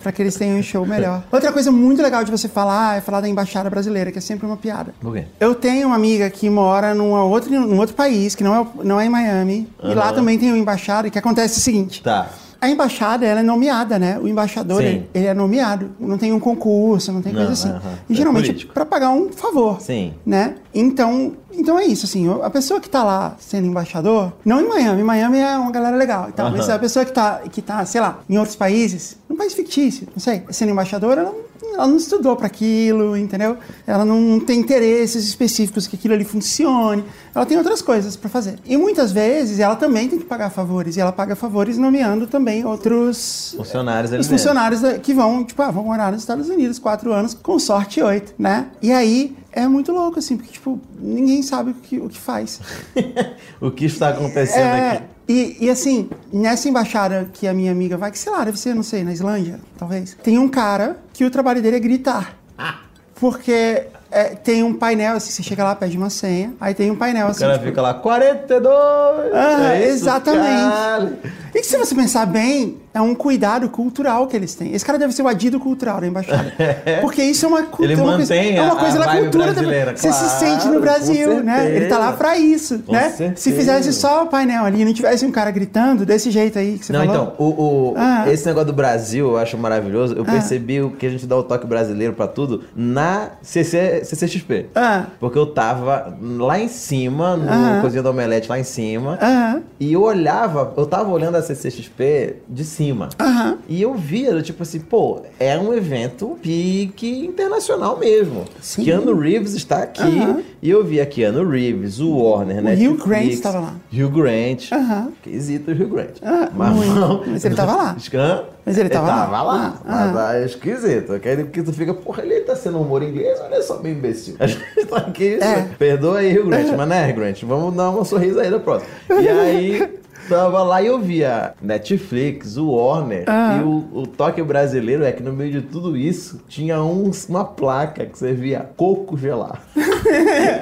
pra 0.03 0.11
que 0.11 0.23
eles 0.23 0.35
tenham 0.36 0.59
um 0.59 0.62
show 0.62 0.86
melhor. 0.86 1.23
Outra 1.31 1.53
coisa 1.53 1.70
muito 1.70 2.01
legal 2.03 2.24
de 2.24 2.31
você 2.31 2.49
falar 2.49 2.97
é 2.97 3.01
falar 3.03 3.20
da 3.20 3.28
embaixada 3.28 3.69
brasileira, 3.69 4.11
que 4.11 4.19
é 4.19 4.23
sempre 4.23 4.47
uma 4.47 4.57
piada. 4.57 4.94
Por 5.01 5.15
quê? 5.15 5.24
Eu 5.39 5.55
tenho 5.55 5.89
uma 5.89 5.97
amiga 5.97 6.28
que 6.31 6.49
mora 6.49 6.94
numa 6.94 7.23
outra, 7.24 7.51
num 7.51 7.78
outro 7.78 7.94
país, 7.94 8.35
que 8.35 8.43
não 8.43 8.55
é, 8.62 8.66
não 8.85 9.01
é 9.01 9.05
em 9.07 9.11
Miami, 9.11 9.69
e 9.82 9.93
lá 9.94 10.12
também 10.12 10.39
tem 10.39 10.49
uma 10.51 10.59
embaixada, 10.59 11.09
e 11.09 11.11
que 11.11 11.19
acontece 11.19 11.59
o 11.59 11.62
seguinte. 11.62 12.03
Tá. 12.03 12.28
A 12.62 12.68
embaixada, 12.70 13.26
ela 13.26 13.40
é 13.40 13.43
nomeada, 13.43 13.98
né? 13.98 14.20
O 14.22 14.28
embaixador, 14.28 14.80
ele, 14.80 15.10
ele 15.12 15.26
é 15.26 15.34
nomeado. 15.34 15.90
Não 15.98 16.16
tem 16.16 16.32
um 16.32 16.39
concurso, 16.39 17.10
não 17.12 17.20
tem 17.20 17.32
Não, 17.32 17.40
coisa 17.40 17.52
assim. 17.55 17.68
aham. 17.70 17.98
E 18.09 18.12
É 18.12 18.16
geralmente 18.16 18.47
político. 18.47 18.72
para 18.72 18.86
pagar 18.86 19.10
um 19.10 19.32
favor. 19.32 19.80
Sim. 19.80 20.14
Né? 20.24 20.55
Então, 20.72 21.32
então 21.52 21.76
é 21.76 21.84
isso, 21.84 22.06
assim. 22.06 22.26
A 22.40 22.48
pessoa 22.48 22.80
que 22.80 22.89
tá 22.89 23.02
lá 23.02 23.34
sendo 23.40 23.66
embaixador, 23.66 24.32
não 24.44 24.60
em 24.60 24.68
Miami, 24.68 25.02
Miami 25.02 25.39
é 25.39 25.59
uma 25.59 25.72
galera 25.72 25.97
legal 25.97 26.28
e 26.28 26.32
tal, 26.32 26.52
mas 26.52 26.68
Aham. 26.68 26.76
a 26.76 26.78
pessoa 26.78 27.05
que 27.05 27.10
tá, 27.12 27.40
que 27.51 27.60
tá, 27.60 27.84
sei 27.84 28.01
lá, 28.01 28.20
em 28.30 28.39
outros 28.39 28.55
países, 28.55 29.16
num 29.33 29.37
país 29.39 29.55
fictício, 29.55 30.07
não 30.15 30.21
sei, 30.21 30.43
sendo 30.51 30.71
embaixadora, 30.73 31.23
ela 31.23 31.31
não, 31.33 31.75
ela 31.75 31.87
não 31.87 31.97
estudou 31.97 32.37
para 32.37 32.47
aquilo, 32.47 33.17
entendeu? 33.17 33.57
Ela 33.87 34.05
não 34.05 34.39
tem 34.39 34.61
interesses 34.61 35.25
específicos 35.27 35.87
que 35.87 35.97
aquilo 35.97 36.13
ali 36.13 36.25
funcione. 36.25 37.03
Ela 37.35 37.47
tem 37.47 37.57
outras 37.57 37.81
coisas 37.81 38.15
para 38.15 38.29
fazer. 38.29 38.59
E 38.67 38.77
muitas 38.77 39.11
vezes 39.11 39.59
ela 39.59 39.75
também 39.75 40.07
tem 40.07 40.19
que 40.19 40.25
pagar 40.27 40.51
favores, 40.51 40.97
e 40.97 41.01
ela 41.01 41.13
paga 41.13 41.35
favores 41.35 41.79
nomeando 41.79 42.27
também 42.27 42.65
outros 42.67 43.55
Funcionários 43.57 44.13
ali 44.13 44.21
os 44.21 44.29
funcionários 44.29 44.83
da- 44.83 44.99
que 44.99 45.15
vão, 45.15 45.45
tipo, 45.45 45.63
ah, 45.63 45.71
vão 45.71 45.85
morar 45.85 46.13
nos 46.13 46.21
Estados 46.21 46.49
Unidos 46.51 46.79
quatro 46.79 47.11
anos, 47.13 47.33
com 47.33 47.59
sorte 47.59 48.03
oito, 48.03 48.35
né? 48.39 48.67
E 48.83 48.93
aí 48.93 49.35
é 49.51 49.67
muito 49.67 49.93
louco, 49.93 50.19
assim, 50.19 50.37
porque, 50.37 50.53
tipo, 50.53 50.79
ninguém 51.01 51.43
sabe 51.43 51.71
o 51.71 51.75
que, 51.75 51.99
o 51.99 52.09
que 52.09 52.19
faz. 52.19 52.61
o 53.61 53.71
que 53.71 53.87
está 53.87 54.11
acontecendo 54.11 54.59
É, 54.61 54.91
aqui? 54.91 55.05
E, 55.33 55.57
e 55.67 55.71
assim, 55.71 56.09
nessa 56.33 56.69
embaixada 56.69 57.29
que 57.33 57.47
a 57.47 57.55
minha 57.55 57.73
amiga 57.73 57.97
vai, 57.97 58.11
que 58.11 58.19
sei 58.19 58.31
lá, 58.33 58.45
deve 58.45 58.59
ser, 58.59 58.75
não 58.75 58.83
sei, 58.83 59.03
na 59.05 59.13
Islândia, 59.13 59.59
talvez, 59.79 60.17
tem 60.23 60.39
um 60.39 60.49
cara 60.49 60.97
que 61.13 61.25
o 61.25 61.31
trabalho 61.31 61.63
dele 61.63 61.77
é 61.77 61.81
gritar. 61.81 62.37
Ah. 62.59 62.79
Porque 63.15 63.85
é, 64.11 64.25
tem 64.35 64.63
um 64.63 64.75
painel, 64.75 65.17
assim, 65.17 65.31
você 65.31 65.43
chega 65.43 65.63
lá, 65.65 65.75
pede 65.77 65.97
uma 65.97 66.11
senha, 66.11 66.53
aí 66.61 66.75
tem 66.75 66.91
um 66.91 66.97
painel 66.97 67.29
O 67.29 67.31
assim. 67.31 67.41
cara 67.41 67.55
tipo, 67.55 67.67
fica 67.67 67.81
lá, 67.81 67.95
42! 67.95 69.33
Ah, 69.33 69.75
É 69.75 69.81
isso, 69.85 69.89
exatamente. 69.95 70.45
caralho. 70.45 71.19
E 71.55 71.63
se 71.63 71.77
você 71.79 71.95
pensar 71.95 72.27
bem, 72.27 72.82
é 72.94 73.01
um 73.01 73.14
cuidado 73.14 73.69
cultural 73.69 74.27
que 74.27 74.36
eles 74.36 74.55
têm. 74.55 74.73
Esse 74.74 74.85
cara 74.85 74.98
deve 74.98 75.12
ser 75.12 75.23
o 75.23 75.28
adido 75.28 75.59
cultural 75.59 76.01
da 76.01 76.06
embaixada. 76.06 76.52
Porque 77.01 77.23
isso 77.23 77.47
é 77.47 77.48
uma 77.48 77.62
cultura. 77.62 77.93
Ele 77.93 78.02
mantém 78.02 78.56
é 78.56 78.62
uma 78.62 78.77
coisa 78.77 78.98
da 78.98 79.16
cultura. 79.16 79.47
da- 79.47 79.52
brasileira, 79.52 79.97
você 79.97 80.12
se 80.12 80.28
sente 80.39 80.66
no 80.69 80.81
Brasil, 80.81 81.43
né? 81.43 81.74
Ele 81.74 81.86
tá 81.86 81.98
lá 81.98 82.12
pra 82.12 82.36
isso, 82.36 82.81
Com 82.81 82.93
né? 82.93 83.10
Se 83.10 83.16
certeza. 83.16 83.56
fizesse 83.56 83.93
só 83.93 84.24
o 84.24 84.27
painel 84.27 84.64
ali 84.64 84.82
e 84.82 84.85
não 84.85 84.93
tivesse 84.93 85.24
um 85.24 85.31
cara 85.32 85.51
gritando 85.51 86.05
desse 86.05 86.31
jeito 86.31 86.59
aí 86.59 86.78
que 86.78 86.85
você 86.86 86.93
Não, 86.93 87.01
falou. 87.06 87.14
então, 87.14 87.35
o, 87.39 87.44
o- 87.90 87.94
Ah. 87.97 88.24
esse 88.31 88.44
negócio 88.47 88.66
do 88.66 88.73
Brasil 88.74 89.31
eu 89.31 89.39
acho 89.39 89.56
maravilhoso. 89.56 90.14
Eu 90.14 90.24
percebi 90.24 90.81
o 90.82 90.90
que 90.90 91.06
a 91.06 91.10
gente 91.10 91.27
dá 91.27 91.36
o 91.36 91.43
toque 91.43 91.66
brasileiro 91.66 92.12
pra 92.12 92.27
tudo 92.27 92.64
na 92.77 93.31
CC, 93.43 94.02
CCXP. 94.05 94.66
Ah. 94.74 95.05
Porque 95.19 95.39
eu 95.39 95.47
tava 95.47 96.14
lá 96.20 96.59
em 96.59 96.69
cima, 96.69 97.36
no 97.36 97.48
Aham. 97.48 97.81
Cozinha 97.81 98.02
do 98.02 98.10
Omelete, 98.10 98.48
lá 98.48 98.59
em 98.59 98.64
cima. 98.64 99.19
Aham. 99.20 99.62
E 99.81 99.93
eu 99.94 100.02
olhava, 100.02 100.73
eu 100.77 100.86
tava 100.86 101.10
olhando 101.10 101.36
a 101.36 101.43
CCXP 101.43 102.36
de 102.48 102.64
cima. 102.64 102.82
Aham. 103.21 103.59
E 103.69 103.81
eu 103.81 103.95
via, 103.95 104.41
tipo 104.43 104.63
assim, 104.63 104.81
pô, 104.81 105.23
é 105.39 105.57
um 105.59 105.73
evento 105.73 106.39
pique 106.43 107.25
internacional 107.25 107.99
mesmo. 107.99 108.45
Sim. 108.61 108.85
Keanu 108.85 109.17
Reeves 109.19 109.55
está 109.55 109.83
aqui. 109.83 110.03
Aham. 110.03 110.43
E 110.61 110.71
eu 110.71 110.85
via 110.85 111.05
Keanu 111.07 111.49
Reeves, 111.49 112.01
o 112.01 112.11
Warner, 112.17 112.59
O 112.59 112.63
né? 112.63 112.75
Hugh 112.75 112.97
Grant 113.05 113.29
estava 113.31 113.61
lá. 113.61 113.75
Hugh 113.93 114.11
Grant. 114.11 114.73
Aham. 114.73 115.13
Esquisito 115.17 115.69
o 115.71 115.73
Hugh 115.73 115.89
Grant. 115.89 116.17
Ah, 116.23 116.51
muito. 116.53 117.25
Mas 117.31 117.45
ele 117.45 117.55
tava 117.55 117.77
lá. 117.77 117.97
Hã? 118.15 118.45
Mas 118.65 118.79
ele 118.79 118.89
tava 118.89 119.07
lá. 119.09 119.25
tava 119.27 119.43
lá. 119.43 119.81
Ah, 119.85 120.13
mas 120.15 120.35
é 120.43 120.45
esquisito. 120.47 121.13
Aquele 121.13 121.45
que 121.45 121.63
tu 121.63 121.73
fica, 121.73 121.93
porra, 121.95 122.23
ele 122.23 122.41
tá 122.41 122.55
sendo 122.55 122.81
humor 122.81 123.03
inglês 123.03 123.39
é 123.51 123.61
só 123.63 123.79
meio 123.81 123.97
imbecil? 123.97 124.37
A 124.39 124.47
gente 124.47 124.63
tá 124.89 124.97
aqui. 124.99 125.35
É. 125.41 125.63
Perdoa 125.79 126.19
aí, 126.19 126.39
Hugh 126.39 126.49
Grant, 126.49 126.69
mas 126.77 126.89
né, 126.89 127.13
Grant? 127.13 127.43
Vamos 127.43 127.75
dar 127.75 127.91
uma 127.91 128.05
sorriso 128.05 128.41
aí 128.41 128.51
da 128.51 128.59
próxima. 128.59 128.91
E 129.11 129.29
aí. 129.29 129.93
Tava 130.28 130.62
lá 130.62 130.81
e 130.82 130.86
eu 130.86 130.99
via 130.99 131.53
Netflix, 131.61 132.57
o 132.57 132.70
Warner 132.70 133.24
Ah. 133.27 133.59
e 133.61 133.65
o, 133.65 133.85
o 133.93 134.07
toque 134.07 134.43
brasileiro 134.43 135.05
é 135.05 135.12
que 135.12 135.23
no 135.23 135.32
meio 135.32 135.51
de 135.53 135.62
tudo 135.62 135.97
isso 135.97 136.40
tinha 136.49 136.82
um- 136.82 137.11
uma 137.28 137.44
placa 137.44 138.07
que 138.07 138.19
você 138.19 138.32
via 138.32 138.66
coco 138.77 139.16
gelado. 139.16 139.59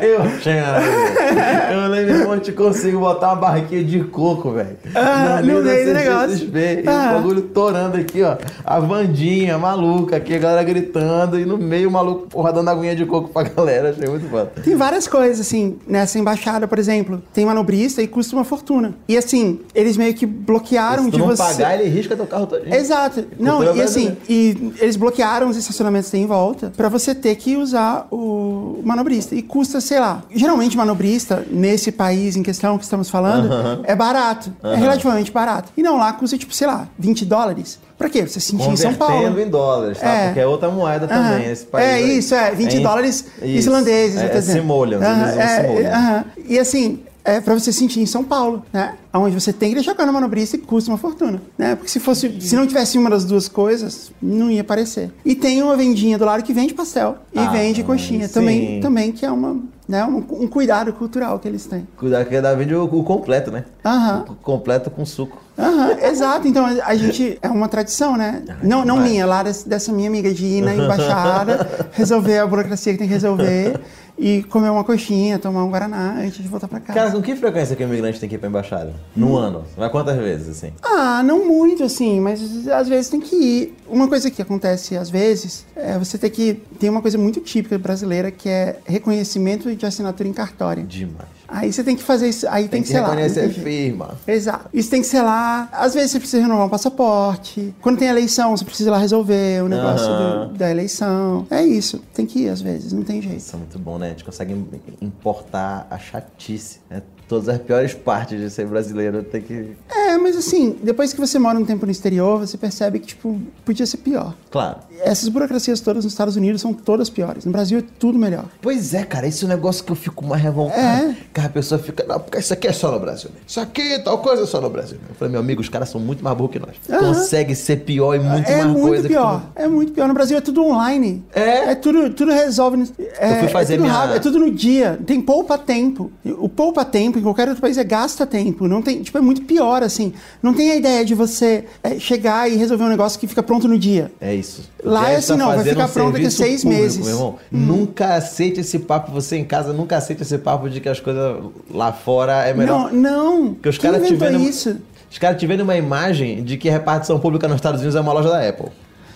eu 0.03 0.23
achei 0.23 0.61
maravilhoso. 0.61 1.73
Eu 1.73 1.89
lembro 1.89 2.33
eu 2.35 2.41
te 2.41 2.53
consigo 2.53 2.99
botar 3.01 3.29
uma 3.29 3.37
barraquinha 3.37 3.85
de 3.85 4.03
coco, 4.05 4.51
velho. 4.53 4.77
Ah, 4.95 5.39
no 5.41 5.47
meio 5.47 5.63
do 5.63 5.65
da 5.65 5.93
negócio. 6.01 6.51
E 6.55 6.89
Ah. 6.89 7.11
o 7.13 7.15
bagulho 7.21 7.43
torando 7.43 7.97
aqui, 7.97 8.23
ó. 8.23 8.37
A 8.65 8.79
Vandinha, 8.81 9.59
maluca, 9.59 10.17
aqui 10.17 10.35
a 10.35 10.39
galera 10.39 10.63
gritando 10.63 11.39
e 11.39 11.45
no 11.45 11.59
meio 11.59 11.89
o 11.89 11.93
maluco, 11.93 12.29
porra, 12.29 12.53
dando 12.53 12.69
aguinha 12.71 12.95
de 12.97 13.05
coco 13.05 13.29
pra 13.31 13.43
galera. 13.43 13.91
Achei 13.91 14.09
muito 14.09 14.29
foda. 14.29 14.53
Tem 14.63 14.77
várias 14.77 15.07
coisas, 15.07 15.41
assim, 15.41 15.79
nessa 15.87 16.19
embaixada, 16.19 16.67
por 16.69 16.79
exemplo. 16.79 17.23
Tem 17.33 17.45
manobrista 17.45 18.03
e 18.03 18.07
custa 18.09 18.35
uma 18.37 18.45
fortuna. 18.45 18.95
E 19.09 19.17
assim, 19.17 19.50
eles 19.75 19.97
meio 19.97 20.15
que 20.15 20.27
bloquearam 20.27 21.05
Se 21.05 21.11
de 21.11 21.19
não 21.19 21.27
você. 21.29 21.43
pagar, 21.43 21.79
ele 21.81 21.89
risca 21.89 22.17
teu 22.17 22.27
carro 22.27 22.47
todinho. 22.47 22.75
Exato. 22.75 23.25
Não, 23.39 23.57
Cultura 23.59 23.77
e 23.79 23.83
assim, 23.83 24.17
e 24.29 24.73
eles 24.79 24.97
bloquearam 24.97 25.49
os 25.49 25.57
estacionamentos 25.57 26.07
que 26.07 26.13
tem 26.13 26.23
em 26.23 26.27
volta 26.27 26.73
pra 26.77 26.89
você 26.89 27.15
ter 27.15 27.35
que 27.37 27.57
usar 27.57 28.07
o 28.11 28.81
manobrista. 28.85 29.35
E 29.35 29.43
custa, 29.43 29.81
sei 29.81 29.99
lá. 30.01 30.23
Geralmente, 30.35 30.77
manobrista, 30.77 31.45
nesse 31.51 31.91
país 31.93 32.37
em 32.37 32.43
questão 32.43 32.77
que 32.79 32.85
estamos 32.85 33.09
falando, 33.11 33.49
é 33.85 33.95
barato. 33.95 34.53
É 34.63 34.75
relativamente 34.77 35.31
barato. 35.33 35.73
E 35.77 35.83
não, 35.83 35.97
lá 35.97 36.13
custa, 36.13 36.37
tipo, 36.37 36.55
sei 36.55 36.67
lá, 36.67 36.89
20 36.99 37.25
dólares. 37.25 37.79
Pra 37.99 38.09
quê? 38.09 38.27
Você 38.27 38.41
sentir 38.41 38.69
em 38.71 38.77
São 38.77 38.95
Paulo. 38.95 39.39
Em 39.39 39.49
dólares, 39.51 39.99
tá? 39.99 40.09
É. 40.09 40.25
Porque 40.27 40.41
é 40.41 40.47
outra 40.47 40.71
moeda 40.71 41.07
também, 41.07 41.51
esse 41.51 41.67
país. 41.67 41.87
É 41.87 41.93
aí. 41.95 42.19
isso, 42.19 42.35
é, 42.35 42.51
20 42.53 42.77
em- 42.79 42.83
dólares 42.83 43.27
isso. 43.43 43.47
islandeses, 43.59 44.21
É, 44.21 44.25
é 44.25 44.29
dizendo. 44.29 44.57
simoleons, 44.57 45.03
Aham, 45.03 45.21
eles 45.23 45.33
usam 45.33 45.43
é, 45.43 45.61
simoleons. 45.63 45.95
aham. 45.95 46.25
E 46.49 46.59
assim, 46.59 47.01
é 47.31 47.41
pra 47.41 47.55
você 47.55 47.73
sentir 47.73 48.01
em 48.01 48.07
São 48.07 48.23
Paulo, 48.25 48.65
né? 48.73 48.95
Onde 49.13 49.35
você 49.39 49.53
tem 49.53 49.75
que 49.75 49.83
carro 49.95 50.07
na 50.07 50.13
manobrista 50.13 50.57
e 50.57 50.59
custa 50.59 50.91
uma 50.91 50.99
fortuna, 50.99 51.41
né? 51.59 51.75
Porque 51.75 51.91
se 51.91 51.99
fosse, 52.01 52.41
se 52.41 52.55
não 52.57 52.67
tivesse 52.67 52.97
uma 52.99 53.11
das 53.11 53.25
duas 53.25 53.49
coisas, 53.49 54.13
não 54.23 54.51
ia 54.51 54.61
aparecer. 54.61 55.11
E 55.25 55.35
tem 55.35 55.63
uma 55.63 55.77
vendinha 55.77 56.17
do 56.19 56.25
lado 56.25 56.43
que 56.43 56.53
vende 56.53 56.75
pastel 56.75 57.17
e 57.35 57.39
Ah, 57.39 57.49
vende 57.51 57.83
coxinha 57.83 58.29
sim. 58.29 58.35
também, 58.35 58.81
também 58.81 59.11
que 59.13 59.27
é 59.27 59.31
uma, 59.31 59.57
né, 59.89 60.05
um, 60.05 60.19
um 60.19 60.47
cuidado 60.47 60.93
cultural 60.93 61.39
que 61.41 61.49
eles 61.49 61.67
têm. 61.67 61.87
Cuidado 61.97 62.27
que 62.29 62.41
dá 62.41 62.55
vende 62.55 62.75
o, 62.75 62.85
o 62.85 63.03
completo, 63.03 63.51
né? 63.51 63.65
Aham. 63.85 64.25
O 64.29 64.35
completo 64.37 64.91
com 64.91 65.05
suco. 65.05 65.39
Aham, 65.59 65.99
exato. 66.05 66.47
Então 66.49 66.65
a 66.65 66.95
gente 66.95 67.37
é 67.43 67.49
uma 67.49 67.69
tradição, 67.69 68.17
né? 68.17 68.43
Não, 68.63 68.85
não 68.85 68.95
demais. 68.95 69.11
minha, 69.11 69.27
lá 69.27 69.43
des- 69.43 69.65
dessa 69.65 69.93
minha 69.93 70.09
amiga 70.09 70.33
de 70.33 70.45
ir 70.47 70.63
na 70.63 70.75
embaixada, 70.75 71.69
resolver 71.93 72.39
a 72.39 72.47
burocracia 72.47 72.93
que 72.93 72.99
tem 72.99 73.09
que 73.09 73.13
resolver 73.13 73.79
e 74.23 74.43
comer 74.45 74.69
uma 74.69 74.85
coxinha, 74.85 75.39
tomar 75.39 75.65
um 75.65 75.71
guaraná 75.71 76.17
antes 76.21 76.43
de 76.43 76.47
voltar 76.49 76.69
pra 76.69 76.79
casa. 76.79 76.99
Cara, 76.99 77.11
com 77.11 77.23
que 77.23 77.35
frequência 77.35 77.75
que 77.75 77.83
o 77.83 77.87
imigrante 77.89 78.21
tem 78.21 78.29
que 78.29 78.35
ir 78.35 78.39
pra 78.39 78.49
embaixada? 78.51 78.93
No 79.17 79.35
ano? 79.37 79.65
Vai 79.77 79.89
quantas 79.89 80.17
vezes, 80.19 80.49
assim? 80.51 80.73
Ah, 80.83 81.23
não 81.23 81.47
muito 81.49 81.83
assim, 81.83 82.21
mas 82.21 82.69
às 82.69 82.87
vezes 82.87 83.09
tem 83.11 83.19
que 83.21 83.35
ir. 83.35 83.75
Uma 83.89 84.07
coisa 84.07 84.31
que 84.31 84.41
acontece 84.43 84.97
às 84.97 85.09
vezes 85.11 85.65
é 85.75 85.99
você 85.99 86.19
ter 86.19 86.29
que. 86.31 86.63
Tem 86.79 86.91
uma 86.91 87.01
coisa 87.01 87.17
muito 87.19 87.41
típica 87.41 87.77
brasileira 87.79 88.31
que 88.31 88.49
é 88.49 88.77
reconhecimento 88.85 89.75
de 89.75 89.87
assinatura 89.87 90.29
em 90.29 90.33
cartório. 90.33 90.85
Demais. 90.85 91.41
Aí 91.53 91.73
você 91.73 91.83
tem 91.83 91.97
que 91.97 92.03
fazer 92.05 92.29
isso, 92.29 92.47
aí 92.49 92.69
tem, 92.69 92.71
Tem 92.71 92.83
que 92.83 92.87
que 92.87 92.93
ser 92.93 93.01
lá. 93.01 93.09
não 93.09 93.15
reconhecer 93.17 93.41
tem 93.41 93.51
jeito. 93.51 93.65
firma. 93.65 94.11
Exato. 94.29 94.69
Isso 94.73 94.89
tem 94.89 95.01
que 95.01 95.07
ser 95.09 95.21
lá. 95.23 95.69
Às 95.73 95.95
vezes 95.95 96.13
você 96.13 96.21
precisa 96.21 96.41
renovar 96.43 96.67
um 96.67 96.69
passaporte. 96.69 97.75
Quando 97.81 97.99
tem 97.99 98.07
eleição, 98.07 98.57
você 98.57 98.65
precisa 98.65 98.89
ir 98.89 98.93
lá 98.93 98.99
resolver 98.99 99.61
o 99.65 99.69
negócio 99.69 100.07
Aham. 100.07 100.47
do- 100.47 100.55
da 100.55 100.71
eleição. 100.71 101.47
É 101.51 101.65
isso. 101.65 102.01
Tem 102.15 102.25
que 102.25 102.41
ir 102.45 102.49
às 102.51 102.61
vezes, 102.61 102.93
não 102.93 103.03
tem 103.03 103.21
jeito. 103.21 103.39
Isso 103.39 103.57
é 103.57 103.59
muito 103.59 103.77
bom, 103.81 103.99
né? 103.99 104.10
A 104.11 104.13
gente 104.13 104.25
consegue 104.25 104.53
importar 105.01 105.87
a 105.89 105.99
chatice. 105.99 106.81
É 106.91 107.01
Todas 107.31 107.49
as 107.49 107.59
piores 107.59 107.95
partes 107.95 108.41
de 108.41 108.51
ser 108.51 108.67
brasileiro 108.67 109.23
tem 109.23 109.41
que. 109.41 109.69
É, 109.89 110.19
mas 110.19 110.37
assim, 110.37 110.77
depois 110.83 111.13
que 111.13 111.21
você 111.21 111.39
mora 111.39 111.57
um 111.57 111.65
tempo 111.65 111.87
no 111.87 111.93
exterior, 111.93 112.41
você 112.41 112.59
percebe 112.59 112.99
que, 112.99 113.07
tipo, 113.07 113.41
podia 113.65 113.87
ser 113.87 113.99
pior. 113.99 114.35
Claro. 114.51 114.79
Essas 115.03 115.29
burocracias 115.29 115.81
todas 115.81 116.03
nos 116.05 116.13
Estados 116.13 116.35
Unidos 116.35 116.61
são 116.61 116.75
todas 116.75 117.09
piores. 117.09 117.45
No 117.45 117.53
Brasil 117.53 117.79
é 117.79 117.85
tudo 118.01 118.19
melhor. 118.19 118.47
Pois 118.61 118.93
é, 118.95 119.05
cara, 119.05 119.29
esse 119.29 119.45
é 119.45 119.47
um 119.47 119.49
negócio 119.49 119.85
que 119.85 119.93
eu 119.93 119.97
fico 119.97 120.27
mais 120.27 120.43
revoltado. 120.43 120.81
É. 120.81 121.17
Que 121.33 121.41
a 121.41 121.49
pessoa 121.49 121.79
fica, 121.79 122.05
não, 122.05 122.19
porque 122.19 122.39
isso 122.39 122.53
aqui 122.53 122.67
é 122.67 122.73
só 122.73 122.91
no 122.91 122.99
Brasil. 122.99 123.31
né? 123.33 123.41
Isso 123.47 123.61
aqui, 123.61 124.01
tal 124.01 124.19
coisa 124.19 124.43
é 124.43 124.47
só 124.47 124.61
no 124.61 124.69
Brasil. 124.69 124.99
Eu 125.09 125.15
falei, 125.15 125.31
meu 125.31 125.41
amigo, 125.41 125.61
os 125.61 125.69
caras 125.69 125.89
são 125.89 126.01
muito 126.01 126.25
mais 126.25 126.37
burros 126.37 126.51
que 126.53 126.59
nós. 126.59 126.75
Aham. 126.91 127.15
Consegue 127.15 127.55
ser 127.55 127.77
pior 127.85 128.17
e 128.17 128.19
muito 128.19 128.49
é 128.51 128.57
mais 128.57 128.67
muito 128.73 128.89
coisa 128.89 129.07
pior. 129.09 129.43
que 129.55 129.63
É 129.63 129.69
muito 129.69 129.93
pior. 129.93 130.09
No 130.09 130.15
Brasil 130.15 130.37
é 130.37 130.41
tudo 130.41 130.65
online. 130.65 131.25
É? 131.33 131.71
É 131.71 131.75
tudo, 131.77 132.11
tudo 132.11 132.33
resolve. 132.33 132.91
É, 132.99 133.35
Eu 133.37 133.39
fui 133.39 133.49
fazer 133.51 133.75
é 133.75 133.77
tudo 133.77 133.87
minha- 133.87 133.97
rápido, 133.97 134.17
é 134.17 134.19
tudo 134.19 134.39
no 134.41 134.51
dia. 134.51 134.99
Tem 135.07 135.21
poupa 135.21 135.57
tempo. 135.57 136.11
O 136.41 136.49
poupa 136.49 136.85
tempo 136.85 137.20
em 137.21 137.23
qualquer 137.23 137.47
outro 137.49 137.61
país 137.63 137.79
é 137.79 137.85
gasta 137.85 138.27
tempo. 138.27 138.67
Não 138.67 138.83
tem, 138.83 139.03
tipo, 139.03 139.17
é 139.17 139.21
muito 139.21 139.43
pior, 139.43 139.83
assim. 139.83 140.13
Não 140.43 140.53
tem 140.53 140.71
a 140.71 140.77
ideia 140.77 141.05
de 141.05 141.15
você 141.15 141.65
é, 141.83 141.99
chegar 141.99 142.51
e 142.51 142.57
resolver 142.57 142.85
um 142.85 142.89
negócio 142.89 143.19
que 143.21 143.27
fica 143.27 143.43
pronto 143.43 143.69
no 143.69 143.79
dia. 143.79 144.11
É 144.21 144.35
isso. 144.35 144.69
Lá 144.83 145.11
é 145.11 145.17
assim, 145.17 145.37
não, 145.37 145.47
vai 145.49 145.63
ficar 145.65 145.89
pronto 145.89 146.13
daqui 146.15 146.31
seis 146.31 146.63
público, 146.63 146.83
meses. 146.83 146.99
Hum. 146.99 147.05
Meu 147.05 147.15
irmão. 147.15 147.39
Nunca 147.53 148.15
aceite 148.15 148.61
esse 148.61 148.79
papo, 148.81 149.13
você 149.13 149.37
em 149.37 149.45
casa, 149.45 149.73
nunca 149.73 149.97
aceite 149.97 150.23
esse 150.23 150.39
papo 150.39 150.69
de 150.69 150.81
que 150.81 150.89
as 150.89 150.99
coisas 150.99 151.37
lá 151.71 151.93
fora 151.93 152.45
é 152.47 152.53
melhor. 152.55 152.93
Não, 152.93 153.37
não. 153.45 153.55
Porque 153.55 153.69
os 153.69 153.79
caras 153.79 154.07
tiveram. 154.07 154.41
isso? 154.41 154.77
Os 155.11 155.19
caras 155.19 155.39
tiveram 155.41 155.65
uma 155.65 155.77
imagem 155.77 156.43
de 156.45 156.57
que 156.57 156.69
a 156.69 156.73
repartição 156.73 157.19
pública 157.19 157.47
nos 157.49 157.57
Estados 157.57 157.81
Unidos 157.81 157.97
é 157.97 158.01
uma 158.01 158.13
loja 158.13 158.29
da 158.29 158.49
Apple. 158.49 158.69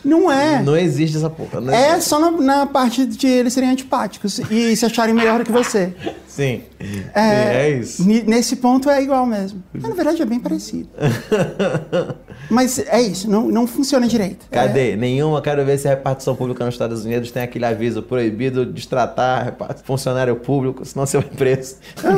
Não 0.05 0.31
é. 0.31 0.63
Não 0.63 0.77
existe 0.77 1.17
essa 1.17 1.31
porra. 1.31 1.61
Não 1.63 1.73
É 1.73 1.93
existe. 1.93 2.11
só 2.11 2.19
na, 2.19 2.31
na 2.31 2.67
parte 2.67 3.07
de 3.07 3.27
eles 3.27 3.55
serem 3.55 3.71
antipáticos 3.71 4.39
e 4.51 4.77
se 4.77 4.85
acharem 4.85 5.15
melhor 5.15 5.39
do 5.39 5.47
que 5.47 5.53
você. 5.53 5.95
Sim. 6.35 6.63
Sim, 6.81 7.05
é 7.15 7.71
isso. 7.71 8.05
Nesse 8.05 8.57
ponto 8.57 8.91
é 8.91 9.01
igual 9.01 9.25
mesmo. 9.25 9.63
Mas, 9.73 9.83
na 9.85 9.95
verdade 9.95 10.21
é 10.21 10.27
bem 10.27 10.41
parecido. 10.41 10.89
Mas 12.51 12.79
é 12.79 13.01
isso, 13.01 13.31
não, 13.31 13.47
não 13.49 13.67
funciona 13.69 14.09
direito. 14.09 14.47
Cadê? 14.51 14.97
Nenhuma. 14.97 15.41
Quero 15.41 15.65
ver 15.65 15.79
se 15.79 15.87
a 15.87 15.91
repartição 15.91 16.35
pública 16.35 16.65
nos 16.65 16.75
Estados 16.75 17.05
Unidos 17.05 17.31
tem 17.31 17.43
aquele 17.45 17.65
aviso 17.65 18.03
proibido 18.03 18.67
de 18.67 18.87
tratar 18.89 19.57
funcionário 19.85 20.35
público, 20.35 20.85
senão 20.85 21.07
você 21.07 21.19
vai 21.19 21.29
preso. 21.29 21.77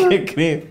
que 0.09 0.15
é 0.15 0.19
crime. 0.23 0.63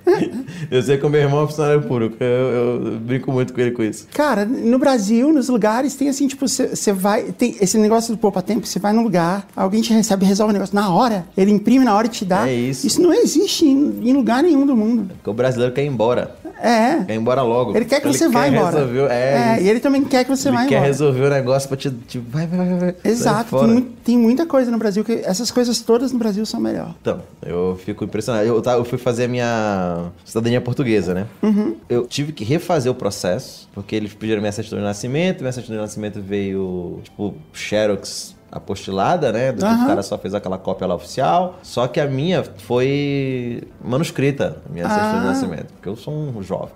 Eu 0.71 0.81
sei 0.81 0.97
que 0.97 1.05
o 1.05 1.09
meu 1.09 1.21
irmão 1.21 1.43
é 1.43 1.47
funcionário 1.47 1.83
público. 1.83 2.17
Eu, 2.19 2.27
eu 2.27 2.99
brinco 2.99 3.31
muito 3.31 3.53
com 3.53 3.61
ele 3.61 3.71
com 3.71 3.83
isso. 3.83 4.07
Cara, 4.11 4.43
no 4.43 4.79
Brasil, 4.79 5.31
nos 5.31 5.49
lugares, 5.49 5.93
tem 5.95 6.09
assim, 6.09 6.27
tipo, 6.27 6.47
você 6.47 6.91
vai. 6.91 7.31
Tem 7.31 7.55
esse 7.61 7.77
negócio 7.77 8.13
do 8.13 8.17
poupa 8.17 8.41
tempo, 8.41 8.65
você 8.65 8.79
vai 8.79 8.91
num 8.91 9.03
lugar, 9.03 9.47
alguém 9.55 9.81
te 9.81 9.93
recebe 9.93 10.25
e 10.25 10.27
resolve 10.27 10.49
o 10.51 10.53
negócio 10.53 10.73
na 10.73 10.89
hora, 10.93 11.25
ele 11.37 11.51
imprime 11.51 11.85
na 11.85 11.95
hora 11.95 12.07
e 12.07 12.09
te 12.09 12.25
dá. 12.25 12.49
É 12.49 12.53
isso. 12.53 12.87
Isso 12.87 13.01
não 13.01 13.13
existe 13.13 13.34
em, 13.39 14.09
em 14.09 14.13
lugar 14.13 14.43
nenhum 14.43 14.65
do 14.65 14.75
mundo. 14.75 15.07
Porque 15.15 15.29
o 15.29 15.33
brasileiro 15.33 15.73
quer 15.73 15.83
ir 15.83 15.87
embora. 15.87 16.35
É. 16.61 17.03
Quer 17.03 17.13
ir 17.13 17.17
embora 17.17 17.41
logo. 17.41 17.75
Ele 17.75 17.85
quer 17.85 17.99
que 17.99 18.07
você 18.07 18.29
vá 18.29 18.47
embora. 18.47 18.79
Resolver, 18.79 19.11
é, 19.11 19.57
é, 19.57 19.61
e 19.61 19.69
ele 19.69 19.79
também 19.79 20.03
quer 20.03 20.23
que 20.23 20.29
você 20.29 20.47
ele 20.47 20.55
vá 20.57 20.63
quer 20.63 20.75
embora. 20.75 20.85
resolver 20.87 21.21
o 21.25 21.29
negócio 21.29 21.67
pra 21.67 21.77
te. 21.77 21.89
te 21.89 22.17
vai, 22.17 22.47
vai, 22.47 22.75
vai, 22.75 22.95
Exato, 23.03 23.59
tem, 23.59 23.81
tem 24.03 24.17
muita 24.17 24.45
coisa 24.45 24.71
no 24.71 24.77
Brasil 24.77 25.03
que 25.03 25.21
essas 25.25 25.51
coisas 25.51 25.81
todas 25.81 26.11
no 26.11 26.19
Brasil 26.19 26.45
são 26.45 26.59
melhor. 26.59 26.95
Então, 27.01 27.21
eu 27.45 27.79
fico 27.83 28.03
impressionado. 28.05 28.45
Eu, 28.47 28.61
tá- 28.61 28.73
eu 28.73 28.85
fui 28.85 28.97
fazer 28.97 29.25
a 29.25 29.27
minha 29.27 30.05
cidadania 30.23 30.61
portuguesa, 30.61 31.13
né? 31.13 31.27
Uhum. 31.43 31.75
Eu 31.89 32.07
tive 32.07 32.31
que 32.31 32.43
refazer 32.43 32.91
o 32.91 32.95
processo, 32.95 33.67
porque 33.73 33.95
eles 33.95 34.13
pediram 34.13 34.41
minha 34.41 34.51
certidão 34.51 34.79
de 34.79 34.85
nascimento, 34.85 35.41
minha 35.41 35.51
certidão 35.51 35.77
de 35.77 35.81
nascimento 35.81 36.21
veio, 36.21 36.99
tipo, 37.03 37.33
Xerox 37.53 38.34
apostilada, 38.55 39.31
né? 39.31 39.51
Do 39.51 39.59
que 39.59 39.65
Aham. 39.65 39.83
o 39.83 39.87
cara 39.87 40.01
só 40.01 40.17
fez 40.17 40.33
aquela 40.33 40.57
cópia 40.57 40.87
lá 40.87 40.95
oficial. 40.95 41.59
Só 41.61 41.87
que 41.87 41.99
a 41.99 42.07
minha 42.07 42.43
foi 42.59 43.61
manuscrita, 43.83 44.57
a 44.67 44.73
minha 44.73 44.87
certidão 44.87 45.19
de 45.19 45.25
Ah. 45.25 45.29
nascimento, 45.29 45.73
porque 45.73 45.89
eu 45.89 45.95
sou 45.95 46.13
um 46.13 46.41
jovem. 46.41 46.69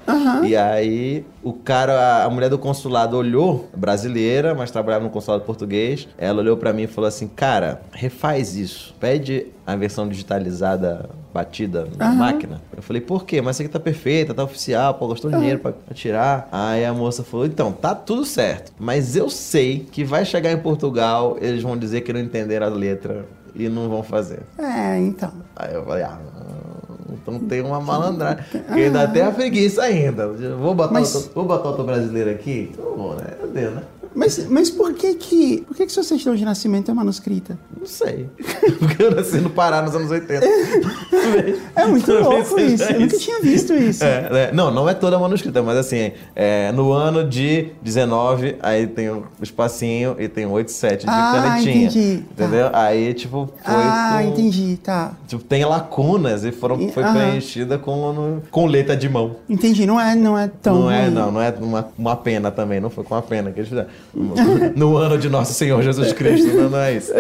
E 0.44 0.56
aí, 0.56 1.26
o 1.42 1.54
cara, 1.54 2.24
a 2.26 2.30
mulher 2.30 2.50
do 2.50 2.58
consulado 2.60 3.16
olhou, 3.18 3.70
brasileira, 3.76 4.54
mas 4.54 4.70
trabalhava 4.72 5.04
no 5.06 5.10
consulado 5.10 5.44
português. 5.44 6.08
Ela 6.18 6.40
olhou 6.42 6.58
pra 6.58 6.74
mim 6.74 6.84
e 6.84 6.88
falou 6.88 7.08
assim: 7.08 7.28
Cara, 7.28 7.82
refaz 7.92 8.56
isso. 8.56 8.94
Pede 9.00 9.48
a 9.66 9.76
versão 9.76 10.08
digitalizada 10.08 11.10
batida 11.34 11.88
na 11.98 12.12
máquina. 12.12 12.62
Eu 12.76 12.82
falei, 12.82 13.02
por 13.02 13.26
quê? 13.26 13.42
Mas 13.42 13.56
isso 13.56 13.64
aqui 13.64 13.72
tá 13.72 13.80
perfeita, 13.80 14.34
tá 14.34 14.44
oficial, 14.44 14.94
pô, 14.96 15.08
gastou 15.08 15.30
dinheiro 15.32 15.60
pra, 15.60 15.72
pra 15.72 15.94
tirar. 15.94 16.48
Aí 16.52 16.86
a 16.86 16.94
moça 16.94 17.24
falou, 17.24 17.46
então, 17.46 17.72
tá 17.72 17.94
tudo 17.96 18.26
certo. 18.26 18.72
Mas 18.80 19.16
eu 19.16 19.30
sei 19.30 19.88
que 19.92 20.04
vai 20.04 20.26
chegar 20.26 20.52
em 20.52 20.58
Portugal, 20.60 21.38
eles 21.40 21.62
vão 21.62 21.78
dizer 21.78 22.02
que 22.02 22.12
não 22.12 22.20
entenderam 22.20 22.68
a 22.68 22.70
letra 22.70 23.26
e 23.56 23.68
não 23.70 23.90
vão 23.90 24.04
fazer. 24.04 24.40
É, 24.58 24.98
então. 25.00 25.32
Aí 25.56 25.74
eu 25.74 25.84
falei, 25.86 26.04
ah, 26.04 26.20
então 27.12 27.40
tem 27.40 27.62
uma 27.62 27.80
malandragem. 27.80 28.44
Porque 28.52 28.82
ainda 28.82 29.08
tem 29.08 29.22
a 29.22 29.32
preguiça 29.32 29.84
ainda. 29.84 30.28
Vou 30.56 30.74
botar, 30.74 30.94
Mas- 30.94 31.16
outro, 31.16 31.32
vou 31.36 31.46
botar 31.46 31.84
brasileiro 31.84 32.32
aqui? 32.32 32.70
Então, 32.74 32.96
bom, 32.98 33.14
né? 33.16 33.26
Eu 33.42 33.48
dei, 33.50 33.70
né? 33.70 33.84
Mas, 34.16 34.48
mas 34.50 34.70
por 34.70 34.94
que 34.94 35.14
que. 35.16 35.62
Por 35.68 35.76
que 35.78 35.86
que 35.86 35.92
sua 35.92 36.04
certidão 36.04 36.36
de 36.36 36.44
nascimento 36.44 36.90
é 36.90 36.94
manuscrita? 36.94 37.58
Não 37.78 37.86
sei. 37.86 38.28
Porque 38.80 39.04
eu 39.04 39.12
nasci 39.16 39.38
no 39.38 39.50
Pará 39.50 39.82
nos 39.82 39.96
anos 39.96 40.10
80. 40.10 40.46
É 41.76 41.86
muito 41.86 42.06
Talvez 42.06 42.26
louco 42.28 42.56
seja 42.56 42.74
isso. 42.76 42.84
Eu 42.94 43.00
nunca 43.02 43.16
isso. 43.16 43.26
tinha 43.26 43.40
visto 43.42 43.74
isso. 43.74 44.04
É, 44.04 44.30
né? 44.32 44.52
Não, 44.52 44.72
não 44.72 44.90
é 44.90 44.94
toda 44.94 45.18
manuscrita, 45.20 45.62
mas 45.62 45.78
assim, 45.78 46.12
é, 46.36 46.72
no 46.72 46.92
ano 46.92 47.28
de 47.28 47.70
19, 47.82 48.56
aí 48.62 48.88
tem 48.88 49.10
o 49.10 49.24
espacinho 49.42 50.16
e 50.20 50.28
tem 50.28 50.46
o 50.46 50.52
87 50.52 51.02
de 51.06 51.06
Ah, 51.12 51.32
canetinha. 51.36 51.76
entendi. 51.88 52.24
Tá. 52.36 52.44
Entendeu? 52.46 52.70
Aí, 52.74 53.14
tipo, 53.14 53.50
foi. 53.64 53.74
ah, 53.76 54.20
com- 54.24 54.30
entendi, 54.30 54.80
tá. 54.84 55.14
Tipo, 55.28 55.44
tem 55.44 55.64
lacunas 55.66 56.44
e 56.44 56.52
foram, 56.52 56.80
E- 56.82 56.92
foi 56.92 57.04
aham. 57.04 57.14
preenchida 57.14 57.78
com, 57.78 58.40
com 58.52 58.66
letra 58.66 58.96
de 58.98 59.08
mão. 59.08 59.36
Entendi. 59.48 59.86
Não 59.86 60.00
é, 60.00 60.16
não 60.16 60.38
é 60.38 60.48
tão. 60.48 60.80
não 60.82 60.92
é, 60.92 61.04
ruim. 61.06 61.14
não, 61.14 61.32
não 61.32 61.42
é 61.42 61.54
uma, 61.60 61.88
uma 61.98 62.16
pena 62.16 62.52
também, 62.52 62.80
não 62.80 62.90
foi 62.90 63.04
com 63.04 63.16
a 63.16 63.22
pena 63.22 63.52
que 63.52 63.60
eles 63.60 63.70
fizeram. 63.70 63.90
No 64.76 64.98
ano 64.98 65.18
de 65.18 65.30
Nosso 65.30 65.54
Senhor 65.54 65.82
Jesus 65.84 66.12
Cristo, 66.14 66.48
não, 66.56 66.70
não 66.70 66.80
é 66.80 66.94
isso. 66.94 67.12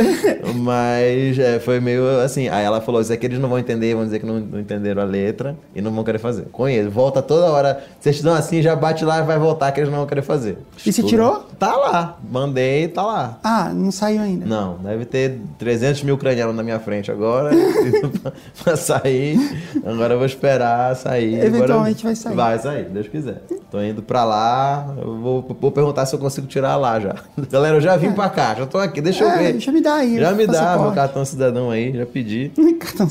Mas 0.55 1.37
é, 1.37 1.59
foi 1.59 1.79
meio 1.79 2.19
assim. 2.21 2.47
Aí 2.49 2.65
ela 2.65 2.81
falou: 2.81 2.99
Isso 3.01 3.13
aqui 3.13 3.25
eles 3.25 3.39
não 3.39 3.47
vão 3.49 3.59
entender, 3.59 3.93
vão 3.95 4.03
dizer 4.05 4.19
que 4.19 4.25
não, 4.25 4.39
não 4.39 4.59
entenderam 4.59 5.01
a 5.01 5.05
letra 5.05 5.55
e 5.75 5.81
não 5.81 5.91
vão 5.91 6.03
querer 6.03 6.17
fazer. 6.19 6.45
Conheço, 6.51 6.89
volta 6.89 7.21
toda 7.21 7.45
hora. 7.47 7.83
Certidão 7.99 8.33
assim, 8.33 8.61
já 8.61 8.75
bate 8.75 9.05
lá 9.05 9.19
e 9.19 9.23
vai 9.23 9.37
voltar 9.37 9.71
que 9.71 9.79
eles 9.79 9.89
não 9.89 9.99
vão 9.99 10.07
querer 10.07 10.21
fazer. 10.21 10.57
E 10.85 10.89
Estuda. 10.89 11.07
tirou? 11.07 11.45
Tá 11.59 11.75
lá, 11.75 12.17
mandei, 12.29 12.87
tá 12.87 13.03
lá. 13.05 13.37
Ah, 13.43 13.71
não 13.73 13.91
saiu 13.91 14.21
ainda. 14.21 14.45
Não, 14.45 14.77
deve 14.77 15.05
ter 15.05 15.39
300 15.57 16.03
mil 16.03 16.15
ucranianos 16.15 16.55
na 16.55 16.63
minha 16.63 16.79
frente 16.79 17.11
agora 17.11 17.51
pra- 18.23 18.31
pra 18.63 18.75
sair. 18.77 19.37
Agora 19.85 20.13
eu 20.13 20.17
vou 20.17 20.25
esperar 20.25 20.95
sair. 20.95 21.35
Agora- 21.35 21.47
Eventualmente 21.47 22.03
vai 22.03 22.15
sair. 22.15 22.35
Vai 22.35 22.59
sair, 22.59 22.85
Deus 22.85 23.07
quiser. 23.07 23.41
Tô 23.69 23.79
indo 23.81 24.01
pra 24.01 24.23
lá, 24.23 24.95
eu 24.99 25.17
vou, 25.19 25.55
vou 25.59 25.71
perguntar 25.71 26.05
se 26.05 26.15
eu 26.15 26.19
consigo 26.19 26.47
tirar 26.47 26.68
lá 26.75 26.99
já. 26.99 27.15
Galera, 27.51 27.77
eu 27.77 27.81
já 27.81 27.95
vim 27.97 28.11
pra 28.11 28.29
cá, 28.29 28.55
já 28.55 28.65
tô 28.65 28.77
aqui, 28.77 29.01
deixa 29.01 29.23
eu 29.23 29.29
É, 29.29 29.37
ver. 29.53 29.59
já 29.59 29.71
me 29.71 29.81
dá 29.81 29.95
aí, 29.95 30.19
Já 30.19 30.31
me 30.33 30.45
dá 30.47 30.77
meu 30.79 30.91
cartão 30.91 31.23
cidadão 31.25 31.69
aí, 31.71 31.93
já 31.95 32.05
pedi. 32.05 32.51
Cartão. 32.79 33.07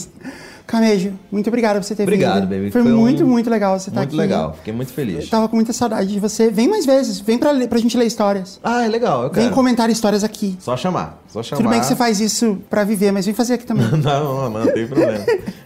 Camejo, 0.67 1.15
muito 1.33 1.47
obrigado 1.49 1.77
por 1.77 1.85
você 1.85 1.95
ter 1.95 2.03
Obrigado, 2.03 2.41
vindo. 2.43 2.49
baby. 2.51 2.71
Foi, 2.71 2.83
Foi 2.83 2.93
um- 2.93 2.99
muito, 2.99 3.27
muito 3.27 3.49
legal 3.49 3.79
você 3.81 3.89
estar 3.89 4.03
Muito 4.03 4.11
aqui. 4.11 4.17
legal, 4.19 4.53
fiquei 4.53 4.75
muito 4.75 4.93
feliz. 4.93 5.25
Eu 5.25 5.31
tava 5.31 5.49
com 5.49 5.57
muita 5.57 5.73
saudade 5.73 6.13
de 6.13 6.21
você. 6.21 6.51
Vem 6.51 6.69
mais 6.69 6.85
vezes, 6.85 7.21
vem 7.21 7.39
pra, 7.39 7.55
pra 7.67 7.79
gente 7.79 7.97
ler 7.97 8.05
histórias. 8.05 8.61
Ah, 8.63 8.85
é 8.85 8.89
legal, 8.89 9.23
eu 9.23 9.31
quero. 9.31 9.47
Vem 9.47 9.55
comentar 9.55 9.89
histórias 9.89 10.23
aqui. 10.23 10.59
Só 10.61 10.77
chamar, 10.77 11.23
só 11.29 11.43
chamar. 11.43 11.63
Tudo 11.63 11.71
bem 11.71 11.81
que 11.81 11.87
você 11.87 11.97
faz 11.97 12.21
isso 12.21 12.59
pra 12.69 12.85
viver, 12.85 13.13
mas 13.13 13.27
vem 13.27 13.35
fazer 13.35 13.55
aqui 13.55 13.67
também. 13.67 13.87
Não, 13.99 14.51
não, 14.51 14.51
não, 14.51 14.73
tem 14.73 14.87
problema. 14.87 15.25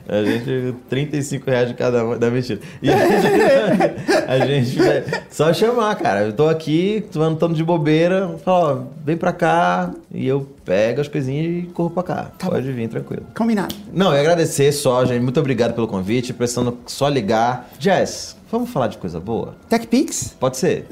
A 0.08 0.24
gente, 0.24 0.74
35 0.88 1.48
reais 1.48 1.68
de 1.68 1.74
cada 1.74 2.16
dá 2.16 2.30
mentira. 2.30 2.60
E 2.82 2.90
a 2.90 2.96
gente, 2.96 4.26
a 4.26 4.46
gente 4.46 4.78
vai 4.78 5.04
só 5.30 5.52
chamar, 5.52 5.94
cara. 5.96 6.22
Eu 6.22 6.32
tô 6.32 6.48
aqui, 6.48 7.04
tô 7.12 7.22
andando 7.22 7.54
de 7.54 7.62
bobeira, 7.64 8.36
fala, 8.44 8.74
ó, 8.74 8.82
vem 9.04 9.16
pra 9.16 9.32
cá, 9.32 9.90
e 10.12 10.26
eu 10.26 10.46
pego 10.64 11.00
as 11.00 11.08
coisinhas 11.08 11.46
e 11.64 11.68
corro 11.68 11.90
pra 11.90 12.02
cá. 12.02 12.30
Tá 12.38 12.48
Pode 12.48 12.70
vir, 12.72 12.88
tranquilo. 12.88 13.24
Combinado. 13.34 13.74
Não, 13.92 14.12
eu 14.12 14.20
agradecer 14.20 14.72
só, 14.72 15.04
gente. 15.04 15.22
Muito 15.22 15.38
obrigado 15.38 15.74
pelo 15.74 15.86
convite. 15.86 16.32
Precisando 16.32 16.78
só 16.86 17.08
ligar. 17.08 17.70
Jess, 17.78 18.36
vamos 18.50 18.70
falar 18.70 18.88
de 18.88 18.98
coisa 18.98 19.20
boa? 19.20 19.54
TechPix? 19.68 20.34
Pode 20.38 20.56
ser. 20.56 20.86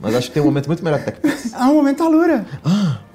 Mas 0.00 0.14
acho 0.14 0.28
que 0.28 0.34
tem 0.34 0.42
um 0.42 0.46
momento 0.46 0.66
muito 0.66 0.84
melhor 0.84 1.00
que 1.00 1.10
TechPix. 1.10 1.52
É 1.54 1.58
um 1.64 1.74
momento 1.74 2.02
Alura. 2.02 2.44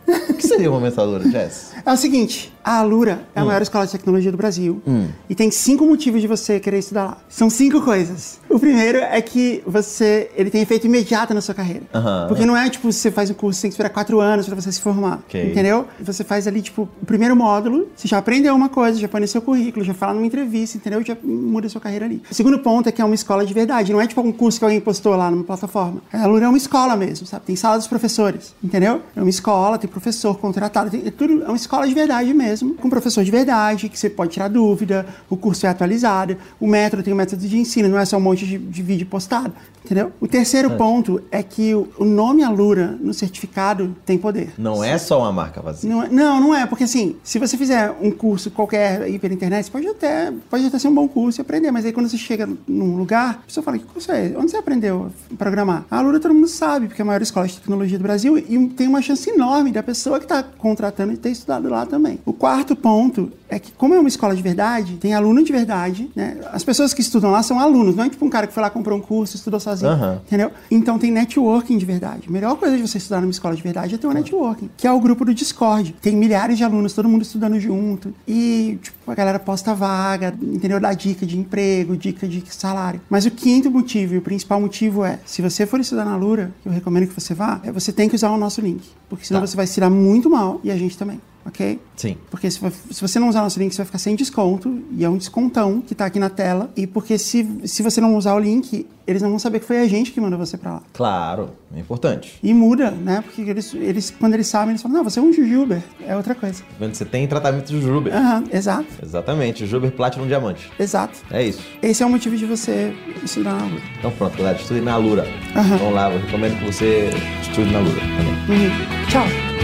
O 0.07 0.33
que 0.33 0.47
seria 0.47 0.69
momento 0.69 0.99
Alura, 0.99 1.27
Jess? 1.29 1.74
É 1.85 1.93
o 1.93 1.97
seguinte, 1.97 2.51
a 2.63 2.79
Alura 2.79 3.27
é 3.35 3.39
a 3.39 3.43
Hum. 3.43 3.47
maior 3.47 3.61
escola 3.61 3.85
de 3.85 3.91
tecnologia 3.91 4.31
do 4.31 4.37
Brasil 4.37 4.81
e 5.29 5.35
tem 5.35 5.51
cinco 5.51 5.85
motivos 5.85 6.19
de 6.19 6.27
você 6.27 6.59
querer 6.59 6.79
estudar 6.79 7.03
lá. 7.05 7.17
São 7.29 7.47
cinco 7.49 7.79
coisas. 7.81 8.39
O 8.49 8.57
primeiro 8.59 8.97
é 8.97 9.21
que 9.21 9.61
você, 9.67 10.31
ele 10.35 10.49
tem 10.49 10.61
efeito 10.61 10.87
imediato 10.87 11.31
na 11.33 11.41
sua 11.41 11.53
carreira. 11.53 11.83
Porque 12.27 12.43
não 12.45 12.57
é 12.57 12.67
tipo, 12.69 12.91
você 12.91 13.11
faz 13.11 13.29
um 13.29 13.33
curso, 13.35 13.57
você 13.59 13.61
tem 13.63 13.69
que 13.69 13.73
esperar 13.75 13.89
quatro 13.89 14.19
anos 14.19 14.47
pra 14.47 14.55
você 14.55 14.71
se 14.71 14.81
formar. 14.81 15.19
Ok. 15.27 15.51
Entendeu? 15.51 15.85
Você 15.99 16.23
faz 16.23 16.47
ali, 16.47 16.61
tipo, 16.61 16.89
o 17.01 17.05
primeiro 17.05 17.35
módulo, 17.35 17.87
você 17.95 18.07
já 18.07 18.17
aprendeu 18.17 18.55
uma 18.55 18.69
coisa, 18.69 18.99
já 18.99 19.07
põe 19.07 19.21
no 19.21 19.27
seu 19.27 19.41
currículo, 19.41 19.85
já 19.85 19.93
fala 19.93 20.13
numa 20.15 20.25
entrevista, 20.25 20.77
entendeu? 20.77 21.03
Já 21.03 21.15
muda 21.23 21.67
a 21.67 21.69
sua 21.69 21.81
carreira 21.81 22.05
ali. 22.05 22.23
O 22.31 22.33
segundo 22.33 22.57
ponto 22.59 22.89
é 22.89 22.91
que 22.91 22.99
é 23.01 23.05
uma 23.05 23.13
escola 23.15 23.45
de 23.45 23.53
verdade, 23.53 23.91
não 23.93 24.01
é 24.01 24.07
tipo 24.07 24.21
um 24.21 24.31
curso 24.31 24.57
que 24.57 24.65
alguém 24.65 24.79
postou 24.81 25.15
lá 25.15 25.29
numa 25.29 25.43
plataforma. 25.43 26.01
A 26.11 26.23
Alura 26.23 26.45
é 26.45 26.47
uma 26.47 26.57
escola 26.57 26.95
mesmo, 26.95 27.27
sabe? 27.27 27.45
Tem 27.45 27.55
sala 27.55 27.77
dos 27.77 27.85
professores, 27.87 28.55
entendeu? 28.63 29.01
É 29.15 29.21
uma 29.21 29.29
escola, 29.29 29.77
tem 29.77 29.87
professor 29.89 30.35
contratado, 30.39 30.89
tem, 30.89 31.03
é 31.05 31.11
tudo, 31.11 31.43
é 31.43 31.47
uma 31.47 31.55
escola 31.57 31.74
escola 31.75 31.87
de 31.87 31.93
verdade 31.93 32.33
mesmo, 32.33 32.73
com 32.75 32.89
professor 32.89 33.23
de 33.23 33.31
verdade, 33.31 33.89
que 33.89 33.99
você 33.99 34.09
pode 34.09 34.31
tirar 34.31 34.47
dúvida, 34.47 35.05
o 35.29 35.35
curso 35.35 35.65
é 35.65 35.69
atualizado, 35.69 36.37
o 36.59 36.67
método 36.67 37.03
tem 37.03 37.13
um 37.13 37.17
método 37.17 37.45
de 37.45 37.57
ensino, 37.57 37.89
não 37.89 37.99
é 37.99 38.05
só 38.05 38.17
um 38.17 38.21
monte 38.21 38.45
de, 38.45 38.57
de 38.57 38.81
vídeo 38.81 39.05
postado, 39.05 39.53
entendeu? 39.85 40.11
O 40.19 40.27
terceiro 40.27 40.71
ponto 40.71 41.21
é 41.31 41.41
que 41.41 41.73
o, 41.73 41.87
o 41.97 42.05
nome 42.05 42.43
Alura 42.43 42.97
no 42.99 43.13
certificado 43.13 43.95
tem 44.05 44.17
poder. 44.17 44.53
Não 44.57 44.83
é 44.83 44.97
só 44.97 45.19
uma 45.19 45.31
marca 45.31 45.61
vazia. 45.61 45.89
Não, 45.89 46.03
é- 46.03 46.09
não, 46.09 46.39
não 46.41 46.55
é, 46.55 46.65
porque 46.65 46.83
assim, 46.83 47.15
se 47.23 47.39
você 47.39 47.57
fizer 47.57 47.95
um 48.01 48.11
curso 48.11 48.51
qualquer 48.51 49.01
aí 49.03 49.17
pela 49.19 49.33
internet, 49.33 49.69
pode 49.71 49.87
até, 49.87 50.31
pode 50.49 50.65
até 50.65 50.77
ser 50.79 50.87
um 50.87 50.93
bom 50.93 51.07
curso 51.07 51.39
e 51.39 51.41
aprender, 51.41 51.71
mas 51.71 51.85
aí 51.85 51.91
quando 51.93 52.09
você 52.09 52.17
chega 52.17 52.47
num 52.67 52.95
lugar, 52.97 53.39
a 53.43 53.45
pessoa 53.45 53.63
fala, 53.63 53.77
que 53.77 53.85
curso 53.85 54.11
é? 54.11 54.25
esse? 54.25 54.35
Onde 54.35 54.51
você 54.51 54.57
aprendeu 54.57 55.11
a 55.31 55.35
programar? 55.37 55.85
A 55.89 55.97
Alura 55.99 56.19
todo 56.19 56.33
mundo 56.33 56.47
sabe, 56.47 56.87
porque 56.87 57.01
é 57.01 57.03
a 57.03 57.05
maior 57.05 57.21
escola 57.21 57.47
de 57.47 57.55
tecnologia 57.57 57.97
do 57.97 58.03
Brasil 58.03 58.37
e 58.37 58.67
tem 58.69 58.87
uma 58.87 59.01
chance 59.01 59.29
enorme 59.29 59.71
da 59.71 59.83
pessoa 59.83 60.19
que 60.19 60.25
está 60.25 60.43
contratando 60.43 61.13
e 61.13 61.17
ter 61.17 61.29
estudado 61.29 61.69
lá 61.69 61.85
também. 61.85 62.19
O 62.25 62.33
quarto 62.33 62.75
ponto 62.75 63.31
é 63.47 63.59
que, 63.59 63.71
como 63.73 63.93
é 63.93 63.99
uma 63.99 64.09
escola 64.09 64.35
de 64.35 64.41
verdade, 64.41 64.97
tem 64.97 65.13
aluno 65.13 65.43
de 65.43 65.51
verdade, 65.51 66.09
né? 66.15 66.37
As 66.51 66.63
pessoas 66.63 66.93
que 66.93 67.01
estudam 67.01 67.29
lá 67.31 67.43
são 67.43 67.59
alunos, 67.59 67.95
não 67.95 68.03
é 68.03 68.09
tipo 68.09 68.25
um 68.25 68.29
cara 68.29 68.47
que 68.47 68.53
foi 68.53 68.61
lá, 68.63 68.69
comprou 68.69 68.97
um 68.97 69.01
curso, 69.01 69.35
estudou 69.35 69.59
sozinho, 69.59 69.91
Aham. 69.91 70.21
entendeu? 70.25 70.51
Então 70.71 70.97
tem 70.97 71.11
networking 71.11 71.77
de 71.77 71.85
verdade. 71.85 72.23
A 72.27 72.31
melhor 72.31 72.55
coisa 72.57 72.75
de 72.75 72.81
você 72.87 72.97
estudar 72.97 73.21
numa 73.21 73.31
escola 73.31 73.55
de 73.55 73.61
verdade 73.61 73.95
é 73.95 73.97
ter 73.97 74.07
um 74.07 74.11
networking, 74.13 74.69
que 74.75 74.87
é 74.87 74.91
o 74.91 74.99
grupo 74.99 75.23
do 75.25 75.33
Discord. 75.33 75.95
Tem 76.01 76.15
milhares 76.15 76.57
de 76.57 76.63
alunos, 76.63 76.93
todo 76.93 77.07
mundo 77.07 77.21
estudando 77.21 77.59
junto. 77.59 78.13
E, 78.27 78.79
tipo, 78.81 79.11
a 79.11 79.15
galera 79.15 79.37
posta 79.39 79.73
vaga, 79.73 80.33
entendeu? 80.41 80.79
Dá 80.79 80.93
dica 80.93 81.25
de 81.25 81.37
emprego, 81.37 81.95
dica 81.95 82.27
de 82.27 82.43
salário. 82.49 82.99
Mas 83.09 83.25
o 83.25 83.31
quinto 83.31 83.69
motivo 83.69 84.15
e 84.15 84.17
o 84.17 84.21
principal 84.21 84.59
motivo 84.59 85.03
é, 85.05 85.19
se 85.25 85.41
você 85.41 85.65
for 85.65 85.79
estudar 85.79 86.05
na 86.05 86.15
Lura, 86.17 86.51
eu 86.65 86.71
recomendo 86.71 87.07
que 87.07 87.13
você 87.19 87.33
vá, 87.33 87.59
é 87.63 87.71
você 87.71 87.91
tem 87.91 88.09
que 88.09 88.15
usar 88.15 88.31
o 88.31 88.37
nosso 88.37 88.59
link. 88.61 88.83
Porque 89.09 89.25
senão 89.25 89.41
Tá. 89.41 89.47
você 89.47 89.55
vai 89.55 89.67
se 89.67 89.79
dar 89.79 89.89
muito 89.89 90.29
mal 90.29 90.59
e 90.63 90.71
a 90.71 90.75
gente 90.77 90.97
também, 90.97 91.19
ok? 91.45 91.79
Sim. 91.95 92.17
Porque 92.29 92.49
se, 92.49 92.59
se 92.91 93.01
você 93.01 93.19
não 93.19 93.29
usar 93.29 93.41
nosso 93.41 93.59
link, 93.59 93.71
você 93.71 93.77
vai 93.77 93.85
ficar 93.85 93.99
sem 93.99 94.15
desconto. 94.15 94.81
E 94.91 95.03
é 95.05 95.09
um 95.09 95.17
descontão 95.17 95.81
que 95.81 95.93
tá 95.95 96.05
aqui 96.05 96.19
na 96.19 96.29
tela. 96.29 96.69
E 96.75 96.85
porque 96.87 97.17
se, 97.17 97.47
se 97.65 97.83
você 97.83 98.01
não 98.01 98.15
usar 98.17 98.33
o 98.33 98.39
link, 98.39 98.85
eles 99.07 99.21
não 99.21 99.29
vão 99.29 99.39
saber 99.39 99.59
que 99.59 99.65
foi 99.65 99.79
a 99.79 99.87
gente 99.87 100.11
que 100.11 100.19
mandou 100.19 100.37
você 100.39 100.57
pra 100.57 100.73
lá. 100.73 100.81
Claro, 100.93 101.51
é 101.75 101.79
importante. 101.79 102.39
E 102.41 102.53
muda, 102.53 102.91
né? 102.91 103.21
Porque 103.21 103.41
eles, 103.41 103.73
eles 103.73 104.09
quando 104.09 104.33
eles 104.33 104.47
sabem, 104.47 104.69
eles 104.71 104.81
falam, 104.81 104.97
não, 104.97 105.03
você 105.03 105.19
é 105.19 105.21
um 105.21 105.31
Jujuber. 105.31 105.81
É 106.05 106.15
outra 106.17 106.33
coisa. 106.33 106.63
Tá? 106.79 106.87
Você 106.87 107.05
tem 107.05 107.27
tratamento 107.27 107.67
de 107.67 107.79
Juber. 107.79 108.13
Aham, 108.15 108.43
exato, 108.51 108.87
Exatamente, 109.03 109.65
Juber 109.65 109.91
Platinum 109.91 110.25
Diamante. 110.27 110.71
exato. 110.79 111.19
É 111.29 111.43
isso. 111.43 111.61
Esse 111.81 112.01
é 112.01 112.05
o 112.05 112.09
motivo 112.09 112.35
de 112.35 112.45
você 112.45 112.93
estudar 113.23 113.53
na 113.53 113.65
Lura. 113.65 113.81
Então 113.99 114.11
pronto, 114.11 114.37
galera, 114.37 114.57
estude 114.57 114.81
na 114.81 114.97
Lura. 114.97 115.27
Aham. 115.55 115.77
Vamos 115.77 115.93
lá, 115.93 116.11
eu 116.11 116.19
recomendo 116.19 116.57
que 116.59 116.65
você 116.65 117.09
estude 117.41 117.71
na 117.71 117.79
Lura 117.79 118.01
também. 118.01 118.59
Uhum. 118.59 119.07
Tchau. 119.07 119.54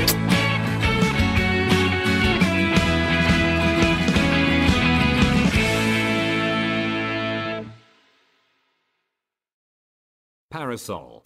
Parasol. 10.72 11.20